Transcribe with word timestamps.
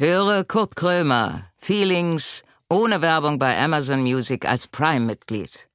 Höre 0.00 0.44
Kurt 0.44 0.76
Krömer, 0.76 1.50
Feelings, 1.56 2.44
ohne 2.70 3.02
Werbung 3.02 3.40
bei 3.40 3.58
Amazon 3.58 4.02
Music 4.02 4.46
als 4.48 4.68
Prime-Mitglied. 4.68 5.68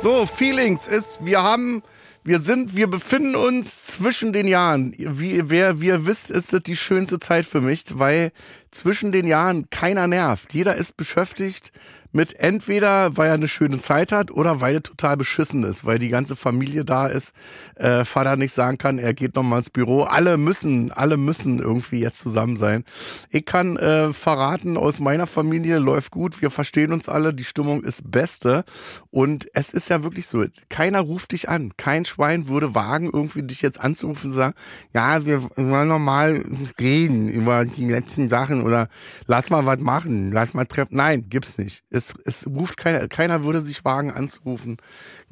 So, 0.00 0.24
Feelings 0.24 0.88
ist, 0.88 1.22
wir 1.22 1.42
haben, 1.42 1.82
wir 2.24 2.38
sind, 2.38 2.74
wir 2.74 2.86
befinden 2.86 3.36
uns 3.36 3.88
zwischen 3.88 4.32
den 4.32 4.48
Jahren. 4.48 4.94
Wie, 4.96 5.50
wer, 5.50 5.82
wie 5.82 5.88
ihr 5.88 6.06
wisst, 6.06 6.30
ist 6.30 6.54
das 6.54 6.62
die 6.62 6.76
schönste 6.76 7.18
Zeit 7.18 7.44
für 7.44 7.60
mich, 7.60 7.84
weil 7.98 8.32
zwischen 8.70 9.12
den 9.12 9.26
Jahren 9.26 9.68
keiner 9.70 10.06
nervt. 10.06 10.54
Jeder 10.54 10.74
ist 10.76 10.96
beschäftigt 10.96 11.72
mit 12.12 12.38
entweder, 12.40 13.16
weil 13.16 13.28
er 13.28 13.34
eine 13.34 13.48
schöne 13.48 13.78
Zeit 13.78 14.12
hat 14.12 14.30
oder 14.30 14.60
weil 14.60 14.74
er 14.74 14.82
total 14.82 15.16
beschissen 15.16 15.62
ist, 15.62 15.84
weil 15.84 15.98
die 15.98 16.08
ganze 16.08 16.34
Familie 16.34 16.84
da 16.84 17.06
ist, 17.06 17.32
äh, 17.76 18.04
Vater 18.04 18.36
nicht 18.36 18.52
sagen 18.52 18.78
kann, 18.78 18.98
er 18.98 19.14
geht 19.14 19.36
nochmal 19.36 19.58
ins 19.58 19.70
Büro. 19.70 20.02
Alle 20.02 20.36
müssen, 20.36 20.90
alle 20.90 21.16
müssen 21.16 21.60
irgendwie 21.60 22.00
jetzt 22.00 22.18
zusammen 22.18 22.56
sein. 22.56 22.84
Ich 23.30 23.44
kann 23.44 23.76
äh, 23.76 24.12
verraten, 24.12 24.76
aus 24.76 24.98
meiner 24.98 25.26
Familie 25.26 25.78
läuft 25.78 26.10
gut, 26.10 26.42
wir 26.42 26.50
verstehen 26.50 26.92
uns 26.92 27.08
alle, 27.08 27.32
die 27.32 27.44
Stimmung 27.44 27.84
ist 27.84 28.10
beste 28.10 28.64
und 29.10 29.46
es 29.54 29.72
ist 29.72 29.88
ja 29.88 30.02
wirklich 30.02 30.26
so, 30.26 30.44
keiner 30.68 31.00
ruft 31.00 31.32
dich 31.32 31.48
an, 31.48 31.72
kein 31.76 32.04
Schwein 32.04 32.48
würde 32.48 32.74
wagen, 32.74 33.10
irgendwie 33.12 33.42
dich 33.42 33.62
jetzt 33.62 33.80
anzurufen 33.80 34.30
und 34.30 34.36
sagen, 34.36 34.54
ja, 34.92 35.24
wir 35.26 35.44
wollen 35.56 35.88
nochmal 35.88 36.44
reden 36.80 37.28
über 37.28 37.64
die 37.64 37.86
letzten 37.86 38.28
Sachen 38.28 38.59
oder 38.62 38.88
lass 39.26 39.50
mal 39.50 39.66
was 39.66 39.78
machen, 39.78 40.32
lass 40.32 40.54
mal 40.54 40.66
treffen. 40.66 40.96
Nein, 40.96 41.26
gibt's 41.28 41.58
nicht 41.58 41.84
es, 41.90 42.14
es 42.24 42.46
ruft 42.46 42.76
keiner, 42.76 43.08
keiner 43.08 43.44
würde 43.44 43.60
sich 43.60 43.84
wagen 43.84 44.12
anzurufen. 44.12 44.78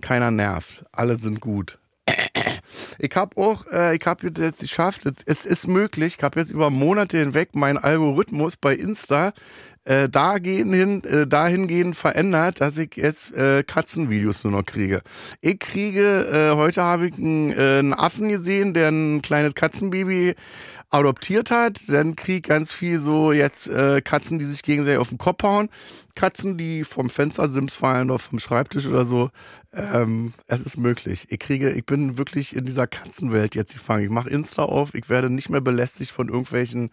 Keiner 0.00 0.30
nervt. 0.30 0.84
Alle 0.92 1.16
sind 1.16 1.40
gut. 1.40 1.78
Ich 2.98 3.14
habe 3.14 3.36
auch, 3.40 3.64
äh, 3.72 3.96
ich 3.96 4.04
habe 4.06 4.30
jetzt 4.36 4.60
geschafft, 4.60 5.02
es 5.24 5.46
ist 5.46 5.68
möglich, 5.68 6.16
ich 6.18 6.22
habe 6.22 6.38
jetzt 6.40 6.50
über 6.50 6.68
Monate 6.68 7.18
hinweg 7.18 7.54
meinen 7.54 7.78
Algorithmus 7.78 8.56
bei 8.56 8.74
Insta 8.74 9.32
äh, 9.84 10.04
äh, 10.04 10.08
dahingehend 10.08 11.96
verändert, 11.96 12.60
dass 12.60 12.76
ich 12.76 12.96
jetzt 12.96 13.32
äh, 13.34 13.62
Katzenvideos 13.62 14.44
nur 14.44 14.52
noch 14.52 14.64
kriege. 14.64 15.00
Ich 15.40 15.58
kriege, 15.58 16.26
äh, 16.52 16.56
heute 16.56 16.82
habe 16.82 17.08
ich 17.08 17.14
einen, 17.14 17.52
äh, 17.52 17.78
einen 17.78 17.94
Affen 17.94 18.28
gesehen, 18.28 18.74
der 18.74 18.88
ein 18.88 19.22
kleines 19.22 19.54
Katzenbaby 19.54 20.34
adoptiert 20.90 21.50
hat. 21.50 21.88
Dann 21.88 22.16
krieg 22.16 22.48
ganz 22.48 22.72
viel 22.72 22.98
so 22.98 23.32
jetzt 23.32 23.68
äh, 23.68 24.00
Katzen, 24.00 24.38
die 24.38 24.44
sich 24.44 24.62
gegenseitig 24.62 24.98
auf 24.98 25.10
den 25.10 25.18
Kopf 25.18 25.42
hauen. 25.42 25.68
Katzen, 26.14 26.56
die 26.56 26.84
vom 26.84 27.10
Fenstersims 27.10 27.74
fallen 27.74 28.10
oder 28.10 28.18
vom 28.18 28.38
Schreibtisch 28.38 28.86
oder 28.86 29.04
so. 29.04 29.30
Ähm, 29.72 30.32
es 30.46 30.60
ist 30.60 30.76
möglich. 30.78 31.26
Ich 31.28 31.38
kriege, 31.38 31.70
ich 31.70 31.86
bin 31.86 32.18
wirklich 32.18 32.56
in 32.56 32.64
dieser 32.64 32.86
Katzenwelt 32.86 33.54
jetzt 33.54 33.74
gefangen. 33.74 34.04
Ich 34.04 34.10
mache 34.10 34.30
Insta 34.30 34.62
auf, 34.62 34.94
ich 34.94 35.08
werde 35.08 35.30
nicht 35.30 35.50
mehr 35.50 35.60
belästigt 35.60 36.10
von 36.10 36.28
irgendwelchen 36.28 36.90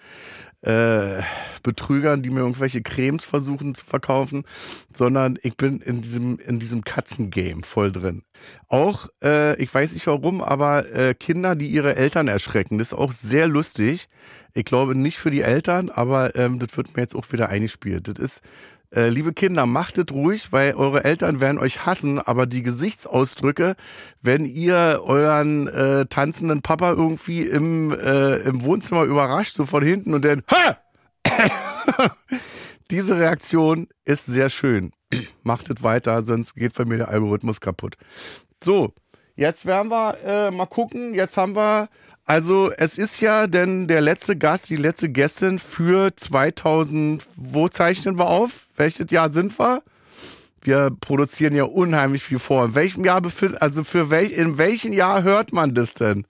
äh, 0.66 1.22
Betrügern, 1.64 2.22
die 2.22 2.30
mir 2.30 2.42
irgendwelche 2.42 2.82
Cremes 2.82 3.24
versuchen 3.24 3.76
zu 3.76 3.86
verkaufen, 3.86 4.44
sondern 4.94 5.38
ich 5.42 5.58
bin 5.58 5.80
in 5.80 6.02
diesem, 6.02 6.40
in 6.40 6.60
diesem 6.60 6.84
Katzengame 6.84 7.64
voll 7.64 7.92
drin. 7.92 8.24
Auch, 8.68 9.08
äh, 9.24 9.62
ich 9.62 9.74
weiß 9.74 9.94
nicht 9.94 10.08
warum, 10.08 10.42
aber 10.42 10.92
äh, 10.94 11.14
Kinder, 11.14 11.56
die 11.56 11.68
ihre 11.68 11.96
Eltern 11.96 12.28
erschrecken, 12.28 12.78
das 12.78 12.90
ist 12.90 12.98
auch 12.98 13.12
sehr 13.12 13.48
lustig. 13.48 14.08
Ich 14.54 14.66
glaube 14.66 14.96
nicht 14.96 15.18
für 15.18 15.32
die 15.32 15.42
Eltern, 15.42 15.90
aber 15.90 16.36
ähm, 16.36 16.60
das 16.60 16.76
wird 16.78 16.96
mir 16.96 17.02
jetzt 17.02 17.16
auch 17.16 17.32
wieder 17.32 17.50
eingespielt. 17.50 18.08
Das 18.08 18.18
ist 18.18 18.42
äh, 18.96 19.10
liebe 19.10 19.34
Kinder, 19.34 19.66
machtet 19.66 20.12
ruhig, 20.12 20.52
weil 20.52 20.76
eure 20.76 21.04
Eltern 21.04 21.42
werden 21.42 21.60
euch 21.60 21.86
hassen, 21.86 22.20
aber 22.20 22.46
die 22.46 22.64
Gesichtsausdrücke, 22.64 23.76
wenn 24.22 24.46
ihr 24.46 25.02
euren 25.04 25.68
äh, 25.68 26.06
tanzenden 26.06 26.62
Papa 26.62 26.92
irgendwie 26.92 27.42
im, 27.42 27.92
äh, 27.92 28.38
im 28.38 28.64
Wohnzimmer 28.64 29.04
überrascht, 29.04 29.54
so 29.54 29.66
von 29.66 29.84
hinten 29.84 30.14
und 30.14 30.24
dann! 30.24 30.44
Diese 32.92 33.18
Reaktion 33.18 33.88
ist 34.06 34.28
sehr 34.28 34.50
schön. 34.50 34.92
Machtet 35.44 35.84
weiter, 35.84 36.24
sonst 36.24 36.56
geht 36.56 36.74
bei 36.74 36.86
mir 36.86 36.98
der 36.98 37.10
Algorithmus 37.10 37.60
kaputt. 37.60 37.96
So, 38.64 38.94
jetzt 39.36 39.66
werden 39.66 39.90
wir 39.90 40.18
äh, 40.24 40.52
mal 40.52 40.68
gucken. 40.68 41.14
Jetzt 41.14 41.36
haben 41.38 41.56
wir 41.56 41.90
also 42.26 42.72
es 42.78 42.98
ist 42.98 43.22
ja 43.22 43.48
denn 43.48 43.88
der 43.88 44.02
letzte 44.02 44.36
Gast, 44.36 44.70
die 44.70 44.76
letzte 44.76 45.10
Gästin 45.10 45.60
für 45.60 46.16
2000, 46.16 47.24
wo 47.36 47.70
zeichnen 47.70 48.18
wir 48.18 48.28
auf? 48.28 48.68
Welches 48.76 49.12
Jahr 49.12 49.30
sind 49.30 49.58
wir? 49.60 49.84
Wir 50.62 50.90
produzieren 51.00 51.56
ja 51.56 51.66
unheimlich 51.66 52.24
viel 52.24 52.40
vor. 52.40 52.66
In 52.66 52.76
welchem 52.76 53.06
Jahr 53.06 53.22
befindet, 53.22 53.62
also 53.62 53.84
für 53.84 54.10
welch, 54.10 54.32
in 54.32 54.58
welchem 54.58 54.94
Jahr 54.94 55.22
hört 55.22 55.54
man 55.54 55.76
das 55.76 55.94
denn? 55.94 56.26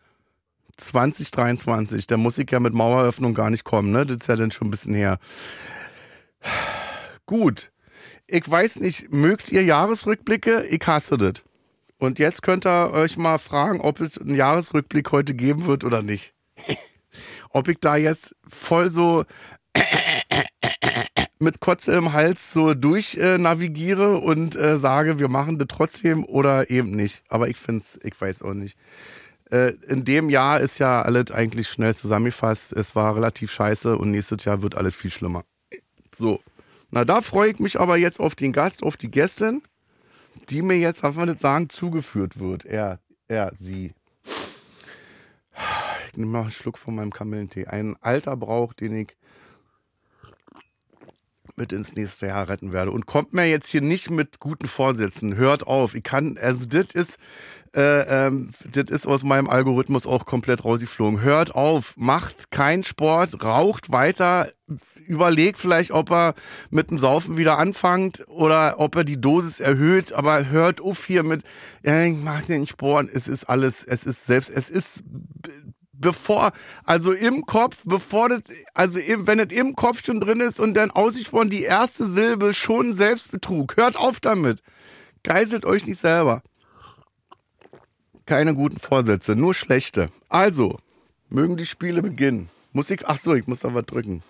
2023, 0.75 2.05
da 2.05 2.17
muss 2.17 2.37
ich 2.37 2.51
ja 2.51 2.59
mit 2.59 2.73
Maueröffnung 2.73 3.33
gar 3.33 3.49
nicht 3.49 3.63
kommen, 3.63 3.91
ne? 3.91 4.05
Das 4.05 4.17
ist 4.17 4.27
ja 4.27 4.35
dann 4.35 4.51
schon 4.51 4.67
ein 4.67 4.71
bisschen 4.71 4.93
her. 4.93 5.19
Gut. 7.25 7.71
Ich 8.27 8.49
weiß 8.49 8.81
nicht, 8.81 9.13
mögt 9.13 9.53
ihr 9.53 9.63
Jahresrückblicke? 9.63 10.65
Ich 10.65 10.85
hasse 10.85 11.17
das. 11.17 11.44
Und 11.97 12.19
jetzt 12.19 12.41
könnt 12.41 12.65
ihr 12.65 12.91
euch 12.91 13.17
mal 13.17 13.37
fragen, 13.37 13.79
ob 13.81 14.01
es 14.01 14.17
einen 14.17 14.35
Jahresrückblick 14.35 15.11
heute 15.11 15.33
geben 15.33 15.65
wird 15.65 15.83
oder 15.83 16.01
nicht. 16.01 16.33
ob 17.49 17.67
ich 17.67 17.79
da 17.79 17.95
jetzt 17.95 18.35
voll 18.47 18.89
so 18.89 19.25
mit 21.39 21.59
Kotze 21.59 21.93
im 21.93 22.13
Hals 22.13 22.51
so 22.51 22.73
durch 22.73 23.15
äh, 23.15 23.37
navigiere 23.37 24.17
und 24.17 24.55
äh, 24.55 24.77
sage, 24.77 25.19
wir 25.19 25.29
machen 25.29 25.57
das 25.57 25.67
trotzdem 25.69 26.25
oder 26.25 26.69
eben 26.69 26.91
nicht. 26.91 27.23
Aber 27.29 27.47
ich 27.47 27.57
finde 27.57 27.81
es, 27.81 27.99
ich 28.03 28.19
weiß 28.19 28.41
auch 28.41 28.53
nicht. 28.53 28.77
Äh, 29.51 29.73
in 29.87 30.03
dem 30.05 30.29
Jahr 30.29 30.59
ist 30.59 30.79
ja 30.79 31.01
alles 31.01 31.31
eigentlich 31.31 31.69
schnell 31.69 31.93
zusammengefasst. 31.93 32.73
Es 32.73 32.95
war 32.95 33.15
relativ 33.15 33.51
scheiße 33.51 33.97
und 33.97 34.11
nächstes 34.11 34.43
Jahr 34.45 34.61
wird 34.61 34.75
alles 34.75 34.95
viel 34.95 35.11
schlimmer. 35.11 35.43
So. 36.13 36.41
Na, 36.91 37.03
da 37.03 37.21
freue 37.21 37.51
ich 37.51 37.59
mich 37.59 37.79
aber 37.79 37.97
jetzt 37.97 38.19
auf 38.19 38.35
den 38.35 38.53
Gast, 38.53 38.83
auf 38.83 38.95
die 38.95 39.11
Gästin 39.11 39.61
die 40.49 40.61
mir 40.61 40.77
jetzt, 40.77 41.03
darf 41.03 41.15
man 41.15 41.29
nicht 41.29 41.41
sagen, 41.41 41.69
zugeführt 41.69 42.39
wird. 42.39 42.65
Er, 42.65 42.99
er, 43.27 43.51
sie. 43.55 43.93
Ich 46.07 46.17
nehme 46.17 46.31
mal 46.31 46.41
einen 46.41 46.51
Schluck 46.51 46.77
von 46.77 46.95
meinem 46.95 47.11
Kamillentee. 47.11 47.67
Ein 47.67 47.95
alter 48.01 48.37
Brauch, 48.37 48.73
den 48.73 48.93
ich 48.93 49.17
mit 51.57 51.71
ins 51.71 51.93
nächste 51.93 52.27
Jahr 52.27 52.49
retten 52.49 52.73
werde. 52.73 52.91
Und 52.91 53.05
kommt 53.05 53.33
mir 53.33 53.45
jetzt 53.45 53.67
hier 53.67 53.81
nicht 53.81 54.09
mit 54.09 54.39
guten 54.39 54.67
Vorsätzen. 54.67 55.35
Hört 55.35 55.67
auf. 55.67 55.95
Ich 55.95 56.03
kann, 56.03 56.37
also 56.37 56.65
das 56.65 56.93
ist, 56.93 57.17
äh, 57.75 58.27
ähm, 58.27 58.51
das 58.71 58.89
ist 58.89 59.05
aus 59.07 59.23
meinem 59.23 59.49
Algorithmus 59.49 60.07
auch 60.07 60.25
komplett 60.25 60.63
rausgeflogen. 60.63 61.21
Hört 61.21 61.53
auf, 61.53 61.95
macht 61.97 62.49
keinen 62.49 62.83
Sport, 62.83 63.43
raucht 63.43 63.91
weiter, 63.91 64.47
überlegt 65.05 65.57
vielleicht, 65.57 65.91
ob 65.91 66.09
er 66.11 66.35
mit 66.69 66.89
dem 66.89 66.99
Saufen 66.99 67.37
wieder 67.37 67.57
anfängt 67.57 68.23
oder 68.27 68.75
ob 68.79 68.95
er 68.95 69.03
die 69.03 69.19
Dosis 69.19 69.59
erhöht, 69.59 70.13
aber 70.13 70.47
hört 70.49 70.79
auf 70.79 71.05
hier 71.05 71.23
mit, 71.23 71.43
ja, 71.83 72.03
ich 72.03 72.17
mach 72.17 72.43
den 72.43 72.65
Sport, 72.65 73.09
es 73.13 73.27
ist 73.27 73.43
alles, 73.43 73.83
es 73.83 74.05
ist 74.05 74.25
selbst, 74.25 74.49
es 74.49 74.69
ist 74.69 75.03
bevor, 75.91 76.51
also 76.85 77.11
im 77.11 77.45
Kopf, 77.45 77.83
bevor 77.85 78.29
das, 78.29 78.41
also 78.73 78.99
im, 78.99 79.27
wenn 79.27 79.39
es 79.39 79.53
im 79.53 79.75
Kopf 79.75 80.05
schon 80.05 80.21
drin 80.21 80.39
ist 80.39 80.59
und 80.59 80.75
dann 80.75 80.91
ausgesprochen 80.91 81.49
die 81.49 81.63
erste 81.63 82.05
Silbe 82.05 82.53
schon 82.53 82.93
Selbstbetrug. 82.93 83.75
Hört 83.77 83.97
auf 83.97 84.19
damit. 84.19 84.61
Geißelt 85.23 85.65
euch 85.65 85.85
nicht 85.85 85.99
selber. 85.99 86.41
Keine 88.25 88.55
guten 88.55 88.79
Vorsätze, 88.79 89.35
nur 89.35 89.53
schlechte. 89.53 90.09
Also, 90.29 90.79
mögen 91.29 91.57
die 91.57 91.65
Spiele 91.65 92.01
beginnen. 92.01 92.49
Musik, 92.73 93.03
ach 93.05 93.17
so, 93.17 93.35
ich 93.35 93.45
muss 93.45 93.59
da 93.59 93.73
was 93.73 93.85
drücken. 93.85 94.23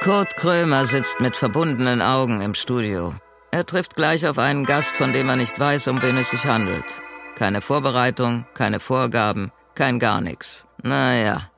Kurt 0.00 0.34
Krömer 0.36 0.84
sitzt 0.84 1.20
mit 1.20 1.36
verbundenen 1.36 2.00
Augen 2.00 2.40
im 2.40 2.54
Studio. 2.54 3.14
Er 3.50 3.66
trifft 3.66 3.96
gleich 3.96 4.26
auf 4.26 4.38
einen 4.38 4.64
Gast, 4.64 4.96
von 4.96 5.12
dem 5.12 5.28
er 5.28 5.36
nicht 5.36 5.60
weiß, 5.60 5.88
um 5.88 6.02
wen 6.02 6.16
es 6.16 6.30
sich 6.30 6.46
handelt. 6.46 7.02
Keine 7.36 7.60
Vorbereitung, 7.60 8.46
keine 8.54 8.80
Vorgaben, 8.80 9.52
kein 9.74 9.98
gar 9.98 10.22
nichts. 10.22 10.66
Naja, 10.82 11.50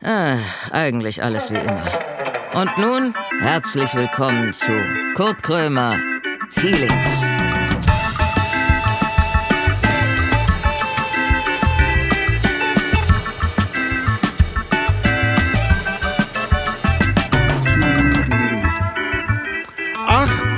äh, 0.00 0.36
eigentlich 0.70 1.22
alles 1.22 1.50
wie 1.50 1.58
immer. 1.58 1.82
Und 2.54 2.78
nun 2.78 3.14
herzlich 3.40 3.92
willkommen 3.94 4.52
zu 4.52 4.72
Kurt 5.14 5.42
Krömer 5.42 5.98
Feelings. 6.50 7.30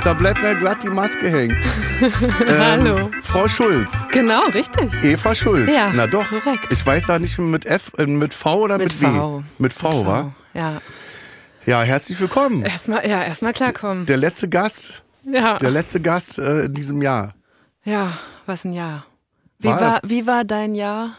da 0.03 0.13
bleibt 0.13 0.41
mir 0.41 0.55
glatt 0.55 0.83
die 0.83 0.89
Maske 0.89 1.29
hängen. 1.29 1.57
ähm, 2.01 2.59
Hallo. 2.59 3.11
Frau 3.21 3.47
Schulz. 3.47 4.03
Genau, 4.11 4.43
richtig. 4.49 4.91
Eva 5.01 5.33
Schulz. 5.33 5.73
Ja, 5.73 5.91
Na 5.93 6.07
doch. 6.07 6.27
korrekt. 6.27 6.67
Ich 6.71 6.85
weiß 6.85 7.07
da 7.07 7.19
nicht 7.19 7.39
mit 7.39 7.65
F, 7.65 7.91
äh, 7.97 8.05
mit 8.05 8.33
V 8.33 8.59
oder 8.59 8.77
mit, 8.77 8.87
Mit 8.87 9.01
W? 9.01 9.05
V. 9.05 9.43
Mit 9.57 9.73
V, 9.73 9.97
Mit 9.97 10.05
wa? 10.05 10.33
Ja. 10.53 10.81
Ja, 11.65 11.81
herzlich 11.81 12.19
willkommen. 12.19 12.63
Erstmal, 12.63 13.07
ja, 13.07 13.23
erstmal 13.23 13.53
klarkommen. 13.53 14.05
Der 14.05 14.17
letzte 14.17 14.49
Gast, 14.49 15.03
Ja. 15.25 15.57
der 15.57 15.71
letzte 15.71 15.99
Gast 16.01 16.37
äh, 16.37 16.65
in 16.65 16.73
diesem 16.73 17.01
Jahr. 17.01 17.33
Ja, 17.85 18.17
was 18.45 18.65
ein 18.65 18.73
Jahr. 18.73 19.05
Wie 19.59 19.67
war, 19.69 19.99
wie 20.03 20.27
war 20.27 20.43
dein 20.43 20.75
Jahr? 20.75 21.11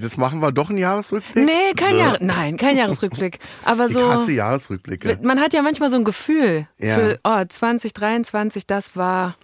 Das 0.00 0.16
machen 0.16 0.40
wir 0.40 0.52
doch 0.52 0.68
einen 0.70 0.78
Jahresrückblick? 0.78 1.44
Nee, 1.44 1.72
kein 1.76 1.96
Jahr, 1.96 2.16
nein, 2.20 2.56
kein 2.56 2.76
Jahresrückblick. 2.76 3.38
Aber 3.64 3.88
so. 3.88 4.00
Ich 4.00 4.06
hasse 4.06 4.32
Jahresrückblicke. 4.32 5.18
Man 5.22 5.40
hat 5.40 5.52
ja 5.52 5.62
manchmal 5.62 5.90
so 5.90 5.96
ein 5.96 6.04
Gefühl 6.04 6.68
Ja. 6.78 6.94
für, 6.94 7.20
oh, 7.24 7.42
2023, 7.46 8.66
das 8.66 8.96
war. 8.96 9.36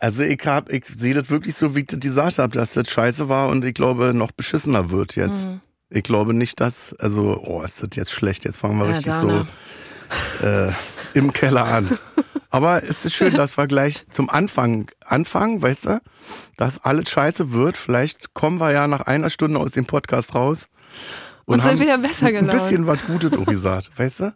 Also 0.00 0.22
ich 0.22 0.40
hab, 0.46 0.70
ich 0.70 0.84
sehe 0.84 1.14
das 1.14 1.30
wirklich 1.30 1.54
so, 1.54 1.74
wie 1.74 1.80
ich 1.80 1.86
das 1.86 2.00
gesagt 2.00 2.38
habe, 2.38 2.52
dass 2.52 2.74
das 2.74 2.90
scheiße 2.90 3.28
war 3.30 3.48
und 3.48 3.64
ich 3.64 3.72
glaube 3.74 4.12
noch 4.12 4.30
beschissener 4.32 4.90
wird 4.90 5.16
jetzt. 5.16 5.44
Mhm. 5.44 5.60
Ich 5.88 6.02
glaube 6.02 6.34
nicht, 6.34 6.60
dass, 6.60 6.94
also, 6.98 7.40
oh, 7.44 7.62
ist 7.62 7.82
das 7.82 7.90
jetzt 7.94 8.12
schlecht, 8.12 8.44
jetzt 8.44 8.58
fangen 8.58 8.76
wir 8.78 8.86
Ja, 8.86 8.92
richtig 8.96 9.12
Downer. 9.14 9.46
so 10.40 10.46
äh, 10.46 10.72
im 11.14 11.32
Keller 11.32 11.64
an. 11.64 11.98
Aber 12.50 12.82
es 12.82 13.04
ist 13.04 13.14
schön, 13.14 13.34
dass 13.34 13.56
wir 13.56 13.66
gleich 13.66 14.08
zum 14.10 14.30
Anfang 14.30 14.90
anfangen, 15.04 15.60
weißt 15.62 15.86
du, 15.86 16.00
dass 16.56 16.78
alles 16.84 17.10
scheiße 17.10 17.52
wird. 17.52 17.76
Vielleicht 17.76 18.34
kommen 18.34 18.58
wir 18.58 18.70
ja 18.72 18.86
nach 18.86 19.02
einer 19.02 19.30
Stunde 19.30 19.58
aus 19.60 19.72
dem 19.72 19.86
Podcast 19.86 20.34
raus 20.34 20.66
Und 21.44 21.60
sind 21.62 21.72
haben 21.72 21.80
wieder 21.80 21.98
besser 21.98 22.26
ein 22.26 22.32
gelaunt. 22.34 22.52
bisschen 22.52 22.86
was 22.86 22.98
Gutes 23.06 23.30
gesagt, 23.46 23.90
weißt 23.98 24.20
du? 24.20 24.34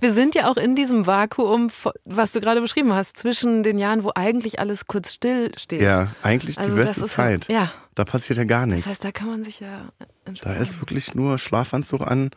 Wir 0.00 0.12
sind 0.14 0.34
ja 0.34 0.50
auch 0.50 0.56
in 0.56 0.74
diesem 0.74 1.06
Vakuum, 1.06 1.68
was 2.06 2.32
du 2.32 2.40
gerade 2.40 2.62
beschrieben 2.62 2.94
hast, 2.94 3.18
zwischen 3.18 3.62
den 3.62 3.76
Jahren, 3.78 4.02
wo 4.02 4.12
eigentlich 4.14 4.58
alles 4.60 4.86
kurz 4.86 5.12
still 5.12 5.52
steht. 5.58 5.82
Ja, 5.82 6.08
eigentlich 6.22 6.56
Also 6.58 6.70
die 6.70 6.76
beste 6.76 7.04
Zeit. 7.04 7.48
Ja. 7.48 7.70
Da 7.94 8.04
passiert 8.06 8.38
ja 8.38 8.44
gar 8.44 8.64
nichts. 8.64 8.84
Das 8.84 8.92
heißt, 8.92 9.04
da 9.04 9.12
kann 9.12 9.28
man 9.28 9.42
sich 9.42 9.60
ja 9.60 9.90
Da 9.98 10.06
entspannen. 10.24 10.56
ist 10.62 10.80
wirklich 10.80 11.14
nur 11.14 11.36
Schlafanzug 11.38 12.00
an 12.00 12.30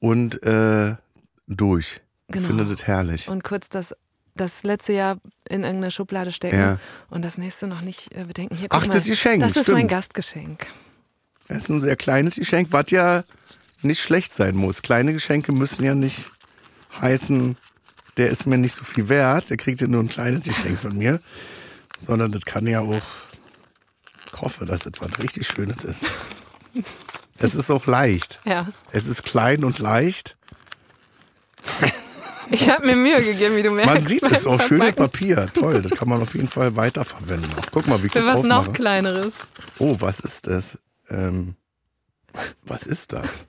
und 0.00 0.42
äh, 0.42 0.96
durch. 1.46 2.00
Ich 2.26 2.32
Genau. 2.34 2.46
finde 2.48 2.64
das 2.64 2.86
herrlich. 2.86 3.28
Und 3.28 3.44
kurz 3.44 3.68
das, 3.68 3.94
das 4.34 4.62
letzte 4.64 4.92
Jahr 4.92 5.18
in 5.48 5.62
irgendeine 5.62 5.90
Schublade 5.90 6.32
stecken 6.32 6.58
Ja. 6.58 6.78
und 7.10 7.22
das 7.24 7.38
nächste 7.38 7.66
noch 7.66 7.80
nicht 7.82 8.12
äh, 8.14 8.24
bedenken. 8.24 8.56
Hier, 8.56 8.68
guck 8.68 8.82
Ach, 8.82 8.86
mal, 8.86 8.94
das 8.94 9.06
Geschenk, 9.06 9.40
Das 9.40 9.56
ist 9.56 9.68
mein 9.68 9.76
stimmt. 9.78 9.90
Gastgeschenk. 9.90 10.66
Das 11.48 11.58
ist 11.58 11.68
ein 11.68 11.80
sehr 11.80 11.96
kleines 11.96 12.36
Geschenk, 12.36 12.68
was 12.70 12.86
ja 12.90 13.24
nicht 13.82 14.00
schlecht 14.02 14.32
sein 14.32 14.56
muss. 14.56 14.82
Kleine 14.82 15.12
Geschenke 15.12 15.52
müssen 15.52 15.84
ja 15.84 15.94
nicht 15.94 16.30
heißen, 17.00 17.56
der 18.16 18.28
ist 18.30 18.46
mir 18.46 18.56
nicht 18.58 18.74
so 18.74 18.84
viel 18.84 19.08
wert, 19.08 19.50
der 19.50 19.56
kriegt 19.56 19.80
ja 19.80 19.86
nur 19.86 20.02
ein 20.02 20.08
kleines 20.08 20.42
Geschenk 20.44 20.78
von 20.80 20.96
mir. 20.96 21.20
Sondern 22.00 22.32
das 22.32 22.44
kann 22.44 22.66
ja 22.66 22.80
auch, 22.80 23.02
ich 24.34 24.40
hoffe, 24.40 24.64
dass 24.66 24.80
das 24.82 24.94
was 25.00 25.22
richtig 25.22 25.46
Schönes 25.46 25.84
ist. 25.84 26.00
Es 27.38 27.54
ist 27.54 27.70
auch 27.70 27.86
leicht. 27.86 28.40
Ja. 28.44 28.66
Es 28.90 29.06
ist 29.06 29.22
klein 29.24 29.64
und 29.64 29.78
leicht. 29.78 30.36
Ich 32.50 32.68
habe 32.68 32.86
mir 32.86 32.96
Mühe 32.96 33.22
gegeben, 33.22 33.56
wie 33.56 33.62
du 33.62 33.70
merkst. 33.70 33.94
Man 33.94 34.04
sieht 34.04 34.22
es 34.22 34.46
auch 34.46 34.60
schönes 34.60 34.84
Verpacken. 34.84 34.96
Papier. 34.96 35.48
Toll, 35.54 35.82
das 35.82 35.92
kann 35.92 36.08
man 36.08 36.22
auf 36.22 36.34
jeden 36.34 36.48
Fall 36.48 36.76
weiterverwenden. 36.76 37.50
Guck 37.70 37.86
mal, 37.86 38.02
wie 38.02 38.06
ich 38.06 38.12
Für 38.12 38.22
das 38.22 38.38
was 38.38 38.42
noch 38.44 38.72
kleineres. 38.72 39.46
Oh, 39.78 39.96
was 39.98 40.20
ist 40.20 40.46
das? 40.46 40.78
Ähm, 41.08 41.56
was, 42.32 42.56
was 42.62 42.82
ist 42.84 43.12
das? 43.12 43.46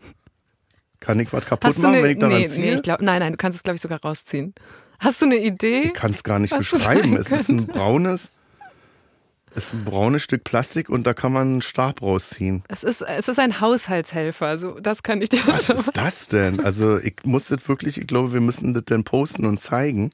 Kann 0.99 1.19
ich 1.19 1.31
was 1.33 1.45
kaputt 1.45 1.77
machen, 1.77 1.95
eine, 1.95 2.03
wenn 2.03 2.11
ich 2.11 2.19
daran 2.19 2.37
nee, 2.37 2.47
ziehe? 2.47 2.65
nee, 2.65 2.73
ich 2.75 2.81
glaub, 2.81 3.01
nein, 3.01 3.19
nein, 3.19 3.33
du 3.33 3.37
kannst 3.37 3.57
es, 3.57 3.63
glaube 3.63 3.75
ich, 3.75 3.81
sogar 3.81 4.01
rausziehen. 4.01 4.55
Hast 4.99 5.21
du 5.21 5.25
eine 5.25 5.37
Idee? 5.37 5.83
ich 5.83 5.93
kann 5.93 6.11
es 6.11 6.23
gar 6.23 6.39
nicht 6.39 6.55
beschreiben. 6.55 7.15
Es 7.17 7.31
ist 7.31 7.49
ein 7.49 7.67
braunes, 7.67 8.23
es 8.23 8.31
ist 9.55 9.73
ein 9.73 9.85
braunes 9.85 10.23
Stück 10.23 10.43
Plastik 10.43 10.89
und 10.89 11.05
da 11.05 11.13
kann 11.13 11.31
man 11.31 11.47
einen 11.47 11.61
Stab 11.61 12.01
rausziehen. 12.01 12.63
Es 12.67 12.83
ist, 12.83 13.01
es 13.01 13.27
ist 13.27 13.39
ein 13.39 13.59
Haushaltshelfer, 13.61 14.57
so 14.57 14.79
das 14.79 15.03
kann 15.03 15.21
ich 15.21 15.29
dir 15.29 15.39
Was 15.47 15.69
ist 15.69 15.91
das 15.97 16.27
denn? 16.27 16.59
Also 16.59 16.97
ich 16.97 17.15
muss 17.23 17.47
das 17.47 17.67
wirklich, 17.67 17.99
ich 17.99 18.07
glaube, 18.07 18.33
wir 18.33 18.41
müssen 18.41 18.73
das 18.73 18.83
dann 18.85 19.03
posten 19.03 19.45
und 19.45 19.59
zeigen. 19.59 20.11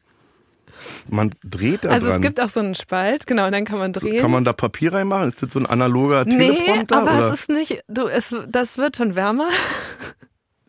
Man 1.09 1.31
dreht 1.43 1.85
da 1.85 1.89
Also 1.89 2.07
dran. 2.07 2.17
es 2.17 2.21
gibt 2.21 2.41
auch 2.41 2.49
so 2.49 2.59
einen 2.59 2.75
Spalt, 2.75 3.27
genau, 3.27 3.45
und 3.45 3.51
dann 3.51 3.65
kann 3.65 3.77
man 3.77 3.93
drehen. 3.93 4.21
kann 4.21 4.31
man 4.31 4.43
da 4.43 4.53
Papier 4.53 4.93
reinmachen? 4.93 5.27
Ist 5.27 5.43
das 5.43 5.53
so 5.53 5.59
ein 5.59 5.65
analoger 5.65 6.25
nee, 6.25 6.37
Teleprompter? 6.37 6.97
aber 6.97 7.17
oder 7.17 7.31
es 7.31 7.41
ist 7.41 7.49
nicht, 7.49 7.83
du, 7.87 8.07
es, 8.07 8.35
das 8.47 8.77
wird 8.77 8.97
schon 8.97 9.15
wärmer. 9.15 9.49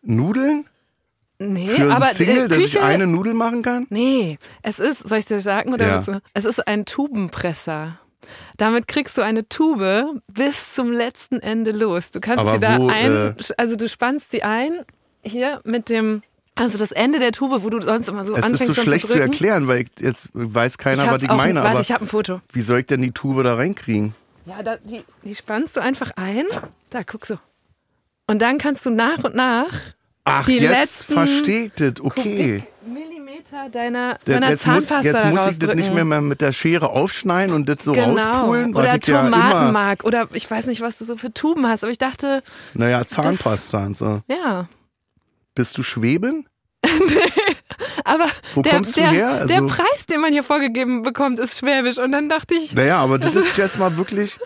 Nudeln? 0.01 0.65
Nee, 1.39 1.67
Für 1.67 1.91
aber 1.93 2.05
ein 2.05 2.13
Single, 2.15 2.45
äh, 2.45 2.47
dass 2.47 2.57
Küche, 2.57 2.77
ich 2.77 2.83
eine 2.83 3.07
Nudel 3.07 3.33
machen 3.33 3.63
kann? 3.63 3.87
Nee, 3.89 4.37
es 4.61 4.79
ist, 4.79 5.07
soll 5.07 5.17
ich 5.17 5.25
dir 5.25 5.41
sagen 5.41 5.73
oder 5.73 5.87
Ja. 5.87 6.19
Es 6.33 6.45
ist 6.45 6.67
ein 6.67 6.85
Tubenpresser. 6.85 7.99
Damit 8.57 8.87
kriegst 8.87 9.17
du 9.17 9.21
eine 9.21 9.47
Tube 9.47 10.21
bis 10.31 10.73
zum 10.73 10.91
letzten 10.91 11.39
Ende 11.39 11.71
los. 11.71 12.11
Du 12.11 12.19
kannst 12.19 12.39
Aber 12.39 12.53
sie 12.53 12.59
da 12.59 12.79
wo, 12.79 12.87
ein, 12.89 13.11
äh, 13.11 13.35
also 13.57 13.75
du 13.75 13.87
spannst 13.87 14.31
sie 14.31 14.43
ein 14.43 14.85
hier 15.23 15.61
mit 15.63 15.89
dem, 15.89 16.21
also 16.55 16.77
das 16.77 16.91
Ende 16.91 17.19
der 17.19 17.31
Tube, 17.31 17.63
wo 17.63 17.69
du 17.69 17.81
sonst 17.81 18.07
immer 18.09 18.25
so 18.25 18.35
Es 18.35 18.43
anfängst 18.43 18.69
ist 18.69 18.75
so 18.75 18.81
schlecht 18.81 19.07
zu 19.07 19.13
zu, 19.13 19.19
erklären, 19.19 19.67
weil 19.67 19.81
ich, 19.81 19.87
jetzt 19.99 20.29
weiß 20.33 20.77
keiner, 20.77 21.07
hab 21.07 21.15
was 21.15 21.21
ich 21.23 21.29
meine. 21.29 21.55
Warte, 21.61 21.69
aber 21.69 21.79
ich 21.81 21.91
habe 21.91 22.05
ein 22.05 22.07
Foto. 22.07 22.41
wie 22.51 22.61
soll 22.61 22.79
ich 22.79 22.85
denn 22.87 23.01
die 23.01 23.11
Tube 23.11 23.43
da 23.43 23.55
reinkriegen? 23.55 24.13
Ja, 24.45 24.61
da, 24.61 24.77
die, 24.77 25.03
die 25.23 25.35
spannst 25.35 25.77
du 25.77 25.81
einfach 25.81 26.11
ein. 26.15 26.45
Da, 26.89 27.03
guck 27.03 27.25
so. 27.25 27.37
Und 28.27 28.41
dann 28.41 28.57
kannst 28.57 28.85
du 28.85 28.89
nach 28.89 29.23
und 29.23 29.35
nach 29.35 29.93
Ach, 30.25 30.45
Die 30.45 30.57
jetzt 30.57 31.09
letzten 31.09 31.45
ich 31.45 31.71
das. 31.75 31.99
Okay. 31.99 32.63
Millimeter 33.51 33.69
deiner, 33.69 34.17
deiner 34.25 34.49
jetzt 34.49 34.65
muss, 34.67 34.85
Zahnpasta 34.87 35.01
jetzt 35.01 35.19
da 35.19 35.25
muss 35.29 35.47
ich 35.47 35.59
das 35.59 35.75
nicht 35.75 35.93
mehr 35.93 36.05
mit 36.21 36.41
der 36.41 36.51
Schere 36.53 36.89
aufschneiden 36.89 37.53
und 37.55 37.67
das 37.69 37.83
so 37.83 37.91
Genau. 37.91 38.15
rauspulen, 38.15 38.73
weil 38.73 38.83
Oder 38.85 38.95
ich 38.97 39.07
ja 39.07 39.23
Tomatenmark. 39.23 40.03
Oder 40.03 40.27
ich 40.33 40.49
weiß 40.49 40.67
nicht, 40.67 40.81
was 40.81 40.97
du 40.97 41.05
so 41.05 41.17
für 41.17 41.33
Tuben 41.33 41.67
hast. 41.67 41.83
Aber 41.83 41.91
ich 41.91 41.97
dachte, 41.97 42.41
naja, 42.73 43.05
Zahnpasta 43.05 43.79
und 43.85 43.97
so. 43.97 44.21
ja. 44.27 44.67
Bist 45.55 45.77
du 45.77 45.83
Schweben? 45.83 46.47
Aber 48.05 48.25
Wo 48.55 48.61
der, 48.63 48.73
kommst 48.73 48.95
du 48.97 49.01
der, 49.01 49.09
her? 49.11 49.29
Also- 49.31 49.47
der 49.47 49.61
Preis, 49.63 50.05
den 50.09 50.19
man 50.21 50.31
hier 50.33 50.43
vorgegeben 50.43 51.03
bekommt, 51.03 51.37
ist 51.39 51.59
schwäbisch. 51.59 51.99
Und 51.99 52.11
dann 52.11 52.27
dachte 52.27 52.55
ich, 52.55 52.73
Naja, 52.73 52.97
aber 52.97 53.19
das 53.19 53.35
ist 53.35 53.55
jetzt 53.57 53.77
mal 53.79 53.95
wirklich. 53.97 54.39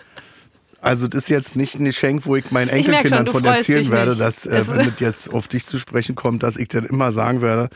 Also 0.80 1.08
das 1.08 1.22
ist 1.24 1.28
jetzt 1.28 1.56
nicht 1.56 1.74
ein 1.74 1.84
Geschenk, 1.86 2.24
wo 2.24 2.36
ich 2.36 2.50
meinen 2.52 2.68
Ich 2.68 2.86
Enkelkindern 2.86 3.18
schon, 3.18 3.26
du 3.26 3.32
von 3.32 3.44
erzählen 3.44 3.90
werde, 3.90 4.10
nicht. 4.12 4.20
dass 4.20 4.46
äh, 4.46 4.50
Es- 4.56 4.68
wenn 4.70 4.86
das 4.86 5.00
jetzt 5.00 5.32
auf 5.34 5.48
dich 5.48 5.64
zu 5.66 5.78
sprechen 5.78 6.14
kommt, 6.14 6.42
dass 6.44 6.56
ich 6.56 6.68
dann 6.68 6.84
immer 6.84 7.10
sagen 7.10 7.42
werde, 7.42 7.68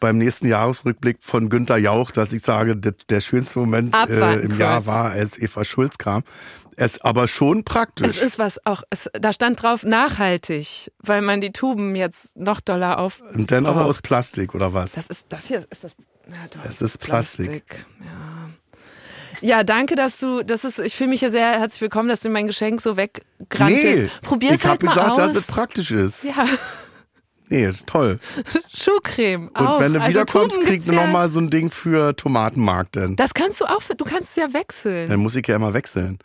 beim 0.00 0.18
nächsten 0.18 0.48
Jahresrückblick 0.48 1.18
von 1.20 1.50
Günter 1.50 1.76
Jauch, 1.76 2.10
dass 2.10 2.32
ich 2.32 2.42
sage, 2.42 2.76
der, 2.76 2.94
der 3.10 3.20
schönste 3.20 3.60
Moment 3.60 3.94
äh, 4.08 4.40
im 4.40 4.58
Jahr 4.58 4.78
Kurt. 4.82 4.86
war, 4.86 5.10
als 5.12 5.38
Eva 5.38 5.62
Schulz 5.64 5.98
kam. 5.98 6.24
Es 6.80 7.00
aber 7.00 7.26
schon 7.28 7.64
praktisch. 7.64 8.06
es 8.06 8.18
ist 8.22 8.38
was 8.38 8.64
auch, 8.64 8.82
es, 8.90 9.08
da 9.12 9.32
stand 9.32 9.60
drauf 9.62 9.82
nachhaltig, 9.84 10.90
weil 11.00 11.22
man 11.22 11.40
die 11.40 11.50
Tuben 11.52 11.96
jetzt 11.96 12.36
noch 12.36 12.60
doller 12.60 12.98
auf. 12.98 13.20
Und 13.34 13.50
dann 13.50 13.66
aber 13.66 13.84
aus 13.84 14.00
Plastik 14.00 14.54
oder 14.54 14.74
was? 14.74 14.92
Das 14.92 15.06
ist, 15.08 15.26
das 15.28 15.46
hier 15.46 15.64
ist 15.70 15.82
das. 15.84 15.96
Ja, 16.28 16.34
doch, 16.52 16.64
Es 16.68 16.80
ist 16.82 16.98
Plastik. 16.98 17.86
Ja. 18.00 18.06
Ja, 19.40 19.64
danke, 19.64 19.94
dass 19.94 20.18
du, 20.18 20.42
das 20.42 20.64
ist, 20.64 20.78
ich 20.78 20.96
fühle 20.96 21.10
mich 21.10 21.20
hier 21.20 21.30
sehr 21.30 21.58
herzlich 21.58 21.80
willkommen, 21.80 22.08
dass 22.08 22.20
du 22.20 22.28
mein 22.28 22.46
Geschenk 22.46 22.80
so 22.80 22.96
weggerannt 22.96 23.70
nee. 23.70 24.08
Probier's 24.22 24.56
ich 24.56 24.64
halt 24.64 24.82
habe 24.82 24.86
mal 24.86 24.94
gesagt, 24.94 25.10
aus. 25.10 25.16
dass 25.16 25.34
es 25.36 25.46
praktisch 25.46 25.90
ist. 25.90 26.24
ja, 26.24 26.44
Nee, 27.50 27.70
toll. 27.86 28.18
Schuhcreme. 28.68 29.48
Und 29.48 29.56
auch. 29.56 29.80
wenn 29.80 29.94
du 29.94 30.00
also 30.00 30.10
wiederkommst, 30.10 30.60
kriegst 30.62 30.88
du 30.88 30.94
ja, 30.94 31.04
nochmal 31.06 31.28
so 31.28 31.40
ein 31.40 31.50
Ding 31.50 31.70
für 31.70 32.14
Tomatenmark 32.14 32.92
dann. 32.92 33.16
Das 33.16 33.34
kannst 33.34 33.60
du 33.60 33.64
auch, 33.64 33.80
du 33.82 34.04
kannst 34.04 34.30
es 34.30 34.36
ja 34.36 34.52
wechseln. 34.52 35.08
Dann 35.08 35.20
muss 35.20 35.34
ich 35.34 35.46
ja 35.46 35.56
immer 35.56 35.72
wechseln. 35.72 36.18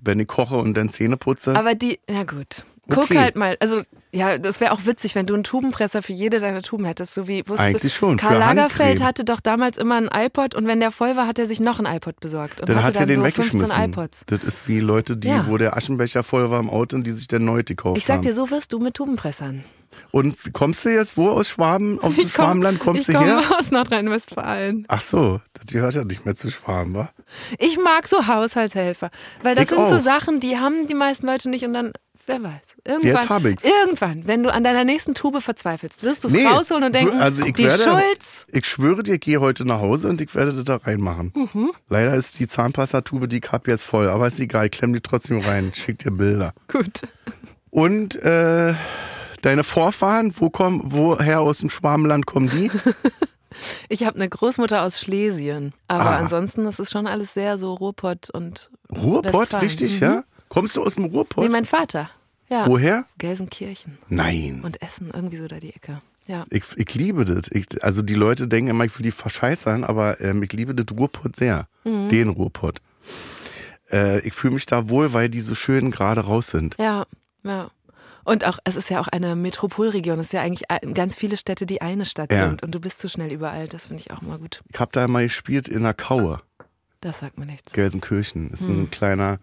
Wenn 0.00 0.18
ich 0.18 0.28
koche 0.28 0.56
und 0.56 0.74
dann 0.74 0.88
Zähne 0.88 1.16
putze. 1.16 1.54
Aber 1.54 1.74
die, 1.74 2.00
na 2.08 2.24
gut. 2.24 2.64
Guck 2.94 3.04
Okay. 3.04 3.18
halt 3.18 3.36
mal, 3.36 3.56
also 3.60 3.82
ja, 4.12 4.38
das 4.38 4.60
wäre 4.60 4.72
auch 4.72 4.84
witzig, 4.86 5.14
wenn 5.14 5.26
du 5.26 5.34
einen 5.34 5.44
Tubenpresser 5.44 6.02
für 6.02 6.12
jede 6.12 6.38
deiner 6.40 6.62
Tuben 6.62 6.84
hättest, 6.84 7.14
so 7.14 7.28
wie 7.28 7.40
wusstest 7.48 7.60
Eigentlich 7.60 7.94
schon, 7.94 8.16
Karl 8.18 8.38
Lagerfeld 8.38 8.88
Handcreme. 8.88 9.06
hatte 9.06 9.24
doch 9.24 9.40
damals 9.40 9.78
immer 9.78 9.96
einen 9.96 10.08
iPod 10.12 10.54
und 10.54 10.66
wenn 10.66 10.80
der 10.80 10.90
voll 10.90 11.16
war, 11.16 11.26
hat 11.26 11.38
er 11.38 11.46
sich 11.46 11.60
noch 11.60 11.78
einen 11.78 11.94
iPod 11.94 12.20
besorgt 12.20 12.60
und 12.60 12.68
dann 12.68 12.76
hatte 12.76 12.86
hat 12.88 12.94
er 12.96 13.00
dann 13.00 13.08
den 13.08 13.18
so 13.20 13.24
weggeschmissen. 13.26 13.60
15 13.68 13.84
iPods. 13.90 14.22
Das 14.26 14.44
ist 14.44 14.68
wie 14.68 14.80
Leute, 14.80 15.16
die, 15.16 15.28
Ja. 15.28 15.46
wo 15.48 15.56
der 15.58 15.76
Aschenbecher 15.76 16.22
voll 16.22 16.50
war 16.50 16.60
im 16.60 16.68
Auto 16.70 16.96
und 16.96 17.06
die 17.06 17.10
sich 17.12 17.26
dann 17.28 17.44
neu 17.44 17.62
gekauft 17.62 17.96
Ich 17.98 18.04
sag 18.04 18.16
haben. 18.16 18.22
dir, 18.22 18.34
so 18.34 18.50
wirst 18.50 18.72
du 18.72 18.78
mit 18.78 18.94
Tubenpressern. 18.94 19.64
Und 20.10 20.36
kommst 20.54 20.86
du 20.86 20.88
jetzt 20.88 21.18
wo 21.18 21.28
aus 21.28 21.48
Schwaben, 21.50 21.98
aus 22.00 22.14
dem 22.16 22.26
Ich 22.26 22.32
komm- 22.34 22.44
Schwabenland 22.46 22.78
kommst 22.80 23.02
ich 23.08 23.14
du 23.14 23.20
komme 23.20 23.40
her? 23.40 23.56
aus 23.58 23.70
Nordrhein-Westfalen. 23.70 24.84
Ach 24.88 25.00
so, 25.00 25.40
das 25.54 25.72
gehört 25.72 25.94
ja 25.94 26.04
nicht 26.04 26.24
mehr 26.24 26.34
zu 26.34 26.50
Schwaben, 26.50 26.94
wa? 26.94 27.10
Ich 27.58 27.78
mag 27.78 28.06
so 28.06 28.26
Haushaltshelfer, 28.26 29.10
weil 29.42 29.54
das 29.54 29.64
Ich 29.64 29.70
sind 29.76 29.88
so 29.88 29.96
auch. 29.96 30.00
Sachen, 30.00 30.40
die 30.40 30.58
haben 30.58 30.86
die 30.86 30.94
meisten 30.94 31.26
Leute 31.26 31.48
nicht 31.50 31.64
und 31.64 31.72
dann, 31.74 31.92
wer 32.26 32.42
weiß. 32.42 32.76
Irgendwann, 32.84 33.10
Jetzt 33.12 33.28
hab 33.28 33.44
ich's. 33.44 33.64
irgendwann, 33.64 34.26
wenn 34.26 34.42
du 34.42 34.52
an 34.52 34.64
deiner 34.64 34.84
nächsten 34.84 35.14
Tube 35.14 35.40
verzweifelst, 35.42 36.02
wirst 36.02 36.22
du 36.24 36.28
es 36.28 36.34
Nee, 36.34 36.46
rausholen 36.46 36.84
und 36.84 36.94
denken, 36.94 37.18
also 37.20 37.44
ich 37.44 37.52
die 37.54 37.64
werde- 37.64 37.82
Schulz, 37.82 38.46
Ich 38.52 38.66
schwöre 38.66 39.02
dir, 39.02 39.14
ich 39.14 39.20
gehe 39.20 39.40
heute 39.40 39.64
nach 39.64 39.80
Hause 39.80 40.08
und 40.08 40.20
ich 40.20 40.34
werde 40.34 40.52
das 40.52 40.64
da 40.64 40.76
reinmachen. 40.76 41.32
Mhm. 41.34 41.72
Leider 41.88 42.14
ist 42.14 42.38
die 42.38 42.46
Zahnpastatube, 42.48 43.28
die 43.28 43.38
ich 43.38 43.50
hab 43.52 43.66
jetzt 43.68 43.84
voll, 43.84 44.08
aber 44.08 44.26
ist 44.26 44.38
egal, 44.40 44.66
ich 44.66 44.72
klemm 44.72 44.92
die 44.92 45.00
trotzdem 45.00 45.40
rein. 45.40 45.70
Ich 45.74 45.82
Schick 45.82 45.98
dir 45.98 46.10
Bilder. 46.12 46.52
gut. 46.68 47.02
Und 47.70 48.16
äh, 48.16 48.74
deine 49.42 49.64
Vorfahren, 49.64 50.32
wo 50.36 50.50
kommen, 50.50 50.82
woher 50.84 51.40
aus 51.40 51.58
dem 51.58 51.70
Schwabenland 51.70 52.26
kommen 52.26 52.50
die? 52.50 52.70
Ich 53.90 54.04
habe 54.04 54.16
eine 54.16 54.30
Großmutter 54.30 54.80
aus 54.82 54.98
Schlesien, 54.98 55.74
aber 55.86 56.12
Ah. 56.12 56.16
ansonsten 56.16 56.64
ist 56.66 56.80
es 56.80 56.90
schon 56.90 57.06
alles 57.06 57.34
sehr 57.34 57.58
so 57.58 57.74
Ruhrpott 57.74 58.30
und 58.30 58.70
Ruhrpott, 58.90 59.34
Westfalen. 59.42 59.62
richtig, 59.66 60.00
Mhm. 60.00 60.06
ja? 60.06 60.22
Kommst 60.52 60.76
du 60.76 60.82
aus 60.82 60.96
dem 60.96 61.04
Ruhrpott? 61.06 61.44
Nee, 61.44 61.50
mein 61.50 61.64
Vater. 61.64 62.10
Ja. 62.50 62.66
Woher? 62.66 63.06
Gelsenkirchen 63.16 63.96
Nein. 64.10 64.60
und 64.62 64.82
Essen, 64.82 65.10
irgendwie 65.14 65.38
so 65.38 65.48
da 65.48 65.58
die 65.58 65.74
Ecke. 65.74 66.02
Ja. 66.26 66.44
Ich, 66.50 66.64
ich 66.76 66.94
liebe 66.94 67.24
das. 67.24 67.48
Ich, 67.50 67.82
also 67.82 68.02
die 68.02 68.14
Leute 68.14 68.46
denken 68.48 68.68
immer, 68.70 68.84
ich 68.84 68.96
will 68.98 69.02
die 69.04 69.10
verscheißern, 69.12 69.82
aber 69.84 70.20
ähm, 70.20 70.42
ich 70.42 70.52
liebe 70.52 70.74
das 70.74 70.94
Ruhrpott 70.94 71.36
sehr. 71.36 71.66
Mhm. 71.84 72.10
Den 72.10 72.28
Ruhrpott. 72.28 72.80
äh, 73.90 74.20
ich 74.20 74.34
fühle 74.34 74.54
mich 74.54 74.66
da 74.66 74.88
wohl, 74.90 75.14
weil 75.14 75.28
die 75.30 75.40
so 75.40 75.54
schön 75.54 75.90
gerade 75.90 76.20
raus 76.20 76.48
sind. 76.48 76.76
Ja, 76.78 77.06
ja. 77.44 77.70
Und 78.24 78.44
auch, 78.46 78.58
es 78.64 78.76
ist 78.76 78.88
ja 78.90 79.00
auch 79.00 79.08
eine 79.08 79.34
Metropolregion. 79.34 80.20
Es 80.20 80.26
ist 80.26 80.32
ja 80.32 80.42
eigentlich 80.42 80.70
ein- 80.70 80.94
ganz 80.94 81.16
viele 81.16 81.36
Städte, 81.36 81.66
die 81.66 81.82
eine 81.82 82.04
Stadt 82.04 82.30
Ja. 82.32 82.46
sind. 82.48 82.62
Und 82.62 82.72
du 82.72 82.78
bist 82.78 82.98
zu 83.00 83.08
schnell 83.08 83.32
überall. 83.32 83.66
Das 83.66 83.86
finde 83.86 84.02
ich 84.02 84.12
auch 84.12 84.20
mal 84.22 84.38
gut. 84.38 84.62
Ich 84.72 84.78
habe 84.78 84.92
da 84.92 85.08
mal 85.08 85.24
gespielt 85.24 85.66
in 85.66 85.82
der 85.82 85.94
Kaue, 85.94 86.40
Das 87.00 87.18
sagt 87.18 87.36
mir 87.38 87.46
nichts. 87.46 87.72
Gelsenkirchen. 87.72 88.50
Ist 88.50 88.66
Hm. 88.68 88.82
ein 88.82 88.90
kleiner, 88.92 89.40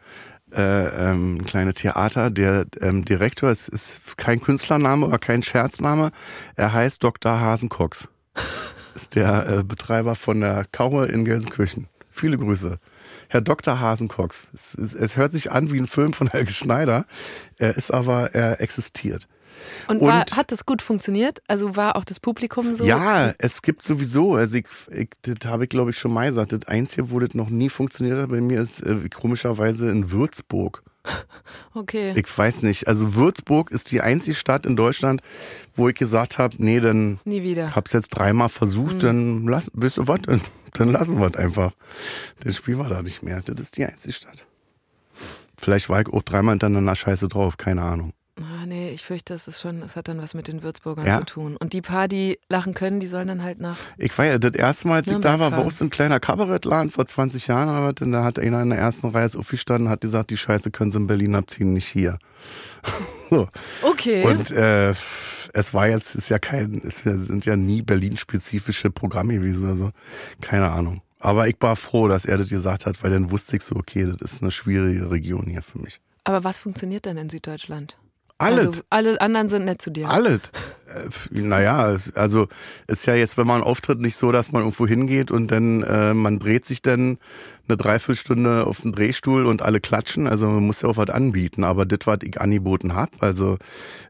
äh, 0.55 1.11
ähm, 1.11 1.37
ein 1.37 1.45
kleines 1.45 1.75
Theater. 1.75 2.29
Der 2.31 2.65
ähm, 2.81 3.05
Direktor 3.05 3.49
ist, 3.49 3.69
ist 3.69 4.17
kein 4.17 4.41
Künstlername 4.41 5.05
oder 5.05 5.19
kein 5.19 5.43
Scherzname. 5.43 6.11
Er 6.55 6.73
heißt 6.73 7.03
Dr. 7.03 7.39
Hasenkox. 7.39 8.09
ist 8.95 9.15
der 9.15 9.47
äh, 9.47 9.63
Betreiber 9.63 10.15
von 10.15 10.41
der 10.41 10.65
Kaue 10.71 11.05
in 11.05 11.25
Gelsenkirchen. 11.25 11.87
Viele 12.09 12.37
Grüße. 12.37 12.79
Herr 13.29 13.41
Dr. 13.41 13.79
Hasenkox. 13.79 14.47
Es, 14.53 14.73
es, 14.75 14.93
es 14.93 15.17
hört 15.17 15.31
sich 15.31 15.51
an 15.51 15.71
wie 15.71 15.79
ein 15.79 15.87
Film 15.87 16.13
von 16.13 16.27
Helge 16.27 16.51
Schneider. 16.51 17.05
Er 17.57 17.77
ist 17.77 17.91
aber, 17.91 18.33
er 18.33 18.59
existiert. 18.61 19.27
Und, 19.87 20.01
war, 20.01 20.21
Und- 20.21 20.35
hat 20.37 20.51
das 20.51 20.65
gut 20.65 20.81
funktioniert? 20.81 21.41
Also 21.47 21.75
war 21.75 21.95
auch 21.95 22.03
das 22.05 22.19
Publikum 22.19 22.75
so? 22.75 22.83
Ja, 22.83 23.33
es 23.37 23.61
gibt 23.61 23.83
sowieso, 23.83 24.35
also 24.35 24.57
ich, 24.57 24.65
ich, 24.91 25.09
das 25.21 25.49
habe 25.49 25.63
ich 25.63 25.69
glaube 25.69 25.91
ich 25.91 25.97
schon 25.97 26.13
mal 26.13 26.29
gesagt, 26.29 26.51
das 26.53 26.67
Einzige, 26.67 27.11
wo 27.11 27.19
das 27.19 27.33
noch 27.33 27.49
nie 27.49 27.69
funktioniert 27.69 28.17
hat 28.17 28.29
bei 28.29 28.41
mir, 28.41 28.61
ist 28.61 28.81
äh, 28.81 29.09
komischerweise 29.09 29.89
in 29.89 30.11
Würzburg. 30.11 30.83
Okay. 31.73 32.13
Ich 32.15 32.37
weiß 32.37 32.61
nicht, 32.61 32.87
also 32.87 33.15
Würzburg 33.15 33.71
ist 33.71 33.91
die 33.91 34.01
einzige 34.01 34.35
Stadt 34.35 34.65
in 34.65 34.75
Deutschland, 34.75 35.21
wo 35.73 35.87
ich 35.89 35.95
gesagt 35.95 36.37
habe, 36.37 36.55
nee, 36.59 36.79
dann 36.79 37.19
Nie 37.25 37.41
wieder. 37.41 37.75
hab's 37.75 37.93
jetzt 37.93 38.09
dreimal 38.09 38.49
versucht, 38.49 39.03
dann 39.03 39.45
lass, 39.45 39.71
wisst 39.73 39.97
ihr 39.97 40.07
was, 40.07 40.19
dann, 40.23 40.41
dann 40.73 40.91
lassen 40.91 41.19
wir 41.19 41.27
es 41.27 41.35
einfach. 41.35 41.71
Das 42.41 42.57
Spiel 42.57 42.77
war 42.77 42.89
da 42.89 43.01
nicht 43.01 43.23
mehr, 43.23 43.41
das 43.41 43.59
ist 43.61 43.77
die 43.77 43.85
einzige 43.85 44.13
Stadt. 44.13 44.45
Vielleicht 45.57 45.89
war 45.89 46.01
ich 46.01 46.07
auch 46.07 46.21
dreimal 46.21 46.53
hintereinander 46.53 46.95
scheiße 46.95 47.27
drauf, 47.27 47.57
keine 47.57 47.81
Ahnung. 47.81 48.13
Ah, 48.41 48.65
nee, 48.65 48.91
ich 48.91 49.03
fürchte, 49.03 49.33
es 49.33 49.47
ist 49.47 49.59
schon, 49.61 49.81
es 49.81 49.95
hat 49.95 50.07
dann 50.07 50.21
was 50.21 50.33
mit 50.33 50.47
den 50.47 50.63
Würzburgern 50.63 51.05
Ja. 51.05 51.19
zu 51.19 51.25
tun. 51.25 51.57
Und 51.57 51.73
die 51.73 51.81
paar, 51.81 52.07
die 52.07 52.39
lachen 52.47 52.73
können, 52.73 52.99
die 52.99 53.07
sollen 53.07 53.27
dann 53.27 53.43
halt 53.43 53.59
nach. 53.59 53.77
Ich 53.97 54.17
war 54.17 54.25
ja 54.25 54.37
das 54.37 54.53
erste 54.53 54.87
Mal, 54.87 54.95
als 54.95 55.07
ich 55.07 55.17
da 55.19 55.39
war, 55.39 55.51
war 55.51 55.59
auch 55.59 55.71
so 55.71 55.83
ein 55.83 55.89
kleiner 55.89 56.19
Kabarettladen 56.19 56.91
vor 56.91 57.05
20 57.05 57.47
Jahren, 57.47 57.69
aber 57.69 57.93
und 58.01 58.11
da 58.11 58.23
hat 58.23 58.39
einer 58.39 58.61
in 58.61 58.69
der 58.69 58.79
ersten 58.79 59.07
Reihe 59.09 59.29
aufgestanden 59.37 59.87
und 59.87 59.91
hat 59.91 60.01
gesagt, 60.01 60.29
die 60.31 60.37
Scheiße 60.37 60.71
können 60.71 60.91
sie 60.91 60.99
in 60.99 61.07
Berlin 61.07 61.35
abziehen, 61.35 61.73
nicht 61.73 61.87
hier. 61.87 62.17
so. 63.29 63.47
Okay. 63.81 64.23
Und 64.23 64.51
äh, 64.51 64.93
es 65.53 65.73
war 65.73 65.87
jetzt, 65.87 66.15
ist 66.15 66.29
ja 66.29 66.39
kein, 66.39 66.81
es 66.85 66.99
sind 66.99 67.45
ja 67.45 67.55
nie 67.55 67.81
Berlin-spezifische 67.81 68.89
Programme 68.91 69.33
gewesen 69.33 69.65
oder 69.65 69.75
so. 69.75 69.89
Keine 70.41 70.69
Ahnung. 70.69 71.01
Aber 71.19 71.47
ich 71.49 71.57
war 71.59 71.75
froh, 71.75 72.07
dass 72.07 72.25
er 72.25 72.37
das 72.37 72.49
gesagt 72.49 72.85
hat, 72.85 73.03
weil 73.03 73.11
dann 73.11 73.31
wusste 73.31 73.57
ich 73.57 73.63
so, 73.63 73.75
okay, 73.75 74.05
das 74.17 74.31
ist 74.33 74.41
eine 74.41 74.51
schwierige 74.51 75.11
Region 75.11 75.47
hier 75.47 75.61
für 75.61 75.79
mich. 75.79 75.99
Aber 76.23 76.43
was 76.43 76.59
funktioniert 76.59 77.05
denn 77.05 77.17
in 77.17 77.29
Süddeutschland? 77.29 77.97
Alles. 78.39 78.67
Also, 78.67 78.81
alle 78.89 79.21
anderen 79.21 79.49
sind 79.49 79.65
nett 79.65 79.81
zu 79.81 79.89
dir. 79.91 80.09
Alles. 80.09 80.39
Äh, 80.87 81.41
Naja, 81.41 81.97
also 82.15 82.47
ist 82.87 83.05
ja 83.05 83.13
jetzt, 83.13 83.37
wenn 83.37 83.45
man 83.45 83.61
auftritt, 83.61 83.99
nicht 83.99 84.15
so, 84.15 84.31
dass 84.31 84.51
man 84.51 84.61
irgendwo 84.63 84.87
hingeht 84.87 85.29
und 85.29 85.51
dann 85.51 85.83
äh, 85.83 86.13
man 86.13 86.39
brät 86.39 86.65
sich 86.65 86.81
dann 86.81 87.17
eine 87.67 87.77
Dreiviertelstunde 87.77 88.65
auf 88.65 88.81
den 88.81 88.93
Drehstuhl 88.93 89.45
und 89.45 89.61
alle 89.61 89.81
klatschen. 89.81 90.25
Also 90.25 90.47
man 90.47 90.63
muss 90.63 90.81
ja 90.81 90.89
auch 90.89 90.97
was 90.97 91.09
anbieten. 91.09 91.63
Aber 91.63 91.85
das, 91.85 91.99
was 92.05 92.19
ich 92.23 92.39
angeboten 92.39 92.95
hab, 92.95 93.21
also 93.21 93.57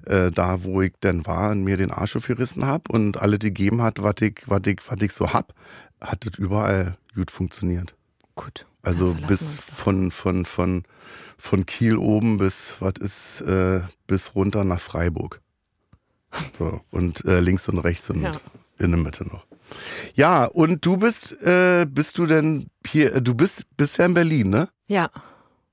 äh, 0.06 0.30
da, 0.32 0.64
wo 0.64 0.82
ich 0.82 0.94
dann 1.02 1.26
war 1.26 1.52
und 1.52 1.64
mir 1.64 1.76
den 1.76 1.92
Arsch 1.92 2.16
aufgerissen 2.16 2.66
hab 2.66 2.90
und 2.90 3.20
alle 3.20 3.40
die 3.40 3.48
gegeben 3.48 3.82
hat, 3.82 4.02
was 4.02 4.16
ich, 4.22 4.42
was 4.46 4.62
ich, 4.66 4.80
was 4.88 5.02
ich 5.02 5.12
so 5.12 5.34
hab, 5.34 5.54
hat 6.00 6.26
das 6.26 6.38
überall 6.38 6.98
gut 7.16 7.32
funktioniert. 7.32 7.96
Gut. 8.36 8.66
Also 8.82 9.16
bis 9.28 9.58
von, 9.58 10.12
von, 10.12 10.46
von, 10.46 10.84
von 11.38 11.66
Kiel 11.66 11.98
oben 11.98 12.38
bis, 12.38 12.78
was 12.80 12.94
ist, 13.00 13.42
äh, 13.42 13.82
bis 14.08 14.36
runter 14.36 14.64
nach 14.64 14.80
Freiburg. 14.80 15.42
So, 16.58 16.82
und 16.92 17.26
äh, 17.26 17.40
links 17.40 17.68
und 17.68 17.80
rechts 17.80 18.10
und 18.10 18.22
Ja. 18.22 18.32
in 18.78 18.92
der 18.92 19.00
Mitte 19.00 19.26
noch. 19.28 19.46
Ja, 20.16 20.46
und 20.46 20.86
du 20.86 20.98
bist, 20.98 21.34
äh, 21.42 21.86
bist 21.90 22.18
du 22.18 22.26
denn 22.26 22.68
hier, 22.86 23.16
äh, 23.16 23.22
du 23.22 23.34
bist, 23.36 23.66
ja 23.98 24.06
in 24.06 24.14
Berlin, 24.14 24.50
ne? 24.50 24.70
Ja. 24.88 25.10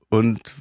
Und 0.09 0.53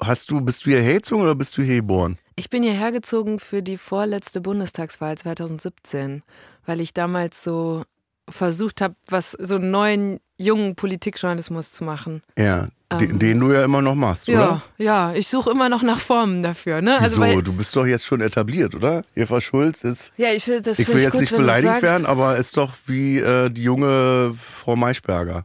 hast 0.00 0.30
du, 0.30 0.40
bist 0.40 0.64
du 0.66 0.70
hierher 0.70 0.94
gezogen 0.94 1.22
oder 1.22 1.34
bist 1.34 1.56
du 1.58 1.62
hier 1.62 1.76
geboren? 1.76 2.18
Ich 2.36 2.48
bin 2.50 2.62
hierher 2.62 2.92
gezogen 2.92 3.38
für 3.38 3.62
die 3.62 3.76
vorletzte 3.76 4.40
Bundestagswahl 4.40 5.18
2017, 5.18 6.22
weil 6.64 6.80
ich 6.80 6.94
damals 6.94 7.42
so 7.44 7.84
versucht 8.28 8.80
habe, 8.80 8.94
was 9.06 9.32
so 9.32 9.56
einen 9.56 9.70
neuen 9.70 10.20
jungen 10.40 10.74
Politikjournalismus 10.74 11.70
zu 11.72 11.84
machen. 11.84 12.22
Ja, 12.38 12.68
den, 12.98 13.10
Ähm, 13.10 13.18
den 13.18 13.40
du 13.40 13.52
ja 13.52 13.62
immer 13.64 13.82
noch 13.82 13.94
machst, 13.94 14.26
Ja, 14.26 14.38
oder? 14.38 14.62
ja, 14.78 15.12
ich 15.12 15.28
suche 15.28 15.50
immer 15.50 15.68
noch 15.68 15.82
nach 15.82 16.00
Formen 16.00 16.42
dafür. 16.42 16.80
Ne? 16.80 16.96
Wieso? 17.00 17.22
Also, 17.22 17.40
du 17.42 17.52
bist 17.52 17.76
doch 17.76 17.86
jetzt 17.86 18.06
schon 18.06 18.20
etabliert, 18.20 18.74
oder? 18.74 19.04
Eva 19.14 19.40
Schulz 19.40 19.84
ist, 19.84 20.12
ja, 20.16 20.32
ich 20.32 20.48
will 20.48 20.60
das 20.62 20.78
ich 20.78 20.88
will 20.88 21.00
jetzt 21.00 21.12
gut, 21.12 21.20
nicht 21.20 21.36
beleidigt 21.36 21.82
werden, 21.82 22.06
aber 22.06 22.36
ist 22.36 22.56
doch 22.56 22.72
wie 22.86 23.18
äh, 23.18 23.50
die 23.50 23.62
junge 23.62 24.34
Frau 24.34 24.76
Maischberger. 24.76 25.44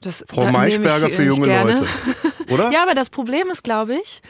das, 0.00 0.24
Frau 0.28 0.42
da 0.44 0.52
Maischberger 0.52 1.08
ich, 1.08 1.14
für 1.14 1.24
junge. 1.24 1.46
Leute. 1.62 1.84
Oder? 2.50 2.70
Ja, 2.70 2.82
aber 2.84 2.94
das 2.94 3.10
Problem 3.10 3.48
ist, 3.50 3.64
glaube 3.64 3.94
ich, 3.96 4.22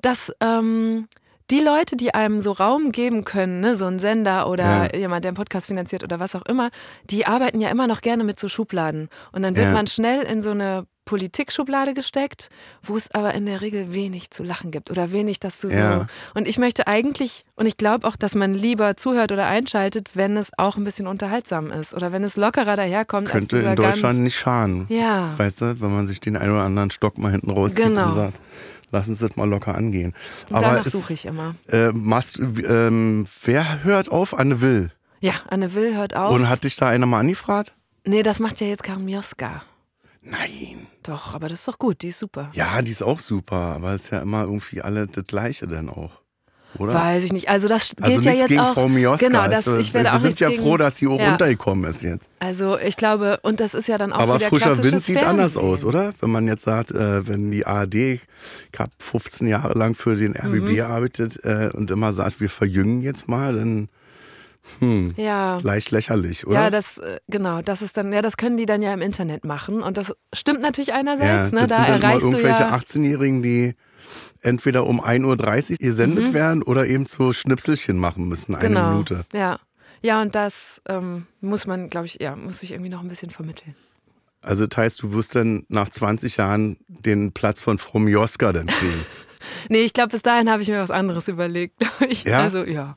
dass 0.00 0.32
ähm, 0.40 1.08
die 1.50 1.60
Leute, 1.60 1.96
die 1.96 2.14
einem 2.14 2.40
so 2.40 2.52
Raum 2.52 2.92
geben 2.92 3.24
können, 3.24 3.60
ne, 3.60 3.74
so 3.76 3.86
ein 3.86 3.98
Sender 3.98 4.48
oder 4.48 4.92
Ja. 4.92 4.96
jemand, 4.98 5.24
der 5.24 5.30
einen 5.30 5.36
Podcast 5.36 5.66
finanziert 5.66 6.04
oder 6.04 6.20
was 6.20 6.34
auch 6.36 6.46
immer, 6.46 6.70
die 7.04 7.26
arbeiten 7.26 7.60
ja 7.60 7.68
immer 7.70 7.86
noch 7.86 8.00
gerne 8.02 8.24
mit 8.24 8.38
so 8.38 8.48
Schubladen. 8.48 9.08
Und 9.32 9.42
dann 9.42 9.56
wird 9.56 9.66
Ja. 9.66 9.72
man 9.72 9.86
schnell 9.86 10.22
in 10.22 10.42
so 10.42 10.50
eine 10.50 10.86
Politikschublade 11.06 11.92
gesteckt, 11.92 12.50
wo 12.84 12.96
es 12.96 13.10
aber 13.12 13.34
in 13.34 13.44
der 13.44 13.60
Regel 13.62 13.92
wenig 13.92 14.30
zu 14.30 14.44
lachen 14.44 14.70
gibt 14.70 14.90
oder 14.92 15.10
wenig, 15.10 15.40
dass 15.40 15.58
du 15.58 15.68
Ja. 15.68 15.98
so. 16.00 16.06
Und 16.34 16.46
ich 16.46 16.56
möchte 16.56 16.86
eigentlich, 16.86 17.44
und 17.56 17.66
ich 17.66 17.76
glaube 17.76 18.06
auch, 18.06 18.14
dass 18.14 18.36
man 18.36 18.54
lieber 18.54 18.96
zuhört 18.96 19.32
oder 19.32 19.46
einschaltet, 19.46 20.10
wenn 20.14 20.36
es 20.36 20.50
auch 20.56 20.76
ein 20.76 20.84
bisschen 20.84 21.08
unterhaltsam 21.08 21.72
ist 21.72 21.94
oder 21.94 22.12
wenn 22.12 22.22
es 22.22 22.36
lockerer 22.36 22.76
daherkommt 22.76 23.28
Könnte 23.28 23.58
in 23.58 23.74
Deutschland 23.76 24.02
ganz, 24.02 24.18
nicht 24.20 24.36
schaden. 24.38 24.86
Ja. 24.88 25.30
Weißt 25.36 25.60
du, 25.62 25.80
wenn 25.80 25.92
man 25.92 26.06
sich 26.06 26.20
den 26.20 26.36
einen 26.36 26.52
oder 26.52 26.62
anderen 26.62 26.92
Stock 26.92 27.18
mal 27.18 27.32
hinten 27.32 27.50
rauszieht 27.50 27.86
Genau. 27.86 28.08
und 28.08 28.14
sagt, 28.14 28.40
lass 28.90 29.08
uns 29.08 29.18
das 29.18 29.36
mal 29.36 29.48
locker 29.48 29.74
angehen. 29.74 30.14
Und 30.48 30.56
Aber 30.56 30.66
danach 30.66 30.86
es, 30.86 30.92
suche 30.92 31.12
ich 31.14 31.26
immer. 31.26 31.54
Äh, 31.68 31.92
machst, 31.92 32.38
ähm, 32.38 33.26
wer 33.42 33.84
hört 33.84 34.10
auf? 34.10 34.38
Anne 34.38 34.60
Will. 34.60 34.90
Ja, 35.20 35.34
Anne 35.48 35.74
Will 35.74 35.96
hört 35.96 36.14
auf. 36.16 36.34
Und 36.34 36.48
hat 36.48 36.64
dich 36.64 36.76
da 36.76 36.88
einer 36.88 37.06
mal 37.06 37.20
angefragt? 37.20 37.74
Nee, 38.06 38.22
das 38.22 38.40
macht 38.40 38.60
ja 38.60 38.66
jetzt 38.66 38.82
Karin 38.82 39.04
Mioska. 39.04 39.62
Nein. 40.22 40.86
Doch, 41.02 41.34
aber 41.34 41.48
das 41.48 41.60
ist 41.60 41.68
doch 41.68 41.78
gut, 41.78 42.02
die 42.02 42.08
ist 42.08 42.18
super. 42.18 42.50
Ja, 42.52 42.82
die 42.82 42.90
ist 42.90 43.02
auch 43.02 43.18
super, 43.18 43.56
aber 43.56 43.94
ist 43.94 44.10
ja 44.10 44.20
immer 44.20 44.42
irgendwie 44.42 44.82
alle 44.82 45.06
das 45.06 45.24
Gleiche 45.26 45.66
dann 45.66 45.88
auch. 45.88 46.20
Oder? 46.78 46.94
Weiß 46.94 47.24
ich 47.24 47.32
nicht. 47.32 47.48
Also 47.48 47.66
das 47.68 47.88
gilt 47.88 48.02
also 48.02 48.14
ja 48.20 48.20
nichts 48.20 48.40
jetzt 48.42 48.48
gegen 48.48 48.60
auch. 48.60 48.74
Frau 48.74 48.88
Mioska. 48.88 49.26
Genau, 49.26 49.44
das, 49.46 49.66
Also, 49.68 49.76
ich 49.78 49.92
werde 49.92 50.08
wir 50.10 50.14
auch 50.14 50.18
sind 50.18 50.38
ja 50.40 50.50
gegen, 50.50 50.62
froh, 50.62 50.76
dass 50.76 50.96
sie 50.96 51.08
auch 51.08 51.18
Ja. 51.18 51.30
runtergekommen 51.30 51.90
ist 51.90 52.02
jetzt. 52.02 52.30
Also 52.38 52.78
ich 52.78 52.96
glaube, 52.96 53.40
und 53.42 53.60
das 53.60 53.74
ist 53.74 53.88
ja 53.88 53.98
dann 53.98 54.12
auch 54.12 54.20
Aber 54.20 54.36
wieder 54.36 54.48
frischer 54.48 54.82
Wind 54.82 55.02
sieht 55.02 55.22
anders 55.24 55.56
aus, 55.56 55.84
oder? 55.84 56.12
Wenn 56.20 56.30
man 56.30 56.46
jetzt 56.46 56.62
sagt, 56.62 56.92
äh, 56.92 57.26
wenn 57.26 57.50
die 57.50 57.66
ARD, 57.66 57.94
ich 57.94 58.20
habe 58.78 58.90
15 58.98 59.48
Jahre 59.48 59.76
lang 59.76 59.94
für 59.94 60.14
den 60.16 60.34
RBB 60.36 60.70
Mhm. 60.70 60.74
gearbeitet 60.76 61.40
äh, 61.44 61.70
und 61.72 61.90
immer 61.90 62.12
sagt, 62.12 62.40
wir 62.40 62.48
verjüngen 62.48 63.02
jetzt 63.02 63.28
mal, 63.28 63.54
dann 63.54 63.88
hm, 64.78 65.14
Ja. 65.16 65.58
leicht 65.62 65.90
lächerlich, 65.90 66.46
oder? 66.46 66.54
Ja, 66.64 66.70
das 66.70 66.98
äh, 66.98 67.20
genau, 67.28 67.62
das 67.62 67.82
ist 67.82 67.96
dann 67.96 68.12
ja, 68.12 68.22
das 68.22 68.36
können 68.36 68.56
die 68.56 68.66
dann 68.66 68.82
ja 68.82 68.92
im 68.94 69.02
Internet 69.02 69.44
machen 69.44 69.82
und 69.82 69.96
das 69.96 70.12
stimmt 70.32 70.60
natürlich 70.60 70.88
Ja, 70.88 70.94
einerseits, 70.96 71.52
ne, 71.52 71.66
das 71.66 71.68
da 71.78 71.84
erreichst 71.86 72.22
du 72.22 72.30
irgendwelche 72.32 72.62
ja 72.62 72.74
18-Jährigen, 72.74 73.42
die 73.42 73.74
entweder 74.42 74.86
um 74.86 75.00
1.30 75.02 75.72
Uhr 75.72 75.76
gesendet 75.78 76.28
Mhm. 76.28 76.32
werden 76.34 76.62
oder 76.62 76.86
eben 76.86 77.06
so 77.06 77.32
Schnipselchen 77.32 77.96
machen 77.98 78.26
müssen, 78.28 78.54
eine 78.54 78.68
genau. 78.68 78.90
Minute. 78.90 79.24
Ja. 79.32 79.58
Ja, 80.02 80.22
und 80.22 80.34
das 80.34 80.80
ähm, 80.88 81.26
muss 81.42 81.66
man, 81.66 81.90
glaube 81.90 82.06
ich, 82.06 82.18
ja, 82.20 82.34
muss 82.34 82.62
ich 82.62 82.72
irgendwie 82.72 82.88
noch 82.88 83.00
ein 83.02 83.08
bisschen 83.08 83.28
vermitteln. 83.30 83.74
Also 84.40 84.66
das 84.66 84.78
heißt, 84.78 85.02
du 85.02 85.12
wirst 85.12 85.34
dann 85.36 85.66
nach 85.68 85.90
20 85.90 86.38
Jahren 86.38 86.78
den 86.88 87.32
Platz 87.32 87.60
von 87.60 87.76
Frau 87.76 87.98
Mioska 87.98 88.52
dann 88.52 88.66
kriegen. 88.66 88.92
Nee, 89.70 89.84
ich 89.84 89.94
glaube, 89.94 90.10
bis 90.10 90.20
dahin 90.20 90.50
habe 90.50 90.60
ich 90.60 90.68
mir 90.68 90.80
was 90.82 90.90
anderes 90.90 91.26
überlegt. 91.26 91.82
Ja? 92.24 92.40
Also, 92.40 92.62
ja. 92.64 92.96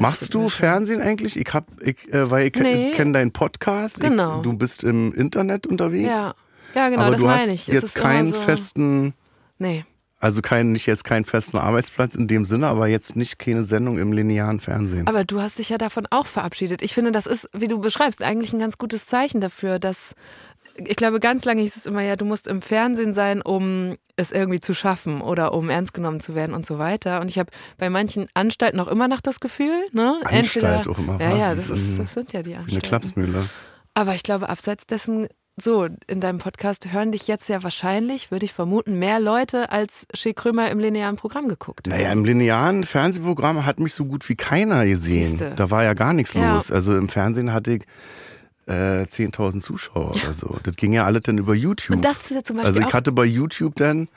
Machst 0.00 0.34
du. 0.34 0.48
Fernsehen 0.48 1.00
eigentlich? 1.00 1.38
Ich 1.38 1.52
hab, 1.52 1.66
ich, 1.82 2.12
äh, 2.12 2.30
weil 2.30 2.46
ich 2.48 2.54
Nee. 2.54 2.92
kenne 2.92 3.12
deinen 3.12 3.32
Podcast. 3.32 4.00
Genau. 4.00 4.36
Ich, 4.38 4.42
du 4.42 4.52
bist 4.56 4.84
im 4.84 5.12
Internet 5.14 5.66
unterwegs. 5.66 6.08
Ja. 6.08 6.34
Ja, 6.74 6.88
genau, 6.90 7.02
aber 7.02 7.12
das 7.12 7.20
du 7.20 7.26
meine 7.26 7.42
hast 7.42 7.48
ich. 7.52 7.68
Es 7.68 7.74
jetzt 7.74 7.94
keinen 7.94 8.32
so, 8.32 8.38
festen, 8.40 9.14
Nee. 9.58 9.84
also 10.20 10.42
kein, 10.42 10.70
nicht 10.72 10.84
jetzt 10.86 11.02
keinen 11.02 11.24
festen 11.24 11.56
Arbeitsplatz 11.56 12.14
in 12.14 12.28
dem 12.28 12.44
Sinne, 12.44 12.66
aber 12.68 12.88
jetzt 12.88 13.16
nicht 13.16 13.38
keine 13.38 13.64
Sendung 13.64 13.98
im 13.98 14.12
linearen 14.12 14.60
Fernsehen. 14.60 15.06
Aber 15.06 15.24
du 15.24 15.40
hast 15.40 15.58
dich 15.58 15.70
ja 15.70 15.78
davon 15.78 16.06
auch 16.10 16.26
verabschiedet. 16.26 16.82
Ich 16.82 16.92
finde, 16.92 17.10
das 17.10 17.26
ist, 17.26 17.48
wie 17.54 17.68
du 17.68 17.80
beschreibst, 17.80 18.22
eigentlich 18.22 18.52
ein 18.52 18.58
ganz 18.58 18.76
gutes 18.76 19.06
Zeichen 19.06 19.40
dafür, 19.40 19.78
dass 19.78 20.14
ich 20.86 20.96
glaube, 20.96 21.20
ganz 21.20 21.44
lange 21.44 21.62
hieß 21.62 21.76
es 21.76 21.86
immer, 21.86 22.02
ja, 22.02 22.16
du 22.16 22.24
musst 22.24 22.46
im 22.48 22.60
Fernsehen 22.62 23.12
sein, 23.12 23.42
um 23.42 23.96
es 24.16 24.32
irgendwie 24.32 24.60
zu 24.60 24.74
schaffen 24.74 25.20
oder 25.20 25.52
um 25.54 25.70
ernst 25.70 25.94
genommen 25.94 26.20
zu 26.20 26.34
werden 26.34 26.54
und 26.54 26.66
so 26.66 26.78
weiter. 26.78 27.20
Und 27.20 27.30
ich 27.30 27.38
habe 27.38 27.50
bei 27.78 27.90
manchen 27.90 28.28
Anstalten 28.34 28.80
auch 28.80 28.88
immer 28.88 29.08
noch 29.08 29.20
das 29.20 29.40
Gefühl, 29.40 29.86
ne? 29.92 30.16
Anstalt 30.24 30.64
Entweder, 30.86 30.90
auch 30.90 30.98
immer, 30.98 31.20
Ja, 31.20 31.36
ja, 31.36 31.54
das, 31.54 31.66
so 31.68 31.74
ist, 31.74 31.98
das 31.98 32.14
sind 32.14 32.32
ja 32.32 32.42
die 32.42 32.50
Wie 32.50 32.54
eine 32.54 32.62
Anstalten. 32.64 32.88
Klapsmühle. 32.88 33.48
Aber 33.94 34.14
ich 34.14 34.22
glaube, 34.22 34.48
abseits 34.48 34.86
dessen 34.86 35.28
so, 35.60 35.88
in 36.06 36.20
deinem 36.20 36.38
Podcast 36.38 36.92
hören 36.92 37.10
dich 37.10 37.26
jetzt 37.26 37.48
ja 37.48 37.64
wahrscheinlich, 37.64 38.30
würde 38.30 38.44
ich 38.44 38.52
vermuten, 38.52 39.00
mehr 39.00 39.18
Leute 39.18 39.72
als 39.72 40.06
Shea 40.14 40.32
Krömer 40.32 40.70
im 40.70 40.78
linearen 40.78 41.16
Programm 41.16 41.48
geguckt. 41.48 41.88
Naja, 41.88 42.12
im 42.12 42.24
linearen 42.24 42.84
Fernsehprogramm 42.84 43.66
hat 43.66 43.80
mich 43.80 43.92
so 43.92 44.04
gut 44.04 44.28
wie 44.28 44.36
keiner 44.36 44.86
gesehen. 44.86 45.30
Siehste. 45.30 45.54
Da 45.56 45.72
war 45.72 45.82
ja 45.82 45.94
gar 45.94 46.12
nichts 46.12 46.34
Ja. 46.34 46.54
los. 46.54 46.70
Also 46.70 46.96
im 46.96 47.08
Fernsehen 47.08 47.52
hatte 47.52 47.72
ich 47.72 47.82
äh, 48.68 49.02
10.000 49.06 49.60
Zuschauer 49.60 50.10
oder 50.14 50.32
so. 50.32 50.58
Das 50.62 50.76
ging 50.76 50.92
ja 50.92 51.04
alles 51.04 51.22
dann 51.22 51.38
über 51.38 51.54
YouTube. 51.54 51.96
Und 51.96 52.04
das 52.04 52.22
ist 52.26 52.30
ja 52.30 52.44
zum 52.44 52.56
Beispiel 52.56 52.66
also 52.66 52.80
ich 52.80 52.92
hatte 52.94 53.12
bei 53.12 53.24
YouTube 53.24 53.74
dann, 53.76 54.08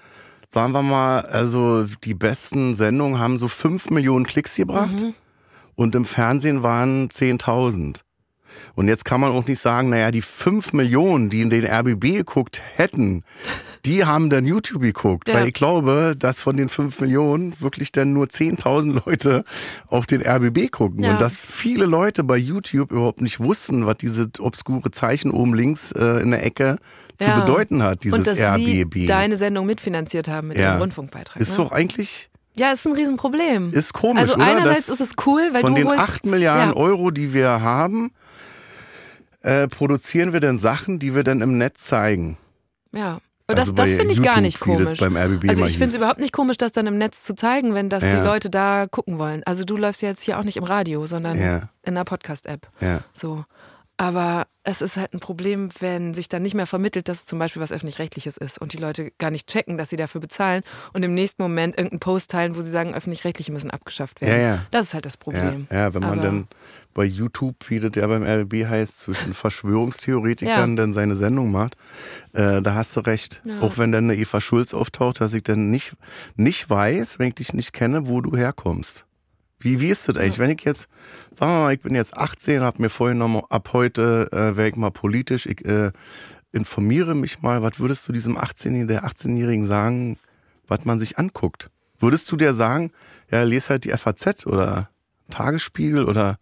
sagen 0.49 0.73
wir 0.73 0.81
mal, 0.83 1.21
also 1.21 1.85
die 2.03 2.13
besten 2.13 2.73
Sendungen 2.75 3.19
haben 3.19 3.37
so 3.37 3.47
5 3.47 3.89
Millionen 3.89 4.25
Klicks 4.25 4.55
gebracht 4.55 5.01
Mhm. 5.01 5.13
und 5.75 5.95
im 5.95 6.05
Fernsehen 6.05 6.63
waren 6.63 7.09
10.000. 7.09 8.01
Und 8.75 8.89
jetzt 8.89 9.05
kann 9.05 9.21
man 9.21 9.31
auch 9.31 9.47
nicht 9.47 9.59
sagen, 9.59 9.89
naja, 9.89 10.11
die 10.11 10.21
5 10.21 10.73
Millionen, 10.73 11.29
die 11.29 11.41
in 11.41 11.49
den 11.49 11.65
RBB 11.65 12.17
geguckt 12.17 12.61
hätten, 12.75 13.23
die 13.85 14.05
haben 14.05 14.29
dann 14.29 14.45
YouTube 14.45 14.81
geguckt. 14.81 15.27
Ja. 15.29 15.35
Weil 15.35 15.47
ich 15.47 15.53
glaube, 15.53 16.15
dass 16.17 16.39
von 16.41 16.55
den 16.57 16.69
5 16.69 16.99
Millionen 17.01 17.59
wirklich 17.61 17.91
dann 17.91 18.13
nur 18.13 18.27
10.000 18.27 19.01
Leute 19.05 19.43
auch 19.87 20.05
den 20.05 20.21
RBB 20.21 20.71
gucken. 20.71 21.03
Ja. 21.03 21.11
Und 21.13 21.21
dass 21.21 21.39
viele 21.39 21.85
Leute 21.85 22.23
bei 22.23 22.37
YouTube 22.37 22.91
überhaupt 22.91 23.21
nicht 23.21 23.39
wussten, 23.39 23.85
was 23.85 23.97
diese 23.97 24.29
obskure 24.39 24.91
Zeichen 24.91 25.31
oben 25.31 25.53
links 25.53 25.91
äh, 25.93 26.21
in 26.21 26.31
der 26.31 26.45
Ecke 26.45 26.77
zu 27.19 27.27
Ja. 27.29 27.39
bedeuten 27.39 27.83
hat, 27.83 28.03
dieses 28.03 28.17
und 28.19 28.27
dass 28.27 28.39
RBB. 28.39 28.93
sie 28.93 29.05
deine 29.05 29.35
Sendung 29.37 29.65
mitfinanziert 29.65 30.27
haben 30.27 30.47
mit 30.49 30.57
Ja. 30.57 30.71
ihrem 30.71 30.81
Rundfunkbeitrag. 30.81 31.41
ist 31.41 31.51
ne? 31.51 31.57
doch 31.57 31.71
eigentlich 31.71 32.29
Ja, 32.55 32.71
ist 32.71 32.85
ein 32.85 32.93
Riesenproblem. 32.93 33.71
ist 33.71 33.93
komisch, 33.93 34.21
also 34.21 34.35
oder? 34.35 34.45
einerseits 34.45 34.87
Dass 34.87 34.99
ist 34.99 35.11
es 35.17 35.25
cool, 35.25 35.49
weil 35.53 35.61
von 35.61 35.71
du 35.75 35.81
den 35.81 35.87
holst, 35.87 36.01
8 36.01 36.25
Milliarden 36.25 36.73
Euro, 36.73 37.11
die 37.11 37.33
wir 37.33 37.61
haben, 37.61 38.11
äh, 39.41 39.67
produzieren 39.67 40.33
wir 40.33 40.39
dann 40.39 40.57
Sachen, 40.59 40.99
die 40.99 41.15
wir 41.15 41.23
dann 41.23 41.41
im 41.41 41.57
Netz 41.57 41.85
zeigen. 41.85 42.37
Ja. 42.93 43.19
Also 43.57 43.71
das, 43.71 43.75
das 43.75 43.91
bei 43.91 43.97
finde 43.97 44.13
ich 44.13 44.21
gar 44.23 44.41
nicht 44.41 44.55
das 44.55 44.61
komisch. 44.61 45.01
also 45.01 45.65
ich 45.65 45.77
finde 45.77 45.87
es 45.93 45.95
überhaupt 45.95 46.19
nicht 46.19 46.33
komisch, 46.33 46.57
das 46.57 46.71
dann 46.71 46.87
im 46.87 46.97
Netz 46.97 47.23
zu 47.23 47.35
zeigen, 47.35 47.73
wenn 47.73 47.89
das 47.89 48.03
Ja. 48.03 48.19
die 48.19 48.25
Leute 48.25 48.49
da 48.49 48.87
gucken 48.89 49.17
wollen. 49.19 49.43
Also 49.45 49.63
du 49.63 49.77
läufst 49.77 50.01
ja 50.01 50.09
jetzt 50.09 50.21
hier 50.23 50.39
auch 50.39 50.43
nicht 50.43 50.57
im 50.57 50.63
Radio, 50.63 51.05
sondern 51.05 51.39
Ja. 51.39 51.57
in 51.83 51.95
einer 51.95 52.05
Podcast-App. 52.05 52.67
Ja. 52.79 53.01
So. 53.13 53.45
Aber 54.01 54.47
es 54.63 54.81
ist 54.81 54.97
halt 54.97 55.13
ein 55.13 55.19
Problem, 55.19 55.69
wenn 55.79 56.15
sich 56.15 56.27
dann 56.27 56.41
nicht 56.41 56.55
mehr 56.55 56.65
vermittelt, 56.65 57.07
dass 57.07 57.19
es 57.19 57.25
zum 57.27 57.37
Beispiel 57.37 57.61
was 57.61 57.71
öffentlich-rechtliches 57.71 58.35
ist 58.37 58.57
und 58.59 58.73
die 58.73 58.77
Leute 58.77 59.11
gar 59.19 59.29
nicht 59.29 59.47
checken, 59.47 59.77
dass 59.77 59.89
sie 59.89 59.95
dafür 59.95 60.19
bezahlen 60.19 60.63
und 60.93 61.03
im 61.03 61.13
nächsten 61.13 61.41
Moment 61.43 61.77
irgendeinen 61.77 61.99
Post 61.99 62.31
teilen, 62.31 62.55
wo 62.55 62.61
sie 62.61 62.71
sagen, 62.71 62.95
öffentlich-rechtliche 62.95 63.51
müssen 63.51 63.69
abgeschafft 63.69 64.21
werden. 64.21 64.41
Ja, 64.41 64.47
ja. 64.55 64.65
Das 64.71 64.87
ist 64.87 64.93
halt 64.95 65.05
das 65.05 65.13
Ja, 65.13 65.19
Problem. 65.19 65.67
ja, 65.71 65.93
wenn 65.93 66.01
man 66.01 66.13
Aber- 66.13 66.21
dann 66.23 66.47
bei 66.95 67.03
YouTube, 67.05 67.55
wie 67.69 67.79
das 67.79 67.91
ja 67.95 68.07
beim 68.07 68.23
RBB 68.23 68.65
heißt, 68.67 68.99
zwischen 69.01 69.33
Verschwörungstheoretikern 69.35 70.71
Ja. 70.71 70.75
dann 70.75 70.93
seine 70.93 71.15
Sendung 71.15 71.51
macht, 71.51 71.75
äh, 72.33 72.59
da 72.63 72.73
hast 72.73 72.95
du 72.97 73.01
recht. 73.01 73.43
Ja. 73.45 73.61
Auch 73.61 73.77
wenn 73.77 73.91
dann 73.91 74.05
eine 74.05 74.15
Eva 74.15 74.41
Schulz 74.41 74.73
auftaucht, 74.73 75.21
dass 75.21 75.35
ich 75.35 75.43
dann 75.43 75.69
nicht, 75.69 75.93
nicht 76.35 76.67
weiß, 76.69 77.19
wenn 77.19 77.27
ich 77.27 77.35
dich 77.35 77.53
nicht 77.53 77.71
kenne, 77.73 78.07
wo 78.07 78.19
du 78.21 78.35
herkommst. 78.35 79.05
Wie, 79.61 79.79
wie 79.79 79.89
ist 79.89 80.09
das 80.09 80.17
eigentlich? 80.17 80.39
Wenn 80.39 80.49
ich 80.49 80.63
jetzt, 80.63 80.87
sagen 81.31 81.51
wir 81.53 81.61
mal, 81.61 81.73
ich 81.73 81.81
bin 81.81 81.93
jetzt 81.93 82.17
18, 82.17 82.61
habe 82.61 82.81
mir 82.81 82.89
vorgenommen, 82.89 83.43
ab 83.49 83.69
heute 83.73 84.27
äh, 84.31 84.57
wäre 84.57 84.69
ich 84.69 84.75
mal 84.75 84.91
politisch, 84.91 85.45
ich 85.45 85.63
äh, 85.65 85.91
informiere 86.51 87.15
mich 87.15 87.41
mal, 87.41 87.61
was 87.61 87.79
würdest 87.79 88.07
du 88.07 88.11
diesem 88.11 88.37
18-Jährigen, 88.37 88.87
der 88.87 89.05
18-Jährigen 89.05 89.65
sagen, 89.65 90.17
was 90.67 90.83
man 90.85 90.99
sich 90.99 91.17
anguckt? 91.19 91.69
Würdest 91.99 92.31
du 92.31 92.37
dir 92.37 92.53
sagen, 92.53 92.91
ja, 93.29 93.43
les 93.43 93.69
halt 93.69 93.85
die 93.85 93.91
FAZ 93.91 94.47
oder 94.47 94.89
Tagesspiegel 95.29 96.05
oder 96.05 96.37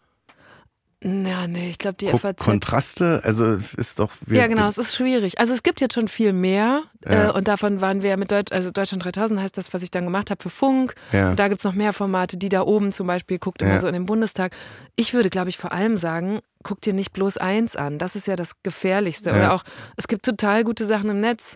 Ja, 1.01 1.47
nee, 1.47 1.69
ich 1.69 1.77
glaube, 1.77 1.95
die 1.95 2.07
guck 2.07 2.19
FAZ. 2.19 2.43
Kontraste? 2.43 3.21
Also 3.23 3.57
ist 3.77 3.99
doch. 3.99 4.11
Ja, 4.27 4.47
genau, 4.47 4.67
es 4.67 4.77
ist 4.77 4.93
schwierig. 4.93 5.39
Also 5.39 5.53
es 5.53 5.63
gibt 5.63 5.79
jetzt 5.79 5.93
schon 5.93 6.09
viel 6.09 6.33
mehr 6.33 6.83
Ja. 7.05 7.29
äh, 7.29 7.31
und 7.31 7.47
davon 7.47 7.79
waren 7.79 8.03
wir 8.03 8.17
mit 8.17 8.31
Deutsch, 8.33 8.51
also 8.51 8.69
Deutschland 8.69 9.05
3000 9.05 9.39
heißt 9.39 9.57
das, 9.57 9.73
was 9.73 9.81
ich 9.81 9.91
dann 9.91 10.03
gemacht 10.03 10.29
habe 10.29 10.43
für 10.43 10.49
Funk. 10.49 10.95
Ja. 11.13 11.29
Und 11.29 11.39
da 11.39 11.47
gibt's 11.47 11.63
noch 11.63 11.73
mehr 11.73 11.93
Formate, 11.93 12.35
die 12.35 12.49
da 12.49 12.63
oben 12.63 12.91
zum 12.91 13.07
Beispiel 13.07 13.39
guckt 13.39 13.61
immer 13.61 13.71
Ja. 13.75 13.79
so 13.79 13.87
in 13.87 13.93
den 13.93 14.05
Bundestag. 14.05 14.53
Ich 14.97 15.13
würde, 15.13 15.29
glaube 15.29 15.47
ich, 15.47 15.57
vor 15.57 15.71
allem 15.71 15.95
sagen, 15.95 16.39
guck 16.63 16.81
dir 16.81 16.93
nicht 16.93 17.13
bloß 17.13 17.37
eins 17.37 17.77
an. 17.77 17.97
Das 17.97 18.17
ist 18.17 18.27
ja 18.27 18.35
das 18.35 18.61
Gefährlichste. 18.63 19.31
Oder 19.31 19.53
auch, 19.53 19.63
es 19.95 20.09
gibt 20.09 20.25
total 20.25 20.65
gute 20.65 20.85
Sachen 20.85 21.09
im 21.09 21.21
Netz. 21.21 21.55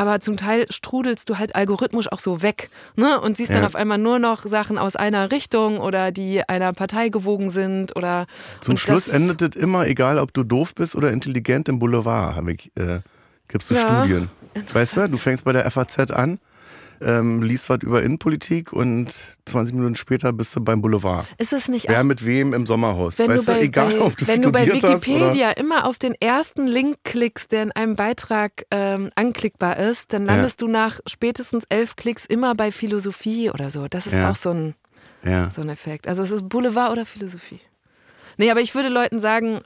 Aber 0.00 0.18
zum 0.22 0.38
Teil 0.38 0.64
strudelst 0.70 1.28
du 1.28 1.36
halt 1.36 1.54
algorithmisch 1.54 2.10
auch 2.10 2.20
so 2.20 2.40
weg 2.40 2.70
ne? 2.96 3.20
und 3.20 3.36
siehst 3.36 3.50
dann 3.52 3.60
Ja. 3.60 3.66
auf 3.66 3.74
einmal 3.74 3.98
nur 3.98 4.18
noch 4.18 4.40
Sachen 4.46 4.78
aus 4.78 4.96
einer 4.96 5.30
Richtung 5.30 5.76
oder 5.78 6.10
die 6.10 6.42
einer 6.48 6.72
Partei 6.72 7.10
gewogen 7.10 7.50
sind 7.50 7.94
oder 7.96 8.26
Zum 8.62 8.78
Schluss 8.78 9.08
endet 9.08 9.42
es 9.42 9.56
immer, 9.62 9.86
egal 9.86 10.18
ob 10.18 10.32
du 10.32 10.42
doof 10.42 10.74
bist 10.74 10.96
oder 10.96 11.10
intelligent 11.12 11.68
im 11.68 11.78
Boulevard, 11.78 12.34
habe 12.34 12.52
ich, 12.54 12.72
äh, 12.76 13.00
gibst 13.48 13.68
du 13.68 13.74
Ja, 13.74 13.80
Studien. 13.82 14.30
Weißt 14.72 14.96
du, 14.96 15.06
du 15.10 15.18
fängst 15.18 15.44
bei 15.44 15.52
der 15.52 15.70
FAZ 15.70 16.10
an, 16.12 16.38
ähm, 17.00 17.42
liest 17.42 17.68
was 17.70 17.78
über 17.82 18.02
Innenpolitik 18.02 18.72
und 18.72 19.12
20 19.46 19.74
Minuten 19.74 19.96
später 19.96 20.32
bist 20.32 20.54
du 20.54 20.60
beim 20.60 20.82
Boulevard. 20.82 21.26
Ist 21.38 21.52
es 21.52 21.68
nicht 21.68 21.88
Wer 21.88 22.04
mit 22.04 22.24
wem 22.26 22.52
im 22.52 22.66
Sommerhaus. 22.66 23.18
Wenn 23.18 23.30
weißt 23.30 23.48
du 23.48 23.52
bei, 23.52 23.60
egal 23.62 23.92
bei, 23.94 24.00
ob 24.00 24.16
du 24.16 24.26
wenn 24.26 24.42
du 24.42 24.52
bei 24.52 24.64
studiert 24.66 24.84
hast. 24.84 25.06
Wikipedia 25.06 25.50
immer 25.52 25.86
auf 25.86 25.98
den 25.98 26.14
ersten 26.14 26.66
Link 26.66 26.96
klickst, 27.04 27.52
der 27.52 27.62
in 27.64 27.72
einem 27.72 27.96
Beitrag 27.96 28.64
ähm, 28.70 29.10
anklickbar 29.14 29.78
ist, 29.78 30.12
dann 30.12 30.26
landest 30.26 30.60
du 30.60 30.68
nach 30.68 31.00
spätestens 31.06 31.64
elf 31.68 31.96
Klicks 31.96 32.26
immer 32.26 32.54
bei 32.54 32.70
Philosophie 32.70 33.50
oder 33.50 33.70
so. 33.70 33.88
Das 33.88 34.06
ist 34.06 34.14
Ja. 34.14 34.30
auch 34.30 34.36
so 34.36 34.50
ein, 34.50 34.74
Ja. 35.24 35.50
so 35.50 35.62
ein 35.62 35.68
Effekt. 35.70 36.06
Also 36.06 36.22
es 36.22 36.30
ist 36.30 36.48
Boulevard 36.48 36.92
oder 36.92 37.06
Philosophie. 37.06 37.60
Nee, 38.36 38.50
aber 38.50 38.60
ich 38.60 38.74
würde 38.74 38.88
Leuten 38.90 39.18
sagen, 39.18 39.60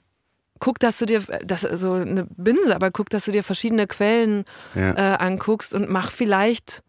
guck, 0.61 0.79
dass 0.79 0.99
du 0.99 1.05
dir, 1.07 1.21
das 1.45 1.63
so 1.63 1.93
eine 1.95 2.27
Binse, 2.37 2.75
aber 2.77 2.93
guck, 2.93 3.11
dass 3.11 3.25
du 3.25 3.33
dir 3.33 3.43
verschiedene 3.43 3.89
Quellen 3.89 4.45
Ja. 4.75 4.93
äh, 5.15 5.17
anguckst 5.19 5.75
und 5.75 5.91
mach 5.91 6.13
vielleicht 6.13 6.84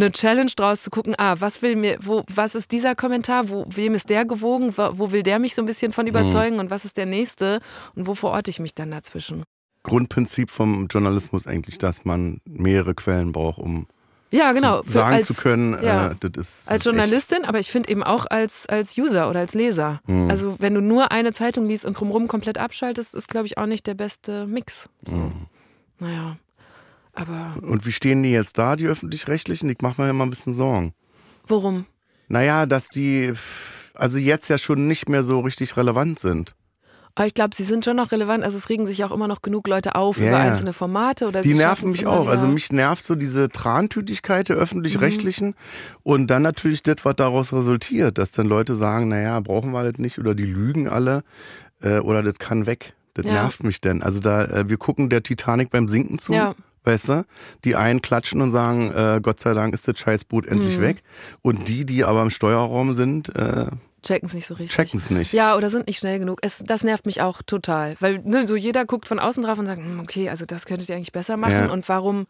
eine 0.00 0.12
Challenge 0.12 0.50
draus 0.56 0.82
zu 0.82 0.90
gucken, 0.90 1.14
ah, 1.18 1.36
was 1.38 1.62
will 1.62 1.76
mir, 1.76 1.98
wo, 2.00 2.24
was 2.32 2.54
ist 2.54 2.72
dieser 2.72 2.94
Kommentar, 2.94 3.48
wo, 3.48 3.64
wem 3.68 3.94
ist 3.94 4.10
der 4.10 4.24
gewogen, 4.24 4.76
wo, 4.76 4.98
wo 4.98 5.12
will 5.12 5.22
der 5.22 5.38
mich 5.38 5.54
so 5.54 5.62
ein 5.62 5.66
bisschen 5.66 5.92
von 5.92 6.06
überzeugen 6.06 6.58
und 6.58 6.70
was 6.70 6.84
ist 6.84 6.96
der 6.96 7.06
nächste 7.06 7.60
und 7.94 8.06
wo 8.06 8.14
verorte 8.14 8.50
ich 8.50 8.60
mich 8.60 8.74
dann 8.74 8.90
dazwischen? 8.90 9.44
Grundprinzip 9.82 10.50
vom 10.50 10.88
Journalismus 10.88 11.46
eigentlich, 11.46 11.78
dass 11.78 12.04
man 12.04 12.40
mehrere 12.44 12.94
Quellen 12.94 13.32
braucht, 13.32 13.58
um 13.58 13.86
Ja, 14.30 14.52
genau. 14.52 14.82
zu 14.82 14.90
sagen 14.92 15.14
als, 15.14 15.26
zu 15.26 15.34
können, 15.34 15.72
ja. 15.82 16.10
äh, 16.10 16.14
das 16.20 16.30
ist. 16.36 16.68
Als 16.68 16.80
ist 16.80 16.84
Journalistin, 16.84 17.44
aber 17.44 17.58
ich 17.60 17.70
finde 17.70 17.88
eben 17.88 18.02
auch 18.02 18.26
als, 18.26 18.66
als 18.68 18.98
User 18.98 19.30
oder 19.30 19.40
als 19.40 19.54
Leser. 19.54 20.00
Mhm. 20.06 20.30
Also 20.30 20.56
wenn 20.58 20.74
du 20.74 20.82
nur 20.82 21.12
eine 21.12 21.32
Zeitung 21.32 21.66
liest 21.66 21.86
und 21.86 21.98
drumherum 21.98 22.28
komplett 22.28 22.58
abschaltest, 22.58 23.14
ist, 23.14 23.28
glaube 23.28 23.46
ich, 23.46 23.56
auch 23.56 23.66
nicht 23.66 23.86
der 23.86 23.94
beste 23.94 24.46
Mix. 24.46 24.88
So. 25.06 25.14
Mhm. 25.14 25.46
Naja, 25.98 26.36
aber. 27.20 27.54
Und 27.62 27.86
wie 27.86 27.92
stehen 27.92 28.22
die 28.22 28.30
jetzt 28.32 28.58
da, 28.58 28.76
die 28.76 28.86
öffentlich-rechtlichen? 28.86 29.68
Ich 29.70 29.80
mache 29.82 30.00
mir 30.02 30.10
immer 30.10 30.24
ein 30.26 30.30
bisschen 30.30 30.52
Sorgen. 30.52 30.94
worum? 31.46 31.86
Naja, 32.28 32.64
dass 32.66 32.88
die 32.88 33.32
also 33.94 34.18
jetzt 34.18 34.48
ja 34.48 34.56
schon 34.56 34.86
nicht 34.86 35.08
mehr 35.08 35.24
so 35.24 35.40
richtig 35.40 35.76
relevant 35.76 36.18
sind. 36.20 36.54
Aber 37.16 37.26
ich 37.26 37.34
glaube, 37.34 37.56
sie 37.56 37.64
sind 37.64 37.84
schon 37.84 37.96
noch 37.96 38.12
relevant. 38.12 38.44
Also 38.44 38.56
es 38.56 38.68
regen 38.68 38.86
sich 38.86 39.02
auch 39.02 39.10
immer 39.10 39.26
noch 39.26 39.42
genug 39.42 39.66
Leute 39.66 39.96
auf 39.96 40.16
Ja, 40.16 40.28
über 40.28 40.38
ja. 40.38 40.44
einzelne 40.52 40.72
Formate. 40.72 41.26
Oder 41.26 41.42
Die 41.42 41.54
nerven 41.54 41.90
mich 41.90 42.06
auch. 42.06 42.22
wieder. 42.22 42.30
Also 42.30 42.46
mich 42.46 42.70
nervt 42.70 43.02
so 43.04 43.16
diese 43.16 43.48
Trantütigkeit 43.48 44.48
der 44.48 44.56
öffentlich-rechtlichen 44.56 45.54
und 46.04 46.28
dann 46.28 46.42
natürlich 46.42 46.84
das, 46.84 46.98
was 47.02 47.16
daraus 47.16 47.52
resultiert, 47.52 48.16
dass 48.18 48.30
dann 48.30 48.46
Leute 48.46 48.76
sagen, 48.76 49.08
naja, 49.08 49.40
brauchen 49.40 49.72
wir 49.72 49.82
das 49.90 49.98
nicht 49.98 50.20
oder 50.20 50.36
die 50.36 50.44
lügen 50.46 50.88
alle 50.88 51.24
äh, 51.82 51.98
oder 51.98 52.22
das 52.22 52.38
kann 52.38 52.66
weg. 52.66 52.94
Das 53.14 53.26
Ja. 53.26 53.32
nervt 53.32 53.64
mich 53.64 53.80
denn. 53.80 54.04
Also 54.04 54.20
da, 54.20 54.44
äh, 54.44 54.68
wir 54.68 54.76
gucken 54.78 55.10
der 55.10 55.24
Titanic 55.24 55.70
beim 55.70 55.88
Sinken 55.88 56.20
zu. 56.20 56.32
Ja. 56.32 56.54
Weißt 56.84 57.08
du? 57.10 57.24
Die 57.64 57.76
einen 57.76 58.00
klatschen 58.02 58.40
und 58.40 58.50
sagen, 58.50 58.90
äh, 58.92 59.20
Gott 59.22 59.40
sei 59.40 59.52
Dank 59.54 59.74
ist 59.74 59.86
das 59.86 59.98
Scheißboot 59.98 60.46
endlich 60.46 60.78
Mhm. 60.78 60.82
weg. 60.82 61.02
Und 61.42 61.68
die, 61.68 61.84
die 61.84 62.04
aber 62.04 62.22
im 62.22 62.30
Steuerraum 62.30 62.94
sind, 62.94 63.34
äh, 63.36 63.66
checken 64.02 64.26
es 64.28 64.34
nicht 64.34 64.46
so 64.46 64.54
richtig. 64.54 64.74
checken 64.74 64.98
es 64.98 65.10
nicht. 65.10 65.32
Ja, 65.34 65.56
oder 65.56 65.68
sind 65.68 65.86
nicht 65.88 65.98
schnell 65.98 66.18
genug. 66.18 66.38
Es, 66.40 66.62
das 66.64 66.82
nervt 66.82 67.04
mich 67.04 67.20
auch 67.20 67.42
total. 67.42 67.96
Weil 68.00 68.20
ne, 68.24 68.46
so 68.46 68.56
jeder 68.56 68.86
guckt 68.86 69.06
von 69.06 69.18
außen 69.18 69.42
drauf 69.42 69.58
und 69.58 69.66
sagt, 69.66 69.80
hm, 69.82 70.00
okay, 70.00 70.30
also 70.30 70.46
das 70.46 70.64
könntet 70.64 70.88
ihr 70.88 70.96
eigentlich 70.96 71.12
besser 71.12 71.36
machen. 71.36 71.52
Ja. 71.52 71.70
Und 71.70 71.86
warum, 71.90 72.26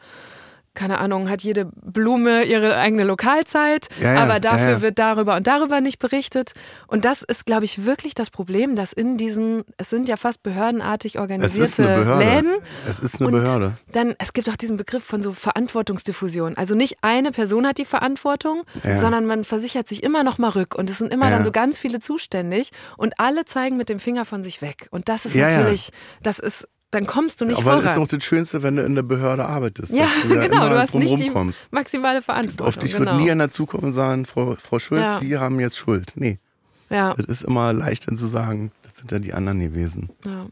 keine 0.75 0.99
Ahnung, 0.99 1.29
hat 1.29 1.43
jede 1.43 1.65
Blume 1.65 2.45
ihre 2.45 2.77
eigene 2.77 3.05
Lokalzeit, 3.05 3.89
Ja, 4.01 4.15
ja, 4.15 4.21
aber 4.21 4.39
dafür 4.39 4.71
ja, 4.71 4.83
wird 4.83 4.99
darüber 4.99 5.37
und 5.37 5.47
darüber 5.47 5.81
nicht 5.81 5.99
berichtet. 5.99 6.53
Und 6.87 7.05
das 7.05 7.23
ist, 7.23 7.45
glaube 7.45 7.65
ich, 7.65 7.85
wirklich 7.85 8.15
das 8.15 8.31
Problem, 8.31 8.77
dass 8.77 8.93
in 8.93 9.17
diesen, 9.17 9.65
es 9.79 9.91
sind 9.91 10.09
ja 10.09 10.17
fast 10.17 10.43
behördenartig 10.43 11.17
Es 11.17 11.21
organisierte 11.21 11.63
ist 11.63 11.81
eine 11.81 11.99
Behörde. 11.99 12.25
Läden. 12.25 12.55
Es 12.89 13.01
ist 13.01 13.21
eine 13.21 13.31
Behörde. 13.31 13.73
Dann, 13.93 14.15
es 14.19 14.33
gibt 14.33 14.49
auch 14.49 14.57
diesen 14.57 14.77
Begriff 14.77 15.03
von 15.03 15.23
so 15.23 15.33
Verantwortungsdiffusion. 15.33 16.57
Also 16.57 16.75
nicht 16.75 16.99
eine 17.03 17.33
Person 17.33 17.67
hat 17.67 17.79
die 17.79 17.85
Verantwortung, 17.85 18.63
sondern 18.83 19.27
man 19.27 19.45
versichert 19.45 19.89
sich 19.89 20.03
immer 20.03 20.23
noch 20.23 20.39
mal 20.39 20.51
rück. 20.51 20.75
Und 20.77 20.89
es 20.89 20.99
sind 20.99 21.13
immer 21.13 21.31
dann 21.31 21.45
so 21.45 21.51
ganz 21.51 21.79
viele 21.79 22.01
zuständig 22.01 22.71
und 22.97 23.19
alle 23.19 23.45
zeigen 23.45 23.77
mit 23.77 23.89
dem 23.89 23.99
Finger 23.99 24.25
von 24.25 24.43
sich 24.43 24.63
weg. 24.63 24.89
Und 24.91 25.09
das 25.09 25.27
ist 25.27 25.35
natürlich, 25.35 25.91
das 26.23 26.39
ist, 26.39 26.69
dann 26.91 27.07
kommst 27.07 27.41
du 27.41 27.45
nicht 27.45 27.59
ja, 27.59 27.65
aber 27.65 27.81
voran. 27.81 27.85
Aber 27.85 28.03
ist 28.03 28.13
doch 28.13 28.17
das 28.17 28.25
Schönste, 28.25 28.63
wenn 28.63 28.77
du 28.77 28.83
in 28.83 28.97
der 28.97 29.03
Behörde 29.03 29.47
arbeitest. 29.47 29.93
Ja, 29.93 30.09
du 30.23 30.29
genau, 30.41 30.69
du 30.69 30.79
hast 30.79 30.95
nicht 30.95 31.19
die 31.19 31.31
maximale 31.71 32.21
Verantwortung. 32.21 32.67
Auf 32.67 32.77
dich 32.77 32.93
genau. 32.93 33.13
wird 33.13 33.23
nie 33.23 33.31
einer 33.31 33.51
zukommen 33.51 33.85
und 33.85 33.93
sagen, 33.93 34.27
Frau, 34.27 34.57
Frau 34.57 34.79
Schulz, 34.79 35.03
ja. 35.03 35.19
Sie 35.21 35.39
haben 35.39 35.61
jetzt 35.61 35.79
Schuld. 35.79 36.13
Nee. 36.17 36.39
Ja. 36.89 37.15
Das 37.15 37.27
ist 37.27 37.43
immer 37.43 37.73
leicht 37.73 38.09
dann 38.09 38.17
zu 38.17 38.27
sagen, 38.27 38.73
das 38.83 38.97
sind 38.97 39.13
ja 39.13 39.21
die 39.21 39.33
anderen 39.33 39.61
gewesen. 39.61 40.11
Ja. 40.25 40.47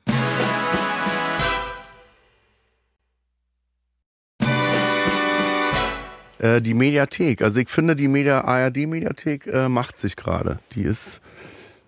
Äh, 6.39 6.63
die 6.63 6.75
Mediathek, 6.75 7.43
also 7.43 7.59
ich 7.59 7.69
finde, 7.69 7.97
die 7.97 8.07
Media, 8.07 8.43
ARD-Mediathek 8.43 9.49
äh, 9.49 9.69
macht 9.69 9.99
sich 9.99 10.15
gerade. 10.15 10.61
Die 10.73 10.83
ist, 10.83 11.21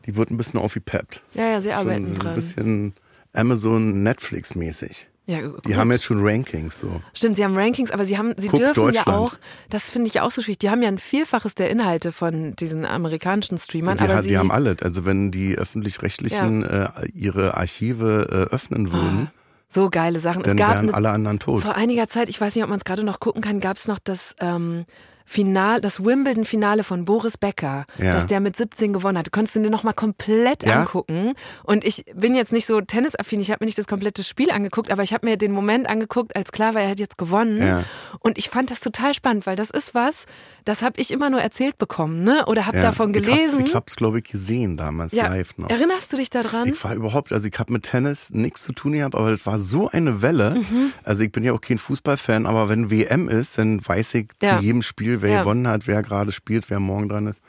die 0.06 0.16
wird 0.16 0.32
ein 0.32 0.36
bisschen 0.36 0.58
aufgepeppt. 0.58 1.22
Ja, 1.34 1.50
ja, 1.50 1.60
sie 1.60 1.70
arbeiten 1.72 2.06
Schon, 2.06 2.14
dran. 2.16 2.28
Ein 2.30 2.34
bisschen 2.34 2.94
Amazon 3.32 4.02
Netflix-mäßig. 4.02 5.06
Ja, 5.26 5.38
Die 5.64 5.76
haben 5.76 5.92
jetzt 5.92 6.04
schon 6.04 6.26
Rankings 6.26 6.80
so. 6.80 7.00
Stimmt, 7.14 7.36
sie 7.36 7.44
haben 7.44 7.56
Rankings, 7.56 7.92
aber 7.92 8.04
sie 8.04 8.18
haben, 8.18 8.34
sie 8.36 8.48
Guck 8.48 8.58
dürfen 8.58 8.92
ja 8.94 9.06
auch, 9.06 9.34
das 9.68 9.88
finde 9.88 10.08
ich 10.08 10.20
auch 10.20 10.32
so 10.32 10.42
schwierig, 10.42 10.58
die 10.58 10.70
haben 10.70 10.82
ja 10.82 10.88
ein 10.88 10.98
Vielfaches 10.98 11.54
der 11.54 11.70
Inhalte 11.70 12.10
von 12.10 12.56
diesen 12.56 12.84
amerikanischen 12.84 13.56
Streamern, 13.56 13.96
die, 13.98 14.02
aber 14.04 14.14
ha- 14.16 14.22
sie, 14.22 14.30
die 14.30 14.38
haben 14.38 14.50
alles. 14.50 14.82
Also 14.82 15.06
wenn 15.06 15.30
die 15.30 15.56
öffentlich-rechtlichen 15.56 16.64
äh, 16.64 16.88
ihre 17.14 17.56
Archive 17.56 18.48
äh, 18.50 18.52
öffnen 18.54 18.90
würden, 18.92 19.30
so 19.68 19.88
geile 19.88 20.18
Sachen. 20.18 20.42
dann 20.42 20.58
es 20.58 20.64
gab 20.66 20.74
wären 20.74 20.92
alle 20.92 21.10
anderen 21.10 21.38
tot. 21.38 21.62
vor 21.62 21.76
einiger 21.76 22.08
Zeit, 22.08 22.28
ich 22.28 22.40
weiß 22.40 22.56
nicht, 22.56 22.64
ob 22.64 22.70
man 22.70 22.78
es 22.78 22.84
gerade 22.84 23.04
noch 23.04 23.20
gucken 23.20 23.40
kann, 23.40 23.60
gab 23.60 23.76
es 23.76 23.86
noch 23.86 24.00
das 24.00 24.34
ähm, 24.40 24.84
Final, 25.30 25.80
das 25.80 26.02
Wimbledon-Finale 26.04 26.82
von 26.82 27.04
Boris 27.04 27.38
Becker, 27.38 27.84
Ja. 27.98 28.14
dass 28.14 28.26
der 28.26 28.40
mit 28.40 28.56
17 28.56 28.92
gewonnen 28.92 29.16
hat. 29.16 29.30
Konntest 29.30 29.54
du 29.54 29.60
dir 29.60 29.70
noch 29.70 29.84
mal 29.84 29.92
komplett 29.92 30.64
Ja. 30.64 30.80
angucken. 30.80 31.34
Und 31.62 31.84
ich 31.84 32.04
bin 32.16 32.34
jetzt 32.34 32.52
nicht 32.52 32.66
so 32.66 32.80
tennisaffin, 32.80 33.38
ich 33.38 33.52
habe 33.52 33.58
mir 33.62 33.66
nicht 33.66 33.78
das 33.78 33.86
komplette 33.86 34.24
Spiel 34.24 34.50
angeguckt, 34.50 34.90
aber 34.90 35.04
ich 35.04 35.12
habe 35.12 35.28
mir 35.28 35.36
den 35.36 35.52
Moment 35.52 35.88
angeguckt, 35.88 36.34
als 36.34 36.50
klar 36.50 36.74
war, 36.74 36.82
er 36.82 36.90
hat 36.90 36.98
jetzt 36.98 37.16
gewonnen. 37.16 37.58
Ja. 37.58 37.84
Und 38.18 38.38
ich 38.38 38.48
fand 38.50 38.72
das 38.72 38.80
total 38.80 39.14
spannend, 39.14 39.46
weil 39.46 39.54
das 39.54 39.70
ist 39.70 39.94
was, 39.94 40.26
das 40.64 40.82
habe 40.82 41.00
ich 41.00 41.12
immer 41.12 41.30
nur 41.30 41.40
erzählt 41.40 41.78
bekommen, 41.78 42.24
ne? 42.24 42.44
Oder 42.46 42.66
habe 42.66 42.80
davon 42.80 43.12
gelesen. 43.12 43.60
Ich 43.60 43.68
ich 43.70 43.74
hab's 43.76 43.94
glaube 43.94 44.18
ich, 44.18 44.24
gesehen 44.24 44.76
damals 44.76 45.12
live 45.12 45.56
noch. 45.58 45.70
Erinnerst 45.70 46.12
du 46.12 46.16
dich 46.16 46.30
daran? 46.30 46.68
Ich 46.68 46.82
war 46.82 46.92
überhaupt, 46.92 47.32
also 47.32 47.46
ich 47.46 47.56
habe 47.56 47.72
mit 47.72 47.84
Tennis 47.84 48.30
nichts 48.30 48.64
zu 48.64 48.72
tun 48.72 48.94
gehabt, 48.94 49.14
aber 49.14 49.30
das 49.30 49.46
war 49.46 49.58
so 49.58 49.88
eine 49.88 50.22
Welle. 50.22 50.56
Mhm. 50.56 50.92
Also 51.04 51.22
ich 51.22 51.30
bin 51.30 51.44
ja 51.44 51.52
auch 51.52 51.60
kein 51.60 51.78
Fußballfan, 51.78 52.46
aber 52.46 52.68
wenn 52.68 52.90
WM 52.90 53.28
ist, 53.28 53.58
dann 53.58 53.80
weiß 53.86 54.14
ich 54.14 54.26
zu 54.40 54.56
jedem 54.60 54.82
Spiel, 54.82 55.19
wer 55.22 55.30
Ja. 55.30 55.40
gewonnen 55.42 55.68
hat, 55.68 55.86
wer 55.86 56.02
gerade 56.02 56.32
spielt, 56.32 56.70
wer 56.70 56.80
morgen 56.80 57.08
dran 57.08 57.26
ist. 57.26 57.40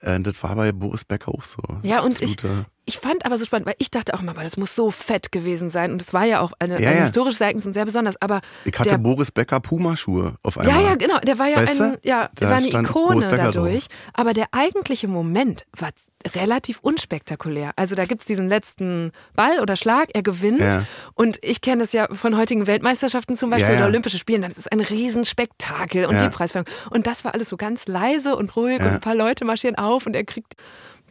Äh, 0.00 0.20
das 0.20 0.42
war 0.42 0.54
bei 0.56 0.72
Boris 0.72 1.04
Becker 1.04 1.28
auch 1.32 1.42
so. 1.44 1.62
Ja, 1.82 2.00
und 2.00 2.20
ich, 2.20 2.32
Absolute- 2.32 2.66
ich 2.84 2.98
fand 2.98 3.24
aber 3.24 3.38
so 3.38 3.44
spannend, 3.44 3.66
weil 3.68 3.76
ich 3.78 3.90
dachte 3.90 4.12
auch 4.14 4.20
immer, 4.22 4.34
weil 4.36 4.44
das 4.44 4.56
muss 4.56 4.74
so 4.74 4.90
fett 4.90 5.30
gewesen 5.30 5.70
sein. 5.70 5.92
Und 5.92 6.02
es 6.02 6.12
war 6.12 6.24
ja 6.24 6.40
auch 6.40 6.52
eine, 6.58 6.80
Ja, 6.80 6.90
ein 6.90 6.96
ja. 6.96 7.02
historisches 7.02 7.40
Ereignis 7.40 7.64
und 7.66 7.74
sehr 7.74 7.84
besonders. 7.84 8.20
Aber 8.20 8.40
Ich 8.64 8.76
hatte 8.78 8.90
der, 8.90 8.98
Boris 8.98 9.30
Becker 9.30 9.60
Pumaschuhe 9.60 10.34
auf 10.42 10.58
einmal. 10.58 10.74
ja, 10.82 10.88
ja, 10.90 10.94
genau. 10.96 11.18
Der 11.20 11.38
war 11.38 11.46
ja 11.48 11.58
Weißt 11.58 11.80
ein, 11.80 11.96
ja, 12.02 12.28
der 12.40 12.50
war 12.50 12.56
eine 12.56 12.66
Ikone 12.68 13.26
dadurch. 13.28 13.86
Aber 14.14 14.32
der 14.34 14.46
eigentliche 14.52 15.06
Moment 15.08 15.64
war 15.76 15.90
relativ 16.34 16.78
unspektakulär. 16.82 17.72
Also 17.76 17.94
da 17.94 18.04
gibt's 18.04 18.24
diesen 18.24 18.48
letzten 18.48 19.12
Ball 19.34 19.60
oder 19.60 19.76
Schlag, 19.76 20.08
er 20.14 20.22
gewinnt. 20.22 20.60
Ja. 20.60 20.84
Und 21.14 21.38
ich 21.42 21.60
kenne 21.60 21.82
das 21.82 21.92
ja 21.92 22.08
von 22.12 22.36
heutigen 22.36 22.66
Weltmeisterschaften 22.66 23.36
zum 23.36 23.50
Beispiel 23.50 23.68
Ja, 23.68 23.74
ja. 23.74 23.78
oder 23.80 23.88
Olympische 23.88 24.18
Spielen. 24.18 24.42
Das 24.42 24.58
ist 24.58 24.70
ein 24.70 24.80
Riesenspektakel 24.80 26.06
und 26.06 26.20
die 26.20 26.28
Preisverleihung. 26.28 26.72
Und 26.90 27.06
das 27.06 27.24
war 27.24 27.34
alles 27.34 27.48
so 27.48 27.56
ganz 27.56 27.86
leise 27.86 28.36
und 28.36 28.54
ruhig 28.56 28.80
und 28.80 28.86
ein 28.86 29.00
paar 29.00 29.14
Leute 29.14 29.44
marschieren 29.44 29.76
auf 29.76 30.06
und 30.06 30.14
er 30.14 30.24
kriegt 30.24 30.54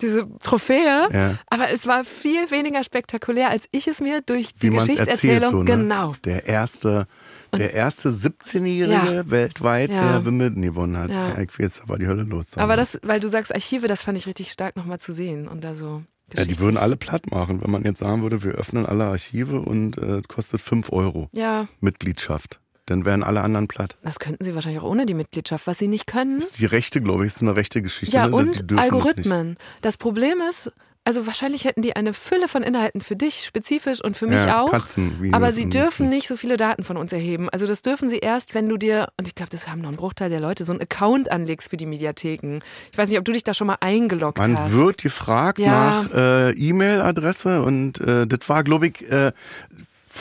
diese 0.02 0.28
Trophäe. 0.44 1.08
Ja. 1.12 1.38
Aber 1.50 1.70
es 1.70 1.88
war 1.88 2.04
viel 2.04 2.50
weniger 2.52 2.84
spektakulär, 2.84 3.50
als 3.50 3.66
ich 3.72 3.88
es 3.88 4.02
mir 4.02 4.22
durch 4.22 4.54
die 4.54 4.72
Wie 4.72 4.78
Geschichtserzählung 4.78 5.50
so, 5.52 5.58
ne? 5.60 5.66
genau. 5.66 6.14
Der 6.26 6.46
erste, 6.48 7.08
der 7.56 7.74
erste 7.74 8.10
17-Jährige 8.10 8.94
Ja. 9.16 9.30
weltweit, 9.30 9.92
Ja. 9.92 10.12
der 10.14 10.26
Wimbledon 10.26 10.62
gewonnen 10.62 10.98
hat. 10.98 11.12
Ja. 11.12 11.38
Ich 11.40 11.58
weiß, 11.60 11.84
war 11.88 11.98
die 11.98 12.08
Hölle 12.08 12.24
los. 12.24 12.58
Aber 12.58 12.76
das, 12.76 13.00
weil 13.04 13.20
du 13.20 13.28
sagst 13.28 13.54
Archive, 13.54 13.88
das 13.88 14.02
fand 14.04 14.18
ich 14.18 14.28
richtig 14.28 14.52
stark 14.52 14.76
nochmal 14.76 15.00
zu 15.00 15.14
sehen 15.14 15.48
und 15.48 15.64
da 15.64 15.76
so. 15.76 16.04
Ja, 16.34 16.46
die 16.46 16.60
würden 16.60 16.78
alle 16.78 16.96
platt 16.96 17.30
machen, 17.30 17.62
wenn 17.62 17.70
man 17.72 17.84
jetzt 17.84 18.00
sagen 18.00 18.22
würde, 18.22 18.42
wir 18.42 18.54
öffnen 18.54 18.86
alle 18.86 19.04
Archive 19.04 19.60
und 19.60 19.98
äh, 19.98 20.22
kostet 20.30 20.62
5 20.62 20.90
Euro 20.94 21.28
Ja, 21.34 21.68
Mitgliedschaft. 21.82 22.61
Dann 22.92 23.06
wären 23.06 23.24
alle 23.24 23.42
anderen 23.42 23.68
platt. 23.68 23.98
das 24.04 24.20
könnten 24.20 24.44
sie 24.44 24.54
wahrscheinlich 24.54 24.82
auch 24.82 24.88
ohne 24.90 25.06
die 25.06 25.14
Mitgliedschaft. 25.14 25.66
Was 25.68 25.78
sie 25.80 25.88
nicht 25.88 26.08
können, 26.08 26.40
Das 26.40 26.50
ist 26.50 26.60
die 26.60 26.66
Rechte, 26.66 27.02
glaube 27.02 27.26
ich, 27.26 27.34
ist 27.34 27.42
eine 27.42 27.56
rechte 27.56 27.82
Geschichte. 27.82 28.16
ja 28.16 28.28
ne? 28.28 28.32
Die 28.32 28.36
und 28.38 28.72
dürfen 28.72 28.76
das. 28.76 28.80
Algorithmen. 28.86 29.58
Das 29.82 29.98
Problem 29.98 30.40
ist, 30.50 30.72
also 31.04 31.26
wahrscheinlich 31.26 31.66
hätten 31.66 31.82
die 31.82 31.96
eine 31.96 32.14
Fülle 32.14 32.48
von 32.48 32.62
Inhalten 32.62 33.02
für 33.02 33.16
dich 33.16 33.44
spezifisch 33.44 34.04
und 34.04 34.16
für 34.16 34.28
mich 34.28 34.44
ja, 34.46 34.62
auch. 34.62 34.70
Katzenvideos 34.70 35.34
Aber 35.34 35.52
sie 35.52 35.68
dürfen 35.68 36.10
nicht 36.10 36.28
so 36.28 36.38
viele 36.38 36.58
Daten 36.58 36.84
von 36.84 36.96
uns 36.96 37.12
erheben. 37.12 37.50
Also 37.50 37.66
das 37.66 37.82
dürfen 37.82 38.08
sie 38.08 38.20
erst, 38.20 38.54
wenn 38.54 38.70
du 38.70 38.78
dir, 38.78 39.08
und 39.18 39.28
ich 39.28 39.34
glaube, 39.34 39.50
das 39.50 39.68
haben 39.68 39.82
noch 39.82 39.88
einen 39.88 39.98
Bruchteil 39.98 40.30
der 40.30 40.40
Leute, 40.40 40.64
so 40.64 40.74
einen 40.74 40.82
Account 40.84 41.32
anlegst 41.32 41.70
für 41.72 41.78
die 41.78 41.88
Mediatheken. 41.88 42.60
Ich 42.92 42.98
weiß 43.00 43.10
nicht, 43.10 43.18
ob 43.18 43.26
du 43.26 43.32
dich 43.32 43.44
da 43.44 43.56
schon 43.56 43.66
mal 43.66 43.78
eingeloggt 43.80 44.38
Man 44.38 44.56
hast. 44.60 44.72
wird 44.74 45.02
gefragt 45.02 45.58
Ja. 45.58 46.04
nach 46.04 46.14
äh, 46.14 46.52
E-Mail-Adresse 46.52 47.64
und 47.64 48.00
äh, 48.02 48.28
das 48.28 48.48
war, 48.48 48.64
glaube 48.64 48.88
ich, 48.88 49.10
äh, 49.10 49.32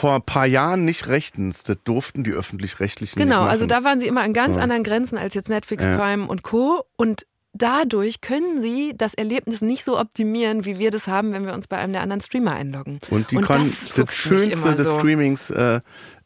vor 0.01 0.15
ein 0.17 0.23
paar 0.23 0.47
Jahren 0.47 0.85
nicht 0.85 1.09
rechtens. 1.09 1.63
Das 1.63 1.77
durften 1.85 2.25
die 2.25 2.33
öffentlich-rechtlichen 2.33 3.19
nicht 3.19 3.29
Genau, 3.29 3.43
also 3.43 3.67
da 3.67 3.85
waren 3.85 4.01
sie 4.01 4.07
immer 4.07 4.23
an 4.23 4.33
ganz 4.33 4.57
So. 4.57 4.61
anderen 4.63 4.83
Grenzen 4.83 5.19
als 5.19 5.35
jetzt 5.35 5.49
Netflix, 5.49 5.85
Ja. 5.85 5.97
Prime 5.99 6.27
und 6.27 6.43
Co. 6.43 6.85
Und 6.97 7.27
dadurch 7.53 8.21
können 8.21 8.61
sie 8.63 8.95
das 8.97 9.15
Erlebnis 9.15 9.61
nicht 9.61 9.85
so 9.85 9.99
optimieren, 9.99 10.65
wie 10.65 10.79
wir 10.79 10.91
das 10.91 11.07
haben, 11.09 11.33
wenn 11.33 11.45
wir 11.45 11.53
uns 11.53 11.67
bei 11.67 11.77
einem 11.79 11.93
der 11.93 12.03
anderen 12.03 12.21
Streamer 12.21 12.53
einloggen. 12.53 13.01
Und 13.11 13.31
die 13.31 13.37
können 13.37 13.65
das 13.65 13.91
das, 13.95 14.15
Schönste 14.15 14.75
des 14.75 14.93
so. 14.93 14.99
Streamings 14.99 15.51
äh, 15.51 15.81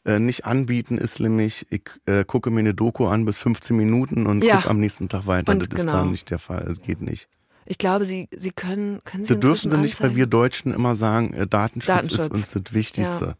äh, 0.05 0.19
nicht 0.19 0.45
anbieten, 0.45 0.97
ist 0.97 1.19
nämlich, 1.19 1.65
ich 1.69 1.81
äh, 2.05 2.23
gucke 2.25 2.51
mir 2.51 2.59
eine 2.61 2.73
Doku 2.75 3.07
an 3.07 3.25
bis 3.25 3.37
15 3.39 3.75
Minuten 3.75 4.27
und 4.27 4.43
Ja. 4.43 4.57
gucke 4.57 4.69
am 4.69 4.79
nächsten 4.79 5.09
Tag 5.09 5.25
weiter. 5.27 5.51
Und 5.51 5.59
das 5.59 5.67
ist 5.79 5.85
genau. 5.85 5.99
da 5.99 6.05
nicht 6.05 6.29
der 6.29 6.39
Fall. 6.39 6.63
Das 6.67 6.81
geht 6.81 7.01
nicht. 7.01 7.27
Ich 7.65 7.79
glaube, 7.79 8.05
sie, 8.05 8.29
sie 8.35 8.51
können, 8.51 9.01
können 9.03 9.25
sie 9.25 9.33
Das 9.33 9.39
dürfen 9.41 9.71
sie 9.71 9.77
nicht, 9.77 9.99
weil 9.99 10.09
anzeigen. 10.09 10.15
wir 10.17 10.27
Deutschen 10.27 10.71
immer 10.71 10.93
sagen, 10.93 11.33
äh, 11.33 11.47
Datenschutz, 11.47 11.87
Datenschutz. 11.95 12.21
ist 12.21 12.31
uns 12.31 12.51
das 12.51 12.73
Wichtigste. 12.73 13.25
Und 13.29 13.35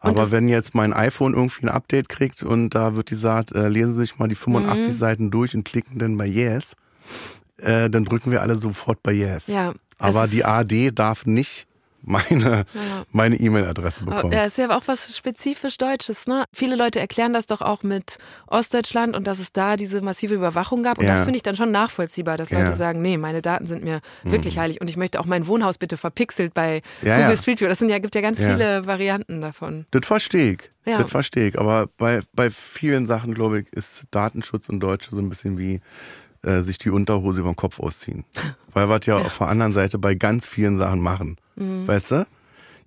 Aber 0.00 0.30
wenn 0.30 0.48
jetzt 0.48 0.74
mein 0.74 0.92
iPhone 0.92 1.34
irgendwie 1.34 1.66
ein 1.66 1.68
Update 1.68 2.08
kriegt 2.08 2.42
und 2.42 2.70
da 2.70 2.94
wird 2.94 3.08
gesagt, 3.08 3.52
äh, 3.52 3.68
lesen 3.68 3.94
Sie 3.94 4.00
sich 4.00 4.18
mal 4.18 4.28
die 4.28 4.34
85 4.34 4.88
Mhm. 4.94 4.98
Seiten 4.98 5.30
durch 5.30 5.54
und 5.54 5.64
klicken 5.64 5.98
dann 5.98 6.16
bei 6.16 6.26
Yes, 6.26 6.76
äh, 7.58 7.88
dann 7.90 8.04
drücken 8.04 8.30
wir 8.30 8.42
alle 8.42 8.56
sofort 8.56 9.02
bei 9.02 9.12
Yes. 9.12 9.46
Ja, 9.46 9.72
Aber 9.98 10.26
die 10.28 10.44
ARD 10.44 10.90
darf 10.92 11.24
nicht 11.26 11.66
meine 12.02 12.64
Ja. 12.74 13.04
meine 13.12 13.36
E-Mail-Adresse 13.36 14.04
bekommen. 14.04 14.32
Ja, 14.32 14.44
ist 14.44 14.58
ja 14.58 14.70
auch 14.76 14.82
was 14.86 15.16
spezifisch 15.16 15.76
Deutsches, 15.78 16.26
ne? 16.26 16.44
Viele 16.52 16.76
Leute 16.76 17.00
erklären 17.00 17.32
das 17.32 17.46
doch 17.46 17.60
auch 17.62 17.82
mit 17.82 18.18
Ostdeutschland 18.46 19.16
und 19.16 19.26
dass 19.26 19.38
es 19.38 19.52
da 19.52 19.76
diese 19.76 20.00
massive 20.02 20.34
Überwachung 20.34 20.82
gab. 20.82 20.98
Und 20.98 21.04
Ja. 21.04 21.12
das 21.14 21.20
finde 21.24 21.36
ich 21.36 21.42
dann 21.42 21.56
schon 21.56 21.70
nachvollziehbar, 21.72 22.36
dass 22.36 22.50
Ja. 22.50 22.58
Mhm. 22.58 22.64
Leute 22.64 22.76
sagen, 22.76 23.02
nee, 23.02 23.16
meine 23.18 23.42
Daten 23.42 23.66
sind 23.66 23.82
mir 23.84 24.00
wirklich 24.22 24.58
heilig 24.58 24.80
und 24.80 24.88
ich 24.88 24.96
möchte 24.96 25.18
auch 25.20 25.26
mein 25.26 25.46
Wohnhaus 25.46 25.78
bitte 25.78 25.96
verpixelt 25.96 26.54
bei 26.54 26.82
Google. 27.00 27.36
Street 27.36 27.60
View. 27.60 27.68
Das 27.68 27.78
sind 27.78 27.88
ja, 27.88 27.98
gibt 27.98 28.14
ja 28.14 28.20
ganz 28.20 28.38
viele 28.40 28.86
Varianten 28.86 29.40
davon. 29.40 29.86
Das 29.90 30.06
verstehe 30.06 30.52
ich. 30.52 30.70
Ja. 30.84 30.98
Das 30.98 31.10
verstehe 31.10 31.48
ich. 31.48 31.58
Aber 31.58 31.88
bei, 31.98 32.20
bei 32.34 32.50
vielen 32.50 33.06
Sachen, 33.06 33.34
glaube 33.34 33.60
ich, 33.60 33.72
ist 33.72 34.04
Datenschutz 34.12 34.68
und 34.68 34.78
Deutsche 34.80 35.10
so 35.14 35.20
ein 35.20 35.28
bisschen 35.28 35.58
wie 35.58 35.80
äh, 36.46 36.62
sich 36.62 36.78
die 36.78 36.90
Unterhose 36.90 37.40
über 37.40 37.50
den 37.50 37.56
Kopf 37.56 37.80
ausziehen. 37.80 38.24
Weil 38.72 38.88
wir 38.88 39.00
ja, 39.04 39.16
auf 39.18 39.38
der 39.38 39.48
anderen 39.48 39.72
Seite 39.72 39.98
bei 39.98 40.14
ganz 40.14 40.46
vielen 40.46 40.78
Sachen 40.78 41.00
machen. 41.00 41.36
Mhm. 41.56 41.86
Weißt 41.86 42.12
du? 42.12 42.26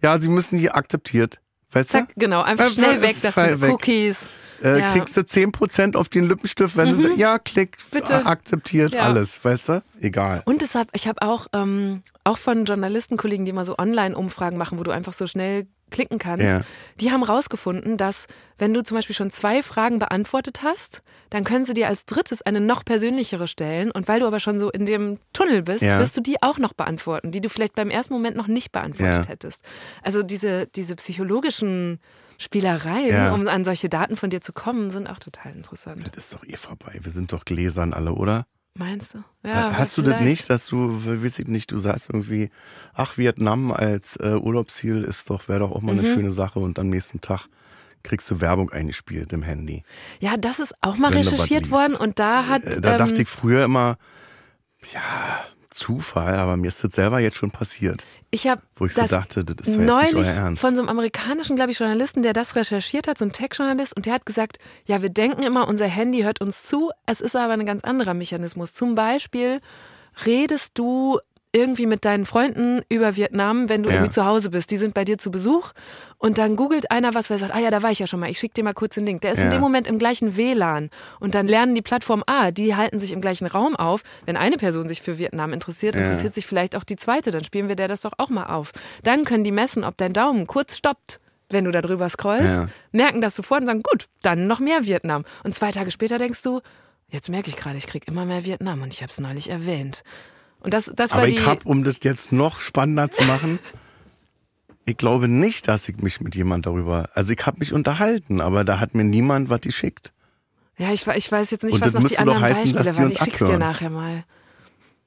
Ja, 0.02 0.18
sie 0.18 0.30
müssen 0.30 0.58
die 0.58 0.72
akzeptiert. 0.72 1.40
Weißt 1.72 1.90
Zack, 1.90 2.14
genau, 2.16 2.42
einfach 2.42 2.66
Einfach 2.66 2.76
schnell 2.76 2.96
ist 2.96 3.02
weg, 3.02 3.16
das 3.22 3.36
mit 3.36 3.62
weg. 3.62 3.72
Cookies. 3.74 4.30
du? 4.62 4.68
Äh, 4.68 4.80
ja. 4.80 4.92
Kriegst 4.92 5.16
du 5.16 5.22
10% 5.22 5.96
auf 5.96 6.10
den 6.10 6.28
Lippenstift, 6.28 6.76
wenn 6.76 7.02
du, 7.02 7.14
ja, 7.16 7.40
klick, 7.40 7.78
Bitte. 7.92 8.26
akzeptiert, 8.26 8.94
Ja. 8.94 9.04
alles, 9.04 9.44
weißt 9.44 9.70
du? 9.70 9.84
Egal. 10.02 10.42
Und 10.46 10.62
deshalb, 10.62 10.90
ich 10.94 11.08
habe 11.08 11.22
auch, 11.22 11.48
ähm, 11.54 12.02
auch 12.24 12.38
von 12.38 12.66
Journalistenkollegen, 12.66 13.46
die 13.46 13.54
mal 13.54 13.66
so 13.66 13.78
Online-Umfragen 13.78 14.58
machen, 14.58 14.80
wo 14.80 14.84
du 14.84 14.92
einfach 14.92 15.14
so 15.14 15.28
schnell 15.28 15.68
klicken 15.90 16.20
kannst, 16.20 16.46
Ja. 16.46 16.62
die 17.00 17.12
haben 17.12 17.24
rausgefunden, 17.24 17.98
dass 17.98 18.28
wenn 18.58 18.74
du 18.74 18.84
zum 18.84 18.96
Beispiel 18.98 19.16
schon 19.16 19.32
zwei 19.32 19.64
Fragen 19.64 20.00
beantwortet 20.00 20.62
hast, 20.64 21.02
dann 21.30 21.44
können 21.44 21.66
sie 21.66 21.74
dir 21.74 21.88
als 21.88 22.06
drittes 22.06 22.42
eine 22.42 22.60
noch 22.60 22.84
persönlichere 22.86 23.48
stellen. 23.48 23.92
Und 23.92 24.08
weil 24.08 24.20
du 24.20 24.26
aber 24.28 24.40
schon 24.40 24.60
so 24.60 24.70
in 24.70 24.86
dem 24.86 25.20
Tunnel 25.34 25.62
bist, 25.62 25.82
Ja. 25.84 26.00
wirst 26.00 26.18
du 26.18 26.22
die 26.22 26.42
auch 26.42 26.58
noch 26.58 26.74
beantworten, 26.74 27.32
die 27.32 27.42
du 27.42 27.50
vielleicht 27.50 27.76
beim 27.76 27.90
ersten 27.90 28.14
Moment 28.14 28.36
noch 28.36 28.48
nicht 28.48 28.72
beantwortet 28.72 29.26
Ja. 29.26 29.28
hättest. 29.30 29.64
Also 30.04 30.24
diese, 30.24 30.68
diese 30.68 30.96
psychologischen 30.96 32.00
Spielereien, 32.38 33.08
Ja. 33.10 33.34
um 33.34 33.48
an 33.48 33.64
solche 33.66 33.90
Daten 33.90 34.16
von 34.16 34.30
dir 34.30 34.42
zu 34.42 34.54
kommen, 34.54 34.90
sind 34.90 35.08
auch 35.08 35.20
total 35.20 35.52
interessant. 35.54 36.06
Das 36.16 36.26
ist 36.26 36.34
doch 36.34 36.44
eh 36.46 36.56
vorbei. 36.56 36.98
Wir 37.02 37.12
sind 37.12 37.34
doch 37.34 37.46
gläsern 37.46 37.94
alle, 37.94 38.14
oder? 38.14 38.46
Meinst 38.80 39.14
du? 39.14 39.24
Ja, 39.44 39.78
Hast 39.78 39.98
du 39.98 40.02
das 40.02 40.14
vielleicht. 40.16 40.26
nicht, 40.30 40.50
dass 40.50 40.68
du, 40.68 41.06
weiß 41.06 41.40
ich 41.40 41.48
nicht, 41.48 41.70
du 41.72 41.78
sagst 41.78 42.10
irgendwie, 42.10 42.50
ach, 42.94 43.18
Vietnam 43.18 43.74
als 43.74 44.16
äh, 44.16 44.36
Urlaubsziel 44.36 45.04
ist 45.04 45.30
doch, 45.30 45.50
wäre 45.50 45.60
doch 45.60 45.72
auch 45.72 45.82
mal 45.82 45.92
Mhm. 45.94 46.00
eine 46.00 46.08
schöne 46.08 46.32
Sache 46.32 46.60
und 46.60 46.80
am 46.80 46.90
nächsten 46.90 47.20
Tag 47.20 47.48
kriegst 48.04 48.32
du 48.32 48.40
Werbung 48.40 48.70
eingespielt 48.70 49.34
im 49.34 49.44
Handy. 49.44 49.84
Ja, 50.22 50.38
das 50.38 50.60
ist 50.60 50.74
auch 50.80 50.96
mal 50.96 51.12
Wenn 51.12 51.18
recherchiert 51.18 51.70
worden 51.72 51.96
und 51.96 52.20
da 52.20 52.48
hat. 52.48 52.64
Äh, 52.64 52.80
da 52.80 52.94
ähm, 52.94 52.98
dachte 53.00 53.22
ich 53.22 53.28
früher 53.28 53.66
immer, 53.66 53.98
ja, 54.94 55.02
Zufall, 55.70 56.40
aber 56.40 56.58
mir 56.58 56.68
ist 56.68 56.84
das 56.84 56.94
selber 56.94 57.20
jetzt 57.20 57.38
schon 57.38 57.52
passiert, 57.52 58.06
ich 58.32 58.48
habe 58.48 58.62
wo 58.76 58.86
ich 58.86 58.94
so 58.94 59.06
dachte, 59.06 59.44
das 59.44 59.68
ist 59.68 59.76
ja 59.76 59.82
jetzt 59.82 59.90
neulich 59.90 60.14
nicht 60.14 60.28
euer 60.28 60.34
Ernst. 60.34 60.62
von 60.62 60.76
so 60.76 60.82
einem 60.82 60.90
amerikanischen, 60.90 61.56
glaube 61.56 61.72
ich, 61.72 61.80
Journalisten, 61.80 62.22
der 62.22 62.34
das 62.34 62.56
recherchiert 62.56 63.08
hat, 63.08 63.18
so 63.18 63.26
ein 63.26 63.32
Tech-Journalist, 63.32 63.96
und 63.96 64.06
der 64.06 64.14
hat 64.14 64.26
gesagt, 64.26 64.58
ja, 64.86 65.02
wir 65.02 65.10
denken 65.10 65.44
immer, 65.44 65.68
unser 65.68 65.88
Handy 65.88 66.22
hört 66.22 66.42
uns 66.42 66.64
zu, 66.64 66.92
es 67.06 67.22
ist 67.22 67.36
aber 67.36 67.54
ein 67.54 67.66
ganz 67.66 67.84
anderer 67.84 68.14
Mechanismus. 68.14 68.74
Zum 68.74 68.96
Beispiel 68.96 69.62
redest 70.26 70.78
du 70.78 71.20
irgendwie 71.52 71.88
mit 71.88 72.06
deinen 72.06 72.26
Freunden 72.28 72.82
über 72.90 73.16
Vietnam, 73.16 73.70
wenn 73.70 73.82
du 73.82 73.90
Ja. 73.90 73.96
irgendwie 73.96 74.12
zu 74.12 74.24
Hause 74.26 74.52
bist. 74.52 74.70
Die 74.70 74.78
sind 74.78 74.94
bei 74.94 75.04
dir 75.04 75.18
zu 75.18 75.32
Besuch 75.32 75.72
und 76.20 76.38
dann 76.38 76.56
googelt 76.56 76.92
einer 76.92 77.16
was, 77.16 77.30
weil 77.30 77.38
er 77.38 77.40
sagt, 77.40 77.56
ah 77.56 77.60
ja, 77.60 77.72
da 77.72 77.82
war 77.82 77.90
ich 77.90 77.98
ja 77.98 78.06
schon 78.06 78.20
mal, 78.20 78.30
ich 78.30 78.38
schicke 78.38 78.54
dir 78.54 78.64
mal 78.64 78.74
kurz 78.76 78.94
den 78.96 79.06
Link. 79.08 79.22
Der 79.22 79.32
ist 79.32 79.40
in 79.40 79.46
Ja. 79.46 79.52
dem 79.54 79.62
Moment 79.62 79.88
im 79.88 79.98
gleichen 79.98 80.38
WLAN 80.38 80.92
und 81.20 81.34
dann 81.34 81.48
lernen 81.48 81.74
die 81.74 81.82
Plattform, 81.82 82.24
ah, 82.28 82.52
die 82.52 82.76
halten 82.76 83.00
sich 83.00 83.12
im 83.14 83.20
gleichen 83.22 83.48
Raum 83.48 83.76
auf. 83.76 84.04
Wenn 84.28 84.38
eine 84.38 84.58
Person 84.58 84.88
sich 84.88 85.02
für 85.02 85.18
Vietnam 85.18 85.52
interessiert, 85.54 85.96
Ja. 85.96 86.02
interessiert 86.02 86.36
sich 86.36 86.46
vielleicht 86.46 86.76
auch 86.76 86.84
die 86.84 86.98
zweite, 86.98 87.32
dann 87.32 87.44
spielen 87.44 87.68
wir 87.68 87.76
der 87.76 87.88
das 87.88 88.02
doch 88.02 88.14
auch 88.20 88.30
mal 88.30 88.46
auf. 88.46 88.72
Dann 89.04 89.26
können 89.26 89.44
die 89.44 89.52
messen, 89.52 89.84
ob 89.84 89.98
dein 89.98 90.14
Daumen 90.14 90.46
kurz 90.46 90.78
stoppt. 90.78 91.20
Wenn 91.52 91.66
du 91.66 91.72
da 91.72 91.82
drüber 91.82 92.08
scrollst, 92.10 92.68
merken 92.92 93.22
das 93.22 93.36
sofort 93.36 93.62
und 93.62 93.66
sagen, 93.66 93.82
gut, 93.82 94.06
dann 94.22 94.46
noch 94.46 94.60
mehr 94.60 94.86
Vietnam. 94.86 95.26
Und 95.44 95.56
zwei 95.56 95.72
Tage 95.72 95.90
später 95.90 96.20
denkst 96.20 96.44
du, 96.44 96.62
jetzt 97.08 97.28
merke 97.28 97.50
ich 97.50 97.56
gerade, 97.56 97.76
ich 97.76 97.88
krieg 97.88 98.08
immer 98.08 98.24
mehr 98.26 98.46
Vietnam 98.46 98.84
und 98.84 98.94
ich 98.94 99.02
habe 99.02 99.12
es 99.12 99.20
neulich 99.20 99.50
erwähnt. 99.50 100.04
Und 100.62 100.74
das, 100.74 100.92
das 100.96 101.12
war 101.12 101.20
Aber 101.20 101.28
ich 101.28 101.46
habe, 101.46 101.62
um 101.64 101.84
das 101.84 102.00
jetzt 102.04 102.32
noch 102.32 102.60
spannender 102.60 103.12
zu 103.12 103.24
machen, 103.26 103.60
ich 104.86 104.98
glaube 104.98 105.28
nicht, 105.28 105.68
dass 105.68 105.88
ich 105.88 105.98
mich 105.98 106.20
mit 106.22 106.36
jemand 106.36 106.66
darüber, 106.66 107.10
also 107.14 107.32
ich 107.34 107.46
habe 107.46 107.60
mich 107.60 107.74
unterhalten, 107.74 108.42
aber 108.42 108.64
da 108.64 108.80
hat 108.80 108.96
mir 108.96 109.04
niemand 109.04 109.50
was 109.50 109.62
geschickt, 109.62 110.14
ja, 110.78 110.94
ich, 110.94 111.06
ich 111.06 111.30
weiß 111.30 111.52
jetzt 111.52 111.64
nicht, 111.64 111.74
Und 111.74 111.82
was 111.82 111.92
das 111.92 111.94
noch 111.94 112.00
die 112.00 112.04
müsste 112.04 112.24
doch 112.24 112.36
anderen 112.36 112.42
heißen, 112.42 112.74
dass 112.74 112.88
Beispiele 112.88 112.92
die 112.94 112.98
waren. 112.98 113.06
uns 113.08 113.16
Ich 113.16 113.24
schick's 113.24 113.38
dir 113.40 113.44
abhören. 113.46 113.60
nachher 113.60 113.90
mal. 113.90 114.24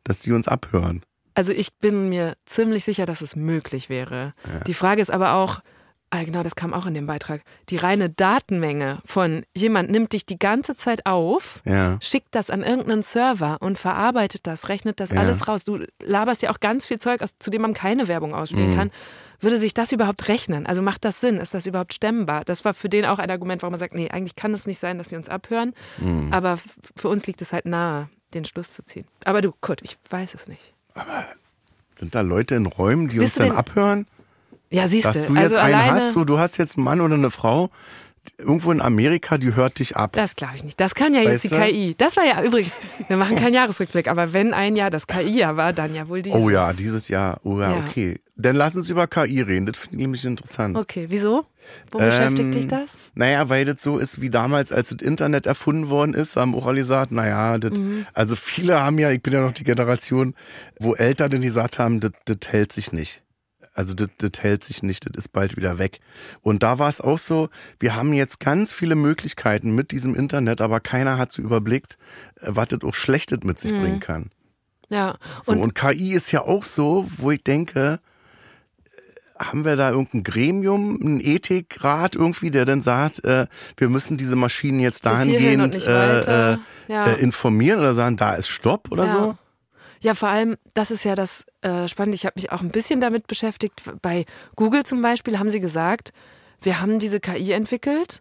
dass 0.05 0.19
die 0.21 0.33
uns 0.33 0.47
abhören. 0.47 1.03
Also 1.35 1.53
ich 1.53 1.73
bin 1.79 2.11
mir 2.11 2.37
ziemlich 2.45 2.85
sicher, 2.85 3.07
dass 3.07 3.23
es 3.23 3.37
möglich 3.37 3.89
wäre. 3.89 4.35
Die 4.67 4.75
Frage 4.75 5.01
ist 5.01 5.11
aber 5.11 5.33
auch, 5.33 5.61
ah, 6.15 6.23
genau, 6.25 6.43
das 6.43 6.55
kam 6.55 6.75
auch 6.75 6.85
in 6.87 6.93
dem 6.93 7.07
Beitrag, 7.07 7.41
die 7.71 7.77
reine 7.77 8.11
Datenmenge 8.11 8.99
von 9.05 9.45
jemand 9.57 9.91
nimmt 9.91 10.13
dich 10.13 10.27
die 10.27 10.39
ganze 10.39 10.77
Zeit 10.77 11.07
auf, 11.07 11.63
Ja. 11.65 11.97
schickt 12.03 12.35
das 12.35 12.51
an 12.51 12.63
irgendeinen 12.63 13.03
Server 13.03 13.57
und 13.61 13.79
verarbeitet 13.79 14.47
das, 14.47 14.69
rechnet 14.69 15.01
das 15.01 15.11
Ja. 15.11 15.21
alles 15.21 15.49
raus. 15.49 15.65
Du 15.65 15.79
laberst 16.03 16.43
ja 16.43 16.51
auch 16.51 16.61
ganz 16.61 16.87
viel 16.87 16.99
Zeug, 16.99 17.23
aus, 17.23 17.35
zu 17.39 17.51
dem 17.51 17.63
man 17.63 17.73
keine 17.73 18.09
Werbung 18.09 18.35
ausspielen 18.35 18.73
Mhm. 18.73 18.77
kann. 18.77 18.91
Würde 19.41 19.57
sich 19.57 19.75
das 19.75 19.91
überhaupt 19.91 20.29
rechnen? 20.29 20.67
Also 20.67 20.83
macht 20.83 21.05
das 21.05 21.21
Sinn? 21.21 21.39
Ist 21.39 21.55
das 21.55 21.67
überhaupt 21.67 21.95
stemmbar? 21.95 22.45
Das 22.45 22.65
war 22.65 22.75
für 22.75 22.89
den 22.89 23.07
auch 23.07 23.19
ein 23.19 23.31
Argument, 23.31 23.63
warum 23.63 23.75
er 23.75 23.79
sagt, 23.79 23.95
nee, 23.95 24.09
eigentlich 24.11 24.37
kann 24.37 24.53
es 24.55 24.67
nicht 24.67 24.79
sein, 24.79 24.99
dass 24.99 25.09
sie 25.09 25.17
uns 25.17 25.29
abhören. 25.29 25.73
Mhm. 25.99 26.29
Aber 26.31 26.59
für 26.95 27.09
uns 27.09 27.27
liegt 27.27 27.43
es 27.43 27.53
halt 27.53 27.67
nahe, 27.67 28.09
den 28.35 28.45
Schluss 28.45 28.73
zu 28.73 28.85
ziehen. 28.85 29.07
Aber 29.25 29.41
du, 29.43 29.51
Kurt, 29.61 29.81
ich 29.83 29.97
weiß 30.11 30.35
es 30.35 30.47
nicht. 30.47 30.75
Sind 31.95 32.15
da 32.15 32.21
Leute 32.21 32.55
in 32.55 32.67
Räumen, 32.67 33.09
die 33.09 33.19
Bist 33.19 33.41
uns 33.41 33.49
dann 33.49 33.57
abhören? 33.57 34.07
Ja, 34.73 34.89
siehst 34.89 35.05
Dass 35.07 35.23
du. 35.23 35.29
du 35.29 35.35
jetzt 35.35 35.45
also 35.45 35.57
einen 35.59 35.75
alleine, 35.75 35.93
hast, 36.01 36.13
so, 36.13 36.25
du 36.25 36.39
hast 36.39 36.57
jetzt 36.59 36.77
einen 36.77 36.85
Mann 36.85 37.01
oder 37.01 37.15
eine 37.15 37.31
Frau, 37.31 37.71
irgendwo 38.39 38.71
in 38.73 38.81
Amerika, 38.81 39.37
die 39.37 39.55
hört 39.55 39.79
dich 39.81 39.97
ab. 39.97 40.13
Das 40.15 40.37
glaube 40.37 40.55
ich 40.57 40.65
nicht. 40.65 40.81
Das 40.81 40.95
kann 40.95 41.13
ja 41.15 41.21
jetzt 41.23 41.33
Weißt 41.33 41.45
die 41.45 41.49
du? 41.49 41.57
KI. 41.57 41.95
Das 41.99 42.17
war 42.17 42.25
ja 42.25 42.43
übrigens, 42.43 42.79
wir 43.09 43.17
machen 43.17 43.37
keinen 43.37 43.55
Jahresrückblick, 43.55 44.09
aber 44.09 44.33
wenn 44.33 44.55
ein 44.55 44.77
Jahr 44.77 44.91
das 44.91 45.07
KI-Jahr 45.07 45.57
war, 45.57 45.73
dann 45.73 45.95
ja 45.95 46.09
wohl 46.09 46.23
dieses. 46.23 46.41
Oh 46.41 46.49
ja, 46.49 46.73
dieses 46.73 47.09
Jahr. 47.09 47.41
Oh 47.45 47.61
ja, 47.61 47.73
Ja. 47.77 47.85
okay. 47.85 48.19
Dann 48.37 48.57
lass 48.57 48.75
uns 48.75 48.89
über 48.89 49.07
KI 49.07 49.43
reden. 49.43 49.67
Das 49.67 49.77
finde 49.77 49.97
ich 49.97 50.01
nämlich 50.01 50.25
interessant. 50.25 50.77
Okay, 50.77 51.05
wieso? 51.09 51.45
Wo 51.91 51.99
Ähm, 51.99 52.07
beschäftigt 52.07 52.55
dich 52.55 52.67
das? 52.67 52.97
Naja, 53.15 53.49
weil 53.51 53.65
das 53.67 53.83
so 53.83 53.99
ist 53.99 54.21
wie 54.23 54.31
damals, 54.31 54.73
als 54.73 54.89
das 54.89 55.03
Internet 55.03 55.47
erfunden 55.47 55.91
worden 55.91 56.15
ist, 56.15 56.37
haben 56.37 56.55
auch 56.55 56.67
alle 56.67 56.79
gesagt, 56.79 57.13
naja, 57.13 57.59
das, 57.59 57.79
Mhm. 57.79 58.07
also 58.15 58.35
viele 58.35 58.81
haben 58.81 58.99
ja, 58.99 59.11
ich 59.11 59.23
bin 59.23 59.33
ja 59.35 59.43
noch 59.43 59.53
die 59.53 59.65
Generation, 59.65 60.35
wo 60.81 60.95
Eltern 60.95 61.31
dann 61.31 61.43
gesagt 61.43 61.79
haben, 61.79 62.01
das, 62.01 62.13
das 62.25 62.39
hält 62.49 62.73
sich 62.73 62.91
nicht. 62.93 63.23
Also 63.75 63.95
das, 63.95 64.09
das 64.19 64.33
hält 64.43 64.65
sich 64.65 64.83
nicht, 64.83 65.07
das 65.07 65.25
ist 65.25 65.33
bald 65.33 65.57
wieder 65.57 65.79
weg. 65.79 66.01
Und 66.43 66.63
da 66.63 66.79
war 66.79 66.89
es 66.89 67.01
auch 67.01 67.19
so, 67.19 67.49
wir 67.81 67.97
haben 67.97 68.13
jetzt 68.13 68.39
ganz 68.39 68.71
viele 68.73 68.95
Möglichkeiten 68.97 69.75
mit 69.75 69.93
diesem 69.93 70.15
Internet, 70.15 70.61
aber 70.61 70.81
keiner 70.81 71.17
hat 71.17 71.33
so 71.33 71.41
überblickt, 71.43 71.97
äh, 72.41 72.49
was 72.49 72.69
das 72.69 72.83
auch 72.83 72.95
Schlechtes 72.95 73.41
mit 73.45 73.59
sich 73.59 73.73
bringen 73.73 74.01
kann. 74.01 74.31
Ja. 74.91 75.17
So, 75.43 75.53
Und, 75.53 75.59
und, 75.61 75.75
KI 75.75 76.13
ist 76.13 76.33
ja 76.33 76.43
auch 76.43 76.65
so, 76.65 77.09
wo 77.17 77.31
ich 77.31 77.43
denke, 77.43 77.99
äh, 79.39 79.43
haben 79.43 79.65
wir 79.65 79.77
da 79.77 79.91
irgendein 79.91 80.23
Gremium, 80.23 81.01
einen 81.01 81.21
Ethikrat 81.21 82.15
irgendwie, 82.15 82.51
der 82.51 82.67
dann 82.67 82.83
sagt, 82.83 83.25
äh, 83.25 83.47
wir 83.79 83.89
müssen 83.89 84.19
diese 84.19 84.37
Maschinen 84.37 84.81
jetzt 84.81 85.07
dahingehend 85.07 85.77
äh, 85.87 86.53
äh, 86.53 86.59
Ja. 86.89 87.05
äh, 87.05 87.21
informieren 87.23 87.81
oder 87.81 87.95
sagen, 87.95 88.19
da 88.19 88.35
ist 88.35 88.49
Stopp 88.49 88.93
oder 88.93 89.07
ja. 89.07 89.13
so? 89.13 89.39
Ja, 90.03 90.15
vor 90.15 90.29
allem, 90.29 90.57
das 90.75 90.91
ist 90.91 91.05
ja 91.05 91.15
das 91.15 91.47
äh, 91.63 91.89
Spannende. 91.89 92.17
Ich 92.17 92.27
habe 92.27 92.35
mich 92.37 92.53
auch 92.53 92.61
ein 92.61 92.71
bisschen 92.71 93.01
damit 93.01 93.27
beschäftigt. 93.27 93.83
Bei 94.03 94.25
Google 94.57 94.83
zum 94.85 95.01
Beispiel 95.01 95.39
haben 95.39 95.49
sie 95.51 95.61
gesagt, 95.61 96.13
wir 96.61 96.81
haben 96.81 96.99
diese 96.99 97.21
KI 97.21 97.53
entwickelt 97.53 98.21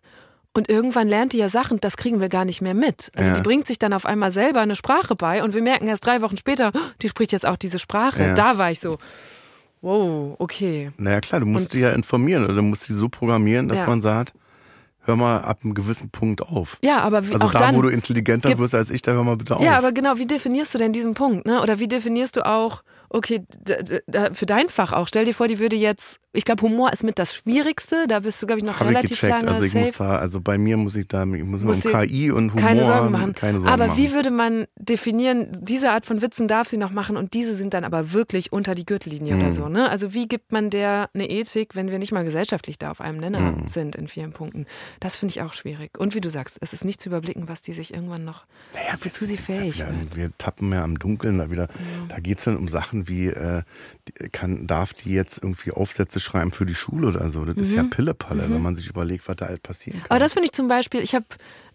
und 0.54 0.70
irgendwann 0.70 1.08
lernt 1.08 1.34
die 1.34 1.38
ja 1.38 1.50
Sachen, 1.50 1.80
das 1.80 1.98
kriegen 1.98 2.20
wir 2.20 2.30
gar 2.30 2.46
nicht 2.46 2.62
mehr 2.62 2.74
mit. 2.74 3.10
Also 3.16 3.30
Ja. 3.32 3.36
die 3.36 3.42
bringt 3.42 3.66
sich 3.68 3.80
dann 3.80 3.94
auf 3.94 4.06
einmal 4.06 4.32
selber 4.32 4.60
eine 4.62 4.76
Sprache 4.76 5.16
bei 5.16 5.44
und 5.44 5.54
wir 5.54 5.62
merken 5.62 5.88
erst 5.88 6.06
drei 6.06 6.22
Wochen 6.22 6.38
später, 6.38 6.72
oh, 6.76 6.80
die 7.02 7.10
spricht 7.10 7.32
jetzt 7.32 7.46
auch 7.48 7.56
diese 7.58 7.80
Sprache. 7.80 8.22
Ja. 8.24 8.34
Da 8.36 8.58
war 8.58 8.70
ich 8.72 8.80
so, 8.80 8.98
wow, 9.82 10.36
okay. 10.40 10.92
Naja 10.98 11.22
klar, 11.22 11.40
du 11.40 11.46
musst 11.46 11.68
Und- 11.68 11.74
die 11.74 11.80
ja 11.80 11.92
informieren 11.92 12.44
oder 12.44 12.54
du 12.56 12.62
musst 12.62 12.88
die 12.88 12.94
so 12.94 13.10
programmieren, 13.10 13.68
dass 13.68 13.80
Ja. 13.80 13.88
man 13.88 14.02
sagt, 14.02 14.34
hör 15.04 15.16
mal 15.16 15.40
ab 15.42 15.60
einem 15.64 15.74
gewissen 15.74 16.10
Punkt 16.10 16.42
auf. 16.42 16.78
Ja, 16.84 17.00
aber 17.02 17.28
wie, 17.28 17.34
Also 17.34 17.48
auch 17.48 17.52
da, 17.52 17.60
dann. 17.60 17.76
wo 17.76 17.82
du 17.82 17.90
intelligenter 17.90 18.58
wirst 18.58 18.76
als 18.76 18.90
ich, 18.90 19.02
da 19.02 19.12
hör 19.12 19.24
mal 19.24 19.36
bitte 19.36 19.58
auf. 19.58 19.64
Ja, 19.64 19.78
aber 19.78 19.92
genau, 19.92 20.18
wie 20.18 20.26
definierst 20.28 20.74
du 20.74 20.78
denn 20.78 20.94
diesen 20.94 21.14
Punkt? 21.14 21.46
Ne? 21.46 21.62
Oder 21.62 21.80
wie 21.80 21.88
definierst 21.88 22.36
du 22.38 22.46
auch, 22.46 22.84
okay, 23.10 23.44
für 24.32 24.46
dein 24.46 24.70
Fach 24.70 24.94
auch, 24.94 25.08
stell 25.08 25.26
dir 25.26 25.34
vor, 25.34 25.48
die 25.48 25.60
würde 25.60 25.76
jetzt, 25.76 26.20
ich 26.34 26.46
glaube, 26.46 26.62
Humor 26.62 26.94
ist 26.94 27.04
mit 27.04 27.20
das 27.20 27.36
Schwierigste, 27.36 28.06
da 28.08 28.22
bist 28.22 28.42
du, 28.42 28.48
glaube 28.48 28.60
ich, 28.60 28.66
noch 28.66 28.80
ich 28.80 28.88
relativ 28.88 29.10
gecheckt. 29.20 29.32
lange 29.44 29.52
Also 29.52 29.64
ich 29.66 29.74
safe. 29.74 29.86
muss 29.86 29.94
da, 29.98 30.16
also 30.16 30.40
bei 30.40 30.58
mir 30.58 30.78
muss 30.78 30.96
ich 30.96 31.08
da, 31.08 31.24
ich 31.24 31.44
muss 31.44 31.64
um 31.64 31.72
KI 31.82 32.32
und 32.32 32.54
Humor 32.54 32.62
keine 32.66 32.86
Sorgen 32.86 33.12
machen. 33.12 33.34
keine 33.34 33.60
Sorgen 33.60 33.74
aber 33.74 33.88
machen. 33.88 33.98
wie 33.98 34.14
würde 34.14 34.32
man 34.32 34.66
definieren, 34.78 35.48
diese 35.62 35.92
Art 35.92 36.06
von 36.06 36.22
Witzen 36.22 36.48
darf 36.48 36.68
sie 36.70 36.78
noch 36.78 36.92
machen 36.92 37.18
und 37.18 37.34
diese 37.34 37.54
sind 37.54 37.74
dann 37.74 37.84
aber 37.84 38.14
wirklich 38.14 38.54
unter 38.54 38.76
die 38.76 38.86
Gürtellinie 38.86 39.36
Mhm. 39.36 39.42
oder 39.42 39.52
so. 39.52 39.68
Ne? 39.68 39.90
Also 39.90 40.14
wie 40.14 40.28
gibt 40.28 40.52
man 40.54 40.70
der 40.70 41.10
eine 41.14 41.30
Ethik, 41.30 41.76
wenn 41.76 41.92
wir 41.92 42.00
nicht 42.00 42.14
mal 42.14 42.24
gesellschaftlich 42.24 42.78
da 42.80 42.92
auf 42.92 43.02
einem 43.02 43.18
Nenner 43.20 43.40
Mhm. 43.42 43.68
sind 43.68 43.96
in 43.98 44.08
vielen 44.08 44.32
Punkten? 44.32 44.68
Das 45.02 45.18
finde 45.18 45.32
ich 45.34 45.42
auch 45.42 45.52
schwierig. 45.54 45.98
Und 46.00 46.16
wie 46.16 46.22
du 46.22 46.30
sagst, 46.30 46.58
es 46.62 46.72
ist 46.72 46.86
nicht 46.86 47.02
zu 47.02 47.10
überblicken, 47.10 47.50
was 47.50 47.62
die 47.62 47.74
sich 47.74 47.94
irgendwann 47.94 48.24
noch, 48.24 48.46
Naja, 48.74 48.96
wozu 49.04 49.26
sie 49.26 49.34
sind 49.36 49.48
ja 49.50 49.56
fähig 49.56 49.76
wieder. 49.76 49.94
Wir 50.16 50.32
tappen 50.38 50.70
mehr 50.70 50.84
am 50.84 50.98
Dunkeln 50.98 51.40
da 51.40 51.52
wieder. 51.52 51.68
Da 52.08 52.20
geht 52.20 52.38
es 52.38 52.46
dann 52.46 52.56
um 52.56 52.70
Sachen 52.70 53.10
wie, 53.10 53.28
äh, 53.28 53.64
kann, 54.32 54.66
darf 54.68 54.94
die 54.94 55.12
jetzt 55.12 55.40
irgendwie 55.44 55.72
Aufsätze 55.72 56.21
schreiben 56.22 56.52
für 56.52 56.66
die 56.66 56.76
Schule 56.76 57.08
oder 57.08 57.28
so? 57.30 57.44
Das 57.46 57.58
ist 57.58 57.74
ja 57.74 57.84
Pillepalle, 57.84 58.50
wenn 58.50 58.62
man 58.62 58.76
sich 58.76 58.88
überlegt, 58.88 59.28
was 59.28 59.36
da 59.36 59.48
halt 59.48 59.64
passieren 59.64 60.00
kann. 60.00 60.06
Mhm. 60.06 60.12
Aber 60.12 60.20
das 60.20 60.34
finde 60.34 60.46
ich 60.46 60.52
zum 60.54 60.68
Beispiel, 60.68 61.02
ich 61.02 61.14
habe 61.16 61.26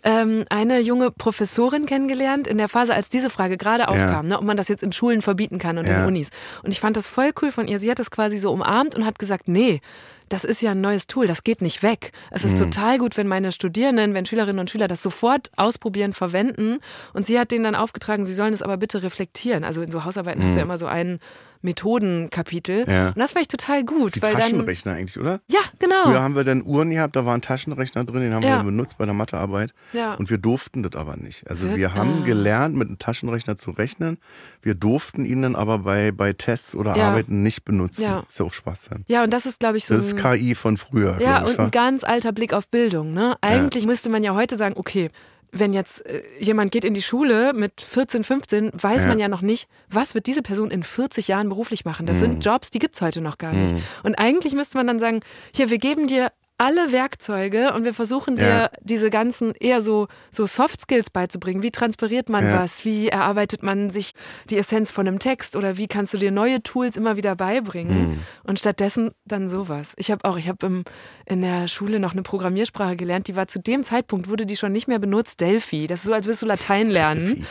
ähm, 0.03 0.45
eine 0.51 0.81
junge 0.81 1.11
Professorin 1.11 1.85
kennengelernt 1.87 2.47
in 2.47 2.59
der 2.59 2.69
Phase, 2.69 2.95
als 2.95 3.09
diese 3.09 3.29
Frage 3.31 3.57
gerade 3.57 3.89
aufkam, 3.89 4.27
ne, 4.27 4.39
ob 4.39 4.45
man 4.45 4.57
das 4.57 4.69
jetzt 4.69 4.83
in 4.83 4.93
Schulen 4.93 5.21
verbieten 5.23 5.59
kann 5.59 5.79
und 5.79 5.87
Ja. 5.87 6.01
in 6.03 6.07
Unis. 6.07 6.31
Und 6.63 6.71
ich 6.71 6.81
fand 6.81 6.97
das 6.97 7.07
voll 7.07 7.33
cool 7.43 7.51
von 7.51 7.67
ihr. 7.69 7.79
Sie 7.79 7.91
hat 7.91 7.99
das 7.99 8.11
quasi 8.11 8.39
so 8.39 8.53
umarmt 8.53 8.95
und 8.95 9.05
hat 9.05 9.19
gesagt, 9.19 9.49
nee, 9.49 9.81
das 10.29 10.45
ist 10.45 10.61
ja 10.61 10.73
ein 10.73 10.81
neues 10.81 11.07
Tool, 11.07 11.29
das 11.29 11.45
geht 11.45 11.63
nicht 11.63 11.85
weg. 11.85 12.11
Es 12.33 12.43
ist 12.45 12.59
total 12.59 12.99
gut, 12.99 13.17
wenn 13.17 13.29
meine 13.29 13.53
Studierenden, 13.53 14.13
wenn 14.13 14.27
Schülerinnen 14.27 14.59
und 14.59 14.69
Schüler 14.69 14.89
das 14.89 15.01
sofort 15.01 15.51
ausprobieren, 15.57 16.13
verwenden. 16.13 16.79
Und 17.13 17.25
sie 17.25 17.39
hat 17.39 17.53
denen 17.53 17.63
dann 17.63 17.77
aufgetragen, 17.77 18.25
sie 18.25 18.35
sollen 18.35 18.53
es 18.53 18.61
aber 18.61 18.77
bitte 18.77 19.05
reflektieren. 19.05 19.63
Also 19.63 19.83
in 19.83 19.93
so 19.93 20.05
Hausarbeiten 20.05 20.43
hast 20.43 20.55
du 20.55 20.59
ja 20.59 20.65
immer 20.65 20.79
so 20.79 20.87
ein 20.87 21.21
Methodenkapitel. 21.63 22.85
Ja. 22.89 23.09
Und 23.09 23.19
das 23.19 23.33
fand 23.33 23.43
ich 23.43 23.49
total 23.49 23.85
gut. 23.85 24.17
Wie 24.17 24.23
weil 24.23 24.33
dann, 24.33 24.41
Taschenrechner 24.43 24.93
eigentlich, 24.93 25.19
oder? 25.19 25.41
ja, 25.49 25.61
genau. 25.79 26.05
Früher 26.05 26.23
haben 26.23 26.37
wir 26.37 26.45
dann 26.45 26.63
Uhren 26.65 26.91
gehabt, 26.91 27.17
da 27.17 27.25
war 27.25 27.35
ein 27.35 27.43
Taschenrechner 27.43 28.05
drin, 28.05 28.21
den 28.21 28.35
haben 28.35 28.43
Ja. 28.43 28.59
wir 28.59 28.65
benutzt 28.65 28.99
bei 28.99 29.05
der 29.05 29.15
Mathearbeit. 29.15 29.73
Ja. 29.93 30.15
Und 30.15 30.31
wir 30.31 30.39
durften 30.39 30.83
das 30.83 30.95
aber 31.01 31.17
nicht. 31.17 31.49
Also 31.49 31.75
Wir- 31.75 31.95
haben 31.95 32.21
ah. 32.23 32.27
gelernt, 32.27 32.77
mit 32.77 32.89
einem 32.89 32.99
Taschenrechner 32.99 33.57
zu 33.57 33.71
rechnen. 33.71 34.19
Wir 34.61 34.75
durften 34.75 35.25
ihn 35.25 35.43
dann 35.43 35.57
aber 35.57 35.79
bei, 35.79 36.13
bei 36.13 36.33
Tests 36.33 36.75
oder. 36.75 36.97
Arbeiten 36.97 37.43
nicht 37.43 37.65
benutzen. 37.65 38.03
Ja. 38.03 38.25
Ist 38.29 38.39
ja 38.39 38.45
auch 38.47 38.53
Schwachsinn. 38.53 39.05
ja, 39.07 39.23
und 39.23 39.33
das 39.33 39.47
ist, 39.47 39.61
glaube 39.61 39.77
ich, 39.77 39.85
so 39.87 39.95
Das 39.95 40.07
ist 40.07 40.17
KI 40.17 40.55
von 40.55 40.77
früher. 40.77 41.19
Ja, 41.21 41.45
und 41.45 41.59
ein 41.59 41.71
ganz 41.71 42.05
alter 42.05 42.33
Blick 42.33 42.53
auf 42.53 42.69
Bildung. 42.69 43.13
Ne? 43.13 43.37
Eigentlich 43.41 43.87
müsste 43.87 44.09
man 44.09 44.23
ja 44.25 44.35
heute 44.35 44.57
sagen, 44.57 44.75
okay, 44.77 45.11
wenn 45.53 45.73
jetzt 45.73 46.05
äh, 46.07 46.23
jemand 46.39 46.71
geht 46.73 46.85
in 46.85 46.95
die 46.95 47.03
Schule 47.03 47.53
mit 47.53 47.81
14, 47.81 48.25
15, 48.25 48.71
weiß 48.75 49.03
Ja. 49.03 49.09
man 49.09 49.19
ja 49.19 49.29
noch 49.29 49.43
nicht, 49.43 49.69
was 49.89 50.15
wird 50.15 50.27
diese 50.27 50.43
Person 50.43 50.71
in 50.71 50.83
40 50.83 51.29
Jahren 51.29 51.49
beruflich 51.49 51.85
machen. 51.85 52.07
Das 52.07 52.17
Mhm. 52.19 52.21
sind 52.21 52.45
Jobs, 52.45 52.71
die 52.71 52.79
gibt's 52.79 53.01
heute 53.01 53.21
noch 53.21 53.39
gar 53.39 53.53
nicht. 53.53 53.75
Und 54.03 54.15
eigentlich 54.17 54.55
müsste 54.55 54.77
man 54.79 54.87
dann 54.87 54.99
sagen, 54.99 55.21
hier, 55.55 55.71
wir 55.71 55.79
geben 55.79 56.07
dir 56.07 56.31
alle 56.59 56.91
Werkzeuge 56.93 57.75
und 57.75 57.85
wir 57.85 57.93
versuchen 57.93 58.37
dir 58.37 58.47
Ja. 58.49 58.71
diese 58.81 59.11
ganzen 59.11 59.53
eher 59.61 59.81
so, 59.83 60.09
so 60.31 60.47
Soft 60.47 60.81
Skills 60.81 61.11
beizubringen. 61.11 61.63
Wie 61.63 61.71
transpiriert 61.71 62.29
man 62.31 62.45
Ja. 62.47 62.61
was? 62.63 62.85
Wie 62.85 63.09
erarbeitet 63.09 63.63
man 63.63 63.91
sich 63.91 64.13
die 64.49 64.57
Essenz 64.57 64.91
von 64.91 65.07
einem 65.07 65.19
Text? 65.19 65.55
Oder 65.57 65.77
wie 65.77 65.87
kannst 65.87 66.15
du 66.15 66.19
dir 66.19 66.31
neue 66.31 66.63
Tools 66.63 66.97
immer 66.97 67.17
wieder 67.17 67.37
beibringen? 67.37 68.09
Mhm. 68.13 68.19
Und 68.45 68.59
stattdessen 68.59 69.11
dann 69.27 69.49
sowas. 69.51 69.93
Ich 69.99 70.11
habe 70.11 70.25
auch, 70.25 70.39
ich 70.39 70.49
habe 70.49 70.85
in 71.27 71.43
der 71.43 71.69
Schule 71.69 72.01
noch 72.01 72.13
eine 72.13 72.23
Programmiersprache 72.23 72.97
gelernt, 72.97 73.29
die 73.29 73.37
war 73.37 73.49
zu 73.49 73.59
dem 73.59 73.83
Zeitpunkt, 73.83 74.29
wurde 74.31 74.47
die 74.47 74.57
schon 74.57 74.73
nicht 74.73 74.89
mehr 74.89 74.99
benutzt, 74.99 75.41
Delphi. 75.41 75.87
Das 75.87 76.01
ist 76.01 76.07
so, 76.07 76.13
als 76.15 76.27
würdest 76.27 76.43
du 76.43 76.47
Latein 76.47 76.89
lernen. 76.91 77.47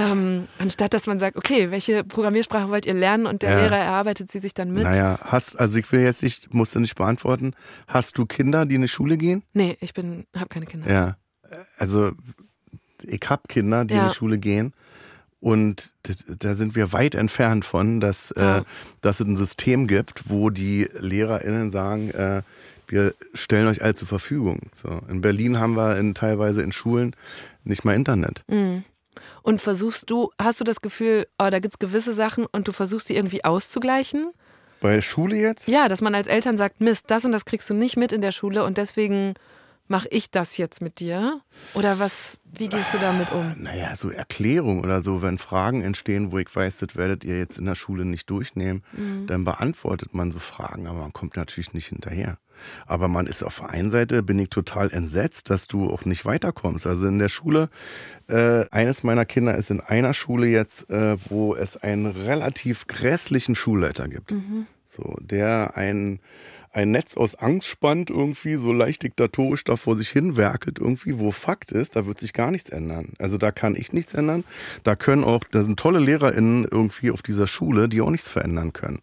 Ähm, 0.00 0.48
anstatt 0.58 0.94
dass 0.94 1.06
man 1.06 1.18
sagt, 1.18 1.36
okay, 1.36 1.70
welche 1.70 2.04
Programmiersprache 2.04 2.68
wollt 2.70 2.86
ihr 2.86 2.94
lernen? 2.94 3.26
Und 3.26 3.42
der 3.42 3.50
Ja. 3.50 3.60
Lehrer 3.62 3.76
erarbeitet 3.78 4.30
sie 4.32 4.38
sich 4.40 4.54
dann 4.54 4.72
mit. 4.72 4.84
Naja, 4.84 5.18
hast, 5.22 5.58
also 5.58 5.78
ich 5.78 5.90
will 5.92 6.00
jetzt 6.00 6.22
nicht, 6.22 6.54
musste 6.54 6.80
nicht 6.80 6.94
beantworten. 6.96 7.52
Hast 7.86 8.16
du 8.18 8.24
Kinder, 8.26 8.66
die 8.66 8.76
in 8.76 8.82
die 8.82 8.88
Schule 8.88 9.16
gehen? 9.16 9.42
Nee, 9.52 9.76
ich 9.80 9.92
bin, 9.94 10.26
habe 10.34 10.48
keine 10.48 10.66
Kinder. 10.66 10.90
Ja. 10.90 11.16
Also 11.76 12.12
ich 13.02 13.20
hab 13.28 13.48
Kinder, 13.48 13.84
die 13.84 13.94
Ja. 13.94 14.02
in 14.04 14.08
die 14.08 14.14
Schule 14.14 14.38
gehen. 14.38 14.72
Und 15.40 15.94
da 16.38 16.54
sind 16.54 16.74
wir 16.76 16.92
weit 16.92 17.14
entfernt 17.14 17.64
von, 17.64 17.98
dass, 18.00 18.32
ja. 18.36 18.58
äh, 18.58 18.62
dass 19.00 19.20
es 19.20 19.26
ein 19.26 19.36
System 19.36 19.86
gibt, 19.86 20.28
wo 20.28 20.50
die 20.50 20.86
LehrerInnen 20.98 21.70
sagen, 21.70 22.10
äh, 22.10 22.42
wir 22.86 23.14
stellen 23.34 23.66
euch 23.68 23.82
all 23.82 23.94
zur 23.94 24.06
Verfügung. 24.08 24.68
So. 24.74 25.00
In 25.08 25.20
Berlin 25.22 25.58
haben 25.58 25.76
wir 25.76 25.96
in, 25.96 26.14
teilweise 26.14 26.60
in 26.62 26.72
Schulen 26.72 27.14
nicht 27.64 27.84
mal 27.84 27.94
Internet. 27.94 28.44
Mhm. 28.48 28.84
Und 29.42 29.60
versuchst 29.60 30.10
du, 30.10 30.30
hast 30.40 30.60
du 30.60 30.64
das 30.64 30.80
Gefühl, 30.80 31.26
oh, 31.38 31.48
da 31.50 31.58
gibt 31.58 31.74
es 31.74 31.78
gewisse 31.78 32.14
Sachen 32.14 32.46
und 32.46 32.68
du 32.68 32.72
versuchst 32.72 33.08
die 33.08 33.16
irgendwie 33.16 33.44
auszugleichen? 33.44 34.30
Bei 34.80 34.94
der 34.94 35.02
Schule 35.02 35.36
jetzt? 35.36 35.68
Ja, 35.68 35.88
dass 35.88 36.00
man 36.00 36.14
als 36.14 36.28
Eltern 36.28 36.56
sagt, 36.56 36.80
Mist, 36.80 37.06
das 37.08 37.24
und 37.24 37.32
das 37.32 37.44
kriegst 37.44 37.68
du 37.68 37.74
nicht 37.74 37.96
mit 37.96 38.12
in 38.12 38.22
der 38.22 38.32
Schule 38.32 38.64
und 38.64 38.78
deswegen 38.78 39.34
mache 39.90 40.08
ich 40.10 40.30
das 40.30 40.56
jetzt 40.56 40.80
mit 40.80 41.00
dir? 41.00 41.40
Oder 41.74 41.98
was, 41.98 42.38
wie 42.44 42.68
gehst 42.68 42.94
du 42.94 42.98
damit 42.98 43.32
um? 43.32 43.56
Naja, 43.58 43.96
so 43.96 44.10
Erklärung 44.10 44.82
oder 44.84 45.02
so, 45.02 45.20
wenn 45.20 45.36
Fragen 45.36 45.82
entstehen, 45.82 46.30
wo 46.30 46.38
ich 46.38 46.54
weiß, 46.54 46.78
das 46.78 46.94
werdet 46.94 47.24
ihr 47.24 47.36
jetzt 47.36 47.58
in 47.58 47.66
der 47.66 47.74
Schule 47.74 48.04
nicht 48.04 48.30
durchnehmen, 48.30 48.84
mhm. 48.92 49.26
dann 49.26 49.44
beantwortet 49.44 50.14
man 50.14 50.30
so 50.30 50.38
Fragen, 50.38 50.86
aber 50.86 51.00
man 51.00 51.12
kommt 51.12 51.36
natürlich 51.36 51.74
nicht 51.74 51.88
hinterher. 51.88 52.38
Aber 52.86 53.08
man 53.08 53.26
ist 53.26 53.42
auf 53.42 53.60
der 53.60 53.70
einen 53.70 53.90
Seite, 53.90 54.22
bin 54.22 54.38
ich 54.38 54.50
total 54.50 54.90
entsetzt, 54.90 55.50
dass 55.50 55.68
du 55.68 55.90
auch 55.90 56.04
nicht 56.04 56.24
weiterkommst. 56.24 56.86
Also 56.86 57.06
in 57.06 57.18
der 57.18 57.28
Schule, 57.28 57.68
äh, 58.28 58.64
eines 58.70 59.02
meiner 59.02 59.24
Kinder 59.24 59.54
ist 59.54 59.70
in 59.70 59.80
einer 59.80 60.14
Schule 60.14 60.46
jetzt, 60.46 60.88
äh, 60.90 61.16
wo 61.28 61.54
es 61.54 61.76
einen 61.76 62.06
relativ 62.06 62.86
grässlichen 62.86 63.54
Schulleiter 63.54 64.08
gibt. 64.08 64.32
Mhm. 64.32 64.66
So, 64.84 65.16
der 65.20 65.76
einen 65.76 66.20
ein 66.72 66.90
Netz 66.92 67.16
aus 67.16 67.34
Angst 67.34 67.66
spannt, 67.66 68.10
irgendwie 68.10 68.56
so 68.56 68.72
leicht 68.72 69.02
diktatorisch 69.02 69.64
da 69.64 69.76
vor 69.76 69.96
sich 69.96 70.08
hin 70.08 70.36
werkelt, 70.36 70.78
irgendwie, 70.78 71.18
wo 71.18 71.30
Fakt 71.30 71.72
ist, 71.72 71.96
da 71.96 72.06
wird 72.06 72.20
sich 72.20 72.32
gar 72.32 72.50
nichts 72.50 72.70
ändern. 72.70 73.14
Also 73.18 73.38
da 73.38 73.50
kann 73.50 73.74
ich 73.74 73.92
nichts 73.92 74.14
ändern. 74.14 74.44
Da 74.84 74.94
können 74.94 75.24
auch, 75.24 75.42
da 75.50 75.62
sind 75.62 75.80
tolle 75.80 75.98
LehrerInnen 75.98 76.66
irgendwie 76.70 77.10
auf 77.10 77.22
dieser 77.22 77.46
Schule, 77.46 77.88
die 77.88 78.00
auch 78.00 78.10
nichts 78.10 78.28
verändern 78.28 78.72
können. 78.72 79.00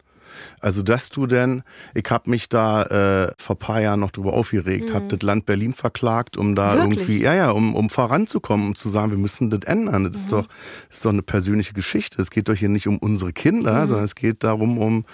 Also, 0.60 0.82
dass 0.82 1.10
du 1.10 1.26
denn, 1.26 1.62
ich 1.94 2.10
habe 2.10 2.30
mich 2.30 2.48
da 2.48 2.82
äh, 2.82 3.32
vor 3.38 3.56
ein 3.56 3.58
paar 3.58 3.80
Jahren 3.80 4.00
noch 4.00 4.10
drüber 4.10 4.32
aufgeregt, 4.32 4.90
mhm. 4.90 4.94
habe 4.94 5.06
das 5.08 5.22
Land 5.22 5.46
Berlin 5.46 5.74
verklagt, 5.74 6.36
um 6.36 6.54
da 6.54 6.76
Wirklich? 6.76 7.00
irgendwie, 7.00 7.22
ja, 7.22 7.34
ja, 7.34 7.50
um, 7.50 7.74
um 7.74 7.90
voranzukommen, 7.90 8.68
um 8.68 8.74
zu 8.74 8.88
sagen, 8.88 9.10
wir 9.10 9.18
müssen 9.18 9.50
das 9.50 9.60
ändern. 9.64 10.04
Das, 10.04 10.12
mhm. 10.12 10.18
ist, 10.20 10.32
doch, 10.32 10.46
das 10.88 10.98
ist 10.98 11.04
doch 11.04 11.12
eine 11.12 11.22
persönliche 11.22 11.74
Geschichte. 11.74 12.20
Es 12.20 12.30
geht 12.30 12.48
doch 12.48 12.54
hier 12.54 12.68
nicht 12.68 12.88
um 12.88 12.98
unsere 12.98 13.32
Kinder, 13.32 13.82
mhm. 13.82 13.86
sondern 13.86 14.04
es 14.04 14.14
geht 14.14 14.44
darum, 14.44 14.78
um 14.78 15.04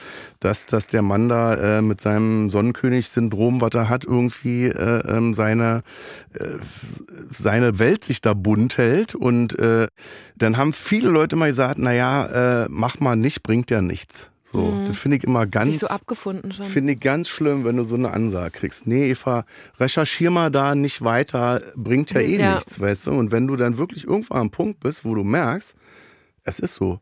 dass, 0.40 0.66
dass 0.66 0.86
der 0.88 1.02
Mann 1.02 1.28
da 1.28 1.78
äh, 1.78 1.82
mit 1.82 2.00
seinem 2.00 2.50
Sonnenkönig-Syndrom, 2.50 3.60
was 3.60 3.70
er 3.74 3.88
hat, 3.88 4.04
irgendwie 4.04 4.66
äh, 4.66 5.02
ähm, 5.08 5.34
seine, 5.34 5.82
äh, 6.34 6.44
seine 7.30 7.78
Welt 7.78 8.04
sich 8.04 8.20
da 8.20 8.34
bunt 8.34 8.76
hält. 8.76 9.14
Und 9.14 9.58
äh, 9.58 9.88
dann 10.36 10.56
haben 10.56 10.72
viele 10.72 11.08
Leute 11.08 11.36
mal 11.36 11.48
gesagt, 11.48 11.78
naja, 11.78 12.64
äh, 12.64 12.66
mach 12.68 13.00
mal 13.00 13.16
nicht, 13.16 13.42
bringt 13.42 13.70
ja 13.70 13.80
nichts. 13.80 14.30
So, 14.54 14.60
mhm. 14.60 14.86
das 14.86 14.98
finde 14.98 15.16
ich 15.16 15.24
immer 15.24 15.46
ganz. 15.46 15.66
Sich 15.66 15.78
so 15.80 15.88
abgefunden 15.88 16.52
schon. 16.52 16.64
Finde 16.66 16.92
ich 16.92 17.00
ganz 17.00 17.28
schlimm, 17.28 17.64
wenn 17.64 17.76
du 17.76 17.82
so 17.82 17.96
eine 17.96 18.12
Ansage 18.12 18.52
kriegst. 18.52 18.86
Nee, 18.86 19.10
Eva, 19.10 19.44
recherchier 19.80 20.30
mal 20.30 20.48
da 20.48 20.76
nicht 20.76 21.02
weiter, 21.02 21.60
bringt 21.74 22.12
ja 22.12 22.20
eh 22.20 22.38
ja. 22.38 22.54
nichts, 22.54 22.78
weißt 22.78 23.08
du? 23.08 23.10
Und 23.10 23.32
wenn 23.32 23.48
du 23.48 23.56
dann 23.56 23.78
wirklich 23.78 24.06
irgendwo 24.06 24.34
am 24.34 24.50
Punkt 24.50 24.78
bist, 24.78 25.04
wo 25.04 25.16
du 25.16 25.24
merkst, 25.24 25.74
es 26.44 26.60
ist 26.60 26.74
so. 26.74 27.00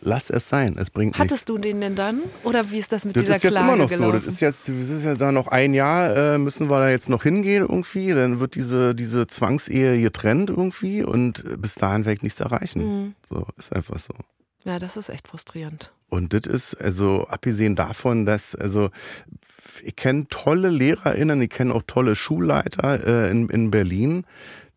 Lass 0.00 0.30
es 0.30 0.48
sein, 0.48 0.76
es 0.78 0.90
bringt 0.90 1.18
Hattest 1.18 1.30
nichts. 1.32 1.44
du 1.44 1.58
den 1.58 1.82
denn 1.82 1.94
dann? 1.94 2.20
Oder 2.42 2.70
wie 2.70 2.78
ist 2.78 2.90
das 2.90 3.04
mit 3.04 3.14
das 3.14 3.24
dieser 3.24 3.38
Klage 3.38 3.42
Das 3.42 3.52
ist 3.52 3.58
jetzt 3.58 3.68
immer 3.68 3.76
noch 3.76 3.90
gelaufen? 3.90 4.14
so. 4.14 4.24
Das 4.24 4.34
ist 4.34 4.40
jetzt, 4.40 4.68
das 4.68 4.88
ist 4.88 5.04
ja 5.04 5.14
da 5.14 5.30
noch 5.30 5.48
ein 5.48 5.74
Jahr, 5.74 6.16
äh, 6.16 6.38
müssen 6.38 6.70
wir 6.70 6.78
da 6.80 6.88
jetzt 6.88 7.10
noch 7.10 7.22
hingehen 7.22 7.62
irgendwie. 7.68 8.12
Dann 8.12 8.40
wird 8.40 8.54
diese, 8.54 8.94
diese 8.94 9.26
Zwangsehe 9.26 10.00
getrennt 10.00 10.48
irgendwie 10.48 11.04
und 11.04 11.44
bis 11.60 11.74
dahin 11.74 12.06
werde 12.06 12.16
ich 12.16 12.22
nichts 12.22 12.40
erreichen. 12.40 12.82
Mhm. 12.82 13.14
So, 13.24 13.46
ist 13.58 13.72
einfach 13.72 13.98
so. 13.98 14.14
Ja, 14.64 14.78
das 14.78 14.96
ist 14.96 15.08
echt 15.08 15.28
frustrierend. 15.28 15.92
Und 16.08 16.34
das 16.34 16.46
ist, 16.46 16.74
also 16.74 17.26
abgesehen 17.28 17.74
davon, 17.74 18.26
dass, 18.26 18.54
also 18.54 18.90
ich 19.82 19.96
kenne 19.96 20.26
tolle 20.28 20.68
LehrerInnen, 20.68 21.40
ich 21.40 21.50
kenne 21.50 21.74
auch 21.74 21.82
tolle 21.86 22.14
Schulleiter 22.14 23.06
äh, 23.06 23.30
in, 23.30 23.48
in 23.48 23.70
Berlin, 23.70 24.24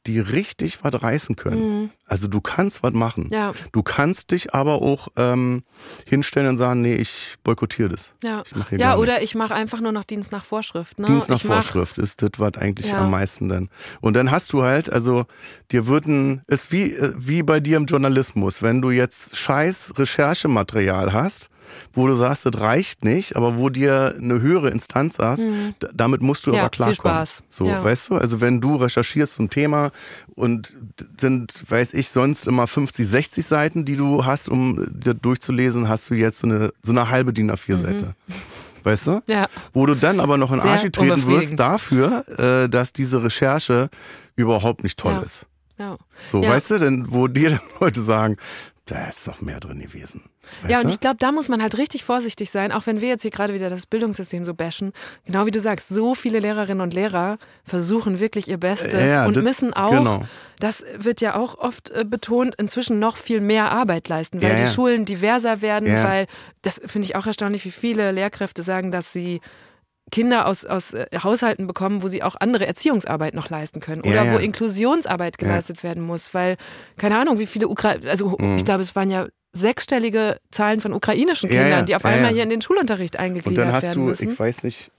die 0.07 0.19
richtig 0.19 0.83
was 0.83 1.01
reißen 1.01 1.35
können. 1.35 1.81
Mhm. 1.81 1.89
Also 2.05 2.27
du 2.27 2.39
kannst 2.41 2.83
was 2.83 2.93
machen. 2.93 3.29
Ja. 3.31 3.53
Du 3.71 3.81
kannst 3.81 4.31
dich 4.31 4.53
aber 4.53 4.81
auch 4.81 5.07
ähm, 5.15 5.63
hinstellen 6.05 6.49
und 6.49 6.57
sagen, 6.57 6.81
nee, 6.81 6.95
ich 6.95 7.35
boykottiere 7.43 7.89
das. 7.89 8.13
Ja, 8.23 8.43
ja 8.71 8.97
oder 8.97 9.23
ich 9.23 9.35
mache 9.35 9.55
einfach 9.55 9.81
nur 9.81 9.91
noch 9.91 10.03
Dienst 10.03 10.31
nach 10.31 10.45
Vorschrift. 10.45 10.99
Ne? 10.99 11.07
Dienst 11.07 11.29
nach 11.29 11.37
ich 11.37 11.43
Vorschrift 11.43 11.97
ist 11.97 12.21
das, 12.21 12.31
was 12.37 12.53
eigentlich 12.57 12.91
ja. 12.91 13.01
am 13.01 13.11
meisten 13.11 13.49
denn. 13.49 13.69
Und 14.01 14.15
dann 14.15 14.29
hast 14.29 14.53
du 14.53 14.63
halt, 14.63 14.91
also 14.91 15.25
dir 15.71 15.87
würden, 15.87 16.43
ist 16.47 16.71
wie, 16.71 16.93
äh, 16.93 17.13
wie 17.17 17.41
bei 17.41 17.59
dir 17.59 17.77
im 17.77 17.85
Journalismus, 17.85 18.61
wenn 18.61 18.81
du 18.81 18.91
jetzt 18.91 19.35
scheiß 19.35 19.93
Recherchematerial 19.97 21.11
hast, 21.11 21.49
wo 21.93 22.07
du 22.07 22.15
sagst, 22.15 22.45
das 22.45 22.59
reicht 22.59 23.03
nicht, 23.03 23.35
aber 23.35 23.57
wo 23.57 23.69
dir 23.69 24.15
eine 24.17 24.41
höhere 24.41 24.69
Instanz 24.69 25.15
sagst, 25.15 25.45
mhm. 25.45 25.73
damit 25.93 26.21
musst 26.21 26.47
du 26.47 26.51
ja, 26.51 26.61
aber 26.61 26.69
klarkommen. 26.69 26.95
Viel 26.95 27.11
Spaß. 27.11 27.43
So, 27.47 27.67
ja. 27.67 27.83
weißt 27.83 28.09
du? 28.09 28.15
Also 28.15 28.41
wenn 28.41 28.61
du 28.61 28.75
recherchierst 28.75 29.35
zum 29.35 29.49
Thema 29.49 29.91
und 30.35 30.75
sind, 31.19 31.63
weiß 31.69 31.93
ich, 31.93 32.09
sonst 32.09 32.47
immer 32.47 32.67
50, 32.67 33.07
60 33.07 33.45
Seiten, 33.45 33.85
die 33.85 33.95
du 33.95 34.25
hast, 34.25 34.49
um 34.49 34.85
durchzulesen, 35.21 35.89
hast 35.89 36.09
du 36.09 36.13
jetzt 36.13 36.39
so 36.39 36.47
eine, 36.47 36.71
so 36.83 36.91
eine 36.91 37.09
halbe 37.09 37.33
DIN 37.33 37.51
A4-Seite. 37.51 38.15
Mhm. 38.27 38.33
Weißt 38.85 39.07
du? 39.07 39.21
Ja. 39.25 39.47
Wo 39.73 39.87
du 39.87 39.95
dann 39.95 40.19
aber 40.19 40.37
noch 40.37 40.51
in 40.51 40.59
Arsch 40.59 40.83
treten 40.91 41.25
wirst 41.25 41.57
dafür, 41.57 42.23
äh, 42.37 42.69
dass 42.69 42.93
diese 42.93 43.23
Recherche 43.23 43.89
überhaupt 44.35 44.83
nicht 44.83 44.99
toll 44.99 45.13
ja. 45.13 45.21
ist. 45.21 45.47
Ja. 45.77 45.97
So, 46.31 46.41
ja. 46.41 46.49
weißt 46.49 46.71
du, 46.71 46.79
denn 46.79 47.05
wo 47.09 47.27
dir 47.27 47.49
dann 47.49 47.59
Leute 47.79 48.01
sagen, 48.01 48.37
da 48.85 49.07
ist 49.07 49.27
doch 49.27 49.41
mehr 49.41 49.59
drin 49.59 49.79
gewesen. 49.79 50.23
Weißt 50.61 50.71
ja, 50.71 50.81
und 50.81 50.89
ich 50.89 50.99
glaube, 50.99 51.17
da 51.19 51.31
muss 51.31 51.49
man 51.49 51.61
halt 51.61 51.77
richtig 51.77 52.03
vorsichtig 52.03 52.51
sein, 52.51 52.71
auch 52.71 52.85
wenn 52.85 53.01
wir 53.01 53.07
jetzt 53.07 53.23
hier 53.23 53.31
gerade 53.31 53.53
wieder 53.53 53.71
das 53.71 53.87
Bildungssystem 53.87 54.45
so 54.45 54.53
bashen. 54.53 54.93
Genau 55.25 55.47
wie 55.47 55.51
du 55.51 55.59
sagst, 55.59 55.89
so 55.89 56.13
viele 56.13 56.39
Lehrerinnen 56.39 56.81
und 56.81 56.93
Lehrer 56.93 57.39
versuchen 57.63 58.19
wirklich 58.19 58.47
ihr 58.47 58.59
Bestes 58.59 59.09
ja, 59.09 59.25
und 59.25 59.37
das, 59.37 59.43
müssen 59.43 59.73
auch, 59.73 59.89
genau. 59.89 60.23
das 60.59 60.83
wird 60.97 61.19
ja 61.19 61.35
auch 61.35 61.57
oft 61.57 61.89
äh, 61.89 62.05
betont, 62.05 62.55
inzwischen 62.55 62.99
noch 62.99 63.17
viel 63.17 63.41
mehr 63.41 63.71
Arbeit 63.71 64.07
leisten, 64.07 64.41
weil 64.41 64.51
ja, 64.51 64.65
die 64.65 64.71
Schulen 64.71 65.05
diverser 65.05 65.63
werden, 65.63 65.91
weil 66.03 66.27
das 66.61 66.79
finde 66.85 67.07
ich 67.07 67.15
auch 67.15 67.25
erstaunlich, 67.25 67.65
wie 67.65 67.71
viele 67.71 68.11
Lehrkräfte 68.11 68.61
sagen, 68.61 68.91
dass 68.91 69.11
sie 69.11 69.41
Kinder 70.15 70.47
aus, 70.47 70.63
aus 70.63 70.93
äh, 70.93 71.07
Haushalten 71.21 71.67
bekommen, 71.67 72.01
wo 72.01 72.07
sie 72.07 72.23
auch 72.23 72.37
andere 72.39 72.65
Erziehungsarbeit 72.65 73.33
noch 73.33 73.49
leisten 73.49 73.81
können 73.81 73.99
oder 73.99 74.15
ja, 74.15 74.23
ja. 74.23 74.33
wo 74.33 74.37
Inklusionsarbeit 74.37 75.37
geleistet 75.37 75.83
werden 75.83 76.01
muss, 76.01 76.33
weil 76.33 76.55
keine 76.95 77.19
Ahnung, 77.19 77.37
wie 77.37 77.45
viele 77.45 77.67
Ukrainer, 77.67 78.09
also 78.09 78.37
mhm. 78.39 78.55
ich 78.55 78.63
glaube, 78.63 78.81
es 78.81 78.95
waren 78.95 79.11
ja 79.11 79.27
sechsstellige 79.51 80.39
Zahlen 80.51 80.79
von 80.79 80.93
ukrainischen 80.93 81.49
Kindern, 81.49 81.85
die 81.85 81.97
auf 81.97 82.05
einmal 82.05 82.31
hier 82.31 82.43
in 82.43 82.49
den 82.49 82.61
Schulunterricht 82.61 83.19
eingegliedert 83.19 83.57
werden 83.57 83.67
Und 83.67 83.73
dann 83.73 83.89
hast 83.89 83.95
du, 83.97 83.99
müssen. 83.99 84.31
ich 84.31 84.39
weiß 84.39 84.63
nicht, 84.63 84.89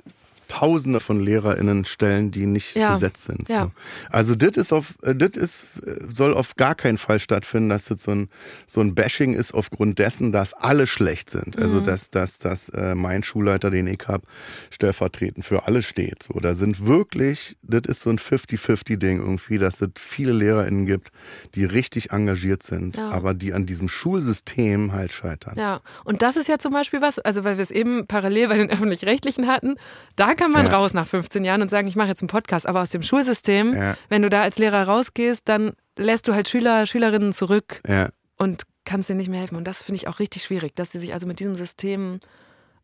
Tausende 0.48 1.00
von 1.00 1.20
LehrerInnen 1.20 1.84
stellen, 1.84 2.30
die 2.30 2.46
nicht 2.46 2.76
ja. 2.76 2.92
besetzt 2.92 3.24
sind. 3.24 3.48
Ja. 3.48 3.70
Also 4.10 4.34
das 4.34 4.56
ist 4.56 4.72
auf, 4.72 4.94
das 5.02 5.36
ist, 5.36 5.64
soll 6.08 6.34
auf 6.34 6.56
gar 6.56 6.74
keinen 6.74 6.98
Fall 6.98 7.18
stattfinden, 7.18 7.68
dass 7.68 7.86
das 7.86 8.02
so 8.02 8.12
ein, 8.12 8.28
so 8.66 8.80
ein 8.80 8.94
Bashing 8.94 9.34
ist 9.34 9.54
aufgrund 9.54 9.98
dessen, 9.98 10.32
dass 10.32 10.54
alle 10.54 10.86
schlecht 10.86 11.30
sind. 11.30 11.58
Also 11.58 11.78
mhm. 11.78 11.84
dass, 11.84 12.10
dass, 12.10 12.38
dass 12.38 12.68
äh, 12.70 12.94
mein 12.94 13.22
Schulleiter, 13.22 13.70
den 13.70 13.86
ich 13.86 14.00
habe, 14.06 14.24
stellvertretend 14.70 15.44
für 15.44 15.66
alle 15.66 15.82
steht. 15.82 16.22
So, 16.22 16.34
da 16.40 16.54
sind 16.54 16.86
wirklich, 16.86 17.56
das 17.62 17.82
ist 17.86 18.02
so 18.02 18.10
ein 18.10 18.18
50-50-Ding 18.18 19.18
irgendwie, 19.18 19.58
dass 19.58 19.80
es 19.80 19.90
viele 19.98 20.32
LehrerInnen 20.32 20.86
gibt, 20.86 21.10
die 21.54 21.64
richtig 21.64 22.12
engagiert 22.12 22.62
sind, 22.62 22.96
ja. 22.96 23.10
aber 23.10 23.34
die 23.34 23.52
an 23.52 23.66
diesem 23.66 23.88
Schulsystem 23.88 24.92
halt 24.92 25.12
scheitern. 25.12 25.54
Ja, 25.56 25.80
und 26.04 26.22
das 26.22 26.36
ist 26.36 26.48
ja 26.48 26.58
zum 26.58 26.72
Beispiel 26.72 27.00
was, 27.00 27.18
also 27.18 27.44
weil 27.44 27.56
wir 27.56 27.62
es 27.62 27.70
eben 27.70 28.06
parallel 28.06 28.48
bei 28.48 28.56
den 28.56 28.70
Öffentlich-Rechtlichen 28.70 29.46
hatten, 29.46 29.76
da 30.14 30.34
kann 30.36 30.52
man 30.52 30.66
ja. 30.66 30.72
raus 30.72 30.94
nach 30.94 31.06
15 31.06 31.44
Jahren 31.44 31.62
und 31.62 31.70
sagen, 31.70 31.88
ich 31.88 31.96
mache 31.96 32.08
jetzt 32.08 32.22
einen 32.22 32.28
Podcast. 32.28 32.66
Aber 32.66 32.80
aus 32.80 32.90
dem 32.90 33.02
Schulsystem, 33.02 33.74
ja. 33.74 33.96
wenn 34.08 34.22
du 34.22 34.30
da 34.30 34.42
als 34.42 34.58
Lehrer 34.58 34.84
rausgehst, 34.84 35.48
dann 35.48 35.72
lässt 35.96 36.28
du 36.28 36.34
halt 36.34 36.48
Schüler, 36.48 36.86
Schülerinnen 36.86 37.32
zurück 37.32 37.80
ja. 37.86 38.10
und 38.36 38.62
kannst 38.84 39.08
denen 39.08 39.18
nicht 39.18 39.28
mehr 39.28 39.40
helfen. 39.40 39.56
Und 39.56 39.64
das 39.64 39.82
finde 39.82 39.96
ich 39.96 40.08
auch 40.08 40.18
richtig 40.18 40.44
schwierig, 40.44 40.74
dass 40.74 40.92
sie 40.92 40.98
sich 40.98 41.12
also 41.12 41.26
mit 41.26 41.40
diesem 41.40 41.54
System 41.56 42.20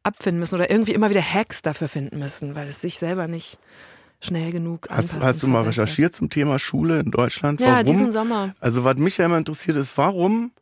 abfinden 0.03 0.41
müssen 0.41 0.57
oder 0.57 0.71
irgendwie 0.71 0.93
immer 0.93 1.11
wieder 1.11 1.23
Hacks 1.23 1.63
dafür 1.63 1.89
finden 1.89 2.19
müssen, 2.19 2.55
weil 2.55 2.67
es 2.67 2.81
sich 2.81 2.99
selber 2.99 3.29
nicht 3.29 3.59
schnell 4.21 4.53
genug 4.53 4.89
Hast, 4.89 5.21
hast 5.21 5.43
du 5.43 5.49
mal 5.49 5.63
recherchiert 5.63 6.15
zum 6.15 6.31
Thema 6.31 6.59
Schule 6.59 7.01
in 7.01 7.11
Deutschland? 7.11 7.61
Ja, 7.61 7.69
warum? 7.69 7.87
diesen 7.87 8.13
Sommer. 8.13 8.55
Also 8.61 8.85
was 8.85 8.97
mich 8.97 9.19
ja 9.19 9.27
immer 9.27 9.39
interessiert 9.39 9.77
ist, 9.77 9.97
warum 9.99 10.53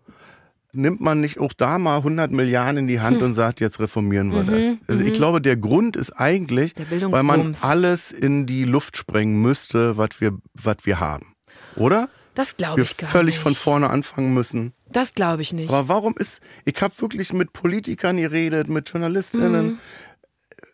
nimmt 0.72 1.00
man 1.00 1.20
nicht 1.20 1.38
auch 1.38 1.52
da 1.52 1.78
mal 1.78 1.98
100 1.98 2.30
Milliarden 2.30 2.78
in 2.78 2.88
die 2.88 3.00
Hand 3.00 3.18
hm. 3.18 3.24
und 3.26 3.34
sagt, 3.34 3.60
jetzt 3.60 3.80
reformieren 3.80 4.32
wir 4.32 4.42
mhm, 4.42 4.46
das? 4.46 4.64
Also 4.86 5.04
ich 5.04 5.10
mhm. 5.10 5.14
glaube, 5.14 5.40
der 5.40 5.56
Grund 5.56 5.96
ist 5.96 6.12
eigentlich, 6.12 6.74
weil 6.76 7.22
man 7.22 7.54
alles 7.62 8.12
in 8.12 8.46
die 8.46 8.64
Luft 8.64 8.96
sprengen 8.96 9.40
müsste, 9.40 9.96
was 9.96 10.20
wir, 10.20 10.32
was 10.54 10.78
wir 10.84 11.00
haben. 11.00 11.34
Oder? 11.76 12.08
Das 12.34 12.56
glaube 12.56 12.80
ich 12.82 12.96
gar 12.96 13.10
völlig 13.10 13.34
nicht. 13.34 13.42
von 13.42 13.54
vorne 13.54 13.90
anfangen 13.90 14.32
müssen. 14.32 14.72
Das 14.88 15.14
glaube 15.14 15.42
ich 15.42 15.52
nicht. 15.52 15.70
Aber 15.70 15.88
warum 15.88 16.14
ist, 16.16 16.40
ich 16.64 16.80
habe 16.80 16.94
wirklich 16.98 17.32
mit 17.32 17.52
Politikern 17.52 18.16
geredet, 18.16 18.68
mit 18.68 18.88
Journalistinnen 18.88 19.66
mhm. 19.66 19.78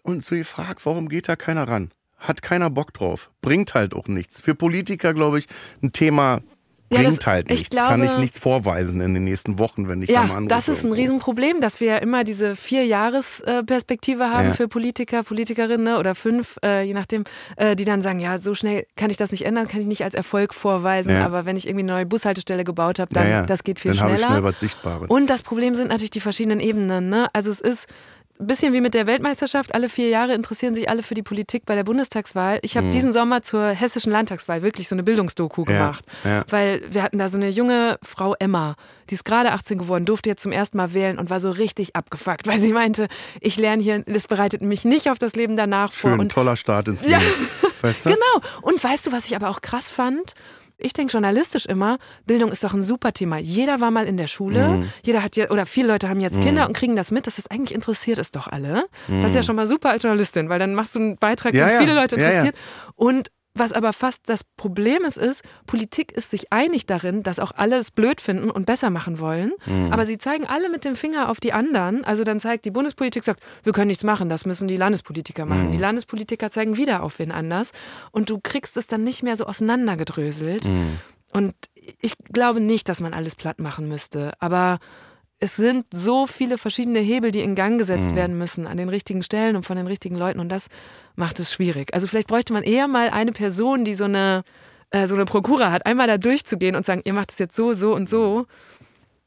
und 0.03 0.24
so 0.24 0.36
gefragt, 0.36 0.84
warum 0.84 1.09
geht 1.09 1.28
da 1.28 1.36
keiner 1.36 1.68
ran? 1.68 1.90
Hat 2.18 2.40
keiner 2.40 2.70
Bock 2.70 2.94
drauf. 2.94 3.30
Bringt 3.42 3.74
halt 3.74 3.94
auch 3.94 4.09
nichts. 4.09 4.40
Für 4.40 4.55
Politiker, 4.55 5.12
glaube 5.12 5.38
ich, 5.38 5.47
ein 5.82 5.92
Thema 5.92 6.40
bringt 6.89 7.05
Ja, 7.05 7.11
das- 7.11 7.26
halt 7.26 7.51
ich 7.51 7.59
nichts. 7.61 7.76
Kann 7.76 8.01
ich 8.03 8.09
glaube- 8.09 8.20
nichts 8.22 8.39
vorweisen 8.39 9.01
in 9.01 9.14
den 9.14 9.24
nächsten 9.24 9.59
Wochen, 9.59 9.89
wenn 9.89 10.03
ich 10.03 10.09
da 10.09 10.20
mal 10.22 10.28
Ja, 10.28 10.34
anrufe. 10.34 10.49
das 10.49 10.68
ist 10.68 10.84
ein. 10.84 10.93
Riesenproblem, 10.93 11.61
dass 11.61 11.80
wir 11.80 11.89
ja 11.89 11.97
immer 11.99 12.22
diese 12.24 12.55
Vier-Jahres-Perspektive 12.57 14.30
haben 14.30 14.49
Ja. 14.49 14.55
für 14.55 14.68
Politiker, 14.68 15.22
Politikerinnen 15.22 15.84
ne, 15.84 15.99
oder 15.99 16.14
fünf, 16.14 16.57
äh, 16.64 16.82
je 16.82 16.95
nachdem, 16.95 17.24
äh, 17.57 17.76
die 17.76 17.84
dann 17.84 18.03
sagen, 18.03 18.18
ja, 18.20 18.39
so 18.39 18.55
schnell 18.55 18.87
kann 18.97 19.11
ich 19.11 19.16
das 19.16 19.30
nicht 19.30 19.45
ändern, 19.45 19.68
kann 19.68 19.80
ich 19.80 19.87
nicht 19.87 20.03
als 20.05 20.14
Erfolg 20.14 20.55
vorweisen, 20.55 21.11
Ja. 21.11 21.24
aber 21.26 21.45
wenn 21.47 21.57
ich 21.57 21.66
irgendwie 21.66 21.84
eine 21.84 21.93
neue 21.93 22.07
Bushaltestelle 22.07 22.64
gebaut 22.64 22.99
habe, 22.99 23.12
dann 23.12 23.24
ja, 23.24 23.30
ja. 23.41 23.47
das 23.47 23.64
geht 23.64 23.80
viel 23.80 23.93
Dann 23.93 24.01
habe 24.01 24.11
schneller. 24.12 24.26
ich 24.28 24.32
schnell 24.32 24.45
was 24.45 24.61
Sichtbares. 24.61 25.09
Und 25.09 25.28
das 25.30 25.43
Problem 25.43 25.74
sind 25.74 25.89
natürlich 25.89 26.11
die 26.11 26.20
verschiedenen 26.20 26.61
Ebenen. 26.61 27.09
Ne? 27.09 27.26
Also 27.32 27.51
es 27.51 27.61
ist 27.61 27.87
ein 28.39 28.47
bisschen 28.47 28.72
wie 28.72 28.80
mit 28.80 28.95
der 28.95 29.07
Weltmeisterschaft. 29.07 29.74
Alle 29.74 29.89
vier 29.89 30.09
Jahre 30.09 30.34
interessieren 30.34 30.74
sich 30.74 30.89
alle 30.91 31.03
für 31.03 31.14
die 31.14 31.22
Politik 31.22 31.64
bei 31.64 31.74
der 31.74 31.84
Bundestagswahl. 31.84 32.59
Ich 32.62 32.76
habe 32.76 32.91
diesen 32.91 33.12
Sommer 33.12 33.43
zur 33.43 33.68
hessischen 33.70 34.12
Landtagswahl 34.12 34.62
wirklich 34.62 34.89
so 34.89 34.95
eine 34.95 35.03
Bildungsdoku 35.03 35.62
Mhm. 35.62 35.70
Ja, 35.70 35.78
gemacht. 35.78 36.05
ja. 36.24 36.45
Weil 36.51 36.82
wir 36.91 37.03
hatten 37.03 37.18
da 37.18 37.28
so 37.28 37.39
eine 37.39 37.49
junge 37.49 37.99
Frau 38.03 38.34
Emma, 38.39 38.74
die 39.09 39.14
ist 39.14 39.24
gerade 39.24 39.53
18 39.53 39.78
geworden, 39.78 40.05
durfte 40.05 40.28
jetzt 40.28 40.43
zum 40.43 40.53
ersten 40.53 40.76
Mal 40.76 40.93
wählen 40.93 41.18
und 41.18 41.30
war 41.30 41.41
so 41.41 41.51
richtig 41.51 41.97
abgefuckt, 41.97 42.47
weil 42.47 42.59
sie 42.59 42.72
meinte, 42.72 43.09
ich 43.41 43.57
lerne 43.57 43.82
hier, 43.82 44.01
das 44.03 44.26
bereitet 44.26 44.61
mich 44.62 44.84
nicht 44.84 45.09
auf 45.11 45.18
das 45.18 45.34
Leben 45.34 45.57
danach 45.57 45.93
vor. 45.93 46.11
Schön, 46.11 46.20
Und 46.20 46.32
toller 46.32 46.57
Start 46.57 46.89
ins 46.89 47.03
Ja. 47.03 47.18
Leben. 47.18 47.49
Weißt 47.82 48.05
du? 48.07 48.11
Genau. 48.16 48.47
Und 48.62 48.82
weißt 48.82 49.07
du, 49.07 49.12
was 49.12 49.26
ich 49.26 49.37
aber 49.37 49.49
auch 49.49 49.61
krass 49.62 49.91
fand? 49.91 50.34
Ich 50.79 50.93
denke 50.93 51.12
journalistisch 51.12 51.64
immer, 51.66 51.99
Bildung 52.27 52.53
ist 52.53 52.62
doch 52.62 52.74
ein 52.74 52.83
super 52.83 53.12
Thema. 53.12 53.39
Jeder 53.39 53.81
war 53.81 53.91
mal 53.91 54.07
in 54.07 54.16
der 54.18 54.27
Schule, 54.27 54.68
Mhm. 54.68 54.91
jeder 55.05 55.22
hat 55.22 55.35
ja, 55.37 55.51
oder 55.51 55.64
viele 55.64 55.89
Leute 55.89 56.09
haben 56.09 56.20
jetzt 56.20 56.41
Kinder 56.41 56.66
und 56.66 56.77
kriegen 56.77 56.97
das 56.97 57.11
mit, 57.11 57.27
dass 57.27 57.37
das 57.37 57.47
eigentlich 57.51 57.74
interessiert 57.74 58.18
ist 58.18 58.37
doch 58.37 58.47
alle. 58.49 58.85
Das 59.09 59.31
ist 59.31 59.37
ja 59.37 59.43
schon 59.43 59.57
mal 59.57 59.66
super 59.66 59.91
als 59.91 60.03
Journalistin, 60.03 60.49
weil 60.51 60.59
dann 60.59 60.74
machst 60.74 60.95
du 60.95 60.99
einen 60.99 61.16
Beitrag, 61.16 61.53
Mhm. 61.55 61.59
Ja, 61.61 61.64
der 61.66 61.74
ja. 61.74 61.81
viele 61.81 61.95
Leute 61.95 62.16
Ja, 62.16 62.22
ja. 62.22 62.29
interessiert. 62.29 62.57
Und 62.95 63.31
was 63.59 63.72
aber 63.72 63.92
fast 63.92 64.28
das 64.28 64.44
Problem 64.44 65.04
ist, 65.04 65.16
ist, 65.16 65.42
Politik 65.66 66.12
ist 66.12 66.30
sich 66.30 66.52
einig 66.52 66.86
darin, 66.86 67.22
dass 67.22 67.38
auch 67.38 67.52
alle 67.54 67.76
es 67.76 67.90
blöd 67.90 68.20
finden 68.20 68.50
und 68.50 68.66
besser 68.66 68.90
machen 68.90 69.18
wollen. 69.18 69.52
Mhm. 69.66 69.92
Aber 69.92 70.07
sie 70.07 70.18
zeigen 70.18 70.46
alle 70.46 70.68
mit 70.68 70.84
dem 70.84 70.96
Finger 70.96 71.28
auf 71.28 71.40
die 71.40 71.52
anderen. 71.52 72.04
Also 72.04 72.24
dann 72.24 72.40
zeigt 72.40 72.64
die 72.64 72.70
Bundespolitik, 72.70 73.24
sagt, 73.24 73.42
wir 73.62 73.72
können 73.72 73.88
nichts 73.88 74.04
machen, 74.04 74.28
das 74.28 74.46
müssen 74.46 74.68
die 74.68 74.76
Landespolitiker 74.76 75.46
machen. 75.46 75.68
Mhm. 75.68 75.72
Die 75.72 75.78
Landespolitiker 75.78 76.50
zeigen 76.50 76.76
wieder 76.76 77.02
auf 77.02 77.18
wen 77.18 77.32
anders. 77.32 77.72
Und 78.11 78.30
du 78.30 78.38
kriegst 78.42 78.76
es 78.76 78.86
dann 78.86 79.04
nicht 79.04 79.22
mehr 79.22 79.36
so 79.36 79.46
auseinandergedröselt. 79.46 80.66
Mhm. 80.66 80.98
Und 81.32 81.54
ich 82.00 82.14
glaube 82.32 82.61
nicht, 82.61 82.88
dass 82.88 83.00
man 83.00 83.14
alles 83.14 83.36
platt 83.36 83.61
machen 83.61 83.88
müsste. 83.88 84.32
Aber 84.38 84.78
es 85.39 85.57
sind 85.57 85.84
so 85.93 86.26
viele 86.26 86.57
verschiedene 86.59 86.99
Hebel, 87.01 87.30
die 87.30 87.41
in 87.41 87.55
Gang 87.55 87.78
gesetzt 87.78 88.11
Mhm. 88.12 88.16
werden 88.16 88.39
müssen 88.39 88.66
an 88.66 88.76
den 88.78 88.89
richtigen 88.89 89.22
Stellen 89.22 89.55
und 89.57 89.64
von 89.64 89.76
den 89.76 89.87
richtigen 89.87 90.16
Leuten. 90.16 90.41
Und 90.41 90.49
das 90.49 90.68
macht 91.14 91.39
es 91.41 91.53
schwierig. 91.53 91.93
Also 91.93 92.07
vielleicht 92.07 92.28
bräuchte 92.28 92.53
man 92.53 92.62
eher 92.62 92.89
mal 92.89 93.11
eine 93.11 93.32
Person, 93.32 93.84
die 93.84 93.95
so 93.95 94.05
eine, 94.05 94.43
äh, 94.91 95.07
so 95.07 95.14
eine 95.14 95.24
Prokura 95.26 95.70
hat, 95.70 95.84
einmal 95.84 96.07
da 96.07 96.16
durchzugehen 96.18 96.74
und 96.74 96.87
sagen, 96.87 97.03
ihr 97.05 97.12
macht 97.12 97.32
es 97.32 97.39
jetzt 97.39 97.55
so, 97.57 97.74
so 97.74 97.95
und 97.95 98.09
so. 98.09 98.47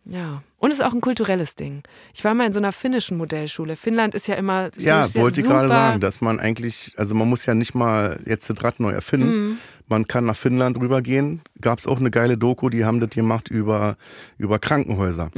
Ja. 0.05 0.41
Und 0.57 0.71
es 0.73 0.79
ist 0.79 0.85
auch 0.85 0.93
ein 0.93 1.01
kulturelles 1.01 1.55
Ding. 1.55 1.83
Ich 2.13 2.23
war 2.23 2.33
mal 2.33 2.47
in 2.47 2.53
so 2.53 2.59
einer 2.59 2.71
finnischen 2.71 3.17
Modellschule. 3.17 3.75
Finnland 3.75 4.15
ist 4.15 4.27
ja 4.27 4.35
immer 4.35 4.69
Ja, 4.77 5.03
ist 5.03 5.15
ja 5.15 5.21
wollte 5.21 5.39
ich 5.41 5.45
gerade 5.45 5.67
sagen, 5.69 5.99
dass 6.01 6.19
man 6.21 6.39
eigentlich, 6.39 6.93
also 6.97 7.13
man 7.15 7.29
muss 7.29 7.45
ja 7.45 7.53
nicht 7.53 7.75
mal 7.75 8.19
jetzt 8.25 8.49
das 8.49 8.61
Rad 8.63 8.79
neu 8.79 8.91
erfinden. 8.91 9.49
Mhm. 9.49 9.57
Man 9.87 10.07
kann 10.07 10.25
nach 10.25 10.35
Finnland 10.35 10.77
rübergehen. 10.79 11.41
Gab 11.61 11.79
es 11.79 11.85
auch 11.87 11.99
eine 11.99 12.09
geile 12.11 12.37
Doku, 12.37 12.69
die 12.69 12.83
haben 12.85 12.99
das 12.99 13.11
gemacht 13.11 13.49
über, 13.49 13.95
über 14.37 14.57
Krankenhäuser. 14.59 15.29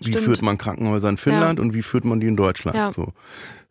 Wie 0.00 0.08
Mhm. 0.08 0.12
stimmt. 0.12 0.24
führt 0.24 0.42
man 0.42 0.58
Krankenhäuser 0.58 1.08
in 1.08 1.16
Finnland 1.16 1.60
und 1.60 1.74
wie 1.74 1.82
führt 1.82 2.04
man 2.04 2.20
die 2.20 2.26
in 2.26 2.36
Deutschland? 2.36 2.76
Ja. 2.76 2.90
So. 2.90 3.12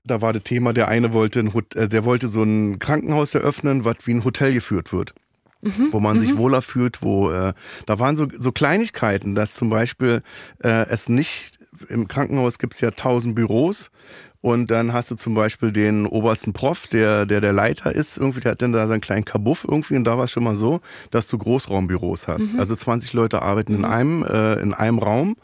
Da 0.06 0.22
war 0.22 0.34
das 0.34 0.44
Thema, 0.44 0.74
der 0.74 0.88
eine 0.90 1.14
wollte, 1.14 1.40
ein, 1.40 1.54
Hot- 1.54 1.76
äh, 1.76 1.88
der 1.88 2.04
wollte 2.06 2.28
so 2.28 2.44
ein 2.44 2.80
Krankenhaus 2.80 3.34
eröffnen, 3.36 3.86
was 3.86 3.96
wie 4.06 4.14
ein 4.14 4.24
Hotel 4.24 4.54
geführt 4.54 4.92
wird. 4.92 5.14
Mhm. 5.62 5.90
Wo 5.92 6.02
man 6.02 6.20
sich 6.20 6.36
wohler 6.38 6.62
fühlt, 6.62 7.02
wo 7.02 7.32
äh, 7.32 7.54
da 7.86 8.00
waren 8.00 8.18
so, 8.18 8.28
so 8.38 8.52
Kleinigkeiten, 8.52 9.34
dass 9.34 9.54
zum 9.54 9.70
Beispiel 9.70 10.22
äh, 10.62 10.86
es 10.90 11.08
nicht 11.08 11.58
im 11.88 12.10
Krankenhaus 12.10 12.60
gibt 12.60 12.74
es 12.74 12.82
ja 12.82 12.92
tausend 12.92 13.34
Büros 13.34 13.90
und 14.42 14.70
dann 14.72 14.92
hast 14.92 15.10
du 15.10 15.16
zum 15.16 15.34
Beispiel 15.36 15.72
den 15.72 16.06
obersten 16.06 16.52
Prof, 16.52 16.88
der 16.88 17.26
der, 17.26 17.40
der 17.40 17.54
Leiter 17.54 17.96
ist, 17.96 18.18
irgendwie, 18.18 18.42
der 18.42 18.52
hat 18.52 18.62
dann 18.62 18.74
da 18.74 18.86
seinen 18.88 19.00
kleinen 19.00 19.24
Kabuff 19.24 19.64
irgendwie 19.66 19.96
und 19.96 20.04
da 20.04 20.18
war 20.18 20.26
es 20.26 20.32
schon 20.32 20.44
mal 20.44 20.58
so, 20.58 20.82
dass 21.12 21.30
du 21.30 21.38
Großraumbüros 21.38 22.28
hast. 22.28 22.56
Also 22.60 22.76
20 22.76 23.14
Leute 23.14 23.42
arbeiten 23.42 23.74
in 23.74 23.86
einem 23.86 24.24
äh, 24.24 24.56
in 24.62 24.74
einem 24.74 25.00
Raum 25.00 25.38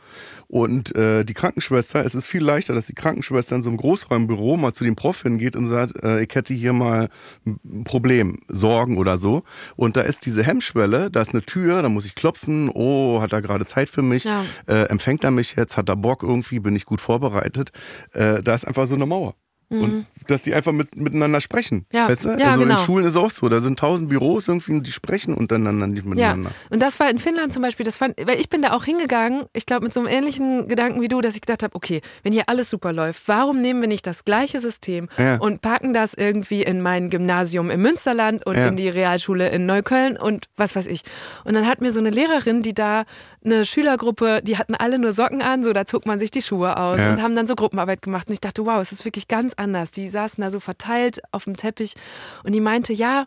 und 0.51 0.95
äh, 0.95 1.23
die 1.23 1.35
Krankenschwester, 1.35 2.03
es 2.03 2.15
ist 2.15 2.25
viel 2.25 2.43
leichter, 2.43 2.73
dass 2.73 2.87
die 2.87 2.95
Krankenschwester 2.95 3.55
in 3.55 3.61
so 3.61 3.69
einem 3.69 3.77
Großraumbüro 3.77 4.57
mal 4.57 4.73
zu 4.73 4.83
dem 4.83 4.95
Prof 4.95 5.21
hingeht 5.21 5.55
und 5.55 5.67
sagt, 5.67 6.03
äh, 6.03 6.23
ich 6.23 6.33
hätte 6.33 6.55
hier 6.55 6.73
mal 6.73 7.09
ein 7.45 7.83
Problem, 7.83 8.39
Sorgen 8.47 8.97
oder 8.97 9.19
so. 9.19 9.43
Und 9.75 9.95
da 9.95 10.01
ist 10.01 10.25
diese 10.25 10.43
Hemmschwelle, 10.43 11.11
da 11.11 11.21
ist 11.21 11.33
eine 11.33 11.43
Tür, 11.43 11.83
da 11.83 11.89
muss 11.89 12.05
ich 12.05 12.15
klopfen, 12.15 12.69
oh, 12.73 13.21
hat 13.21 13.31
er 13.31 13.43
gerade 13.43 13.65
Zeit 13.67 13.89
für 13.91 14.01
mich, 14.01 14.23
Ja. 14.23 14.43
äh, 14.65 14.85
empfängt 14.89 15.23
er 15.23 15.29
mich 15.31 15.55
jetzt, 15.55 15.77
hat 15.77 15.87
er 15.87 15.95
Bock 15.95 16.23
irgendwie, 16.23 16.59
bin 16.59 16.75
ich 16.75 16.85
gut 16.85 16.99
vorbereitet. 16.99 17.69
Äh, 18.13 18.41
da 18.41 18.55
ist 18.55 18.65
einfach 18.65 18.87
so 18.87 18.95
eine 18.95 19.05
Mauer. 19.05 19.35
Und 19.69 20.05
dass 20.27 20.41
die 20.41 20.53
einfach 20.53 20.71
mit, 20.71 20.95
miteinander 20.95 21.41
sprechen. 21.41 21.85
Mhm. 21.91 21.97
Ja, 21.97 22.09
Weißt 22.09 22.25
du? 22.25 22.29
ja, 22.29 22.47
also 22.49 22.61
genau. 22.61 22.73
in 22.73 22.79
Schulen 22.85 23.05
ist 23.05 23.15
auch 23.15 23.29
so. 23.29 23.49
Da 23.49 23.59
sind 23.59 23.77
tausend 23.79 24.09
Büros 24.09 24.47
irgendwie, 24.47 24.71
und 24.73 24.87
die 24.87 24.91
sprechen 24.91 25.33
untereinander 25.35 25.85
nicht 25.87 26.03
Ja, 26.03 26.09
miteinander. 26.09 26.51
und 26.71 26.81
das 26.81 26.99
war 26.99 27.09
in 27.09 27.19
Finnland 27.19 27.53
zum 27.53 27.61
Beispiel, 27.61 27.83
das 27.85 27.97
fand, 27.97 28.15
weil 28.25 28.39
ich 28.39 28.49
bin 28.49 28.61
da 28.63 28.71
auch 28.73 28.83
hingegangen, 28.85 29.45
ich 29.53 29.65
glaube 29.67 29.83
mit 29.83 29.93
so 29.93 29.99
einem 29.99 30.09
ähnlichen 30.09 30.67
Gedanken 30.67 31.01
wie 31.01 31.07
du, 31.07 31.21
dass 31.21 31.35
ich 31.35 31.41
gedacht 31.41 31.61
habe, 31.63 31.75
okay, 31.75 32.01
wenn 32.23 32.33
hier 32.33 32.43
alles 32.47 32.69
super 32.69 32.91
läuft, 32.93 33.27
warum 33.27 33.61
nehmen 33.61 33.81
wir 33.81 33.87
nicht 33.87 34.05
das 34.07 34.25
gleiche 34.25 34.59
System 34.59 35.07
Ja. 35.17 35.37
und 35.37 35.61
packen 35.61 35.93
das 35.93 36.13
irgendwie 36.15 36.63
in 36.63 36.81
mein 36.81 37.09
Gymnasium 37.09 37.69
im 37.69 37.81
Münsterland 37.81 38.45
und 38.45 38.55
Ja. 38.57 38.67
in 38.67 38.75
die 38.75 38.89
Realschule 38.89 39.49
in 39.49 39.65
Neukölln 39.67 40.17
und 40.17 40.45
was 40.57 40.75
weiß 40.75 40.87
ich. 40.87 41.01
Und 41.43 41.53
dann 41.53 41.67
hat 41.67 41.81
mir 41.81 41.91
so 41.91 41.99
eine 41.99 42.09
Lehrerin, 42.09 42.61
die 42.63 42.73
da 42.73 43.03
eine 43.43 43.65
Schülergruppe, 43.65 44.41
die 44.43 44.57
hatten 44.57 44.75
alle 44.75 44.99
nur 44.99 45.13
Socken 45.13 45.41
an, 45.41 45.63
so 45.63 45.73
da 45.73 45.85
zog 45.85 46.05
man 46.05 46.19
sich 46.19 46.29
die 46.31 46.41
Schuhe 46.41 46.75
aus 46.77 46.99
Ja. 46.99 47.13
und 47.13 47.21
haben 47.21 47.35
dann 47.35 47.47
so 47.47 47.55
Gruppenarbeit 47.55 48.01
gemacht 48.01 48.27
und 48.27 48.33
ich 48.33 48.41
dachte, 48.41 48.65
wow, 48.65 48.81
es 48.81 48.91
ist 48.91 49.05
wirklich 49.05 49.27
ganz 49.27 49.53
anders. 49.59 49.91
Die 49.91 50.09
saßen 50.09 50.41
da 50.41 50.49
so 50.49 50.59
verteilt 50.59 51.21
auf 51.31 51.43
dem 51.43 51.55
Teppich 51.55 51.95
und 52.43 52.53
die 52.53 52.61
meinte, 52.61 52.93
ja, 52.93 53.25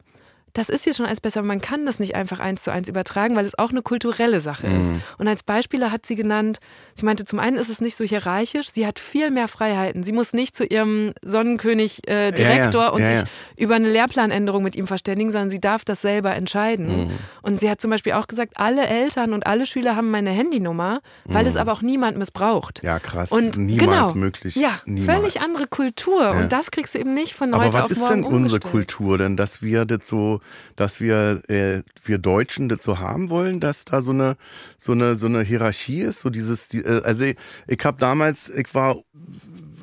das 0.53 0.69
ist 0.69 0.85
hier 0.85 0.95
schon 0.95 1.07
alles 1.07 1.21
besser, 1.21 1.41
aber 1.41 1.49
man 1.49 1.61
kann 1.61 1.87
das 1.87 1.99
nicht 1.99 2.15
einfach 2.15 2.41
eins 2.41 2.63
zu 2.63 2.71
eins 2.71 2.89
übertragen, 2.89 3.37
weil 3.37 3.47
es 3.47 3.59
auch 3.59 3.71
eine 3.71 3.83
kulturelle 3.83 4.41
Sache 4.41 4.67
ist. 4.67 4.91
Mhm. 4.91 5.03
Und 5.19 5.29
als 5.29 5.43
Beispiele 5.43 5.91
hat 5.91 6.05
sie 6.07 6.15
genannt, 6.15 6.59
sie 6.95 7.05
meinte, 7.05 7.25
zum 7.25 7.39
einen 7.39 7.57
ist 7.57 7.69
es 7.69 7.81
nicht 7.81 7.97
so 7.97 8.05
hierarchisch, 8.05 8.71
sie 8.71 8.87
hat 8.87 8.99
viel 8.99 9.31
mehr 9.31 9.49
Freiheiten. 9.49 10.03
Sie 10.03 10.13
muss 10.13 10.33
nicht 10.33 10.57
zu 10.57 10.65
ihrem 10.65 11.13
Sonnenkönig 11.25 12.07
äh, 12.09 12.33
Direktor 12.33 12.83
Ja, 12.83 12.89
ja, 12.89 12.93
und 12.93 13.01
ja, 13.01 13.21
sich 13.21 13.29
über 13.57 13.77
eine 13.77 13.89
Lehrplanänderung 13.91 14.63
mit 14.63 14.77
ihm 14.77 14.87
verständigen, 14.87 15.31
sondern 15.31 15.51
sie 15.51 15.61
darf 15.61 15.85
das 15.85 16.03
selber 16.03 16.35
entscheiden. 16.35 17.05
Mhm. 17.05 17.11
Und 17.43 17.61
sie 17.61 17.71
hat 17.71 17.81
zum 17.81 17.91
Beispiel 17.91 18.13
auch 18.13 18.27
gesagt, 18.27 18.53
alle 18.57 18.87
Eltern 18.87 19.33
und 19.33 19.47
alle 19.47 19.67
Schüler 19.67 19.97
haben 19.97 20.11
meine 20.11 20.31
Handynummer, 20.31 21.01
weil 21.25 21.47
es 21.47 21.57
aber 21.57 21.73
auch 21.73 21.83
niemand 21.83 22.19
missbraucht. 22.19 22.83
Mhm. 22.83 22.87
Ja, 22.89 22.99
krass. 22.99 23.33
Und 23.33 23.57
Niemals 23.57 24.11
genau, 24.11 24.15
möglich. 24.15 24.57
Ja, 24.57 24.81
Niemals. 24.85 25.19
völlig 25.19 25.41
andere 25.41 25.67
Kultur. 25.67 26.31
Und 26.33 26.53
das 26.53 26.71
kriegst 26.71 26.95
du 26.95 26.99
eben 26.99 27.15
nicht 27.15 27.35
von 27.35 27.55
Aber 27.55 27.65
heute 27.65 27.75
was 27.75 27.85
auf 27.85 27.91
ist 27.91 27.99
morgen 27.99 28.15
denn 28.15 28.25
unsere 28.25 28.57
umgestellt. 28.57 28.71
Kultur 28.71 29.19
denn, 29.19 29.37
dass 29.37 29.63
wir 29.63 29.85
das 29.85 30.07
so, 30.07 30.41
dass 30.77 31.01
wir 31.01 31.43
äh, 31.49 31.83
wir 32.05 32.19
Deutschen 32.19 32.75
so 32.81 32.99
haben 32.99 33.31
wollen, 33.31 33.61
dass 33.61 33.85
da 33.85 34.01
so 34.01 34.13
eine 34.13 34.37
so 34.79 34.93
eine 34.93 35.15
so 35.15 35.27
eine 35.27 35.43
Hierarchie 35.43 36.01
ist, 36.01 36.21
so 36.21 36.31
dieses, 36.31 36.69
die, 36.69 36.79
äh, 36.85 37.03
also 37.03 37.25
ich, 37.25 37.37
ich 37.67 37.85
habe 37.85 37.99
damals, 37.99 38.49
ich 38.51 38.75
war 38.75 38.97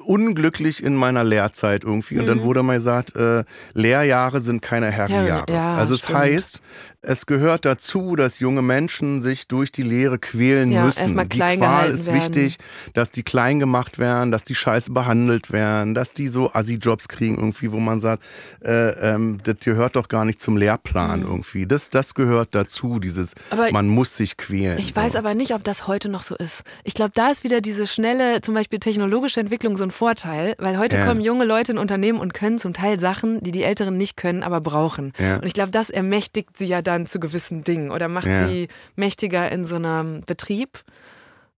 unglücklich 0.03 0.81
in 0.83 0.95
meiner 0.95 1.23
Lehrzeit 1.23 1.83
irgendwie 1.83 2.17
und 2.17 2.23
Mhm. 2.23 2.27
dann 2.27 2.43
wurde 2.43 2.63
mal 2.63 2.73
gesagt, 2.75 3.15
äh, 3.15 3.43
Lehrjahre 3.73 4.41
sind 4.41 4.61
keine 4.61 4.89
Herrenjahre. 4.91 5.51
Ja, 5.53 5.75
also 5.75 5.93
es 5.93 6.01
stimmt. 6.01 6.17
heißt, 6.17 6.61
es 7.01 7.25
gehört 7.25 7.63
dazu, 7.65 8.15
dass 8.17 8.39
junge 8.39 8.61
Menschen 8.61 9.21
sich 9.21 9.47
durch 9.47 9.71
die 9.71 9.83
Lehre 9.83 10.19
quälen 10.19 10.69
Ja, 10.71 10.83
müssen. 10.85 10.99
erstmal 10.99 11.25
die 11.27 11.37
klein 11.37 11.59
Qual 11.59 11.69
gehalten 11.69 11.93
ist 11.95 12.05
werden. 12.07 12.17
wichtig, 12.19 12.57
dass 12.93 13.09
die 13.11 13.23
klein 13.23 13.59
gemacht 13.59 13.99
werden, 13.99 14.31
dass 14.31 14.43
die 14.43 14.55
scheiße 14.55 14.91
behandelt 14.91 15.51
werden, 15.51 15.95
dass 15.95 16.11
die 16.13 16.27
so 16.27 16.51
Assi-Jobs 16.53 17.07
kriegen 17.07 17.35
irgendwie, 17.37 17.71
wo 17.71 17.79
man 17.79 17.99
sagt, 18.01 18.21
äh, 18.63 18.89
ähm, 19.13 19.39
das 19.43 19.55
gehört 19.63 19.95
doch 19.95 20.09
gar 20.09 20.25
nicht 20.25 20.41
zum 20.41 20.57
Lehrplan 20.57 21.21
irgendwie. 21.21 21.65
Das, 21.65 21.89
das 21.89 22.13
gehört 22.15 22.49
dazu, 22.53 22.99
dieses, 22.99 23.33
Mhm. 23.35 23.41
Aber 23.59 23.71
man 23.71 23.87
muss 23.87 24.17
sich 24.17 24.35
quälen. 24.35 24.77
Ich 24.79 24.93
weiß 24.95 25.13
so. 25.13 25.19
aber 25.19 25.33
nicht, 25.35 25.53
ob 25.53 25.63
das 25.63 25.87
heute 25.87 26.09
noch 26.09 26.23
so 26.23 26.35
ist. 26.35 26.63
Ich 26.83 26.93
glaube, 26.93 27.11
da 27.15 27.29
ist 27.31 27.43
wieder 27.45 27.61
diese 27.61 27.87
schnelle, 27.87 28.41
zum 28.41 28.53
Beispiel 28.53 28.79
technologische 28.79 29.39
Entwicklung 29.39 29.77
so 29.77 29.83
ein 29.85 29.91
Vorteil, 29.91 30.55
weil 30.57 30.77
heute 30.77 30.97
Ja. 30.97 31.05
kommen 31.05 31.21
junge 31.21 31.45
Leute 31.45 31.71
in 31.71 31.77
Unternehmen 31.77 32.19
und 32.19 32.33
können 32.33 32.59
zum 32.59 32.73
Teil 32.73 32.99
Sachen, 32.99 33.41
die 33.41 33.51
die 33.51 33.63
Älteren 33.63 33.95
nicht 33.97 34.17
können, 34.17 34.43
aber 34.43 34.59
brauchen. 34.61 35.13
Ja. 35.17 35.37
Und 35.37 35.45
ich 35.45 35.53
glaube, 35.53 35.71
das 35.71 35.89
ermächtigt 35.89 36.57
sie 36.57 36.65
ja 36.65 36.81
dann 36.89 37.05
zu 37.05 37.19
gewissen 37.19 37.63
Dingen 37.63 37.91
oder 37.91 38.07
macht 38.07 38.27
Ja. 38.27 38.47
sie 38.47 38.67
mächtiger 38.95 39.51
in 39.51 39.63
so 39.63 39.75
einem 39.75 40.21
Betrieb. 40.25 40.79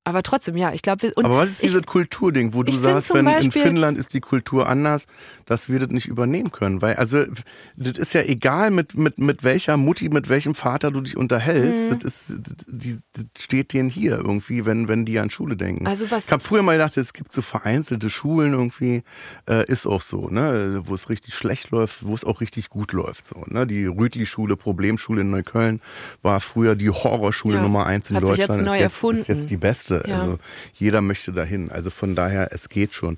Aber 0.03 0.23
trotzdem, 0.23 0.57
ja, 0.57 0.73
ich 0.73 0.81
glaube. 0.81 1.13
Aber 1.15 1.37
was 1.37 1.51
ist 1.51 1.61
dieses 1.61 1.83
Kulturding, 1.83 2.55
wo 2.55 2.63
du 2.63 2.71
sagst, 2.71 3.13
wenn 3.13 3.27
in 3.27 3.51
Finnland 3.51 3.99
ist 3.99 4.15
die 4.15 4.19
Kultur 4.19 4.67
anders, 4.67 5.05
dass 5.45 5.69
wir 5.69 5.77
das 5.77 5.89
nicht 5.89 6.07
übernehmen 6.07 6.51
können? 6.51 6.81
Weil, 6.81 6.95
also, 6.95 7.23
das 7.75 7.99
ist 7.99 8.13
ja 8.13 8.21
egal, 8.21 8.71
mit, 8.71 8.97
mit, 8.97 9.19
mit 9.19 9.43
welcher 9.43 9.77
Mutti, 9.77 10.09
mit 10.09 10.27
welchem 10.27 10.55
Vater 10.55 10.89
du 10.89 11.01
dich 11.01 11.17
unterhältst, 11.17 11.91
mhm. 11.91 11.99
das, 11.99 12.31
ist, 12.31 12.37
die, 12.67 12.97
das 13.13 13.43
steht 13.43 13.73
denen 13.73 13.91
hier 13.91 14.17
irgendwie, 14.17 14.65
wenn, 14.65 14.87
wenn 14.87 15.05
die 15.05 15.19
an 15.19 15.29
Schule 15.29 15.55
denken. 15.55 15.85
Also 15.85 16.09
was 16.09 16.25
ich 16.25 16.31
habe 16.31 16.41
früher 16.41 16.63
mal 16.63 16.73
gedacht, 16.73 16.97
es 16.97 17.13
gibt 17.13 17.31
so 17.31 17.43
vereinzelte 17.43 18.09
Schulen 18.09 18.53
irgendwie, 18.53 19.03
äh, 19.47 19.67
ist 19.67 19.85
auch 19.85 20.01
so, 20.01 20.29
ne, 20.29 20.81
wo 20.83 20.95
es 20.95 21.09
richtig 21.09 21.35
schlecht 21.35 21.69
läuft, 21.69 22.07
wo 22.07 22.15
es 22.15 22.23
auch 22.23 22.41
richtig 22.41 22.69
gut 22.69 22.93
läuft. 22.93 23.27
So, 23.27 23.43
ne? 23.45 23.67
Die 23.67 23.85
Rütli-Schule, 23.85 24.57
Problemschule 24.57 25.21
in 25.21 25.29
Neukölln, 25.29 25.79
war 26.23 26.39
früher 26.39 26.73
die 26.73 26.89
Horrorschule 26.89 27.57
ja. 27.57 27.61
Nummer 27.61 27.85
eins 27.85 28.09
in 28.09 28.15
Hat 28.15 28.23
Deutschland. 28.23 28.53
Sich 28.53 28.57
jetzt 28.57 28.65
neu 28.65 29.11
ist, 29.11 29.19
jetzt, 29.19 29.19
ist 29.21 29.27
jetzt 29.27 29.49
die 29.51 29.57
beste 29.57 29.90
Beste. 29.91 30.09
Ja. 30.09 30.19
Also 30.19 30.39
jeder 30.73 31.01
möchte 31.01 31.31
dahin. 31.31 31.71
Also 31.71 31.89
von 31.89 32.15
daher, 32.15 32.49
es 32.51 32.69
geht 32.69 32.93
schon. 32.93 33.17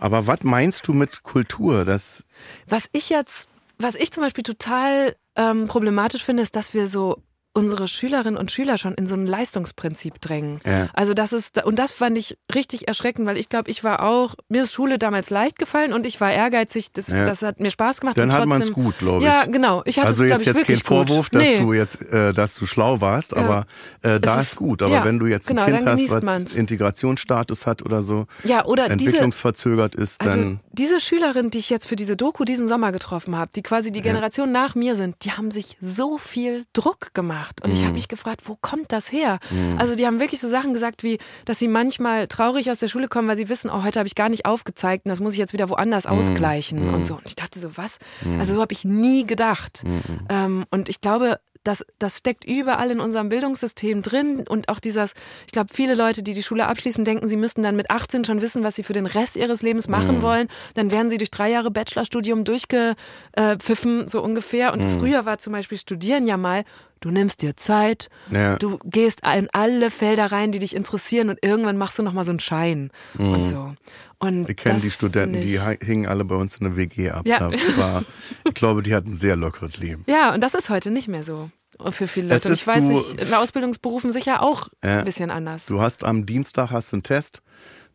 Aber 0.00 0.28
was 0.28 0.38
meinst 0.42 0.86
du 0.86 0.92
mit 0.92 1.24
Kultur? 1.24 1.84
Das 1.84 2.24
was 2.68 2.88
ich 2.92 3.08
jetzt, 3.10 3.48
was 3.78 3.96
ich 3.96 4.12
zum 4.12 4.22
Beispiel 4.22 4.44
total 4.44 5.16
ähm, 5.34 5.66
problematisch 5.66 6.24
finde, 6.24 6.44
ist, 6.44 6.54
dass 6.54 6.72
wir 6.72 6.86
so 6.86 7.20
unsere 7.58 7.88
Schülerinnen 7.88 8.36
und 8.38 8.50
Schüler 8.50 8.78
schon 8.78 8.94
in 8.94 9.06
so 9.06 9.14
ein 9.14 9.26
Leistungsprinzip 9.26 10.20
drängen. 10.20 10.60
Ja. 10.66 10.88
Also 10.94 11.14
das 11.14 11.32
ist, 11.32 11.64
und 11.64 11.78
das 11.78 11.92
fand 11.92 12.18
ich 12.18 12.38
richtig 12.54 12.88
erschreckend, 12.88 13.26
weil 13.26 13.36
ich 13.36 13.48
glaube, 13.48 13.70
ich 13.70 13.84
war 13.84 14.02
auch, 14.02 14.34
mir 14.48 14.62
ist 14.62 14.72
Schule 14.72 14.98
damals 14.98 15.30
leicht 15.30 15.58
gefallen 15.58 15.92
und 15.92 16.06
ich 16.06 16.20
war 16.20 16.32
ehrgeizig, 16.32 16.92
das, 16.92 17.08
ja. 17.08 17.24
das 17.24 17.42
hat 17.42 17.60
mir 17.60 17.70
Spaß 17.70 18.00
gemacht. 18.00 18.16
Dann 18.16 18.32
hat 18.32 18.46
man 18.46 18.62
es 18.62 18.72
gut, 18.72 18.98
glaube 18.98 19.18
ich. 19.18 19.24
Ja, 19.24 19.44
genau. 19.44 19.82
Ich 19.84 19.98
hatte 19.98 20.08
also 20.08 20.24
es, 20.24 20.38
ist 20.38 20.46
jetzt 20.46 20.64
kein 20.64 20.76
Vorwurf, 20.76 21.30
dass 21.30 21.42
nee. 21.42 21.58
du 21.58 21.72
jetzt, 21.72 22.00
äh, 22.02 22.32
dass 22.32 22.54
du 22.54 22.66
schlau 22.66 23.00
warst, 23.00 23.32
ja. 23.32 23.38
aber 23.38 23.66
äh, 24.02 24.20
da 24.20 24.40
ist, 24.40 24.52
ist, 24.52 24.56
gut. 24.56 24.82
Aber 24.82 25.04
wenn 25.04 25.18
du 25.18 25.26
jetzt 25.26 25.48
genau, 25.48 25.64
ein 25.64 25.76
Kind 25.76 25.88
hast, 25.88 26.10
was 26.10 26.22
man's. 26.22 26.54
Integrationsstatus 26.54 27.66
hat 27.66 27.82
oder 27.82 28.02
so, 28.02 28.26
ja, 28.44 28.64
oder 28.64 28.90
entwicklungsverzögert 28.90 29.94
diese, 29.94 30.02
ist, 30.04 30.24
dann... 30.24 30.28
Also 30.28 30.58
diese 30.78 31.00
Schülerin, 31.00 31.50
die 31.50 31.58
ich 31.58 31.70
jetzt 31.70 31.86
für 31.86 31.96
diese 31.96 32.16
Doku 32.16 32.44
diesen 32.44 32.68
Sommer 32.68 32.92
getroffen 32.92 33.36
habe, 33.36 33.50
die 33.54 33.62
quasi 33.62 33.90
die 33.90 34.00
Generation 34.00 34.52
nach 34.52 34.74
mir 34.74 34.94
sind, 34.94 35.16
die 35.24 35.32
haben 35.32 35.50
sich 35.50 35.76
so 35.80 36.18
viel 36.18 36.66
Druck 36.72 37.12
gemacht. 37.14 37.62
Und 37.62 37.72
ich 37.72 37.80
habe 37.80 37.88
mhm. 37.88 37.96
mich 37.96 38.08
gefragt, 38.08 38.42
wo 38.44 38.56
kommt 38.60 38.92
das 38.92 39.10
her? 39.10 39.40
Mhm. 39.50 39.78
Also 39.78 39.96
die 39.96 40.06
haben 40.06 40.20
wirklich 40.20 40.40
so 40.40 40.48
Sachen 40.48 40.74
gesagt, 40.74 41.02
wie, 41.02 41.18
dass 41.44 41.58
sie 41.58 41.68
manchmal 41.68 42.28
traurig 42.28 42.70
aus 42.70 42.78
der 42.78 42.88
Schule 42.88 43.08
kommen, 43.08 43.28
weil 43.28 43.36
sie 43.36 43.48
wissen, 43.48 43.70
oh, 43.70 43.82
heute 43.82 43.98
habe 43.98 44.06
ich 44.06 44.14
gar 44.14 44.28
nicht 44.28 44.46
aufgezeigt 44.46 45.04
und 45.04 45.10
das 45.10 45.20
muss 45.20 45.32
ich 45.32 45.38
jetzt 45.38 45.52
wieder 45.52 45.68
woanders 45.68 46.06
mhm. 46.06 46.12
ausgleichen 46.12 46.94
und 46.94 47.06
so. 47.06 47.14
Und 47.14 47.26
ich 47.26 47.36
dachte 47.36 47.58
so, 47.58 47.76
was? 47.76 47.98
Also 48.38 48.54
so 48.54 48.60
habe 48.60 48.72
ich 48.72 48.84
nie 48.84 49.26
gedacht. 49.26 49.82
Ähm, 50.28 50.64
und 50.70 50.88
ich 50.88 51.00
glaube, 51.00 51.40
das, 51.68 51.84
das 51.98 52.16
steckt 52.16 52.46
überall 52.46 52.90
in 52.90 52.98
unserem 52.98 53.28
Bildungssystem 53.28 54.00
drin 54.00 54.44
und 54.48 54.70
auch 54.70 54.80
dieses, 54.80 55.12
ich 55.44 55.52
glaube, 55.52 55.68
viele 55.70 55.94
Leute, 55.94 56.22
die 56.22 56.32
die 56.32 56.42
Schule 56.42 56.66
abschließen, 56.66 57.04
denken, 57.04 57.28
sie 57.28 57.36
müssten 57.36 57.62
dann 57.62 57.76
mit 57.76 57.90
18 57.90 58.24
schon 58.24 58.40
wissen, 58.40 58.64
was 58.64 58.74
sie 58.74 58.82
für 58.82 58.94
den 58.94 59.04
Rest 59.04 59.36
ihres 59.36 59.60
Lebens 59.60 59.86
machen 59.86 60.16
mhm. 60.16 60.22
wollen. 60.22 60.48
Dann 60.74 60.90
werden 60.90 61.10
sie 61.10 61.18
durch 61.18 61.30
drei 61.30 61.50
Jahre 61.50 61.70
Bachelorstudium 61.70 62.44
durchgepfiffen, 62.44 64.08
so 64.08 64.22
ungefähr. 64.22 64.72
Und 64.72 64.82
mhm. 64.82 64.98
früher 64.98 65.26
war 65.26 65.38
zum 65.38 65.52
Beispiel 65.52 65.76
Studieren 65.76 66.26
ja 66.26 66.38
mal, 66.38 66.64
du 67.00 67.10
nimmst 67.10 67.42
dir 67.42 67.54
Zeit, 67.54 68.08
ja. 68.30 68.56
du 68.56 68.78
gehst 68.84 69.20
in 69.22 69.48
alle 69.52 69.90
Felder 69.90 70.32
rein, 70.32 70.50
die 70.52 70.60
dich 70.60 70.74
interessieren 70.74 71.28
und 71.28 71.38
irgendwann 71.42 71.76
machst 71.76 71.98
du 71.98 72.02
nochmal 72.02 72.24
so 72.24 72.32
einen 72.32 72.40
Schein 72.40 72.90
mhm. 73.18 73.34
und 73.34 73.46
so. 73.46 73.74
Und 74.20 74.48
Wir 74.48 74.54
kennen 74.54 74.80
die 74.80 74.90
Studenten, 74.90 75.42
die 75.42 75.60
hingen 75.84 76.06
alle 76.06 76.24
bei 76.24 76.34
uns 76.34 76.56
in 76.56 76.64
der 76.64 76.76
WG 76.76 77.10
ab. 77.10 77.26
Ja. 77.26 77.50
War, 77.76 78.04
ich 78.48 78.54
glaube, 78.54 78.82
die 78.82 78.94
hatten 78.94 79.12
ein 79.12 79.16
sehr 79.16 79.36
lockeres 79.36 79.76
Leben. 79.76 80.04
Ja, 80.08 80.32
und 80.34 80.40
das 80.40 80.54
ist 80.54 80.70
heute 80.70 80.90
nicht 80.90 81.08
mehr 81.08 81.22
so 81.22 81.50
für 81.90 82.08
viele 82.08 82.28
Leute. 82.28 82.48
Und 82.48 82.54
ich 82.54 82.66
weiß 82.66 82.82
nicht, 82.82 83.20
in 83.20 83.34
Ausbildungsberufen 83.34 84.12
sicher 84.12 84.42
auch 84.42 84.68
äh, 84.80 84.88
ein 84.88 85.04
bisschen 85.04 85.30
anders. 85.30 85.66
Du 85.66 85.80
hast 85.80 86.04
am 86.04 86.26
Dienstag 86.26 86.70
hast 86.70 86.92
du 86.92 86.96
einen 86.96 87.02
Test 87.02 87.42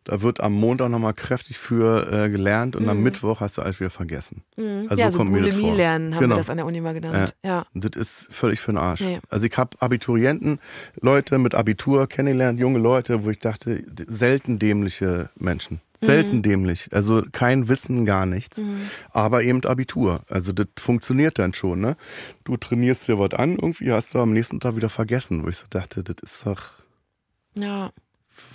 da 0.04 0.20
wird 0.20 0.40
am 0.40 0.52
Montag 0.52 0.90
nochmal 0.90 1.14
kräftig 1.14 1.58
für 1.58 2.12
äh, 2.12 2.28
gelernt 2.28 2.76
und 2.76 2.84
mhm. 2.84 2.90
am 2.90 3.02
Mittwoch 3.02 3.40
hast 3.40 3.56
du 3.56 3.62
alles 3.62 3.80
wieder 3.80 3.90
vergessen. 3.90 4.44
Mhm. 4.56 4.86
Also 4.88 5.02
ja, 5.02 5.10
so, 5.10 5.12
so 5.12 5.18
kommt 5.18 5.32
mir 5.32 5.42
das 5.42 5.56
vor. 5.56 5.74
lernen 5.74 6.14
haben 6.14 6.20
genau. 6.20 6.34
wir 6.34 6.38
das 6.38 6.50
an 6.50 6.58
der 6.58 6.66
Uni 6.66 6.80
mal 6.80 6.92
genannt. 6.92 7.34
Ja. 7.42 7.50
ja. 7.50 7.66
Das 7.74 8.00
ist 8.00 8.28
völlig 8.30 8.60
für 8.60 8.72
den 8.72 8.78
Arsch. 8.78 9.00
Nee. 9.00 9.20
Also 9.30 9.46
ich 9.46 9.56
habe 9.56 9.80
Abiturienten, 9.80 10.58
Leute 11.00 11.38
mit 11.38 11.54
Abitur 11.54 12.06
kennengelernt, 12.06 12.60
junge 12.60 12.78
Leute, 12.78 13.24
wo 13.24 13.30
ich 13.30 13.38
dachte, 13.38 13.82
selten 14.06 14.58
dämliche 14.58 15.30
Menschen. 15.36 15.80
Selten 15.96 16.38
mhm. 16.38 16.42
dämlich. 16.42 16.88
Also 16.92 17.22
kein 17.32 17.68
Wissen, 17.68 18.04
gar 18.04 18.26
nichts. 18.26 18.58
Mhm. 18.58 18.80
Aber 19.10 19.42
eben 19.42 19.64
Abitur. 19.64 20.20
Also 20.28 20.52
das 20.52 20.66
funktioniert 20.78 21.38
dann 21.38 21.54
schon. 21.54 21.80
Ne? 21.80 21.96
Du 22.42 22.56
trainierst 22.58 23.08
dir 23.08 23.18
was 23.18 23.32
an, 23.32 23.56
irgendwie 23.56 23.90
hast 23.90 24.12
du 24.12 24.18
am 24.18 24.32
nächsten 24.32 24.60
Tag 24.60 24.76
wieder 24.76 24.90
vergessen, 24.90 25.44
wo 25.44 25.48
ich 25.48 25.56
so 25.56 25.66
dachte, 25.70 26.02
das 26.02 26.16
ist 26.22 26.46
doch... 26.46 26.62
Ja 27.56 27.90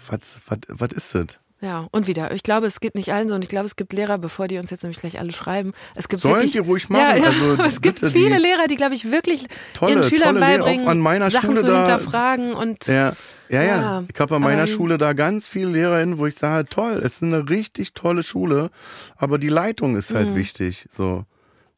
was, 0.08 0.42
was, 0.48 0.60
was 0.68 0.92
ist 0.94 1.16
das? 1.16 1.40
Ja, 1.62 1.88
und 1.92 2.08
wieder. 2.08 2.32
Ich 2.34 2.44
glaube, 2.44 2.68
es 2.68 2.80
geht 2.80 2.96
nicht 2.96 3.12
allen 3.12 3.28
so 3.28 3.36
und 3.36 3.44
ich 3.44 3.50
glaube, 3.50 3.66
es 3.66 3.76
gibt 3.76 3.92
Lehrer, 3.92 4.18
bevor 4.18 4.48
die 4.48 4.60
uns 4.60 4.70
jetzt 4.70 4.84
nämlich 4.84 5.00
gleich 5.00 5.20
alle 5.20 5.34
schreiben. 5.34 5.74
Es 5.94 6.08
gibt 6.08 6.22
Sollen 6.22 6.36
wirklich, 6.36 6.54
die 6.54 6.60
ruhig 6.60 6.88
machen? 6.88 7.02
Ja, 7.02 7.16
ja, 7.18 7.26
also, 7.26 7.62
es 7.66 7.82
gibt 7.82 8.00
viele 8.00 8.38
Lehrer, 8.38 8.68
die, 8.68 8.78
glaube 8.78 8.96
ich, 8.96 9.12
wirklich 9.12 9.46
tolle, 9.74 9.96
ihren 9.96 10.04
Schülern 10.04 10.40
beibringen, 10.40 10.88
an 10.88 11.00
meiner 11.00 11.30
Sachen 11.30 11.58
Schule 11.58 11.62
zu 11.62 11.76
hinterfragen 11.76 12.54
und 12.54 12.88
ja. 12.88 13.14
Ja, 13.50 13.64
ja. 13.64 13.82
ja. 13.82 14.04
Ich 14.14 14.20
habe 14.20 14.36
an 14.36 14.42
meiner 14.42 14.68
Schule 14.68 14.98
da 14.98 15.12
ganz 15.14 15.50
viele 15.50 15.72
LehrerInnen, 15.72 16.18
wo 16.18 16.28
ich 16.28 16.36
sage, 16.36 16.70
toll, 16.70 17.02
es 17.04 17.16
ist 17.16 17.24
eine 17.24 17.50
richtig 17.50 17.94
tolle 17.94 18.24
Schule, 18.24 18.70
aber 19.18 19.38
die 19.38 19.50
Leitung 19.50 19.98
ist 19.98 20.14
halt 20.14 20.30
mhm. 20.30 20.36
wichtig. 20.36 20.86
So. 20.90 21.26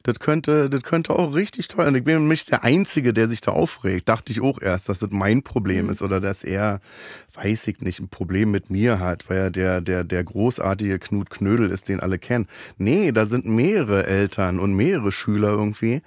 Das 0.04 0.20
könnte, 0.20 0.70
das 0.70 0.84
könnte 0.84 1.14
auch 1.14 1.36
richtig 1.36 1.68
toll 1.68 1.86
sein. 1.86 1.96
Ich 1.96 2.04
bin 2.04 2.18
nämlich 2.18 2.46
der 2.46 2.64
Einzige, 2.64 3.14
der 3.14 3.28
sich 3.28 3.42
da 3.42 3.52
aufregt. 3.52 4.10
Dachte 4.10 4.32
ich 4.32 4.42
auch 4.42 4.62
erst, 4.62 4.90
dass 4.90 5.00
das 5.00 5.10
mein 5.12 5.44
Problem 5.44 5.86
mhm. 5.86 5.92
ist 5.92 6.02
oder 6.02 6.20
dass 6.20 6.44
er, 6.44 6.80
weiß 7.34 7.68
ich 7.68 7.82
nicht, 7.82 8.00
ein 8.00 8.10
Problem 8.10 8.52
mit 8.52 8.70
mir 8.70 9.00
hat, 9.00 9.30
weil 9.30 9.38
er 9.38 9.52
der, 9.52 9.82
der, 9.82 10.04
der 10.04 10.24
großartige 10.24 11.00
Knut 11.00 11.30
Knödel 11.30 11.70
ist, 11.70 11.90
den 11.90 12.00
alle 12.00 12.18
kennen. 12.18 12.48
Nee, 12.78 13.12
da 13.12 13.26
sind 13.26 13.46
mehrere 13.46 14.08
Eltern 14.08 14.60
und 14.60 14.74
mehrere 14.74 15.12
Schüler 15.12 15.50
irgendwie, 15.50 16.02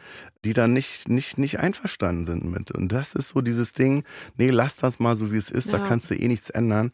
die 0.44 0.52
da 0.52 0.66
nicht, 0.66 1.08
nicht, 1.08 1.38
nicht 1.38 1.60
einverstanden 1.60 2.24
sind 2.24 2.44
mit. 2.44 2.72
Und 2.72 2.92
das 2.92 3.14
ist 3.14 3.30
so 3.30 3.40
dieses 3.40 3.72
Ding, 3.72 4.04
nee, 4.36 4.50
lass 4.50 4.76
das 4.76 4.98
mal 4.98 5.16
so, 5.16 5.32
wie 5.32 5.36
es 5.36 5.50
ist, 5.50 5.72
ja. 5.72 5.78
da 5.78 5.86
kannst 5.86 6.10
du 6.10 6.14
eh 6.14 6.28
nichts 6.28 6.50
ändern. 6.50 6.92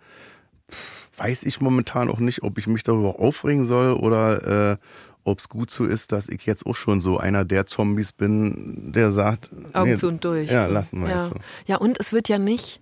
weiß 1.17 1.43
ich 1.45 1.61
momentan 1.61 2.09
auch 2.09 2.21
nicht, 2.21 2.43
ob 2.43 2.59
ich 2.59 2.67
mich 2.67 2.83
darüber 2.83 3.19
aufregen 3.19 3.65
soll 3.65 3.93
oder, 3.93 4.73
äh, 4.73 4.77
ob 5.25 5.39
es 5.39 5.49
gut 5.49 5.71
so 5.71 5.85
ist, 5.85 6.13
dass 6.13 6.29
ich 6.29 6.47
jetzt 6.47 6.67
auch 6.67 6.77
schon 6.77 7.01
so 7.01 7.19
einer 7.19 7.45
der 7.45 7.67
Zombies 7.67 8.13
bin, 8.13 8.93
der 8.93 9.13
sagt, 9.13 9.51
Augen 9.73 9.91
nee, 9.91 9.97
zu 9.97 10.09
und 10.09 10.25
durch. 10.25 10.51
Ja, 10.51 10.67
lassen 10.67 11.01
wir 11.01 11.11
ja. 11.11 11.17
jetzt 11.19 11.29
so. 11.29 11.35
Ja, 11.67 11.77
und 11.77 11.99
es 12.01 12.13
wird 12.13 12.29
ja 12.29 12.39
nicht, 12.39 12.81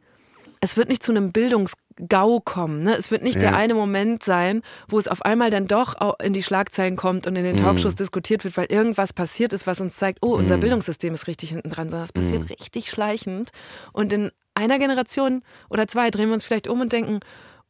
es 0.60 0.76
wird 0.76 0.88
nicht 0.88 1.02
zu 1.02 1.12
einem 1.12 1.32
Bildungsgau 1.32 2.40
kommen. 2.40 2.82
Ne? 2.82 2.96
Es 2.96 3.10
wird 3.10 3.22
nicht 3.22 3.36
ja. 3.36 3.42
der 3.42 3.56
eine 3.56 3.74
Moment 3.74 4.22
sein, 4.22 4.62
wo 4.88 4.98
es 4.98 5.08
auf 5.08 5.22
einmal 5.22 5.50
dann 5.50 5.66
doch 5.66 5.94
in 6.20 6.32
die 6.32 6.42
Schlagzeilen 6.42 6.96
kommt 6.96 7.26
und 7.26 7.36
in 7.36 7.44
den 7.44 7.56
Talkshows 7.56 7.94
mm. 7.94 7.96
diskutiert 7.96 8.44
wird, 8.44 8.56
weil 8.56 8.66
irgendwas 8.66 9.12
passiert 9.12 9.52
ist, 9.52 9.66
was 9.66 9.80
uns 9.80 9.96
zeigt, 9.96 10.18
oh, 10.22 10.34
unser 10.34 10.56
mm. 10.56 10.60
Bildungssystem 10.60 11.14
ist 11.14 11.26
richtig 11.26 11.50
hinten 11.50 11.70
dran, 11.70 11.88
sondern 11.88 12.04
es 12.04 12.12
passiert 12.12 12.44
mm. 12.44 12.52
richtig 12.52 12.90
schleichend. 12.90 13.50
Und 13.92 14.12
in 14.12 14.30
einer 14.54 14.78
Generation 14.78 15.42
oder 15.70 15.86
zwei 15.86 16.10
drehen 16.10 16.28
wir 16.28 16.34
uns 16.34 16.44
vielleicht 16.44 16.68
um 16.68 16.80
und 16.80 16.92
denken, 16.92 17.20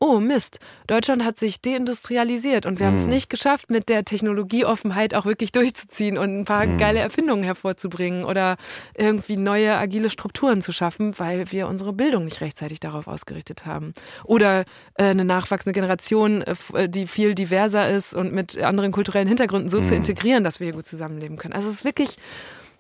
oh 0.00 0.20
Mist, 0.20 0.60
Deutschland 0.86 1.24
hat 1.24 1.38
sich 1.38 1.60
deindustrialisiert 1.60 2.66
und 2.66 2.78
wir 2.78 2.86
mhm. 2.86 2.90
haben 2.90 2.96
es 2.96 3.06
nicht 3.06 3.28
geschafft, 3.28 3.70
mit 3.70 3.88
der 3.88 4.04
Technologieoffenheit 4.04 5.14
auch 5.14 5.26
wirklich 5.26 5.52
durchzuziehen 5.52 6.18
und 6.18 6.38
ein 6.38 6.44
paar 6.44 6.66
mhm. 6.66 6.78
geile 6.78 7.00
Erfindungen 7.00 7.42
hervorzubringen 7.42 8.24
oder 8.24 8.56
irgendwie 8.96 9.36
neue 9.36 9.76
agile 9.76 10.10
Strukturen 10.10 10.62
zu 10.62 10.72
schaffen, 10.72 11.18
weil 11.18 11.50
wir 11.50 11.66
unsere 11.68 11.92
Bildung 11.92 12.24
nicht 12.24 12.40
rechtzeitig 12.40 12.80
darauf 12.80 13.08
ausgerichtet 13.08 13.66
haben. 13.66 13.92
Oder 14.24 14.60
äh, 14.94 15.04
eine 15.04 15.24
nachwachsende 15.24 15.74
Generation, 15.74 16.42
äh, 16.42 16.54
äh 16.74 16.88
die 16.88 17.06
viel 17.06 17.34
diverser 17.34 17.90
ist 17.90 18.14
und 18.14 18.32
mit 18.32 18.56
anderen 18.58 18.92
kulturellen 18.92 19.28
Hintergründen 19.28 19.68
so 19.68 19.80
mhm. 19.80 19.84
zu 19.84 19.94
integrieren, 19.94 20.44
dass 20.44 20.60
wir 20.60 20.66
hier 20.66 20.74
gut 20.74 20.86
zusammenleben 20.86 21.36
können. 21.36 21.54
Also 21.54 21.68
es 21.68 21.76
ist 21.76 21.84
wirklich 21.84 22.16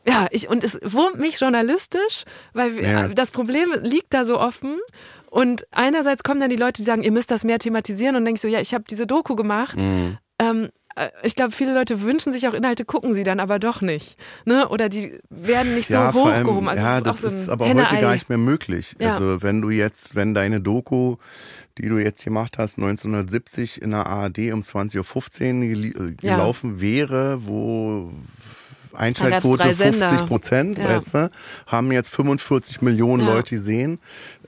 ja, 0.06 0.26
ich, 0.30 0.48
und 0.48 0.64
es 0.64 0.78
wurmt 0.82 1.18
mich 1.18 1.38
journalistisch, 1.40 2.24
weil 2.54 2.82
ja. 2.82 3.08
das 3.08 3.30
Problem 3.30 3.74
liegt 3.82 4.14
da 4.14 4.24
so 4.24 4.40
offen 4.40 4.78
und 5.38 5.68
einerseits 5.70 6.24
kommen 6.24 6.40
dann 6.40 6.50
die 6.50 6.56
Leute, 6.56 6.82
die 6.82 6.82
sagen, 6.82 7.04
ihr 7.04 7.12
müsst 7.12 7.30
das 7.30 7.44
mehr 7.44 7.60
thematisieren 7.60 8.16
und 8.16 8.24
denkst 8.24 8.42
so, 8.42 8.48
ja, 8.48 8.60
ich 8.60 8.74
habe 8.74 8.82
diese 8.90 9.06
Doku 9.06 9.36
gemacht. 9.36 9.76
Mhm. 9.76 10.18
Ähm, 10.40 10.68
äh, 10.96 11.10
ich 11.22 11.36
glaube, 11.36 11.52
viele 11.52 11.72
Leute 11.72 12.02
wünschen 12.02 12.32
sich 12.32 12.48
auch 12.48 12.54
Inhalte, 12.54 12.84
gucken 12.84 13.14
sie 13.14 13.22
dann 13.22 13.38
aber 13.38 13.60
doch 13.60 13.80
nicht. 13.80 14.16
Ne? 14.46 14.68
Oder 14.68 14.88
die 14.88 15.20
werden 15.30 15.76
nicht 15.76 15.86
so 15.86 15.94
ja, 15.94 16.12
hochgehoben. 16.12 16.68
Also 16.68 16.82
ja, 16.82 17.00
das 17.00 17.22
ist, 17.22 17.34
ist 17.34 17.44
so 17.44 17.52
aber 17.52 17.68
heute 17.68 18.00
gar 18.00 18.14
nicht 18.14 18.28
mehr 18.28 18.36
möglich. 18.36 18.96
Ja. 18.98 19.10
Also 19.12 19.40
wenn 19.40 19.62
du 19.62 19.70
jetzt, 19.70 20.16
wenn 20.16 20.34
deine 20.34 20.60
Doku, 20.60 21.18
die 21.78 21.88
du 21.88 21.98
jetzt 21.98 22.24
gemacht 22.24 22.58
hast, 22.58 22.76
1970 22.78 23.80
in 23.80 23.92
der 23.92 24.06
ARD 24.06 24.38
um 24.52 24.62
20.15 24.62 25.94
Uhr 25.96 26.10
gelaufen 26.16 26.74
ja. 26.74 26.80
wäre, 26.80 27.46
wo 27.46 28.10
Einschaltquote 28.94 29.72
50 29.74 30.26
Prozent, 30.26 30.78
ja. 30.78 30.88
weißt 30.88 31.14
du, 31.14 31.30
haben 31.66 31.92
jetzt 31.92 32.10
45 32.10 32.82
Millionen 32.82 33.26
ja. 33.26 33.34
Leute 33.34 33.54
gesehen. 33.56 33.98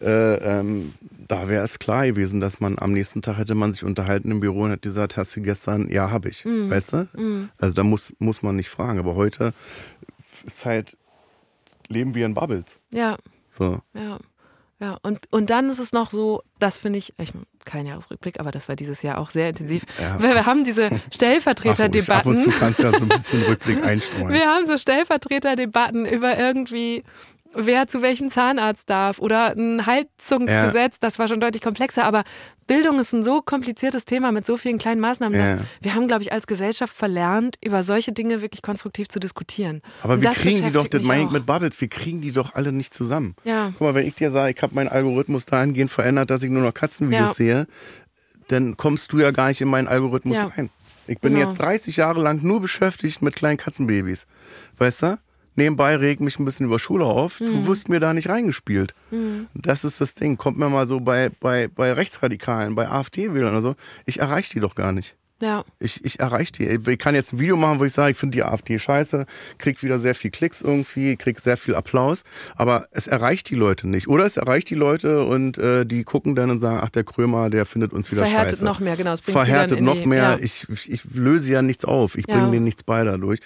Äh, 0.00 0.34
ähm, 0.34 0.94
da 1.28 1.48
wäre 1.48 1.64
es 1.64 1.78
klar 1.78 2.06
gewesen, 2.06 2.40
dass 2.40 2.60
man 2.60 2.78
am 2.78 2.92
nächsten 2.92 3.22
Tag 3.22 3.38
hätte 3.38 3.54
man 3.54 3.72
sich 3.72 3.84
unterhalten 3.84 4.30
im 4.30 4.40
Büro 4.40 4.62
und 4.62 4.70
hätte 4.70 4.88
gesagt, 4.88 5.16
hast 5.16 5.36
du 5.36 5.42
gestern, 5.42 5.88
ja, 5.90 6.10
habe 6.10 6.28
ich, 6.28 6.44
mhm. 6.44 6.70
weißt 6.70 6.92
du? 6.92 7.08
Mhm. 7.16 7.50
Also 7.58 7.74
da 7.74 7.84
muss, 7.84 8.14
muss 8.18 8.42
man 8.42 8.56
nicht 8.56 8.68
fragen. 8.68 8.98
Aber 8.98 9.14
heute 9.14 9.52
ist 10.44 10.66
halt, 10.66 10.96
leben 11.88 12.14
wir 12.14 12.26
in 12.26 12.34
Bubbles. 12.34 12.78
Ja, 12.90 13.16
So. 13.48 13.80
ja. 13.94 14.18
Ja, 14.80 14.96
und, 15.02 15.20
und 15.30 15.50
dann 15.50 15.68
ist 15.68 15.78
es 15.78 15.92
noch 15.92 16.10
so, 16.10 16.42
das 16.58 16.78
finde 16.78 16.98
ich, 16.98 17.12
ich 17.18 17.32
kein 17.66 17.84
Jahresrückblick, 17.84 18.40
aber 18.40 18.50
das 18.50 18.66
war 18.70 18.76
dieses 18.76 19.02
Jahr 19.02 19.18
auch 19.18 19.28
sehr 19.28 19.50
intensiv. 19.50 19.84
Ja. 20.00 20.16
Weil 20.22 20.34
wir 20.34 20.46
haben 20.46 20.64
diese 20.64 20.84
ruhig. 20.84 20.92
Ab 20.92 21.04
und 21.04 21.14
Stellvertreterdebatten. 21.14 22.38
zu 22.38 22.48
kannst 22.48 22.78
du 22.78 22.84
ja 22.84 22.92
so 22.92 23.04
ein 23.04 23.08
bisschen 23.08 23.42
Rückblick 23.42 23.84
einstreuen. 23.84 24.30
Wir 24.30 24.46
haben 24.46 24.66
so 24.66 24.78
Stellvertreterdebatten 24.78 26.06
über 26.06 26.38
irgendwie, 26.38 27.04
wer 27.54 27.86
zu 27.88 28.00
welchem 28.02 28.28
Zahnarzt 28.30 28.88
darf 28.88 29.18
oder 29.18 29.56
ein 29.56 29.84
Heizungsgesetz, 29.86 31.00
das 31.00 31.18
war 31.18 31.28
schon 31.28 31.40
deutlich 31.40 31.62
komplexer, 31.62 32.04
aber 32.04 32.24
Bildung 32.66 32.98
ist 33.00 33.12
ein 33.12 33.22
so 33.24 33.42
kompliziertes 33.42 34.04
Thema 34.04 34.30
mit 34.30 34.46
so 34.46 34.56
vielen 34.56 34.78
kleinen 34.78 35.00
Maßnahmen, 35.00 35.38
Ja. 35.38 35.54
dass 35.56 35.60
wir 35.80 35.94
haben, 35.94 36.06
glaube 36.06 36.22
ich, 36.22 36.32
als 36.32 36.46
Gesellschaft 36.46 36.96
verlernt, 36.96 37.56
über 37.64 37.82
solche 37.82 38.12
Dinge 38.12 38.42
wirklich 38.42 38.62
konstruktiv 38.62 39.08
zu 39.08 39.18
diskutieren. 39.18 39.82
Aber 40.02 40.14
Und 40.14 40.22
wir 40.22 40.30
kriegen 40.30 40.64
die 40.64 40.70
doch, 40.72 40.86
das 40.86 41.04
meine 41.04 41.24
ich 41.24 41.30
mit 41.30 41.46
Bubbles, 41.46 41.80
wir 41.80 41.88
kriegen 41.88 42.20
die 42.20 42.30
doch 42.32 42.54
alle 42.54 42.70
nicht 42.72 42.94
zusammen. 42.94 43.34
Ja. 43.44 43.70
Guck 43.72 43.80
mal, 43.80 43.94
wenn 43.94 44.06
ich 44.06 44.14
dir 44.14 44.30
sage, 44.30 44.54
ich 44.56 44.62
habe 44.62 44.74
meinen 44.74 44.88
Algorithmus 44.88 45.44
dahingehend 45.46 45.90
verändert, 45.90 46.30
dass 46.30 46.42
ich 46.44 46.50
nur 46.50 46.62
noch 46.62 46.74
Katzenvideos 46.74 47.28
Ja. 47.30 47.34
sehe, 47.34 47.66
dann 48.48 48.76
kommst 48.76 49.12
du 49.12 49.18
ja 49.18 49.30
gar 49.32 49.48
nicht 49.48 49.60
in 49.60 49.68
meinen 49.68 49.88
Algorithmus 49.88 50.36
Ja. 50.38 50.46
rein. 50.56 50.70
Ich 51.06 51.18
bin 51.18 51.34
Genau. 51.34 51.44
jetzt 51.44 51.58
30 51.60 51.96
Jahre 51.96 52.22
lang 52.22 52.40
nur 52.42 52.60
beschäftigt 52.60 53.20
mit 53.22 53.34
kleinen 53.34 53.56
Katzenbabys. 53.56 54.26
Weißt 54.78 55.02
du? 55.02 55.18
Nebenbei 55.60 55.94
reg 55.96 56.20
mich 56.20 56.38
ein 56.38 56.46
bisschen 56.46 56.66
über 56.66 56.78
Schule 56.78 57.04
auf. 57.04 57.38
Mhm. 57.40 57.44
Du 57.46 57.66
wirst 57.66 57.88
mir 57.90 58.00
da 58.00 58.14
nicht 58.14 58.28
reingespielt. 58.30 58.94
Das 59.54 59.84
ist 59.84 60.00
das 60.00 60.14
Ding. 60.14 60.38
Kommt 60.38 60.56
mir 60.58 60.70
mal 60.70 60.86
so 60.86 61.00
bei, 61.00 61.30
bei, 61.40 61.68
bei 61.68 61.92
Rechtsradikalen, 61.92 62.74
bei 62.74 62.88
AfD-Wählern 62.88 63.50
oder 63.52 63.62
so. 63.62 63.74
Ich 64.06 64.20
erreiche 64.20 64.52
die 64.54 64.60
doch 64.60 64.74
gar 64.74 64.92
nicht. 64.92 65.16
Ja, 65.42 65.64
Ich, 65.78 66.04
ich 66.04 66.20
erreiche 66.20 66.52
die. 66.52 66.64
Ich 66.90 66.98
kann 66.98 67.14
jetzt 67.14 67.32
ein 67.32 67.38
Video 67.38 67.56
machen, 67.56 67.78
wo 67.80 67.84
ich 67.86 67.94
sage, 67.94 68.10
ich 68.10 68.16
finde 68.18 68.36
die 68.36 68.42
AfD 68.44 68.78
scheiße, 68.78 69.24
krieg 69.56 69.82
wieder 69.82 69.98
sehr 69.98 70.14
viel 70.14 70.30
Klicks 70.30 70.60
irgendwie, 70.60 71.16
krieg 71.16 71.40
sehr 71.40 71.56
viel 71.56 71.74
Applaus, 71.74 72.24
aber 72.56 72.88
es 72.90 73.06
erreicht 73.06 73.48
die 73.48 73.54
Leute 73.54 73.88
nicht. 73.88 74.06
Oder 74.06 74.26
es 74.26 74.36
erreicht 74.36 74.68
die 74.68 74.74
Leute 74.74 75.24
und 75.24 75.56
äh, 75.56 75.86
die 75.86 76.04
gucken 76.04 76.34
dann 76.34 76.50
und 76.50 76.60
sagen, 76.60 76.80
ach, 76.82 76.90
der 76.90 77.04
Krömer, 77.04 77.48
der 77.48 77.64
findet 77.64 77.94
uns 77.94 78.08
es 78.08 78.12
wieder 78.12 78.26
verhärtet 78.26 78.50
scheiße. 78.58 78.64
noch 78.66 78.80
mehr, 78.80 78.96
genau. 78.96 79.14
Es 79.14 79.20
Verhärtet 79.20 79.80
noch 79.80 79.98
die, 79.98 80.06
mehr. 80.06 80.22
Ja. 80.32 80.38
Ich, 80.38 80.66
ich, 80.68 80.92
ich 80.92 81.04
löse 81.14 81.50
ja 81.50 81.62
nichts 81.62 81.86
auf. 81.86 82.18
Ich 82.18 82.26
Ja. 82.28 82.34
bringe 82.36 82.50
denen 82.50 82.64
nichts 82.64 82.82
bei 82.82 83.02
dadurch. 83.02 83.40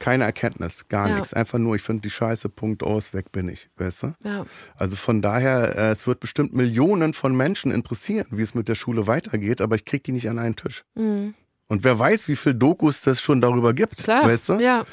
Keine 0.00 0.24
Erkenntnis, 0.24 0.86
gar 0.88 1.08
Ja. 1.08 1.14
nichts. 1.16 1.32
Einfach 1.34 1.58
nur, 1.58 1.76
ich 1.76 1.82
finde 1.82 2.00
die 2.02 2.10
Scheiße, 2.10 2.48
Punkt 2.48 2.82
aus, 2.82 3.14
weg 3.14 3.30
bin 3.30 3.48
ich. 3.48 3.68
Weißt 3.76 4.02
du? 4.02 4.14
ja. 4.24 4.44
Also 4.76 4.96
von 4.96 5.22
daher, 5.22 5.76
äh, 5.78 5.90
es 5.92 6.06
wird 6.08 6.18
bestimmt 6.18 6.52
Millionen 6.54 7.14
von 7.14 7.36
Menschen 7.36 7.70
interessieren, 7.70 8.26
wie 8.30 8.42
es 8.42 8.54
mit 8.54 8.68
der 8.68 8.74
Schule 8.74 9.06
weitergeht, 9.06 9.60
aber 9.60 9.76
ich 9.76 9.84
krieg 9.84 10.02
die 10.02 10.12
nicht 10.12 10.28
an 10.28 10.38
einen 10.40 10.56
Tisch. 10.56 10.84
Und 10.96 11.84
wer 11.84 11.98
weiß, 11.98 12.26
wie 12.26 12.34
viel 12.34 12.54
Dokus 12.54 13.02
das 13.02 13.20
schon 13.20 13.40
darüber 13.40 13.72
gibt, 13.74 13.98
Klar. 13.98 14.24
weißt 14.24 14.48
du? 14.48 14.54
Ja. 14.54 14.84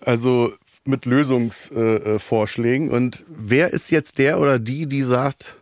Also 0.00 0.52
mit 0.84 1.04
Lösungsvorschlägen. 1.06 2.16
Äh, 2.16 2.18
Vorschlägen. 2.18 2.90
Und 2.90 3.24
wer 3.28 3.72
ist 3.72 3.90
jetzt 3.90 4.18
der 4.18 4.40
oder 4.40 4.58
die, 4.58 4.86
die 4.86 5.02
sagt, 5.02 5.56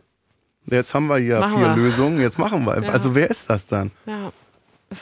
jetzt 0.67 0.93
haben 0.93 1.07
wir 1.07 1.17
hier 1.17 1.39
Machen 1.39 1.53
vier 1.59 1.69
wir. 1.69 1.75
Lösungen, 1.75 2.21
jetzt 2.21 2.39
machen 2.39 2.65
wir. 2.65 2.81
Ja. 2.83 2.89
Also 2.91 3.13
wer 3.15 3.29
ist 3.29 3.49
das 3.49 3.65
dann? 3.65 3.91
Ja. 4.05 4.31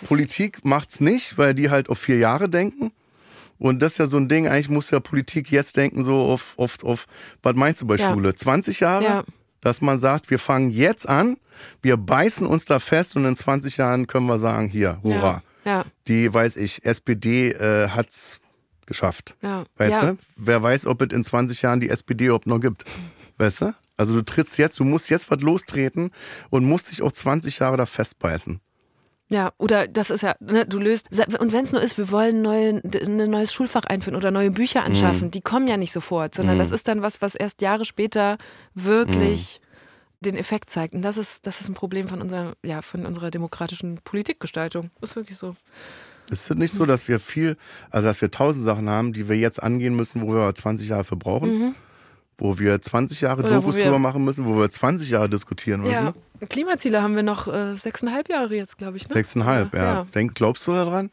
Politik 0.08 0.64
macht's 0.66 1.00
nicht, 1.02 1.38
weil 1.38 1.54
die 1.54 1.70
halt 1.70 1.90
auf 1.90 2.00
vier 2.00 2.18
Jahre 2.18 2.48
denken. 2.50 2.92
Und 3.60 3.82
das 3.82 3.94
ist 3.94 3.98
ja 4.00 4.08
so 4.08 4.18
ein 4.18 4.30
Ding, 4.30 4.48
eigentlich 4.48 4.70
muss 4.70 4.90
ja 4.90 5.00
Politik 5.00 5.52
jetzt 5.52 5.78
denken, 5.78 6.04
so 6.04 6.22
auf, 6.22 6.58
auf, 6.58 6.84
auf 6.84 7.06
was 7.44 7.56
meinst 7.56 7.82
du 7.82 7.88
bei 7.88 7.98
Ja. 7.98 8.12
Schule? 8.12 8.34
20 8.34 8.80
Jahre? 8.80 9.04
Ja. 9.04 9.24
Dass 9.62 9.82
man 9.82 10.00
sagt, 10.00 10.32
wir 10.32 10.40
fangen 10.40 10.72
jetzt 10.72 11.08
an, 11.08 11.36
wir 11.82 11.98
beißen 11.98 12.48
uns 12.48 12.64
da 12.64 12.80
fest 12.80 13.18
und 13.18 13.26
in 13.26 13.36
20 13.36 13.76
Jahren 13.78 14.08
können 14.08 14.26
wir 14.28 14.40
sagen, 14.40 14.70
hier, 14.70 15.00
hurra. 15.04 15.44
Ja. 15.66 15.86
Die, 16.08 16.34
weiß 16.34 16.56
ich, 16.56 16.86
SPD 16.86 17.52
äh, 17.52 17.90
hat's 17.90 18.40
geschafft. 18.86 19.36
Ja. 19.42 19.66
Weißt 19.76 20.02
du? 20.02 20.18
Wer 20.38 20.64
weiß, 20.64 20.88
ob 20.88 21.02
es 21.02 21.14
in 21.14 21.24
20 21.24 21.62
Jahren 21.62 21.82
die 21.82 21.90
SPD 21.90 22.26
überhaupt 22.26 22.48
noch 22.48 22.60
gibt. 22.60 22.86
Weißt 23.38 23.62
du? 23.62 23.74
Also 23.98 24.16
du 24.16 24.24
trittst 24.24 24.58
jetzt, 24.58 24.80
du 24.80 24.86
musst 24.86 25.10
jetzt 25.10 25.30
was 25.30 25.42
lostreten 25.42 26.12
und 26.50 26.64
musst 26.64 26.90
dich 26.90 27.02
auch 27.02 27.12
20 27.12 27.60
Jahre 27.60 27.76
da 27.76 27.86
festbeißen. 27.86 28.62
Ja, 29.32 29.52
oder 29.60 29.88
das 29.88 30.10
ist 30.10 30.22
ja, 30.24 30.36
ne, 30.40 30.66
du 30.66 30.80
löst, 30.80 31.08
und 31.40 31.52
wenn 31.52 31.64
es 31.64 31.72
nur 31.72 31.82
ist, 31.84 31.98
wir 32.00 32.10
wollen 32.10 32.42
neue, 32.42 32.82
ein 32.84 33.30
neues 33.30 33.54
Schulfach 33.54 33.84
einführen 33.84 34.16
oder 34.16 34.32
neue 34.32 34.50
Bücher 34.50 34.84
anschaffen, 34.84 35.28
Mhm. 35.28 35.32
die 35.32 35.42
kommen 35.42 35.68
ja 35.68 35.78
nicht 35.78 35.92
sofort, 35.92 36.34
sondern 36.34 36.58
das 36.58 36.72
ist 36.72 36.88
dann 36.88 37.04
was, 37.04 37.22
was 37.22 37.36
erst 37.36 37.62
Jahre 37.62 37.86
später 37.86 38.38
wirklich 38.74 39.60
Mhm. 39.62 40.26
den 40.26 40.36
Effekt 40.36 40.72
zeigt. 40.72 40.96
Und 40.96 41.04
das 41.04 41.18
ist, 41.18 41.46
das 41.46 41.62
ist 41.62 41.70
ein 41.70 41.76
Problem 41.76 42.08
von 42.08 42.22
unserer, 42.22 42.54
ja, 42.64 42.82
von 42.82 43.06
unserer 43.06 43.30
demokratischen 43.30 44.00
Politikgestaltung. 44.04 44.90
Ist 45.02 45.16
wirklich 45.16 45.38
so. 45.38 45.56
Es 46.32 46.50
ist 46.50 46.58
nicht 46.58 46.74
so, 46.74 46.86
dass 46.86 47.08
wir 47.08 47.20
viel, 47.20 47.56
also 47.92 48.08
dass 48.08 48.22
wir 48.22 48.30
tausend 48.32 48.64
Sachen 48.66 48.90
haben, 48.90 49.14
die 49.14 49.30
wir 49.30 49.38
jetzt 49.38 49.62
angehen 49.62 49.96
müssen, 49.96 50.22
wo 50.22 50.34
wir 50.34 50.42
aber 50.42 50.56
20 50.56 50.90
Jahre 50.90 51.04
für 51.04 51.16
brauchen. 51.16 51.76
Wo 52.40 52.58
wir 52.58 52.82
20 52.82 53.22
Jahre. 53.22 53.44
Oder 53.44 53.64
wir- 53.64 53.84
drüber 53.84 54.00
machen 54.00 54.24
müssen, 54.26 54.46
wo 54.46 54.58
wir 54.58 54.70
20 54.70 55.10
Jahre 55.10 55.30
diskutieren 55.30 55.82
müssen. 55.82 55.94
Ja, 55.94 56.14
Klimaziele 56.50 57.02
haben 57.02 57.16
wir 57.16 57.24
noch 57.24 57.48
äh, 57.48 57.76
sechseinhalb 57.78 58.30
Jahre 58.30 58.56
jetzt, 58.56 58.78
glaube 58.78 58.98
ich. 58.98 59.08
Ne? 59.08 59.14
Sechseinhalb, 59.14 59.74
ja. 59.74 59.84
ja. 59.84 60.06
Denk, 60.16 60.36
glaubst 60.36 60.66
du 60.66 60.72
daran? 60.74 61.12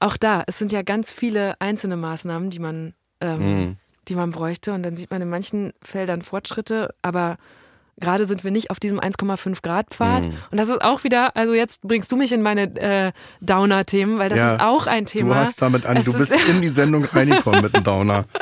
Auch 0.00 0.16
da, 0.16 0.42
es 0.46 0.58
sind 0.58 0.72
ja 0.72 0.82
ganz 0.82 1.10
viele 1.12 1.54
einzelne 1.60 1.96
Maßnahmen, 1.96 2.50
die 2.50 2.58
man, 2.58 2.94
ähm, 3.20 3.38
Mhm. 3.66 3.76
die 4.08 4.14
man 4.16 4.30
bräuchte. 4.32 4.72
Und 4.72 4.82
dann 4.82 4.96
sieht 4.96 5.10
man 5.10 5.22
in 5.22 5.30
manchen 5.30 5.72
Feldern 5.82 6.20
Fortschritte, 6.22 6.94
aber 7.00 7.36
gerade 8.00 8.26
sind 8.26 8.42
wir 8.42 8.50
nicht 8.50 8.70
auf 8.70 8.80
diesem 8.80 8.98
1,5 8.98 9.62
Grad 9.62 9.90
Pfad. 9.94 10.24
Mhm. 10.24 10.32
Und 10.50 10.58
das 10.58 10.68
ist 10.68 10.82
auch 10.82 11.04
wieder, 11.04 11.36
also 11.36 11.54
jetzt 11.54 11.80
bringst 11.82 12.10
du 12.10 12.16
mich 12.16 12.32
in 12.32 12.42
meine 12.42 12.62
äh, 12.76 13.12
Downer-Themen, 13.40 14.18
weil 14.18 14.28
das 14.28 14.38
Ja, 14.38 14.52
ist 14.54 14.60
auch 14.60 14.86
ein 14.88 15.06
Thema. 15.06 15.34
Du 15.34 15.40
hast 15.40 15.62
damit 15.62 15.86
an, 15.86 15.96
Es 15.96 16.04
du 16.06 16.12
ist- 16.12 16.18
bist 16.30 16.48
in 16.48 16.60
die 16.60 16.68
Sendung 16.68 17.04
reingekommen 17.04 17.62
mit 17.62 17.74
einem 17.74 17.84
Downer. 17.84 18.24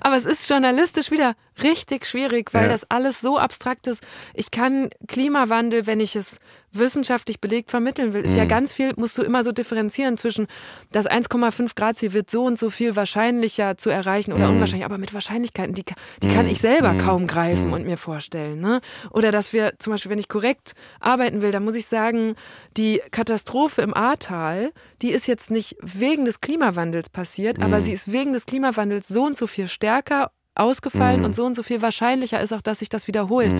Aber 0.00 0.16
es 0.16 0.26
ist 0.26 0.48
journalistisch 0.48 1.10
wieder 1.10 1.34
richtig 1.62 2.06
schwierig, 2.06 2.54
weil 2.54 2.64
Ja. 2.64 2.68
das 2.68 2.90
alles 2.90 3.20
so 3.20 3.38
abstrakt 3.38 3.86
ist. 3.86 4.02
Ich 4.34 4.50
kann 4.50 4.88
Klimawandel, 5.08 5.86
wenn 5.86 6.00
ich 6.00 6.16
es 6.16 6.38
wissenschaftlich 6.72 7.40
belegt 7.40 7.68
vermitteln 7.70 8.12
will, 8.12 8.22
ist 8.24 8.32
Mhm. 8.32 8.38
ja 8.38 8.44
ganz 8.44 8.72
viel, 8.72 8.92
musst 8.96 9.18
du 9.18 9.22
immer 9.22 9.42
so 9.42 9.50
differenzieren 9.50 10.16
zwischen 10.16 10.46
das 10.92 11.06
1,5 11.06 11.74
Grad 11.74 11.96
Ziel 11.96 12.12
wird 12.12 12.30
so 12.30 12.44
und 12.44 12.58
so 12.60 12.70
viel 12.70 12.94
wahrscheinlicher 12.94 13.76
zu 13.76 13.90
erreichen 13.90 14.30
Mhm. 14.30 14.36
oder 14.36 14.48
unwahrscheinlich, 14.50 14.84
aber 14.84 14.96
mit 14.96 15.12
Wahrscheinlichkeiten, 15.12 15.74
die, 15.74 15.84
die 16.22 16.28
kann 16.28 16.48
ich 16.48 16.60
selber 16.60 16.94
kaum 16.94 17.26
greifen 17.26 17.72
und 17.72 17.84
mir 17.86 17.96
vorstellen. 17.96 18.60
Ne? 18.60 18.80
Oder 19.10 19.32
dass 19.32 19.52
wir 19.52 19.74
zum 19.80 19.92
Beispiel, 19.92 20.12
wenn 20.12 20.18
ich 20.20 20.28
korrekt 20.28 20.74
arbeiten 21.00 21.42
will, 21.42 21.50
dann 21.50 21.64
muss 21.64 21.74
ich 21.74 21.86
sagen, 21.86 22.36
die 22.76 23.02
Katastrophe 23.10 23.82
im 23.82 23.92
Ahrtal, 23.92 24.72
die 25.02 25.10
ist 25.10 25.26
jetzt 25.26 25.50
nicht 25.50 25.76
wegen 25.82 26.24
des 26.24 26.40
Klimawandels 26.40 27.08
passiert, 27.10 27.60
aber 27.60 27.82
sie 27.82 27.92
ist 27.92 28.12
wegen 28.12 28.32
des 28.32 28.46
Klimawandels 28.46 29.08
so 29.08 29.24
und 29.24 29.36
so 29.36 29.48
viel 29.48 29.66
stärker 29.70 30.30
ausgefallen 30.56 31.24
und 31.24 31.34
so 31.34 31.46
und 31.46 31.54
so 31.54 31.62
viel 31.62 31.80
wahrscheinlicher 31.80 32.40
ist 32.40 32.52
auch, 32.52 32.60
dass 32.60 32.80
sich 32.80 32.88
das 32.88 33.06
wiederholt. 33.06 33.52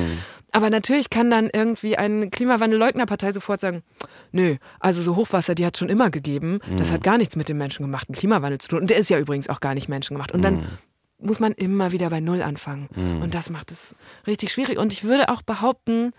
Aber 0.52 0.68
natürlich 0.70 1.08
kann 1.08 1.30
dann 1.30 1.48
irgendwie 1.50 1.96
eine 1.96 2.28
Klimawandelleugnerpartei 2.28 3.30
sofort 3.30 3.60
sagen, 3.60 3.82
nö, 4.32 4.56
also 4.80 5.00
so 5.00 5.16
Hochwasser, 5.16 5.54
die 5.54 5.64
hat 5.64 5.78
schon 5.78 5.88
immer 5.88 6.10
gegeben, 6.10 6.58
das 6.76 6.90
hat 6.90 7.02
gar 7.02 7.16
nichts 7.16 7.36
mit 7.36 7.48
dem 7.48 7.58
menschengemachten 7.58 8.14
Klimawandel 8.14 8.60
zu 8.60 8.68
tun. 8.68 8.80
Und 8.80 8.90
der 8.90 8.98
ist 8.98 9.08
ja 9.08 9.18
übrigens 9.18 9.48
auch 9.48 9.60
gar 9.60 9.74
nicht 9.74 9.88
menschengemacht. 9.88 10.32
Und 10.32 10.42
dann 10.42 10.66
muss 11.18 11.40
man 11.40 11.52
immer 11.52 11.92
wieder 11.92 12.10
bei 12.10 12.20
Null 12.20 12.42
anfangen. 12.42 12.88
Und 13.22 13.34
das 13.34 13.50
macht 13.50 13.70
es 13.70 13.94
richtig 14.26 14.52
schwierig. 14.52 14.78
Und 14.78 14.92
ich 14.92 15.04
würde 15.04 15.28
auch 15.28 15.42
behaupten, 15.42 16.10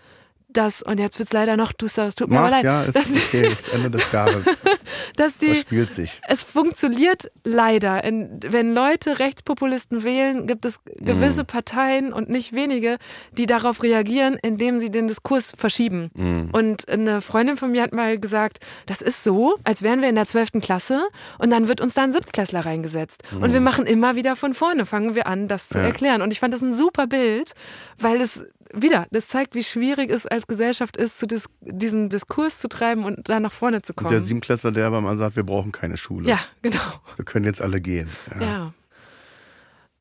dass, 0.53 0.81
und 0.81 0.99
jetzt 0.99 1.19
wird 1.19 1.29
es 1.29 1.33
leider 1.33 1.57
noch 1.57 1.73
duster, 1.73 2.07
es 2.07 2.15
tut 2.15 2.29
mir 2.29 2.39
Mach, 2.39 2.49
leid, 2.49 2.63
ja, 2.63 2.83
ist 2.83 2.95
dass, 2.95 3.09
okay, 3.09 3.51
ist 3.51 3.73
Ende 3.73 3.91
des 3.91 4.11
Jahres. 4.11 4.45
dass 5.17 5.37
die, 5.37 5.47
Verspielt 5.47 5.91
sich. 5.91 6.21
es 6.27 6.43
funktioniert 6.43 7.31
leider. 7.43 8.03
In, 8.03 8.39
wenn 8.47 8.73
Leute 8.73 9.19
Rechtspopulisten 9.19 10.03
wählen, 10.03 10.47
gibt 10.47 10.65
es 10.65 10.79
gewisse 10.85 11.43
Parteien 11.43 12.13
und 12.13 12.29
nicht 12.29 12.53
wenige, 12.53 12.97
die 13.37 13.45
darauf 13.45 13.83
reagieren, 13.83 14.37
indem 14.41 14.79
sie 14.79 14.89
den 14.89 15.07
Diskurs 15.07 15.53
verschieben. 15.57 16.09
Mhm. 16.15 16.49
Und 16.51 16.89
eine 16.89 17.21
Freundin 17.21 17.57
von 17.57 17.71
mir 17.71 17.83
hat 17.83 17.93
mal 17.93 18.17
gesagt, 18.17 18.59
das 18.85 19.01
ist 19.01 19.23
so, 19.23 19.57
als 19.63 19.83
wären 19.83 20.01
wir 20.01 20.09
in 20.09 20.15
der 20.15 20.25
12. 20.25 20.53
Klasse 20.61 21.03
und 21.37 21.49
dann 21.49 21.67
wird 21.67 21.81
uns 21.81 21.93
da 21.93 22.03
ein 22.03 22.13
Siebtklässler 22.13 22.65
reingesetzt. 22.65 23.23
Und 23.31 23.53
wir 23.53 23.61
machen 23.61 23.85
immer 23.85 24.15
wieder 24.15 24.35
von 24.35 24.53
vorne, 24.53 24.85
fangen 24.85 25.15
wir 25.15 25.27
an, 25.27 25.47
das 25.47 25.67
zu. 25.67 25.77
Ja. 25.77 25.91
erklären. 25.91 26.21
Und 26.21 26.31
ich 26.31 26.39
fand 26.39 26.53
das 26.53 26.61
ein 26.61 26.73
super 26.73 27.07
Bild, 27.07 27.53
weil 27.97 28.21
es 28.21 28.43
wieder, 28.73 29.07
das 29.11 29.27
zeigt, 29.27 29.55
wie 29.55 29.63
schwierig 29.63 30.09
es 30.09 30.25
als 30.25 30.47
Gesellschaft 30.47 30.97
ist, 30.97 31.19
zu 31.19 31.27
dis 31.27 31.45
diesen 31.61 32.09
Diskurs 32.09 32.59
zu 32.59 32.67
treiben 32.67 33.03
und 33.05 33.27
da 33.29 33.39
nach 33.39 33.51
vorne 33.51 33.81
zu 33.81 33.93
kommen. 33.93 34.09
Der 34.09 34.19
Siebenklässler, 34.19 34.71
der 34.71 34.87
aber 34.87 35.01
mal 35.01 35.17
sagt, 35.17 35.35
wir 35.35 35.43
brauchen 35.43 35.71
keine 35.71 35.97
Schule. 35.97 36.29
ja, 36.29 36.39
genau. 36.61 36.79
Wir 37.15 37.25
können 37.25 37.45
jetzt 37.45 37.61
alle 37.61 37.81
gehen. 37.81 38.09
Ja. 38.35 38.41
Ja. 38.41 38.73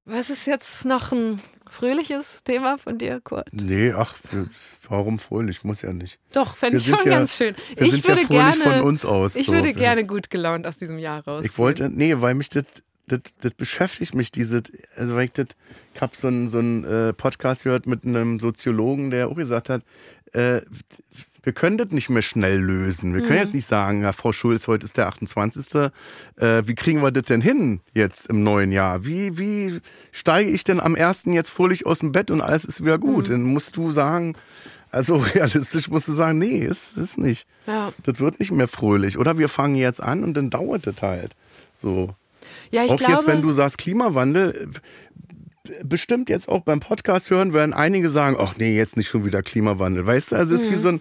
Was 0.06 0.30
ist 0.30 0.46
jetzt 0.46 0.84
noch 0.84 1.12
ein 1.12 1.36
fröhliches 1.70 2.42
Thema 2.42 2.78
von 2.78 2.98
dir, 2.98 3.20
Kurt? 3.20 3.48
Nee, 3.52 3.92
ach, 3.92 4.14
warum 4.88 5.18
fröhlich? 5.20 5.62
Muss 5.62 5.82
ja 5.82 5.92
nicht. 5.92 6.18
Doch, 6.32 6.56
fände 6.56 6.78
ich 6.78 6.86
schon 6.86 6.98
ja- 7.04 7.10
ganz 7.18 7.36
schön. 7.36 7.54
ich 7.76 7.78
ja 7.78 8.08
würde 8.08 8.22
fröhlich 8.22 8.28
gerne, 8.28 8.54
von 8.54 8.80
uns 8.80 9.04
aus, 9.04 9.36
Ich 9.36 9.46
so. 9.46 9.52
würde 9.52 9.72
gerne 9.74 10.04
gut 10.04 10.30
gelaunt 10.30 10.66
aus 10.66 10.78
diesem 10.78 10.98
Jahr 10.98 11.24
raus. 11.24 11.44
Ich 11.44 11.56
wollte, 11.58 11.88
nee, 11.90 12.14
weil 12.20 12.34
mich 12.34 12.48
das, 12.48 12.64
das, 13.10 13.20
das 13.40 13.52
beschäftigt 13.54 14.14
mich, 14.14 14.30
diese, 14.30 14.62
also 14.96 15.14
weil 15.14 15.26
ich 15.26 15.32
das, 15.32 15.46
ich 15.94 16.00
habe 16.00 16.14
so 16.16 16.28
einen 16.28 16.48
so 16.48 16.58
einen, 16.58 16.84
äh, 16.84 17.12
Podcast 17.12 17.64
gehört 17.64 17.86
mit 17.86 18.04
einem 18.04 18.40
Soziologen, 18.40 19.10
der 19.10 19.28
auch 19.28 19.36
gesagt 19.36 19.68
hat, 19.68 19.82
äh, 20.32 20.60
wir 21.42 21.54
können 21.54 21.78
das 21.78 21.88
nicht 21.88 22.10
mehr 22.10 22.20
schnell 22.20 22.58
lösen. 22.58 23.14
Wir 23.14 23.22
können 23.22 23.38
Mhm. 23.38 23.44
jetzt 23.44 23.54
nicht 23.54 23.66
sagen, 23.66 24.02
ja, 24.02 24.12
Frau 24.12 24.30
Schulz, 24.32 24.68
heute 24.68 24.84
ist 24.84 24.98
der 24.98 25.06
28. 25.08 25.90
Äh, 26.36 26.62
wie 26.66 26.74
kriegen 26.74 27.00
wir 27.02 27.10
das 27.10 27.24
denn 27.24 27.40
hin 27.40 27.80
jetzt 27.94 28.26
im 28.28 28.42
neuen 28.42 28.72
Jahr? 28.72 29.06
Wie, 29.06 29.38
wie 29.38 29.80
steige 30.12 30.50
ich 30.50 30.64
denn 30.64 30.80
am 30.80 30.94
1. 30.94 31.32
jetzt 31.32 31.48
fröhlich 31.48 31.86
aus 31.86 32.00
dem 32.00 32.12
Bett 32.12 32.30
und 32.30 32.42
alles 32.42 32.66
ist 32.66 32.82
wieder 32.84 32.98
gut? 32.98 33.28
Mhm. 33.28 33.32
Dann 33.32 33.42
musst 33.44 33.74
du 33.78 33.90
sagen, 33.90 34.36
also 34.90 35.16
realistisch 35.34 35.88
musst 35.88 36.08
du 36.08 36.12
sagen, 36.12 36.38
nee, 36.38 36.58
ist, 36.58 36.98
ist 36.98 37.16
nicht. 37.16 37.46
Ja. 37.66 37.90
Das 38.02 38.20
wird 38.20 38.38
nicht 38.38 38.52
mehr 38.52 38.68
fröhlich. 38.68 39.16
Oder 39.16 39.38
wir 39.38 39.48
fangen 39.48 39.76
jetzt 39.76 40.02
an 40.02 40.24
und 40.24 40.34
dann 40.34 40.50
dauert 40.50 40.86
das 40.86 41.00
halt. 41.00 41.36
So. 41.72 42.14
Ja, 42.70 42.84
ich 42.84 42.90
auch 42.92 42.96
glaube, 42.96 43.12
jetzt, 43.14 43.26
wenn 43.26 43.42
du 43.42 43.52
sagst 43.52 43.78
Klimawandel, 43.78 44.70
bestimmt 45.84 46.28
jetzt 46.28 46.48
auch 46.48 46.62
beim 46.62 46.80
Podcast 46.80 47.30
hören, 47.30 47.52
werden 47.52 47.72
einige 47.74 48.08
sagen, 48.10 48.36
ach 48.38 48.54
nee, 48.56 48.76
jetzt 48.76 48.96
nicht 48.96 49.08
schon 49.08 49.24
wieder 49.24 49.42
Klimawandel. 49.42 50.06
Weißt 50.06 50.32
du, 50.32 50.36
also 50.36 50.54
es 50.54 50.62
ist 50.62 50.70
wie 50.70 50.74
Mhm. 50.76 50.80
so 50.80 50.88
ein, 50.88 51.00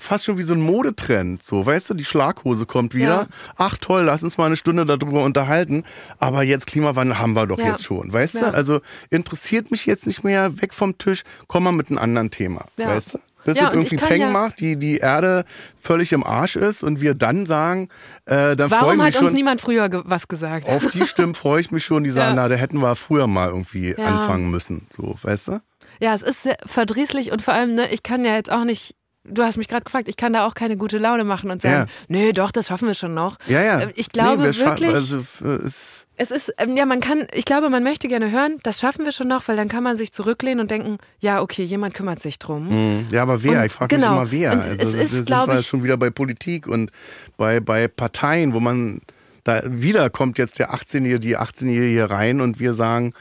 fast 0.00 0.24
schon 0.24 0.38
wie 0.38 0.42
so 0.42 0.52
ein 0.54 0.60
Modetrend. 0.60 1.42
So, 1.42 1.64
weißt 1.66 1.90
du, 1.90 1.94
die 1.94 2.04
Schlaghose 2.04 2.66
kommt 2.66 2.94
wieder. 2.94 3.06
Ja. 3.06 3.26
Ach 3.56 3.76
toll, 3.78 4.02
lass 4.04 4.22
uns 4.22 4.38
mal 4.38 4.46
eine 4.46 4.56
Stunde 4.56 4.86
darüber 4.86 5.24
unterhalten. 5.24 5.84
Aber 6.18 6.42
jetzt 6.42 6.66
Klimawandel 6.66 7.18
haben 7.18 7.34
wir 7.34 7.46
doch 7.46 7.58
Ja. 7.58 7.66
jetzt 7.66 7.84
schon. 7.84 8.12
Weißt 8.12 8.36
Ja. 8.36 8.50
du, 8.50 8.54
also 8.54 8.80
interessiert 9.10 9.70
mich 9.70 9.86
jetzt 9.86 10.06
nicht 10.06 10.24
mehr, 10.24 10.60
weg 10.60 10.72
vom 10.74 10.96
Tisch, 10.98 11.22
komm 11.46 11.64
mal 11.64 11.72
mit 11.72 11.88
einem 11.88 11.98
anderen 11.98 12.30
Thema. 12.30 12.64
Ja. 12.78 12.88
Weißt 12.88 13.14
du? 13.14 13.18
Bis 13.44 13.58
Ja, 13.58 13.68
es 13.68 13.72
irgendwie 13.74 13.96
Peng 13.96 14.20
ja- 14.20 14.30
macht, 14.30 14.60
die, 14.60 14.76
die 14.76 14.98
Erde 14.98 15.44
völlig 15.80 16.12
im 16.12 16.24
Arsch 16.24 16.56
ist 16.56 16.82
und 16.82 17.00
wir 17.00 17.14
dann 17.14 17.46
sagen, 17.46 17.88
äh, 18.26 18.56
dann 18.56 18.68
freue 18.68 18.80
warum 18.80 18.90
ich 18.92 18.96
mich 18.98 19.06
hat 19.06 19.14
schon. 19.14 19.24
uns 19.26 19.32
niemand 19.34 19.60
früher 19.60 19.88
ge 19.88 20.02
was 20.04 20.28
gesagt? 20.28 20.68
Auf 20.68 20.86
die 20.88 21.06
Stimmen 21.06 21.34
freue 21.34 21.60
ich 21.60 21.70
mich 21.70 21.84
schon, 21.84 22.04
die 22.04 22.10
sagen, 22.10 22.36
Ja. 22.36 22.42
na, 22.42 22.48
da 22.48 22.56
hätten 22.56 22.80
wir 22.80 22.94
früher 22.96 23.26
mal 23.26 23.48
irgendwie 23.48 23.96
anfangen 23.96 24.50
müssen. 24.50 24.86
So, 24.94 25.14
weißt 25.22 25.48
du? 25.48 25.60
Ja, 26.00 26.14
es 26.14 26.22
ist 26.22 26.42
sehr 26.44 26.56
verdrießlich 26.66 27.32
und 27.32 27.42
vor 27.42 27.54
allem, 27.54 27.74
ne, 27.74 27.90
ich 27.92 28.02
kann 28.02 28.24
ja 28.24 28.34
jetzt 28.34 28.50
auch 28.52 28.64
nicht. 28.64 28.94
Du 29.30 29.42
hast 29.42 29.56
mich 29.56 29.68
gerade 29.68 29.84
gefragt, 29.84 30.08
ich 30.08 30.16
kann 30.16 30.32
da 30.32 30.46
auch 30.46 30.54
keine 30.54 30.76
gute 30.76 30.98
Laune 30.98 31.24
machen 31.24 31.50
und 31.50 31.62
sagen, 31.62 31.86
Ja. 31.88 31.94
nee, 32.08 32.32
doch, 32.32 32.50
das 32.50 32.66
schaffen 32.68 32.86
wir 32.88 32.94
schon 32.94 33.14
noch. 33.14 33.36
Ja, 33.46 33.62
ja. 33.62 33.80
Ähm, 33.82 33.90
Ich 33.94 34.10
glaube 34.10 34.42
wir 34.44 34.52
scha- 34.52 34.66
wirklich, 34.66 34.94
Also, 34.94 35.18
f- 35.20 35.40
es, 35.42 36.06
es 36.16 36.30
ist, 36.30 36.54
ähm, 36.58 36.76
ja, 36.76 36.84
man 36.86 37.00
kann, 37.00 37.26
ich 37.32 37.44
glaube, 37.44 37.70
man 37.70 37.82
möchte 37.82 38.08
gerne 38.08 38.30
hören, 38.30 38.58
das 38.62 38.80
schaffen 38.80 39.04
wir 39.04 39.12
schon 39.12 39.28
noch, 39.28 39.46
weil 39.48 39.56
dann 39.56 39.68
kann 39.68 39.84
man 39.84 39.96
sich 39.96 40.12
zurücklehnen 40.12 40.60
und 40.60 40.70
denken, 40.70 40.98
ja, 41.20 41.40
okay, 41.42 41.62
jemand 41.64 41.94
kümmert 41.94 42.20
sich 42.20 42.38
drum. 42.38 42.68
mh, 42.68 43.04
ja, 43.12 43.22
aber 43.22 43.42
wer? 43.42 43.60
Und 43.60 43.66
ich 43.66 43.72
frage 43.72 43.96
genau. 43.96 44.22
mich 44.24 44.32
immer, 44.32 44.50
wer. 44.50 44.52
Und 44.52 44.60
also, 44.62 44.82
es 44.82 44.94
ist, 44.94 45.10
sind 45.26 45.30
wir 45.30 45.54
ich- 45.54 45.66
schon 45.66 45.82
wieder 45.84 45.96
bei 45.96 46.10
Politik 46.10 46.66
und 46.66 46.90
bei, 47.36 47.60
bei 47.60 47.88
Parteien, 47.88 48.54
wo 48.54 48.60
man 48.60 49.00
da 49.44 49.62
wieder 49.64 50.10
kommt 50.10 50.36
jetzt 50.38 50.58
der 50.58 50.74
18-Jährige, 50.74 51.20
die 51.20 51.38
18-Jährige 51.38 52.10
rein 52.10 52.40
und 52.40 52.60
wir 52.60 52.74
sagen, 52.74 53.14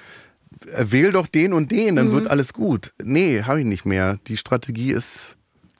äh, 0.73 0.85
wähl 0.89 1.11
doch 1.11 1.27
den 1.27 1.53
und 1.53 1.71
den, 1.71 1.95
dann 1.95 2.07
Mhm. 2.09 2.11
wird 2.13 2.29
alles 2.31 2.51
gut. 2.51 2.93
Nee, 3.01 3.43
habe 3.43 3.59
ich 3.61 3.65
nicht 3.65 3.85
mehr. 3.85 4.17
Die 4.27 4.35
Strategie 4.37 4.91
ist 4.91 5.36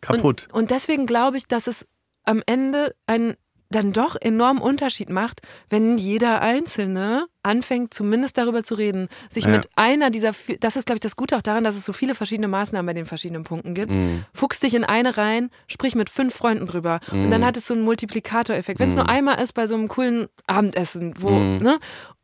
kaputt. 0.08 0.48
Und, 0.52 0.62
und 0.64 0.72
deswegen 0.72 1.06
glaube 1.06 1.38
ich, 1.38 1.48
dass 1.48 1.68
es 1.68 1.86
am 2.24 2.42
Ende 2.46 2.96
einen 3.06 3.36
dann 3.70 3.92
doch 3.92 4.16
enormen 4.22 4.62
Unterschied 4.62 5.10
macht, 5.10 5.42
wenn 5.70 5.98
jeder 5.98 6.42
Einzelne 6.42 7.26
anfängt, 7.44 7.94
zumindest 7.94 8.38
darüber 8.38 8.64
zu 8.64 8.76
reden, 8.76 9.10
sich 9.30 9.44
Ja. 9.44 9.50
mit 9.50 9.68
einer 9.76 10.10
dieser, 10.10 10.32
das 10.62 10.78
ist, 10.78 10.86
glaube 10.86 10.98
ich, 10.98 11.02
das 11.02 11.18
Gute 11.18 11.36
auch 11.36 11.42
daran, 11.42 11.66
dass 11.66 11.76
es 11.76 11.84
so 11.86 11.92
viele 11.92 12.16
verschiedene 12.16 12.48
Maßnahmen 12.48 12.86
bei 12.86 12.94
den 12.94 13.06
verschiedenen 13.06 13.44
Punkten 13.44 13.74
gibt. 13.74 13.92
Mhm. 13.92 14.24
Fuchs 14.34 14.62
dich 14.62 14.74
in 14.74 14.86
eine 14.86 15.18
rein, 15.18 15.50
sprich 15.68 15.96
mit 15.96 16.10
fünf 16.10 16.34
Freunden 16.34 16.66
drüber. 16.66 17.02
Und 17.12 17.26
Mhm. 17.26 17.32
dann 17.32 17.46
hat 17.46 17.58
es 17.58 17.68
so 17.68 17.74
einen 17.74 17.84
Multiplikatoreffekt. 17.84 18.80
Wenn 18.80 18.88
es 18.88 18.96
nur 18.96 19.10
einmal 19.10 19.42
ist 19.42 19.52
bei 19.54 19.68
so 19.68 19.76
einem 19.76 19.90
coolen 19.90 20.28
Abendessen, 20.46 21.14
wo, 21.20 21.30
Mhm. 21.32 21.58
ne? 21.62 21.78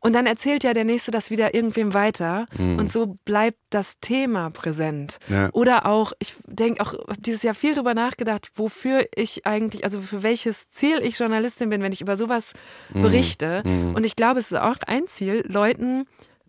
Und 0.04 0.12
dann 0.12 0.26
erzählt 0.26 0.64
ja 0.64 0.74
der 0.74 0.84
Nächste 0.84 1.10
das 1.10 1.30
wieder 1.30 1.54
irgendwem 1.54 1.94
weiter. 1.94 2.46
Mhm. 2.58 2.78
Und 2.78 2.92
so 2.92 3.16
bleibt 3.24 3.58
das 3.70 3.98
Thema 4.00 4.50
präsent. 4.50 5.18
Ja. 5.28 5.48
Oder 5.52 5.86
auch, 5.86 6.12
ich 6.18 6.34
denke 6.46 6.82
auch 6.82 6.92
hab 6.92 7.16
dieses 7.22 7.42
Jahr 7.42 7.54
viel 7.54 7.74
drüber 7.74 7.94
nachgedacht, 7.94 8.50
wofür 8.56 9.06
ich 9.16 9.46
eigentlich, 9.46 9.82
also 9.82 10.00
für 10.02 10.22
welches 10.22 10.68
Ziel 10.68 10.98
ich 11.02 11.18
Journalistin 11.18 11.70
bin, 11.70 11.80
wenn 11.82 11.92
ich 11.92 12.02
über 12.02 12.16
sowas 12.16 12.52
Mhm. 12.92 13.02
berichte. 13.02 13.62
Und 13.64 14.04
ich 14.04 14.14
glaube, 14.14 14.40
es 14.40 14.52
ist 14.52 14.58
auch 14.58 14.76
ein 14.86 15.06
Ziel, 15.06 15.42
Leuten 15.48 16.04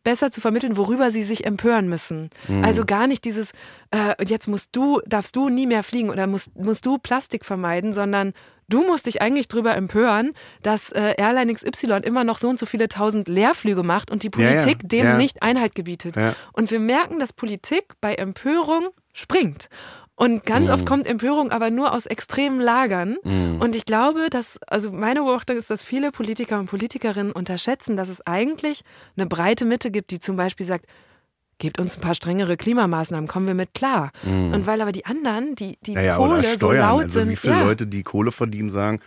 besser 0.05 0.31
zu 0.31 0.39
vermitteln, 0.39 0.77
worüber 0.77 1.11
sie 1.11 1.23
sich 1.23 1.45
empören 1.45 1.89
müssen. 1.89 2.29
Mhm. 2.47 2.63
Also 2.63 2.85
gar 2.85 3.07
nicht 3.07 3.25
dieses, 3.25 3.51
äh, 3.91 4.15
jetzt 4.25 4.47
musst 4.47 4.69
du, 4.71 5.01
darfst 5.05 5.35
du 5.35 5.49
nie 5.49 5.67
mehr 5.67 5.83
fliegen 5.83 6.09
oder 6.09 6.27
musst, 6.27 6.55
musst 6.55 6.85
du 6.85 6.97
Plastik 6.97 7.43
vermeiden, 7.43 7.91
sondern 7.91 8.31
du 8.69 8.85
musst 8.85 9.07
dich 9.07 9.21
eigentlich 9.21 9.49
drüber 9.49 9.75
empören, 9.75 10.31
dass 10.61 10.91
äh, 10.93 11.15
Airline 11.17 11.51
XY 11.51 11.99
immer 12.03 12.23
noch 12.23 12.37
so 12.37 12.47
und 12.47 12.59
so 12.59 12.65
viele 12.65 12.87
tausend 12.87 13.27
Leerflüge 13.27 13.83
macht 13.83 14.11
und 14.11 14.23
die 14.23 14.31
Ja, 14.37 14.43
ja, 14.43 14.61
Politik 14.61 14.87
dem 14.87 15.05
ja. 15.05 15.17
nicht 15.17 15.41
Einhalt 15.41 15.75
gebietet. 15.75 16.15
Ja. 16.15 16.35
Und 16.53 16.71
wir 16.71 16.79
merken, 16.79 17.19
dass 17.19 17.33
Politik 17.33 17.95
bei 17.99 18.15
Empörung 18.15 18.89
springt. 19.11 19.69
Und 20.17 20.45
ganz 20.45 20.67
Mhm. 20.67 20.73
oft 20.73 20.85
kommt 20.85 21.07
Empörung 21.07 21.51
aber 21.51 21.71
nur 21.71 21.93
aus 21.93 22.05
extremen 22.05 22.61
Lagern. 22.61 23.17
Und 23.59 23.75
ich 23.75 23.83
glaube, 23.85 24.27
dass, 24.29 24.57
also 24.67 24.91
meine 24.91 25.21
Beobachtung 25.21 25.57
ist, 25.57 25.69
dass 25.69 25.83
viele 25.83 26.11
Politiker 26.11 26.57
und 26.59 26.67
Politikerinnen 26.67 27.33
unterschätzen, 27.33 27.97
dass 27.97 28.07
es 28.07 28.25
eigentlich 28.25 28.81
eine 29.17 29.25
breite 29.27 29.65
Mitte 29.65 29.91
gibt, 29.91 30.11
die 30.11 30.19
zum 30.19 30.37
Beispiel 30.37 30.65
sagt, 30.65 30.85
gebt 31.57 31.79
uns 31.79 31.95
ein 31.97 32.01
paar 32.01 32.15
strengere 32.15 32.57
Klimamaßnahmen, 32.57 33.27
kommen 33.27 33.47
wir 33.47 33.53
mit 33.55 33.73
klar. 33.73 34.11
Und 34.23 34.67
weil 34.67 34.81
aber 34.81 34.91
die 34.91 35.05
anderen, 35.05 35.55
die, 35.55 35.77
die 35.85 35.93
Naja, 35.93 36.15
Kohle 36.17 36.39
oder 36.39 36.43
so 36.43 36.55
Steuern. 36.57 36.79
laut 36.89 37.01
also 37.03 37.19
sind, 37.19 37.29
wie 37.29 37.35
viele 37.35 37.53
ja, 37.53 37.63
Leute, 37.63 37.87
die 37.87 38.03
Kohle 38.03 38.31
verdienen, 38.31 38.71
sagen, 38.71 38.99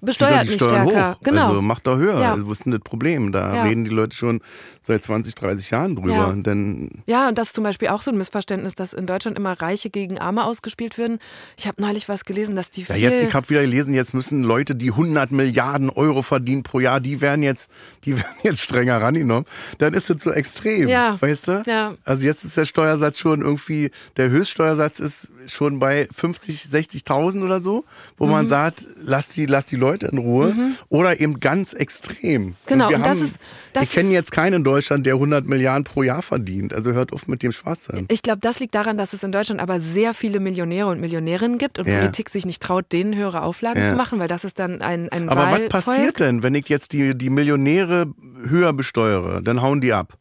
besteuert 0.00 0.42
nicht 0.42 0.50
die 0.50 0.54
Steuern 0.64 0.88
stärker. 0.88 1.12
hoch. 1.12 1.20
Genau. 1.22 1.48
Also 1.48 1.62
macht 1.62 1.86
doch 1.86 1.96
höher. 1.96 2.20
Ja. 2.20 2.32
Also, 2.32 2.46
wo 2.46 2.52
ist 2.52 2.64
denn 2.64 2.72
das 2.72 2.80
Problem? 2.82 3.32
Da 3.32 3.54
Ja. 3.54 3.62
reden 3.64 3.84
die 3.84 3.90
Leute 3.90 4.16
schon 4.16 4.40
seit 4.82 5.02
20, 5.02 5.34
30 5.34 5.70
Jahren 5.70 5.96
drüber. 5.96 6.10
Ja. 6.12 6.24
Und 6.26 6.46
dann, 6.46 6.90
Ja, 7.06 7.28
und 7.28 7.38
das 7.38 7.48
ist 7.48 7.54
zum 7.54 7.64
Beispiel 7.64 7.88
auch 7.88 8.02
so 8.02 8.10
ein 8.10 8.16
Missverständnis, 8.18 8.74
dass 8.74 8.92
in 8.92 9.06
Deutschland 9.06 9.36
immer 9.36 9.52
Reiche 9.60 9.90
gegen 9.90 10.18
Arme 10.18 10.44
ausgespielt 10.44 10.98
werden. 10.98 11.18
Ich 11.56 11.66
habe 11.66 11.80
neulich 11.80 12.08
was 12.08 12.24
gelesen, 12.24 12.56
dass 12.56 12.70
die 12.70 12.82
ja, 12.82 12.94
jetzt, 12.96 13.22
ich 13.22 13.32
habe 13.34 13.48
wieder 13.50 13.60
gelesen, 13.60 13.94
jetzt 13.94 14.14
müssen 14.14 14.42
Leute, 14.42 14.74
die 14.74 14.90
100 14.90 15.30
Milliarden 15.32 15.90
Euro 15.90 16.22
verdienen 16.22 16.62
pro 16.62 16.80
Jahr, 16.80 17.00
die 17.00 17.20
werden 17.20 17.42
jetzt, 17.42 17.70
die 18.04 18.16
werden 18.16 18.36
jetzt 18.42 18.62
strenger 18.62 19.00
rangenommen. 19.00 19.44
Dann 19.78 19.94
ist 19.94 20.10
das 20.10 20.22
so 20.22 20.30
extrem. 20.32 20.88
Ja. 20.88 21.16
Weißt 21.20 21.48
du? 21.48 21.62
Ja. 21.66 21.94
Also 22.04 22.26
jetzt 22.26 22.44
ist 22.44 22.56
der 22.56 22.64
Steuersatz 22.64 23.18
schon 23.18 23.42
irgendwie, 23.42 23.90
der 24.16 24.30
Höchststeuersatz 24.30 24.98
ist 25.00 25.30
schon 25.46 25.78
bei 25.78 26.08
50, 26.14 26.62
60.000 26.64 27.44
oder 27.44 27.60
so, 27.60 27.84
wo 28.16 28.24
Mhm. 28.26 28.30
man 28.32 28.48
sagt, 28.48 28.84
lass 29.02 29.28
die, 29.28 29.46
lass 29.46 29.59
die 29.66 29.76
Leute 29.76 30.06
in 30.08 30.18
Ruhe. 30.18 30.54
Oder 30.88 31.20
eben 31.20 31.40
ganz 31.40 31.72
extrem. 31.72 32.54
Genau, 32.66 32.88
wir 32.88 32.96
und 32.96 33.06
das 33.06 33.18
haben, 33.18 33.24
ist- 33.24 33.38
das 33.72 33.84
ich 33.84 33.90
kenne 33.92 34.10
jetzt 34.10 34.32
keinen 34.32 34.54
in 34.54 34.64
Deutschland, 34.64 35.06
der 35.06 35.14
100 35.14 35.46
Milliarden 35.46 35.84
pro 35.84 36.02
Jahr 36.02 36.22
verdient. 36.22 36.72
Also 36.74 36.92
hört 36.92 37.12
auf 37.12 37.28
mit 37.28 37.42
dem 37.42 37.52
Schwachsinn. 37.52 38.06
Ich 38.10 38.22
glaube, 38.22 38.38
das 38.40 38.60
liegt 38.60 38.74
daran, 38.74 38.96
dass 38.98 39.12
es 39.12 39.22
in 39.22 39.32
Deutschland 39.32 39.60
aber 39.60 39.80
sehr 39.80 40.14
viele 40.14 40.40
Millionäre 40.40 40.88
und 40.88 41.00
Millionärinnen 41.00 41.58
gibt 41.58 41.78
und 41.78 41.86
Ja. 41.88 41.98
Politik 42.00 42.28
sich 42.30 42.46
nicht 42.46 42.62
traut, 42.62 42.92
denen 42.92 43.14
höhere 43.14 43.42
Auflagen 43.42 43.80
Ja. 43.82 43.86
zu 43.86 43.94
machen, 43.94 44.18
weil 44.18 44.28
das 44.28 44.44
ist 44.44 44.58
dann 44.58 44.82
ein, 44.82 45.08
ein 45.10 45.28
Aber 45.28 45.42
was 45.42 45.50
Wahlvolk. 45.52 45.70
passiert 45.70 46.20
denn, 46.20 46.42
wenn 46.42 46.54
ich 46.54 46.68
jetzt 46.68 46.92
die, 46.92 47.16
die 47.16 47.30
Millionäre 47.30 48.06
höher 48.48 48.72
besteuere? 48.72 49.40
Dann 49.42 49.62
hauen 49.62 49.80
die 49.80 49.92
ab. 49.92 50.14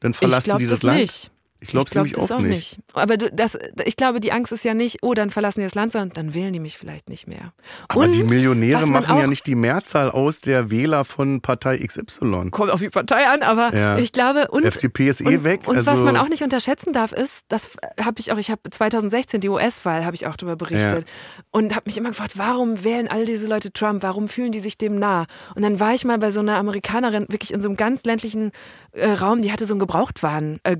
Dann 0.00 0.12
Ich 0.12 0.18
verlassen 0.18 0.44
glaube 0.44 0.62
die 0.62 0.66
das, 0.68 0.80
das 0.80 0.82
Land. 0.84 0.98
nicht. 1.00 1.30
Ich 1.60 1.70
glaube 1.70 1.90
glaub 1.90 2.04
nämlich 2.06 2.30
auch, 2.30 2.38
nicht. 2.40 2.78
Aber 2.92 3.16
du, 3.16 3.30
das, 3.32 3.58
ich 3.84 3.96
glaube, 3.96 4.20
die 4.20 4.30
Angst 4.30 4.52
ist 4.52 4.64
ja 4.64 4.74
nicht, 4.74 4.98
oh, 5.02 5.14
dann 5.14 5.30
verlassen 5.30 5.60
die 5.60 5.66
das 5.66 5.74
Land, 5.74 5.92
sondern 5.92 6.10
dann 6.10 6.34
wählen 6.34 6.52
die 6.52 6.60
mich 6.60 6.78
vielleicht 6.78 7.08
nicht 7.08 7.26
mehr. 7.26 7.52
Aber 7.88 8.02
und 8.02 8.14
die 8.14 8.22
Millionäre 8.22 8.82
was 8.82 8.88
machen 8.88 9.16
ja 9.18 9.24
auch- 9.24 9.28
nicht 9.28 9.46
die 9.46 9.56
Mehrzahl 9.56 10.10
aus 10.10 10.40
der 10.40 10.70
Wähler 10.70 11.04
von 11.04 11.40
Partei 11.40 11.78
XY. 11.78 12.50
Kommt 12.50 12.70
auf 12.70 12.80
die 12.80 12.90
Partei 12.90 13.26
an, 13.26 13.42
aber 13.42 13.74
Ja. 13.74 13.98
ich 13.98 14.12
glaube, 14.12 14.48
und, 14.50 14.64
FDP 14.64 15.08
ist 15.08 15.20
eh 15.20 15.36
und, 15.38 15.44
weg. 15.44 15.66
Und 15.66 15.76
was 15.76 15.88
also, 15.88 16.04
man 16.04 16.16
auch 16.16 16.28
nicht 16.28 16.42
unterschätzen 16.42 16.92
darf, 16.92 17.12
ist, 17.12 17.44
das 17.48 17.70
habe 18.00 18.20
ich 18.20 18.30
auch, 18.32 18.38
ich 18.38 18.50
habe 18.50 18.60
2016 18.70 19.40
die 19.40 19.48
US-Wahl, 19.48 20.04
habe 20.04 20.14
ich 20.14 20.26
auch 20.26 20.36
darüber 20.36 20.54
berichtet 20.56 21.06
und 21.50 21.74
habe 21.74 21.82
mich 21.86 21.98
immer 21.98 22.10
gefragt, 22.10 22.32
warum 22.36 22.84
wählen 22.84 23.08
all 23.08 23.24
diese 23.24 23.48
Leute 23.48 23.72
Trump? 23.72 24.02
Warum 24.04 24.28
fühlen 24.28 24.52
die 24.52 24.60
sich 24.60 24.78
dem 24.78 24.98
nah? 24.98 25.26
Und 25.56 25.62
dann 25.62 25.80
war 25.80 25.92
ich 25.94 26.04
mal 26.04 26.18
bei 26.18 26.30
so 26.30 26.38
einer 26.40 26.56
Amerikanerin, 26.56 27.26
wirklich 27.28 27.52
in 27.52 27.60
so 27.60 27.68
einem 27.68 27.76
ganz 27.76 28.04
ländlichen 28.04 28.52
äh, 28.92 29.10
Raum, 29.10 29.42
die 29.42 29.52
hatte 29.52 29.66
so 29.66 29.74
einen 29.74 29.80
Gebrauchtwagen, 29.80 30.60
äh, 30.62 30.76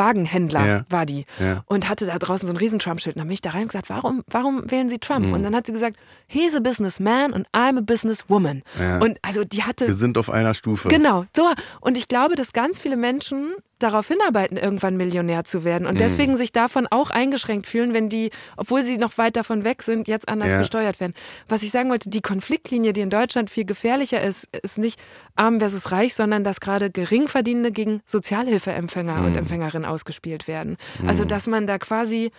Gebrauchtwagenhändler 0.00 0.66
Ja. 0.66 0.84
war 0.90 1.06
die 1.06 1.24
Ja. 1.38 1.62
und 1.66 1.88
hatte 1.88 2.06
da 2.06 2.18
draußen 2.18 2.46
so 2.46 2.52
ein 2.52 2.56
riesen 2.56 2.78
Trump-Schild. 2.78 3.16
Und 3.16 3.20
dann 3.20 3.28
bin 3.28 3.34
ich 3.34 3.40
da 3.42 3.50
rein 3.50 3.62
und 3.62 3.68
gesagt, 3.68 3.90
warum, 3.90 4.22
warum 4.28 4.70
wählen 4.70 4.88
Sie 4.88 4.98
Trump? 4.98 5.26
Mhm. 5.26 5.32
Und 5.34 5.42
dann 5.42 5.54
hat 5.54 5.66
sie 5.66 5.72
gesagt, 5.72 5.96
he's 6.26 6.54
a 6.54 6.60
businessman 6.60 7.32
and 7.32 7.46
I'm 7.52 7.78
a 7.78 7.82
businesswoman. 7.82 8.62
Ja. 8.78 8.98
Und 8.98 9.18
also 9.22 9.44
die 9.44 9.62
hatte 9.62 9.86
wir 9.86 9.94
sind 9.94 10.18
auf 10.18 10.30
einer 10.30 10.54
Stufe. 10.54 10.88
Genau, 10.88 11.24
so. 11.36 11.44
Und 11.80 11.96
ich 11.96 12.08
glaube, 12.08 12.34
dass 12.34 12.52
ganz 12.52 12.78
viele 12.80 12.96
Menschen 12.96 13.54
darauf 13.82 14.08
hinarbeiten, 14.08 14.56
irgendwann 14.56 14.96
Millionär 14.96 15.44
zu 15.44 15.64
werden 15.64 15.84
Mhm. 15.84 15.90
und 15.90 16.00
deswegen 16.00 16.36
sich 16.36 16.52
davon 16.52 16.86
auch 16.86 17.10
eingeschränkt 17.10 17.66
fühlen, 17.66 17.92
wenn 17.94 18.08
die, 18.08 18.30
obwohl 18.56 18.82
sie 18.84 18.96
noch 18.98 19.18
weit 19.18 19.36
davon 19.36 19.64
weg 19.64 19.82
sind, 19.82 20.08
jetzt 20.08 20.28
anders 20.28 20.52
Ja. 20.52 20.58
besteuert 20.58 21.00
werden. 21.00 21.14
Was 21.48 21.62
ich 21.62 21.70
sagen 21.70 21.90
wollte, 21.90 22.08
die 22.10 22.20
Konfliktlinie, 22.22 22.92
die 22.92 23.00
in 23.00 23.10
Deutschland 23.10 23.50
viel 23.50 23.64
gefährlicher 23.64 24.22
ist, 24.22 24.46
ist 24.62 24.78
nicht 24.78 25.00
arm 25.34 25.58
versus 25.58 25.90
reich, 25.92 26.14
sondern 26.14 26.44
dass 26.44 26.60
gerade 26.60 26.90
Geringverdienende 26.90 27.72
gegen 27.72 28.00
Sozialhilfeempfänger 28.06 29.16
Mhm. 29.16 29.24
und 29.26 29.36
Empfängerinnen 29.36 29.88
ausgespielt 29.88 30.48
werden. 30.48 30.76
Also, 31.06 31.24
dass 31.24 31.46
man 31.46 31.66
da 31.66 31.78
quasi 31.78 32.30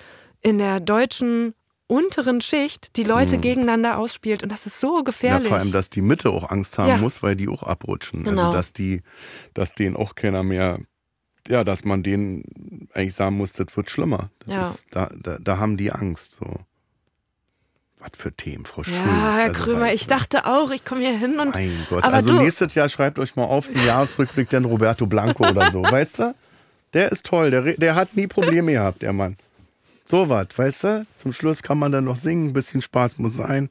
in 0.41 0.57
der 0.57 0.79
deutschen 0.79 1.53
unteren 1.87 2.39
Schicht 2.39 2.95
die 2.95 3.03
Leute 3.03 3.37
gegeneinander 3.37 3.97
ausspielt 3.97 4.43
und 4.43 4.51
das 4.51 4.65
ist 4.65 4.79
so 4.79 4.91
Mhm. 4.91 4.95
Ja, 4.99 5.03
gefährlich. 5.03 5.47
vor 5.49 5.57
allem, 5.57 5.71
dass 5.73 5.89
die 5.89 6.01
Mitte 6.01 6.29
auch 6.29 6.49
Angst 6.49 6.77
haben 6.77 6.87
Ja. 6.87 6.97
muss, 6.97 7.21
weil 7.21 7.35
die 7.35 7.49
auch 7.49 7.63
abrutschen. 7.63 8.23
Genau. 8.23 8.41
Also, 8.43 8.53
dass 8.53 8.71
die, 8.71 9.01
dass 9.53 9.73
denen 9.73 9.97
auch 9.97 10.15
keiner 10.15 10.41
mehr, 10.43 10.79
ja, 11.47 11.63
dass 11.63 11.83
man 11.85 12.03
denen 12.03 12.87
eigentlich 12.93 13.15
sagen 13.15 13.37
muss, 13.37 13.53
das 13.53 13.67
wird 13.75 13.89
schlimmer. 13.89 14.29
Das 14.45 14.53
Ja. 14.53 14.69
ist, 14.69 14.85
da, 14.91 15.09
da, 15.21 15.37
da 15.39 15.57
haben 15.57 15.77
die 15.77 15.91
Angst. 15.91 16.33
So. 16.35 16.45
Was 17.99 18.11
für 18.17 18.33
Themen, 18.33 18.65
Frau 18.65 18.83
Schulz. 18.83 18.97
Ja, 18.97 19.35
Herr 19.35 19.43
also, 19.49 19.63
Krömer, 19.63 19.93
ich 19.93 20.03
du. 20.03 20.09
dachte 20.09 20.45
auch, 20.45 20.71
ich 20.71 20.83
komme 20.85 21.01
hier 21.01 21.17
hin 21.17 21.39
und. 21.39 21.53
Mein 21.53 21.85
Gott, 21.89 22.03
aber 22.03 22.15
also 22.15 22.31
du, 22.35 22.41
nächstes 22.41 22.73
Jahr 22.73 22.89
schreibt 22.89 23.19
euch 23.19 23.35
mal 23.35 23.43
auf 23.43 23.67
den 23.67 23.85
Jahresrückblick 23.85 24.49
den 24.49 24.65
Roberto 24.65 25.05
Blanco 25.05 25.47
oder 25.47 25.71
so, 25.71 25.83
weißt 25.89 26.19
du? 26.19 26.35
Der 26.93 27.11
ist 27.11 27.25
toll, 27.25 27.51
der, 27.51 27.61
der 27.77 27.95
hat 27.95 28.15
nie 28.15 28.27
Probleme 28.27 28.71
gehabt, 28.73 29.01
der 29.01 29.13
Mann. 29.13 29.37
So 30.05 30.27
was, 30.29 30.47
weißt 30.55 30.83
du? 30.83 31.05
Zum 31.15 31.31
Schluss 31.31 31.63
kann 31.63 31.77
man 31.77 31.91
dann 31.91 32.03
noch 32.03 32.17
singen, 32.17 32.47
ein 32.49 32.53
bisschen 32.53 32.81
Spaß 32.81 33.17
muss 33.17 33.35
sein. 33.35 33.69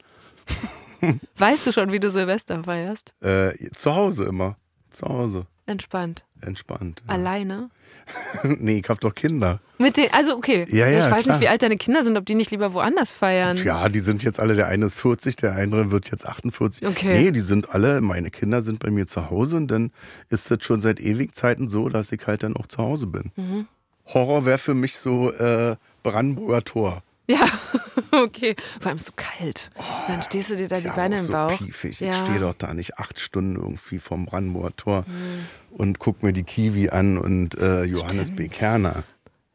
weißt 1.36 1.66
du 1.66 1.72
schon, 1.72 1.92
wie 1.92 2.00
du 2.00 2.10
Silvester 2.10 2.62
feierst? 2.64 3.12
Äh, 3.22 3.52
zu 3.74 3.94
Hause 3.94 4.24
immer. 4.24 4.56
Zu 4.90 5.06
Hause. 5.06 5.46
Entspannt. 5.70 6.24
Entspannt. 6.40 7.00
Ja. 7.06 7.14
Alleine? 7.14 7.70
nee, 8.42 8.78
ich 8.78 8.88
hab 8.88 9.00
doch 9.00 9.14
Kinder. 9.14 9.60
Mit 9.78 9.96
den, 9.96 10.12
also 10.12 10.36
okay. 10.36 10.66
Ja, 10.68 10.88
ja, 10.88 11.06
ich 11.06 11.12
weiß 11.12 11.22
klar. 11.22 11.36
nicht, 11.36 11.44
wie 11.44 11.48
alt 11.48 11.62
deine 11.62 11.76
Kinder 11.76 12.02
sind, 12.02 12.16
ob 12.16 12.26
die 12.26 12.34
nicht 12.34 12.50
lieber 12.50 12.74
woanders 12.74 13.12
feiern. 13.12 13.56
Ja, 13.62 13.88
die 13.88 14.00
sind 14.00 14.24
jetzt 14.24 14.40
alle, 14.40 14.56
der 14.56 14.66
eine 14.66 14.86
ist 14.86 14.96
40, 14.96 15.36
der 15.36 15.54
andere 15.54 15.92
wird 15.92 16.10
jetzt 16.10 16.26
48. 16.26 16.88
Okay. 16.88 17.22
Nee, 17.22 17.30
die 17.30 17.40
sind 17.40 17.70
alle, 17.70 18.00
meine 18.00 18.32
Kinder 18.32 18.62
sind 18.62 18.80
bei 18.80 18.90
mir 18.90 19.06
zu 19.06 19.30
Hause 19.30 19.58
und 19.58 19.68
dann 19.68 19.92
ist 20.28 20.50
das 20.50 20.58
schon 20.64 20.80
seit 20.80 20.98
ewig 20.98 21.36
Zeiten 21.36 21.68
so, 21.68 21.88
dass 21.88 22.10
ich 22.10 22.26
halt 22.26 22.42
dann 22.42 22.56
auch 22.56 22.66
zu 22.66 22.78
Hause 22.78 23.06
bin. 23.06 23.30
Mhm. 23.36 23.68
Horror 24.06 24.44
wäre 24.46 24.58
für 24.58 24.74
mich 24.74 24.96
so 24.96 25.30
äh, 25.30 25.76
Brandenburger 26.02 26.64
Tor. 26.64 27.02
Ja, 27.30 27.46
okay. 28.22 28.56
Vor 28.80 28.88
allem 28.88 28.98
so 28.98 29.12
kalt. 29.14 29.70
dann 30.08 30.22
stehst 30.22 30.50
du 30.50 30.56
dir 30.56 30.68
da 30.68 30.78
die 30.80 30.86
Ja, 30.86 30.94
Beine 30.94 31.16
im 31.16 31.22
so 31.22 31.32
Bauch. 31.32 31.56
piefig. 31.58 32.00
Ja. 32.00 32.10
Ich 32.10 32.16
stehe 32.16 32.40
doch 32.40 32.54
da 32.54 32.74
nicht 32.74 32.98
acht 32.98 33.20
Stunden 33.20 33.56
irgendwie 33.56 33.98
vom 33.98 34.26
Brandenburger 34.26 34.74
Tor 34.76 35.04
Mhm. 35.06 35.46
und 35.76 35.98
guck 35.98 36.22
mir 36.22 36.32
die 36.32 36.42
Kiwi 36.42 36.90
an 36.90 37.18
und 37.18 37.56
äh, 37.58 37.84
Johannes 37.84 38.30
B. 38.34 38.48
Kerner. 38.48 39.04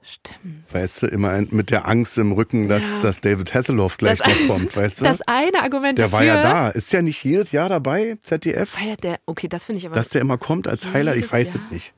Stimmt. 0.08 0.72
Weißt 0.72 1.02
du, 1.02 1.08
immer 1.08 1.42
mit 1.50 1.72
der 1.72 1.88
Angst 1.88 2.20
im 2.20 2.32
Rücken, 2.32 2.68
dass, 2.68 2.84
Ja. 2.84 3.00
dass 3.02 3.22
David 3.22 3.56
Hasselhoff 3.56 3.98
gleich 3.98 4.20
Das 4.20 4.28
noch 4.48 4.48
kommt, 4.56 4.76
weißt 4.78 5.02
du? 5.02 5.04
Das 5.04 5.22
eine 5.24 5.64
Argument 5.64 5.98
der 5.98 6.06
dafür. 6.10 6.20
war 6.20 6.24
ja 6.24 6.42
da. 6.42 6.70
Ist 6.70 6.94
ja 6.94 7.02
nicht 7.02 7.24
jedes 7.24 7.52
Jahr 7.52 7.70
dabei, 7.70 8.18
ZDF? 8.22 8.70
Feiert 8.70 9.04
der, 9.04 9.20
okay, 9.26 9.48
das 9.48 9.66
finde 9.66 9.80
ich 9.80 9.88
aber 9.88 9.96
Dass 9.96 10.10
der 10.10 10.22
immer 10.22 10.38
kommt 10.38 10.68
als 10.68 10.86
Highlight, 10.94 11.18
ich 11.18 11.32
weiß 11.34 11.56
Jahr. 11.56 11.64
es 11.66 11.72
nicht. 11.72 11.94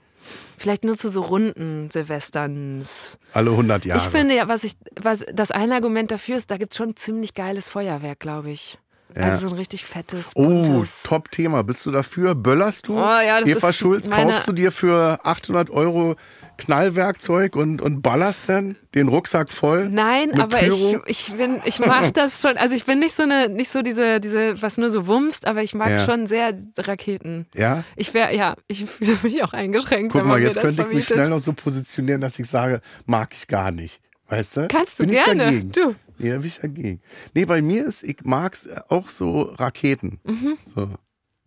Vielleicht 0.57 0.83
nur 0.83 0.97
zu 0.97 1.09
so 1.09 1.21
runden 1.21 1.89
Silvesterns. 1.89 3.19
Alle 3.33 3.51
100 3.51 3.85
Jahre. 3.85 4.01
Ich 4.01 4.09
finde 4.09 4.35
ja, 4.35 4.47
was 4.47 4.63
ich, 4.63 4.73
was 4.99 5.23
das 5.31 5.51
eine 5.51 5.75
Argument 5.75 6.11
dafür 6.11 6.35
ist, 6.35 6.51
da 6.51 6.57
gibt 6.57 6.73
es 6.73 6.77
schon 6.77 6.95
ziemlich 6.95 7.33
geiles 7.33 7.69
Feuerwerk, 7.69 8.19
glaube 8.19 8.51
ich. 8.51 8.79
Ja. 9.17 9.23
Also 9.31 9.47
so 9.47 9.53
ein 9.53 9.57
richtig 9.57 9.83
fettes, 9.85 10.31
Oh, 10.35 10.43
buntes. 10.45 11.01
Top-Thema. 11.03 11.63
Bist 11.63 11.85
du 11.87 11.91
dafür? 11.91 12.35
Böllerst 12.35 12.87
du? 12.87 12.93
Oh 12.93 12.99
ja, 12.99 13.39
das 13.39 13.49
Eva 13.49 13.69
ist 13.69 13.75
Schulz, 13.77 14.09
kaufst 14.09 14.47
du 14.47 14.51
dir 14.51 14.71
für 14.71 15.19
800 15.25 15.69
Euro 15.71 16.15
Knallwerkzeug 16.57 17.55
und, 17.55 17.81
und 17.81 18.01
ballerst 18.01 18.49
dann 18.49 18.75
den 18.93 19.07
Rucksack 19.07 19.49
voll? 19.49 19.89
Nein, 19.89 20.39
aber 20.39 20.61
ich, 20.61 20.69
Pyro? 20.69 21.01
ich 21.05 21.31
bin, 21.33 21.61
ich 21.65 21.79
mag 21.79 22.13
das 22.15 22.41
schon. 22.41 22.57
Also 22.57 22.75
ich 22.75 22.85
bin 22.85 22.99
nicht 22.99 23.15
so 23.15 23.23
eine, 23.23 23.47
nicht 23.49 23.71
so 23.71 23.81
diese, 23.81 24.19
diese, 24.19 24.61
was 24.61 24.77
nur 24.77 24.89
so 24.89 25.07
wumst, 25.07 25.47
aber 25.47 25.63
ich 25.63 25.73
mag 25.73 25.89
Ja. 25.89 26.05
schon 26.05 26.27
sehr 26.27 26.53
Raketen. 26.77 27.45
Ja? 27.55 27.83
Ich 27.95 28.13
wäre, 28.13 28.35
ja, 28.35 28.55
ich 28.67 28.85
fühle 28.89 29.17
mich 29.23 29.43
auch 29.43 29.53
eingeschränkt, 29.53 30.11
Guck 30.13 30.25
mal, 30.25 30.41
jetzt 30.41 30.59
könnte 30.59 30.83
ich 30.89 30.95
mich 30.95 31.05
schnell 31.07 31.29
noch 31.29 31.39
so 31.39 31.53
positionieren, 31.53 32.21
dass 32.21 32.37
ich 32.39 32.47
sage, 32.49 32.81
mag 33.05 33.29
ich 33.33 33.47
gar 33.47 33.71
nicht. 33.71 34.01
Weißt 34.29 34.57
du? 34.57 34.67
Kannst 34.67 34.99
du 34.99 35.05
bin 35.05 35.13
ich 35.13 35.23
gerne. 35.23 35.45
dagegen. 35.45 35.71
Du. 35.71 35.95
Nee, 36.19 36.29
da 36.31 36.37
bin 36.37 36.47
ich 36.47 36.59
dagegen. 36.59 37.01
Nee, 37.33 37.45
bei 37.45 37.61
mir 37.61 37.85
ist, 37.85 38.03
ich 38.03 38.17
mag 38.23 38.57
auch 38.89 39.09
so 39.09 39.41
Raketen. 39.41 40.19
Mhm. 40.23 40.57
So. 40.75 40.89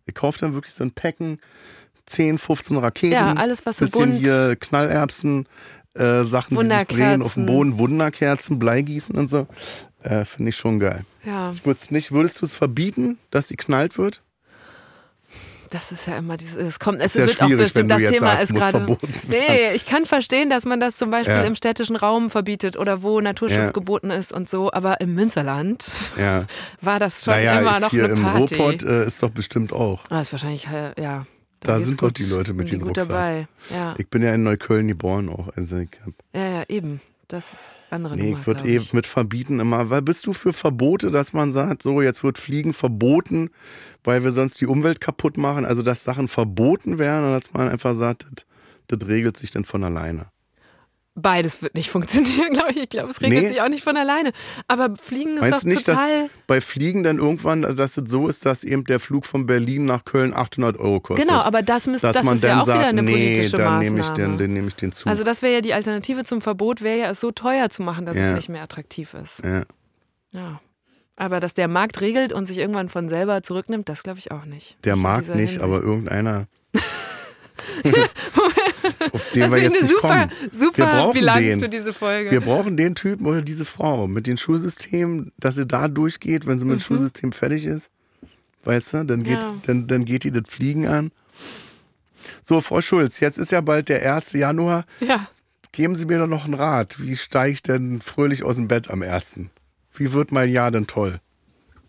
Ich 0.05 0.13
kaufe 0.15 0.39
dann 0.39 0.53
wirklich 0.53 0.73
so 0.73 0.83
ein 0.83 0.91
Packen, 0.91 1.39
10, 2.05 2.37
15 2.37 2.77
Raketen. 2.77 3.13
Ja, 3.13 3.33
alles, 3.33 3.65
was 3.65 3.77
so 3.77 3.85
bisschen 3.85 4.11
bunt- 4.13 4.19
hier 4.19 4.55
Knallerbsen, 4.57 5.45
äh, 5.93 6.23
Sachen, 6.23 6.57
die 6.59 6.65
sich 6.65 6.83
drehen 6.87 7.21
auf 7.21 7.33
dem. 7.35 7.45
Boden, 7.45 7.77
Wunderkerzen, 7.77 8.59
Bleigießen 8.59 9.15
und 9.15 9.27
so. 9.29 9.47
Äh, 10.03 10.25
Finde 10.25 10.49
ich 10.49 10.55
schon 10.55 10.79
geil. 10.79 11.05
Ja, 11.25 11.51
Ich 11.51 11.65
würd's 11.65 11.91
nicht, 11.91 12.11
würdest 12.11 12.41
du 12.41 12.45
es 12.45 12.55
verbieten, 12.55 13.17
dass 13.29 13.47
sie 13.49 13.55
knallt 13.55 13.97
wird? 13.97 14.23
Das 15.71 15.91
ist 15.91 16.05
ja 16.05 16.17
immer 16.17 16.37
dieses, 16.37 16.55
es 16.57 16.79
kommt, 16.79 17.01
es 17.01 17.15
ja 17.15 17.25
wird 17.25 17.41
auch 17.41 17.49
bestimmt, 17.49 17.89
das 17.89 18.03
Thema 18.03 18.27
sagst, 18.37 18.43
ist 18.43 18.53
gerade. 18.55 18.85
Nee, 19.27 19.73
ich 19.73 19.85
kann 19.85 20.05
verstehen, 20.05 20.49
dass 20.49 20.65
man 20.65 20.79
das 20.79 20.97
zum 20.97 21.09
Beispiel 21.09 21.35
Ja. 21.35 21.41
im 21.43 21.55
städtischen 21.55 21.95
Raum 21.95 22.29
verbietet 22.29 22.77
oder 22.77 23.01
wo 23.01 23.19
Naturschutz 23.19 23.57
Ja. 23.57 23.71
geboten 23.71 24.11
ist 24.11 24.31
und 24.31 24.49
so, 24.49 24.71
aber 24.71 25.01
im 25.01 25.13
Münsterland 25.15 25.89
war 26.81 26.99
das 26.99 27.23
schon 27.23 27.33
naja, 27.33 27.59
immer 27.59 27.79
noch 27.79 27.89
hier 27.89 28.05
eine 28.05 28.13
im 28.13 28.21
Party. 28.21 28.55
Ruhrpott 28.55 28.83
äh, 28.83 29.05
ist 29.07 29.23
doch 29.23 29.29
bestimmt 29.31 29.73
auch. 29.73 30.03
Ah, 30.09 30.21
ist 30.21 30.31
wahrscheinlich, 30.31 30.67
äh, 30.67 30.93
ja. 31.01 31.25
Da 31.63 31.73
geht's 31.75 31.85
sind 31.85 32.01
doch 32.01 32.11
die 32.11 32.23
Leute 32.23 32.53
mit 32.53 32.71
den 32.71 32.81
Rucksack. 32.81 33.07
dabei. 33.09 33.47
Ja. 33.69 33.93
Ich 33.97 34.07
bin 34.09 34.23
ja 34.23 34.33
in 34.33 34.43
Neukölln 34.43 34.87
geboren 34.87 35.29
auch. 35.29 35.49
Also 35.55 35.77
ich 35.77 35.89
hab, 36.05 36.13
ja, 36.35 36.49
ja, 36.49 36.63
eben. 36.69 37.01
Das 37.31 37.53
ist 37.53 37.77
andere 37.89 38.17
nee, 38.17 38.23
Nummer, 38.23 38.39
ich 38.39 38.45
würde 38.45 38.67
eh 38.67 38.81
mit 38.91 39.07
verbieten 39.07 39.61
immer. 39.61 39.89
Weil 39.89 40.01
bist 40.01 40.27
du 40.27 40.33
für 40.33 40.51
Verbote, 40.51 41.11
dass 41.11 41.31
man 41.31 41.49
sagt, 41.53 41.81
so 41.81 42.01
jetzt 42.01 42.25
wird 42.25 42.37
Fliegen 42.37 42.73
verboten, 42.73 43.51
weil 44.03 44.25
wir 44.25 44.31
sonst 44.31 44.59
die 44.59 44.65
Umwelt 44.65 44.99
kaputt 44.99 45.37
machen? 45.37 45.63
Also 45.63 45.81
dass 45.81 46.03
Sachen 46.03 46.27
verboten 46.27 46.99
werden 46.99 47.27
und 47.27 47.31
dass 47.31 47.53
man 47.53 47.69
einfach 47.69 47.95
sagt, 47.95 48.27
das, 48.29 48.45
das 48.99 49.07
regelt 49.07 49.37
sich 49.37 49.49
dann 49.49 49.63
von 49.63 49.81
alleine. 49.85 50.25
Beides 51.13 51.61
wird 51.61 51.75
nicht 51.75 51.89
funktionieren, 51.91 52.53
glaube 52.53 52.71
ich. 52.71 52.77
Ich 52.77 52.89
glaube, 52.89 53.09
es 53.11 53.21
regelt 53.21 53.41
Nee. 53.43 53.47
sich 53.49 53.61
auch 53.61 53.67
nicht 53.67 53.83
von 53.83 53.97
alleine. 53.97 54.31
Aber 54.67 54.95
Fliegen 54.95 55.33
ist 55.33 55.41
Meinst 55.41 55.57
doch 55.57 55.61
du 55.63 55.67
nicht, 55.67 55.87
dass 55.87 55.99
total. 55.99 56.29
bei 56.47 56.61
Fliegen 56.61 57.03
dann 57.03 57.17
irgendwann, 57.17 57.63
dass 57.63 57.97
es 57.97 58.09
so 58.09 58.27
ist, 58.29 58.45
dass 58.45 58.63
eben 58.63 58.85
der 58.85 58.99
Flug 59.01 59.25
von 59.25 59.45
Berlin 59.45 59.85
nach 59.85 60.05
Köln 60.05 60.33
800 60.33 60.77
Euro 60.79 61.01
kostet? 61.01 61.27
Genau, 61.27 61.41
aber 61.41 61.61
das, 61.63 61.85
müsst, 61.87 62.03
dass 62.05 62.15
das 62.15 62.23
man 62.25 62.35
ist 62.35 62.43
dann 62.45 62.49
ja 62.51 62.61
auch 62.61 62.65
sagt, 62.65 62.79
wieder 62.79 62.87
eine 62.87 63.03
nee, 63.03 63.11
politische 63.11 63.57
dann 63.57 63.65
Maßnahme. 63.65 63.83
nehme 63.83 63.99
ich 64.01 64.09
den, 64.09 64.37
dann 64.37 64.53
nehme 64.53 64.67
ich 64.69 64.75
den 64.75 64.91
Zug. 64.93 65.07
also 65.07 65.23
das 65.23 65.41
wäre 65.41 65.53
ja 65.55 65.61
die 65.61 65.73
Alternative 65.73 66.23
zum 66.23 66.39
Verbot, 66.41 66.81
wäre 66.81 66.97
ja 66.99 67.09
es 67.09 67.19
so 67.19 67.31
teuer 67.31 67.69
zu 67.69 67.81
machen, 67.83 68.05
dass 68.05 68.15
Ja. 68.15 68.29
es 68.29 68.35
nicht 68.35 68.49
mehr 68.49 68.63
attraktiv 68.63 69.13
ist. 69.13 69.43
ja. 69.43 69.63
Ja. 70.33 70.61
Aber 71.17 71.39
dass 71.41 71.53
der 71.53 71.67
Markt 71.67 71.99
regelt 72.01 72.31
und 72.33 72.45
sich 72.47 72.57
irgendwann 72.57 72.87
von 72.89 73.09
selber 73.09 73.43
zurücknimmt, 73.43 73.89
das 73.89 74.01
glaube 74.01 74.17
ich 74.17 74.31
auch 74.31 74.45
nicht. 74.45 74.77
Der 74.85 74.95
dieser 74.95 75.09
nicht, 75.19 75.27
Hinsicht. 75.35 75.61
aber 75.61 75.81
irgendeiner. 75.81 76.47
auf 79.13 79.29
den 79.31 79.41
Das 79.41 79.51
wir 79.51 79.59
finde 79.59 79.59
jetzt 79.61 79.79
eine 79.79 79.87
super, 79.87 80.07
kommen. 80.07 80.31
Wir 80.41 80.49
super 80.59 81.11
Bilanz 81.13 81.39
den. 81.45 81.59
für 81.59 81.69
diese 81.69 81.93
Folge. 81.93 82.31
Wir 82.31 82.41
brauchen 82.41 82.77
den 82.77 82.95
Typen 82.95 83.25
oder 83.25 83.41
diese 83.41 83.65
Frau 83.65 84.07
mit 84.07 84.27
den 84.27 84.37
Schulsystemen, 84.37 85.31
dass 85.37 85.55
sie 85.55 85.65
da 85.65 85.87
durchgeht, 85.87 86.45
wenn 86.47 86.59
sie 86.59 86.65
mit 86.65 86.79
dem 86.79 86.81
Schulsystem 86.81 87.31
fertig 87.31 87.65
ist. 87.65 87.89
Weißt 88.63 88.93
du, 88.93 89.03
dann 89.05 89.23
geht, 89.23 89.43
Mhm. 89.43 89.49
Ja. 89.49 89.53
dann, 89.63 89.87
dann 89.87 90.05
geht 90.05 90.23
die 90.23 90.31
das 90.31 90.43
Fliegen 90.47 90.87
an. 90.87 91.11
So, 92.43 92.61
Frau 92.61 92.81
Schulz, 92.81 93.19
jetzt 93.19 93.37
ist 93.37 93.51
ja 93.51 93.61
bald 93.61 93.89
der 93.89 94.01
1. 94.15 94.33
Januar. 94.33 94.85
ja. 94.99 95.27
Geben 95.73 95.95
Sie 95.95 96.05
mir 96.05 96.19
doch 96.19 96.27
noch 96.27 96.43
einen 96.43 96.53
Rat. 96.53 96.97
Wie 96.99 97.15
steige 97.15 97.53
ich 97.53 97.63
denn 97.63 98.01
fröhlich 98.01 98.43
aus 98.43 98.57
dem 98.57 98.67
Bett 98.67 98.89
am 98.89 99.01
1.? 99.01 99.37
Wie 99.93 100.11
wird 100.11 100.33
mein 100.33 100.51
Jahr 100.51 100.69
denn 100.69 100.85
toll? 100.85 101.21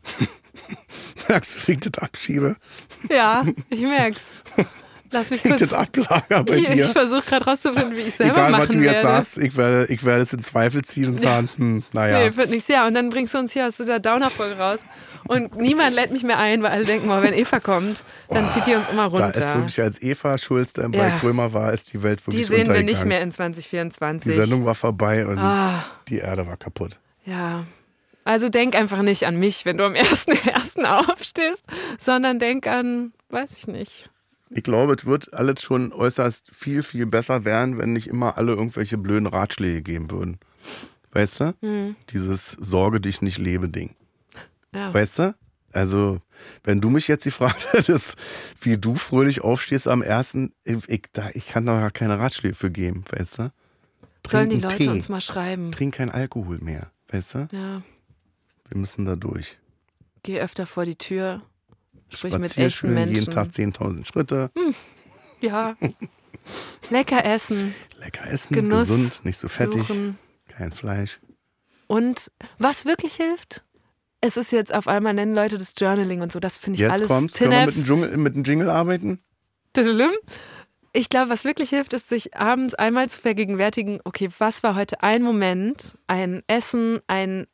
Merkst 1.29 1.57
du, 1.57 1.67
wie 1.69 1.73
ich 1.73 1.81
das 1.81 2.01
abschiebe? 2.03 2.57
ja, 3.11 3.45
ich 3.71 3.81
merk's. 3.81 4.21
Lass 5.13 5.31
mich 5.31 5.43
kurz. 5.45 5.61
das 5.61 5.73
ablager 5.73 6.43
bei 6.45 6.57
Ich, 6.57 6.67
dir? 6.67 6.85
ich 6.85 6.89
versuche 6.89 7.23
gerade 7.23 7.45
rauszufinden, 7.45 7.95
wie 7.97 8.01
ich 8.01 8.15
selber 8.15 8.33
Egal, 8.35 8.53
was 8.53 8.59
machen 8.61 8.73
du 8.73 8.79
jetzt 8.85 8.95
werde. 8.95 9.09
sagst, 9.09 9.39
ich 9.39 9.57
werde, 9.57 9.93
ich 9.93 10.05
werde 10.05 10.23
es 10.23 10.33
in 10.33 10.43
Zweifel 10.43 10.83
ziehen 10.83 11.09
und 11.09 11.21
sagen, 11.21 11.49
hm, 11.57 11.85
naja. 11.93 12.19
Nee, 12.31 12.37
wird 12.37 12.51
nichts. 12.51 12.69
Ja, 12.69 12.87
und 12.87 12.95
dann 12.95 13.11
bringst 13.11 13.35
du 13.35 13.39
uns 13.39 13.53
hier 13.53 13.67
aus 13.67 13.77
dieser 13.77 14.01
Downer-Folge 14.01 14.57
raus. 14.59 14.85
Und 15.29 15.55
niemand 15.57 15.95
lädt 15.95 16.11
mich 16.11 16.25
mehr 16.25 16.39
ein, 16.39 16.63
weil 16.65 16.73
alle 16.73 16.85
denken, 16.85 17.09
oh, 17.09 17.23
wenn 17.23 17.33
Eva 17.35 17.61
kommt, 17.61 18.03
dann 18.29 18.51
zieht 18.51 18.67
die 18.67 18.75
uns 18.75 18.89
immer 18.89 19.09
Da 19.09 19.25
runter. 19.27 19.39
ist 19.39 19.55
wirklich, 19.55 19.81
als 19.81 20.03
Eva 20.03 20.37
Schulz 20.37 20.73
dann 20.73 20.91
bei 20.91 20.99
Ja. 21.09 21.19
Krömer 21.19 21.53
war, 21.53 21.73
ist 21.73 21.93
die 21.93 22.03
Welt 22.03 22.21
die 22.21 22.27
wirklich 22.33 22.47
sehen 22.49 22.73
wir 22.75 22.83
nicht 22.83 23.05
mehr 23.05 23.21
in 23.21 23.31
2024. 23.31 24.33
Die 24.35 24.41
Sendung 24.41 24.65
war 24.65 24.75
vorbei 24.75 25.25
und 25.27 25.39
Ah. 25.39 25.85
die 26.09 26.19
Erde 26.19 26.47
war 26.47 26.57
kaputt. 26.57 26.99
Ja. 27.25 27.65
Also 28.25 28.49
denk 28.49 28.75
einfach 28.75 29.03
nicht 29.03 29.25
an 29.27 29.37
mich, 29.37 29.65
wenn 29.65 29.79
du 29.79 29.85
am 29.85 29.95
1.1. 29.95 30.85
aufstehst, 31.11 31.63
sondern 31.99 32.39
denk 32.39 32.67
an, 32.67 33.13
weiß 33.31 33.57
ich 33.59 33.67
nicht. 33.69 34.11
Ich 34.55 34.62
glaube, 34.62 34.94
es 34.94 35.07
wird 35.07 35.32
alles 35.32 35.62
schon 35.62 35.92
äußerst 35.92 36.50
viel, 36.53 36.82
viel 36.82 37.07
besser 37.07 37.44
werden, 37.44 37.78
wenn 37.78 37.92
nicht 37.92 38.07
immer 38.07 38.36
alle 38.36 38.53
irgendwelche 38.53 38.98
blöden 38.98 39.26
Ratschläge 39.26 39.82
geben 39.82 40.11
würden. 40.11 40.38
Weißt 41.12 41.40
du? 41.40 41.55
Hm. 41.61 41.96
Dieses 42.11 42.53
Sorge 42.53 43.00
dich 43.00 43.22
nicht 43.22 43.38
lebe 43.38 43.68
Ding. 43.68 43.94
Ja. 44.74 44.92
Weißt 44.92 45.18
du? 45.18 45.34
Also, 45.72 46.20
wenn 46.64 46.80
du 46.80 46.90
mich 46.90 47.09
jetzt 47.09 47.24
gefragt 47.24 47.68
hättest, 47.72 48.16
wie 48.61 48.76
du 48.76 48.94
fröhlich 48.96 49.42
aufstehst 49.42 49.88
am 49.88 50.03
ersten, 50.03 50.53
ich, 50.64 51.03
da, 51.12 51.30
ich 51.32 51.48
kann 51.48 51.66
da 51.66 51.80
gar 51.80 51.90
keine 51.90 52.18
Ratschläge 52.18 52.55
für 52.55 52.70
geben, 52.70 53.05
weißt 53.11 53.38
du? 53.38 53.53
Sollen 54.26 54.50
die 54.50 54.61
Leute 54.61 54.76
Tee. 54.76 54.88
uns 54.88 55.09
mal 55.09 55.20
schreiben? 55.20 55.72
Trink 55.72 55.94
kein 55.94 56.11
Alkohol 56.11 56.59
mehr, 56.59 56.90
weißt 57.09 57.34
du? 57.34 57.48
Ja. 57.53 57.82
Wir 58.68 58.76
müssen 58.76 59.05
da 59.05 59.16
durch. 59.16 59.59
Geh 60.22 60.40
öfter 60.40 60.66
vor 60.66 60.84
die 60.84 60.96
Tür. 60.96 61.42
Sprich 62.13 62.39
mit 62.39 62.57
echten 62.57 62.71
schön, 62.71 62.95
Menschen. 62.95 63.15
jeden 63.15 63.31
Tag 63.31 63.49
10.000 63.49 64.05
Schritte. 64.07 64.51
Ja. 65.41 65.77
Lecker 66.91 67.25
essen, 67.25 67.75
Lecker 68.01 68.27
essen, 68.27 68.55
Genuss 68.55 68.89
gesund, 68.89 69.25
nicht 69.25 69.39
so 69.39 69.49
fettig, 69.49 69.87
suchen. 69.87 70.19
kein 70.49 70.73
Fleisch. 70.73 71.21
Und 71.87 72.33
was 72.59 72.85
wirklich 72.85 73.15
hilft? 73.15 73.65
Es 74.21 74.37
ist 74.37 74.53
jetzt 74.53 74.73
auf 74.73 74.89
einmal 74.89 75.15
nennen 75.15 75.35
Leute 75.35 75.59
das 75.59 75.75
Journaling 75.77 76.21
und 76.21 76.33
so. 76.33 76.39
Das 76.39 76.57
finde 76.57 76.77
ich 76.77 76.81
Jetzt 76.81 76.93
alles 76.93 77.09
kommt's, 77.09 77.35
können 77.35 77.51
wir 77.51 77.67
mit 77.67 77.77
dem, 77.77 77.85
Dschungel, 77.85 78.17
mit 78.17 78.35
dem 78.35 78.45
Jingle 78.45 78.71
arbeiten? 78.71 79.21
Ich 80.93 81.09
glaube, 81.09 81.31
was 81.31 81.45
wirklich 81.45 81.71
hilft, 81.71 81.93
ist, 81.93 82.09
sich 82.09 82.37
abends 82.37 82.75
einmal 82.75 83.09
zu 83.09 83.21
vergegenwärtigen, 83.21 84.01
okay, 84.05 84.29
was 84.39 84.63
war 84.63 84.77
heute 84.77 85.03
ein 85.03 85.23
Moment, 85.23 85.97
ein 86.07 86.43
Essen, 86.47 87.01
ein 87.07 87.47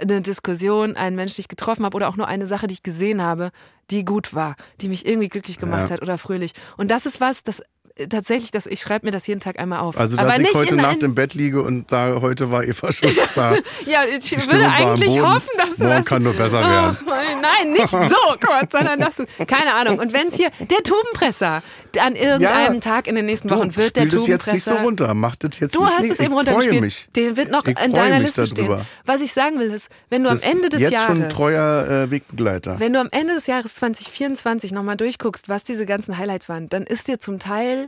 eine 0.00 0.22
Diskussion, 0.22 0.96
einen 0.96 1.16
Mensch, 1.16 1.34
den 1.34 1.42
ich 1.42 1.48
getroffen 1.48 1.84
habe 1.84 1.96
oder 1.96 2.08
auch 2.08 2.16
nur 2.16 2.26
eine 2.28 2.46
Sache, 2.46 2.66
die 2.66 2.74
ich 2.74 2.82
gesehen 2.82 3.22
habe, 3.22 3.50
die 3.90 4.04
gut 4.04 4.34
war, 4.34 4.56
die 4.80 4.88
mich 4.88 5.06
irgendwie 5.06 5.28
glücklich 5.28 5.58
gemacht 5.58 5.88
Ja. 5.88 5.94
hat 5.94 6.02
oder 6.02 6.18
fröhlich. 6.18 6.52
Und 6.76 6.90
das 6.90 7.06
ist 7.06 7.20
was, 7.20 7.42
das 7.42 7.62
tatsächlich, 8.08 8.50
das, 8.50 8.66
ich 8.66 8.80
schreibe 8.80 9.06
mir 9.06 9.10
das 9.12 9.26
jeden 9.26 9.40
Tag 9.40 9.58
einmal 9.58 9.80
auf. 9.80 9.98
Also, 9.98 10.16
dass 10.16 10.24
Aber 10.24 10.34
ich 10.36 10.42
nicht 10.42 10.54
heute 10.54 10.76
Nacht 10.76 11.02
im 11.02 11.14
Bett 11.14 11.34
liege 11.34 11.62
und 11.62 11.88
sage, 11.90 12.20
heute 12.20 12.50
war 12.50 12.64
Eva 12.64 12.92
Schulz 12.92 13.34
da. 13.34 13.54
Ja, 13.86 14.04
ich 14.04 14.30
würde 14.50 14.68
eigentlich 14.70 15.20
hoffen, 15.20 15.48
dass 15.56 15.76
du 15.76 15.84
Morgen 15.84 15.96
das. 15.96 16.04
kann 16.04 16.22
nur 16.22 16.32
besser 16.34 16.60
werden. 16.60 16.96
Oh, 17.06 17.10
nein, 17.40 17.72
nicht 17.72 17.88
so, 17.90 17.96
Gott, 18.40 18.70
sondern 18.72 19.00
dass 19.00 19.16
du. 19.16 19.24
Keine 19.46 19.74
Ahnung. 19.74 19.98
Und 19.98 20.12
wenn 20.12 20.28
es 20.28 20.34
hier 20.36 20.50
der 20.60 20.82
Tubenpresser 20.82 21.62
an 22.00 22.14
irgendeinem 22.16 22.74
Ja. 22.74 22.80
Tag 22.80 23.06
in 23.08 23.14
den 23.16 23.26
nächsten 23.26 23.50
Wochen 23.50 23.74
wird 23.74 23.96
der 23.96 24.06
das 24.06 24.26
jetzt 24.26 24.46
nicht 24.46 24.62
so 24.62 24.70
Tubenpresser. 24.72 24.82
runter. 24.84 25.14
Mach 25.14 25.36
das 25.36 25.58
jetzt 25.58 25.74
Du 25.74 25.82
nicht 25.84 25.94
hast 25.96 26.04
es 26.04 26.20
eben 26.20 26.22
ich 26.22 26.28
freue 26.28 26.36
runtergespielt. 26.36 26.80
mich. 26.82 27.08
Den 27.16 27.36
wird 27.36 27.50
noch 27.50 27.64
in 27.64 27.92
deiner 27.92 28.20
Liste 28.20 28.44
darüber. 28.46 28.78
stehen. 28.80 28.86
Was 29.06 29.20
ich 29.22 29.32
sagen 29.32 29.58
will, 29.58 29.70
ist, 29.72 29.88
wenn 30.10 30.22
du 30.22 30.28
Das 30.28 30.42
am 30.44 30.50
Ende 30.52 30.68
des 30.68 30.82
jetzt 30.82 30.92
Jahres. 30.92 31.06
schon 31.06 31.22
ein 31.24 31.28
treuer 31.28 31.88
äh, 32.06 32.10
Wegbegleiter. 32.10 32.78
Wenn 32.78 32.92
du 32.92 33.00
am 33.00 33.08
Ende 33.10 33.34
des 33.34 33.46
Jahres 33.46 33.74
2024 33.74 34.72
nochmal 34.72 34.96
durchguckst, 34.96 35.48
was 35.48 35.64
diese 35.64 35.86
ganzen 35.86 36.18
Highlights 36.18 36.48
waren, 36.48 36.68
dann 36.68 36.84
ist 36.84 37.08
dir 37.08 37.18
zum 37.18 37.38
Teil 37.38 37.87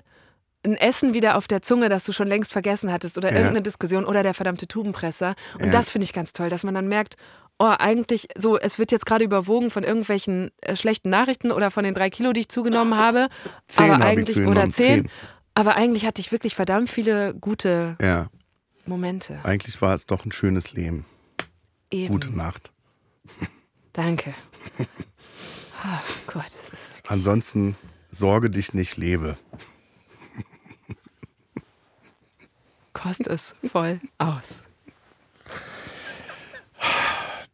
ein 0.65 0.75
Essen 0.77 1.15
wieder 1.15 1.37
auf 1.37 1.49
der 1.49 1.63
Zunge, 1.63 1.89
das 1.89 2.05
du 2.05 2.13
schon 2.13 2.29
längst 2.29 2.53
vergessen 2.53 2.93
hattest 2.93 3.17
oder 3.17 3.29
Ja. 3.31 3.37
irgendeine 3.37 3.63
Diskussion 3.63 4.05
oder 4.05 4.23
der 4.23 4.35
verdammte 4.35 4.67
Tubenpresser. 4.69 5.35
Und 5.55 5.67
Ja. 5.67 5.71
das 5.73 5.89
finde 5.89 6.05
ich 6.05 6.13
ganz 6.13 6.33
toll, 6.33 6.49
dass 6.51 6.65
man 6.65 6.75
dann 6.75 6.87
merkt, 6.89 7.17
oh, 7.59 7.75
eigentlich 7.79 8.29
so, 8.37 8.59
es 8.59 8.79
wird 8.79 8.93
jetzt 8.93 9.07
gerade 9.07 9.25
überwogen 9.25 9.71
von 9.71 9.85
irgendwelchen 9.85 10.51
äh, 10.61 10.77
schlechten 10.77 11.09
Nachrichten 11.11 11.51
oder 11.51 11.71
von 11.71 11.85
den 11.85 11.95
drei 11.95 12.11
Kilo, 12.11 12.33
die 12.33 12.41
ich 12.41 12.49
zugenommen 12.49 12.95
habe. 12.99 13.29
Zehn 13.69 13.91
aber 13.91 13.97
ich 13.99 14.05
eigentlich, 14.19 14.47
oder 14.47 14.63
zehn. 14.71 15.03
zehn. 15.05 15.11
Aber 15.55 15.77
eigentlich 15.77 16.05
hatte 16.07 16.21
ich 16.21 16.31
wirklich 16.33 16.55
verdammt 16.55 16.89
viele 16.91 17.35
gute 17.35 17.97
Ja, 18.01 18.29
Momente. 18.87 19.41
eigentlich 19.45 19.81
war 19.83 19.95
es 19.95 20.07
doch 20.07 20.25
ein 20.25 20.33
schönes 20.33 20.73
Leben. 20.73 21.05
Eben. 21.91 22.09
Gute 22.09 22.31
Nacht. 22.31 22.71
Danke. 23.95 24.35
Oh 24.79 24.85
Gott, 26.27 26.45
das 26.47 26.55
ist 26.55 26.71
wirklich. 26.95 27.11
Ansonsten 27.11 27.77
sorge 28.11 28.51
dich 28.51 28.75
nicht, 28.75 28.97
lebe. 28.97 29.37
Kost 33.03 33.27
es 33.27 33.55
voll 33.71 34.01
aus. 34.19 34.65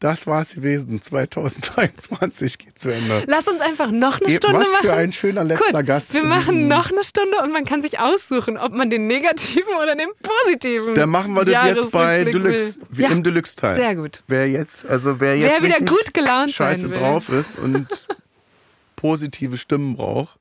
Das 0.00 0.26
war's 0.26 0.54
gewesen. 0.54 1.00
2023 1.00 2.58
geht 2.58 2.78
zu 2.78 2.92
Ende. 2.92 3.24
Lass 3.26 3.48
uns 3.48 3.60
einfach 3.60 3.90
noch 3.90 4.20
eine 4.20 4.30
Stunde 4.36 4.58
was 4.58 4.68
machen. 4.72 4.86
für 4.86 4.92
ein 4.92 5.12
schöner 5.12 5.42
letzter 5.42 5.78
Gut, 5.78 5.86
Gast 5.86 6.12
Wir 6.12 6.22
machen 6.22 6.68
noch 6.68 6.90
eine 6.90 7.02
Stunde 7.02 7.38
und 7.42 7.52
man 7.52 7.64
kann 7.64 7.80
sich 7.80 7.98
aussuchen, 7.98 8.58
ob 8.58 8.72
man 8.72 8.90
den 8.90 9.06
negativen 9.06 9.72
oder 9.82 9.96
den 9.96 10.08
positiven. 10.22 10.94
Dann 10.94 11.08
machen 11.08 11.32
wir 11.34 11.44
das 11.44 11.64
jetzt 11.64 11.92
bei 11.92 12.24
Deluxe, 12.24 12.78
Ja, 12.96 13.08
im 13.08 13.22
Deluxe-Teil. 13.22 13.76
Sehr 13.76 13.96
gut. 13.96 14.22
Wer 14.26 14.50
jetzt, 14.50 14.84
also 14.84 15.18
wer 15.18 15.38
jetzt 15.38 15.62
Wer 15.62 15.68
wieder 15.68 15.78
gut 15.78 16.12
gelaunt 16.12 16.50
scheiße 16.50 16.90
drauf 16.90 17.28
ist 17.30 17.58
und 17.58 18.06
positive 18.96 19.56
Stimmen 19.56 19.96
braucht, 19.96 20.38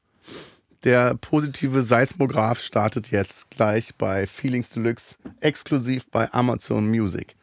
der 0.85 1.15
positive 1.15 1.81
Seismograph 1.81 2.61
startet 2.61 3.09
jetzt 3.11 3.49
gleich 3.49 3.95
bei 3.95 4.27
Feelings 4.27 4.69
Deluxe, 4.69 5.15
exklusiv 5.41 6.05
bei 6.11 6.31
Amazon 6.31 6.87
Music. 6.87 7.35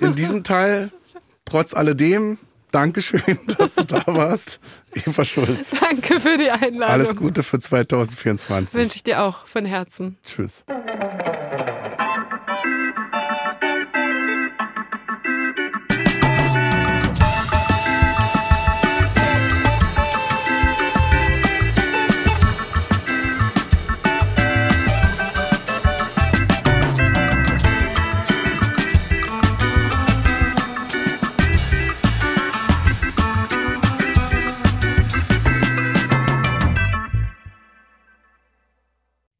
In 0.00 0.14
diesem 0.14 0.44
Teil, 0.44 0.90
trotz 1.44 1.74
alledem, 1.74 2.38
Dankeschön, 2.70 3.38
dass 3.58 3.74
du 3.74 3.84
da 3.84 4.02
warst, 4.06 4.60
Eva 4.94 5.24
Schulz. 5.24 5.74
Danke 5.80 6.20
für 6.20 6.36
die 6.36 6.50
Einladung. 6.50 6.82
Alles 6.82 7.16
Gute 7.16 7.42
für 7.42 7.58
2024. 7.58 8.74
Wünsche 8.74 8.96
ich 8.96 9.02
dir 9.02 9.22
auch 9.22 9.46
von 9.46 9.64
Herzen. 9.64 10.18
Tschüss. 10.24 10.64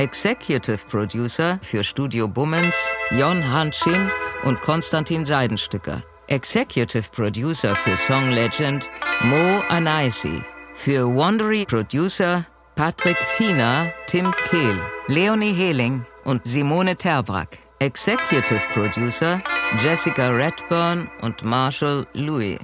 Executive 0.00 0.86
Producer 0.88 1.58
für 1.60 1.82
Studio 1.84 2.26
Bummens 2.26 2.74
Jon 3.10 3.42
Hanschin 3.42 4.10
und 4.44 4.58
Konstantin 4.62 5.26
Seidenstücker. 5.26 6.02
Executive 6.28 7.10
Producer 7.12 7.76
für 7.76 7.94
Song 7.98 8.30
Legend 8.30 8.88
Mo 9.24 9.62
Anaisi. 9.68 10.40
Für 10.72 11.06
Wandery 11.14 11.66
Producer 11.66 12.46
Patrick 12.76 13.18
Fiener, 13.18 13.92
Tim 14.06 14.32
Kehl, 14.48 14.80
Leonie 15.08 15.52
Heling 15.52 16.06
und 16.24 16.40
Simone 16.46 16.96
Terbrack. 16.96 17.58
Executive 17.80 18.62
Producer 18.72 19.42
Jessica 19.82 20.30
Redburn 20.30 21.10
und 21.20 21.44
Marshall 21.44 22.06
Louis. 22.14 22.58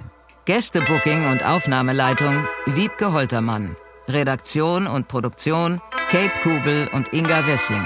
Gästebooking 0.46 1.30
und 1.30 1.44
Aufnahmeleitung 1.44 2.48
Wiebke 2.64 3.12
Holtermann. 3.12 3.76
Redaktion 4.08 4.86
und 4.86 5.08
Produktion 5.08 5.80
Kate 6.10 6.32
Kubel 6.42 6.88
und 6.92 7.12
Inga 7.12 7.46
Wessling. 7.46 7.84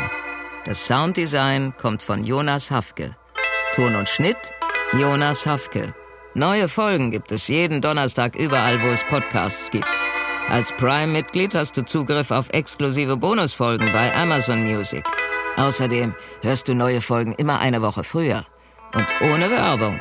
Das 0.64 0.86
Sounddesign 0.86 1.74
kommt 1.76 2.02
von 2.02 2.24
Jonas 2.24 2.70
Hafke. 2.70 3.16
Ton 3.74 3.94
und 3.96 4.08
Schnitt 4.08 4.52
Jonas 4.92 5.46
Hafke. 5.46 5.94
Neue 6.34 6.68
Folgen 6.68 7.10
gibt 7.10 7.32
es 7.32 7.48
jeden 7.48 7.80
Donnerstag 7.80 8.36
überall, 8.36 8.82
wo 8.82 8.88
es 8.88 9.02
Podcasts 9.04 9.70
gibt. 9.70 9.88
Als 10.48 10.72
Prime-Mitglied 10.72 11.54
hast 11.54 11.76
du 11.76 11.84
Zugriff 11.84 12.30
auf 12.30 12.50
exklusive 12.50 13.16
Bonusfolgen 13.16 13.90
bei 13.92 14.14
Amazon 14.14 14.62
Music. 14.64 15.04
Außerdem 15.56 16.14
hörst 16.42 16.68
du 16.68 16.74
neue 16.74 17.00
Folgen 17.00 17.34
immer 17.34 17.60
eine 17.60 17.82
Woche 17.82 18.04
früher 18.04 18.44
und 18.94 19.06
ohne 19.22 19.50
Werbung. 19.50 19.98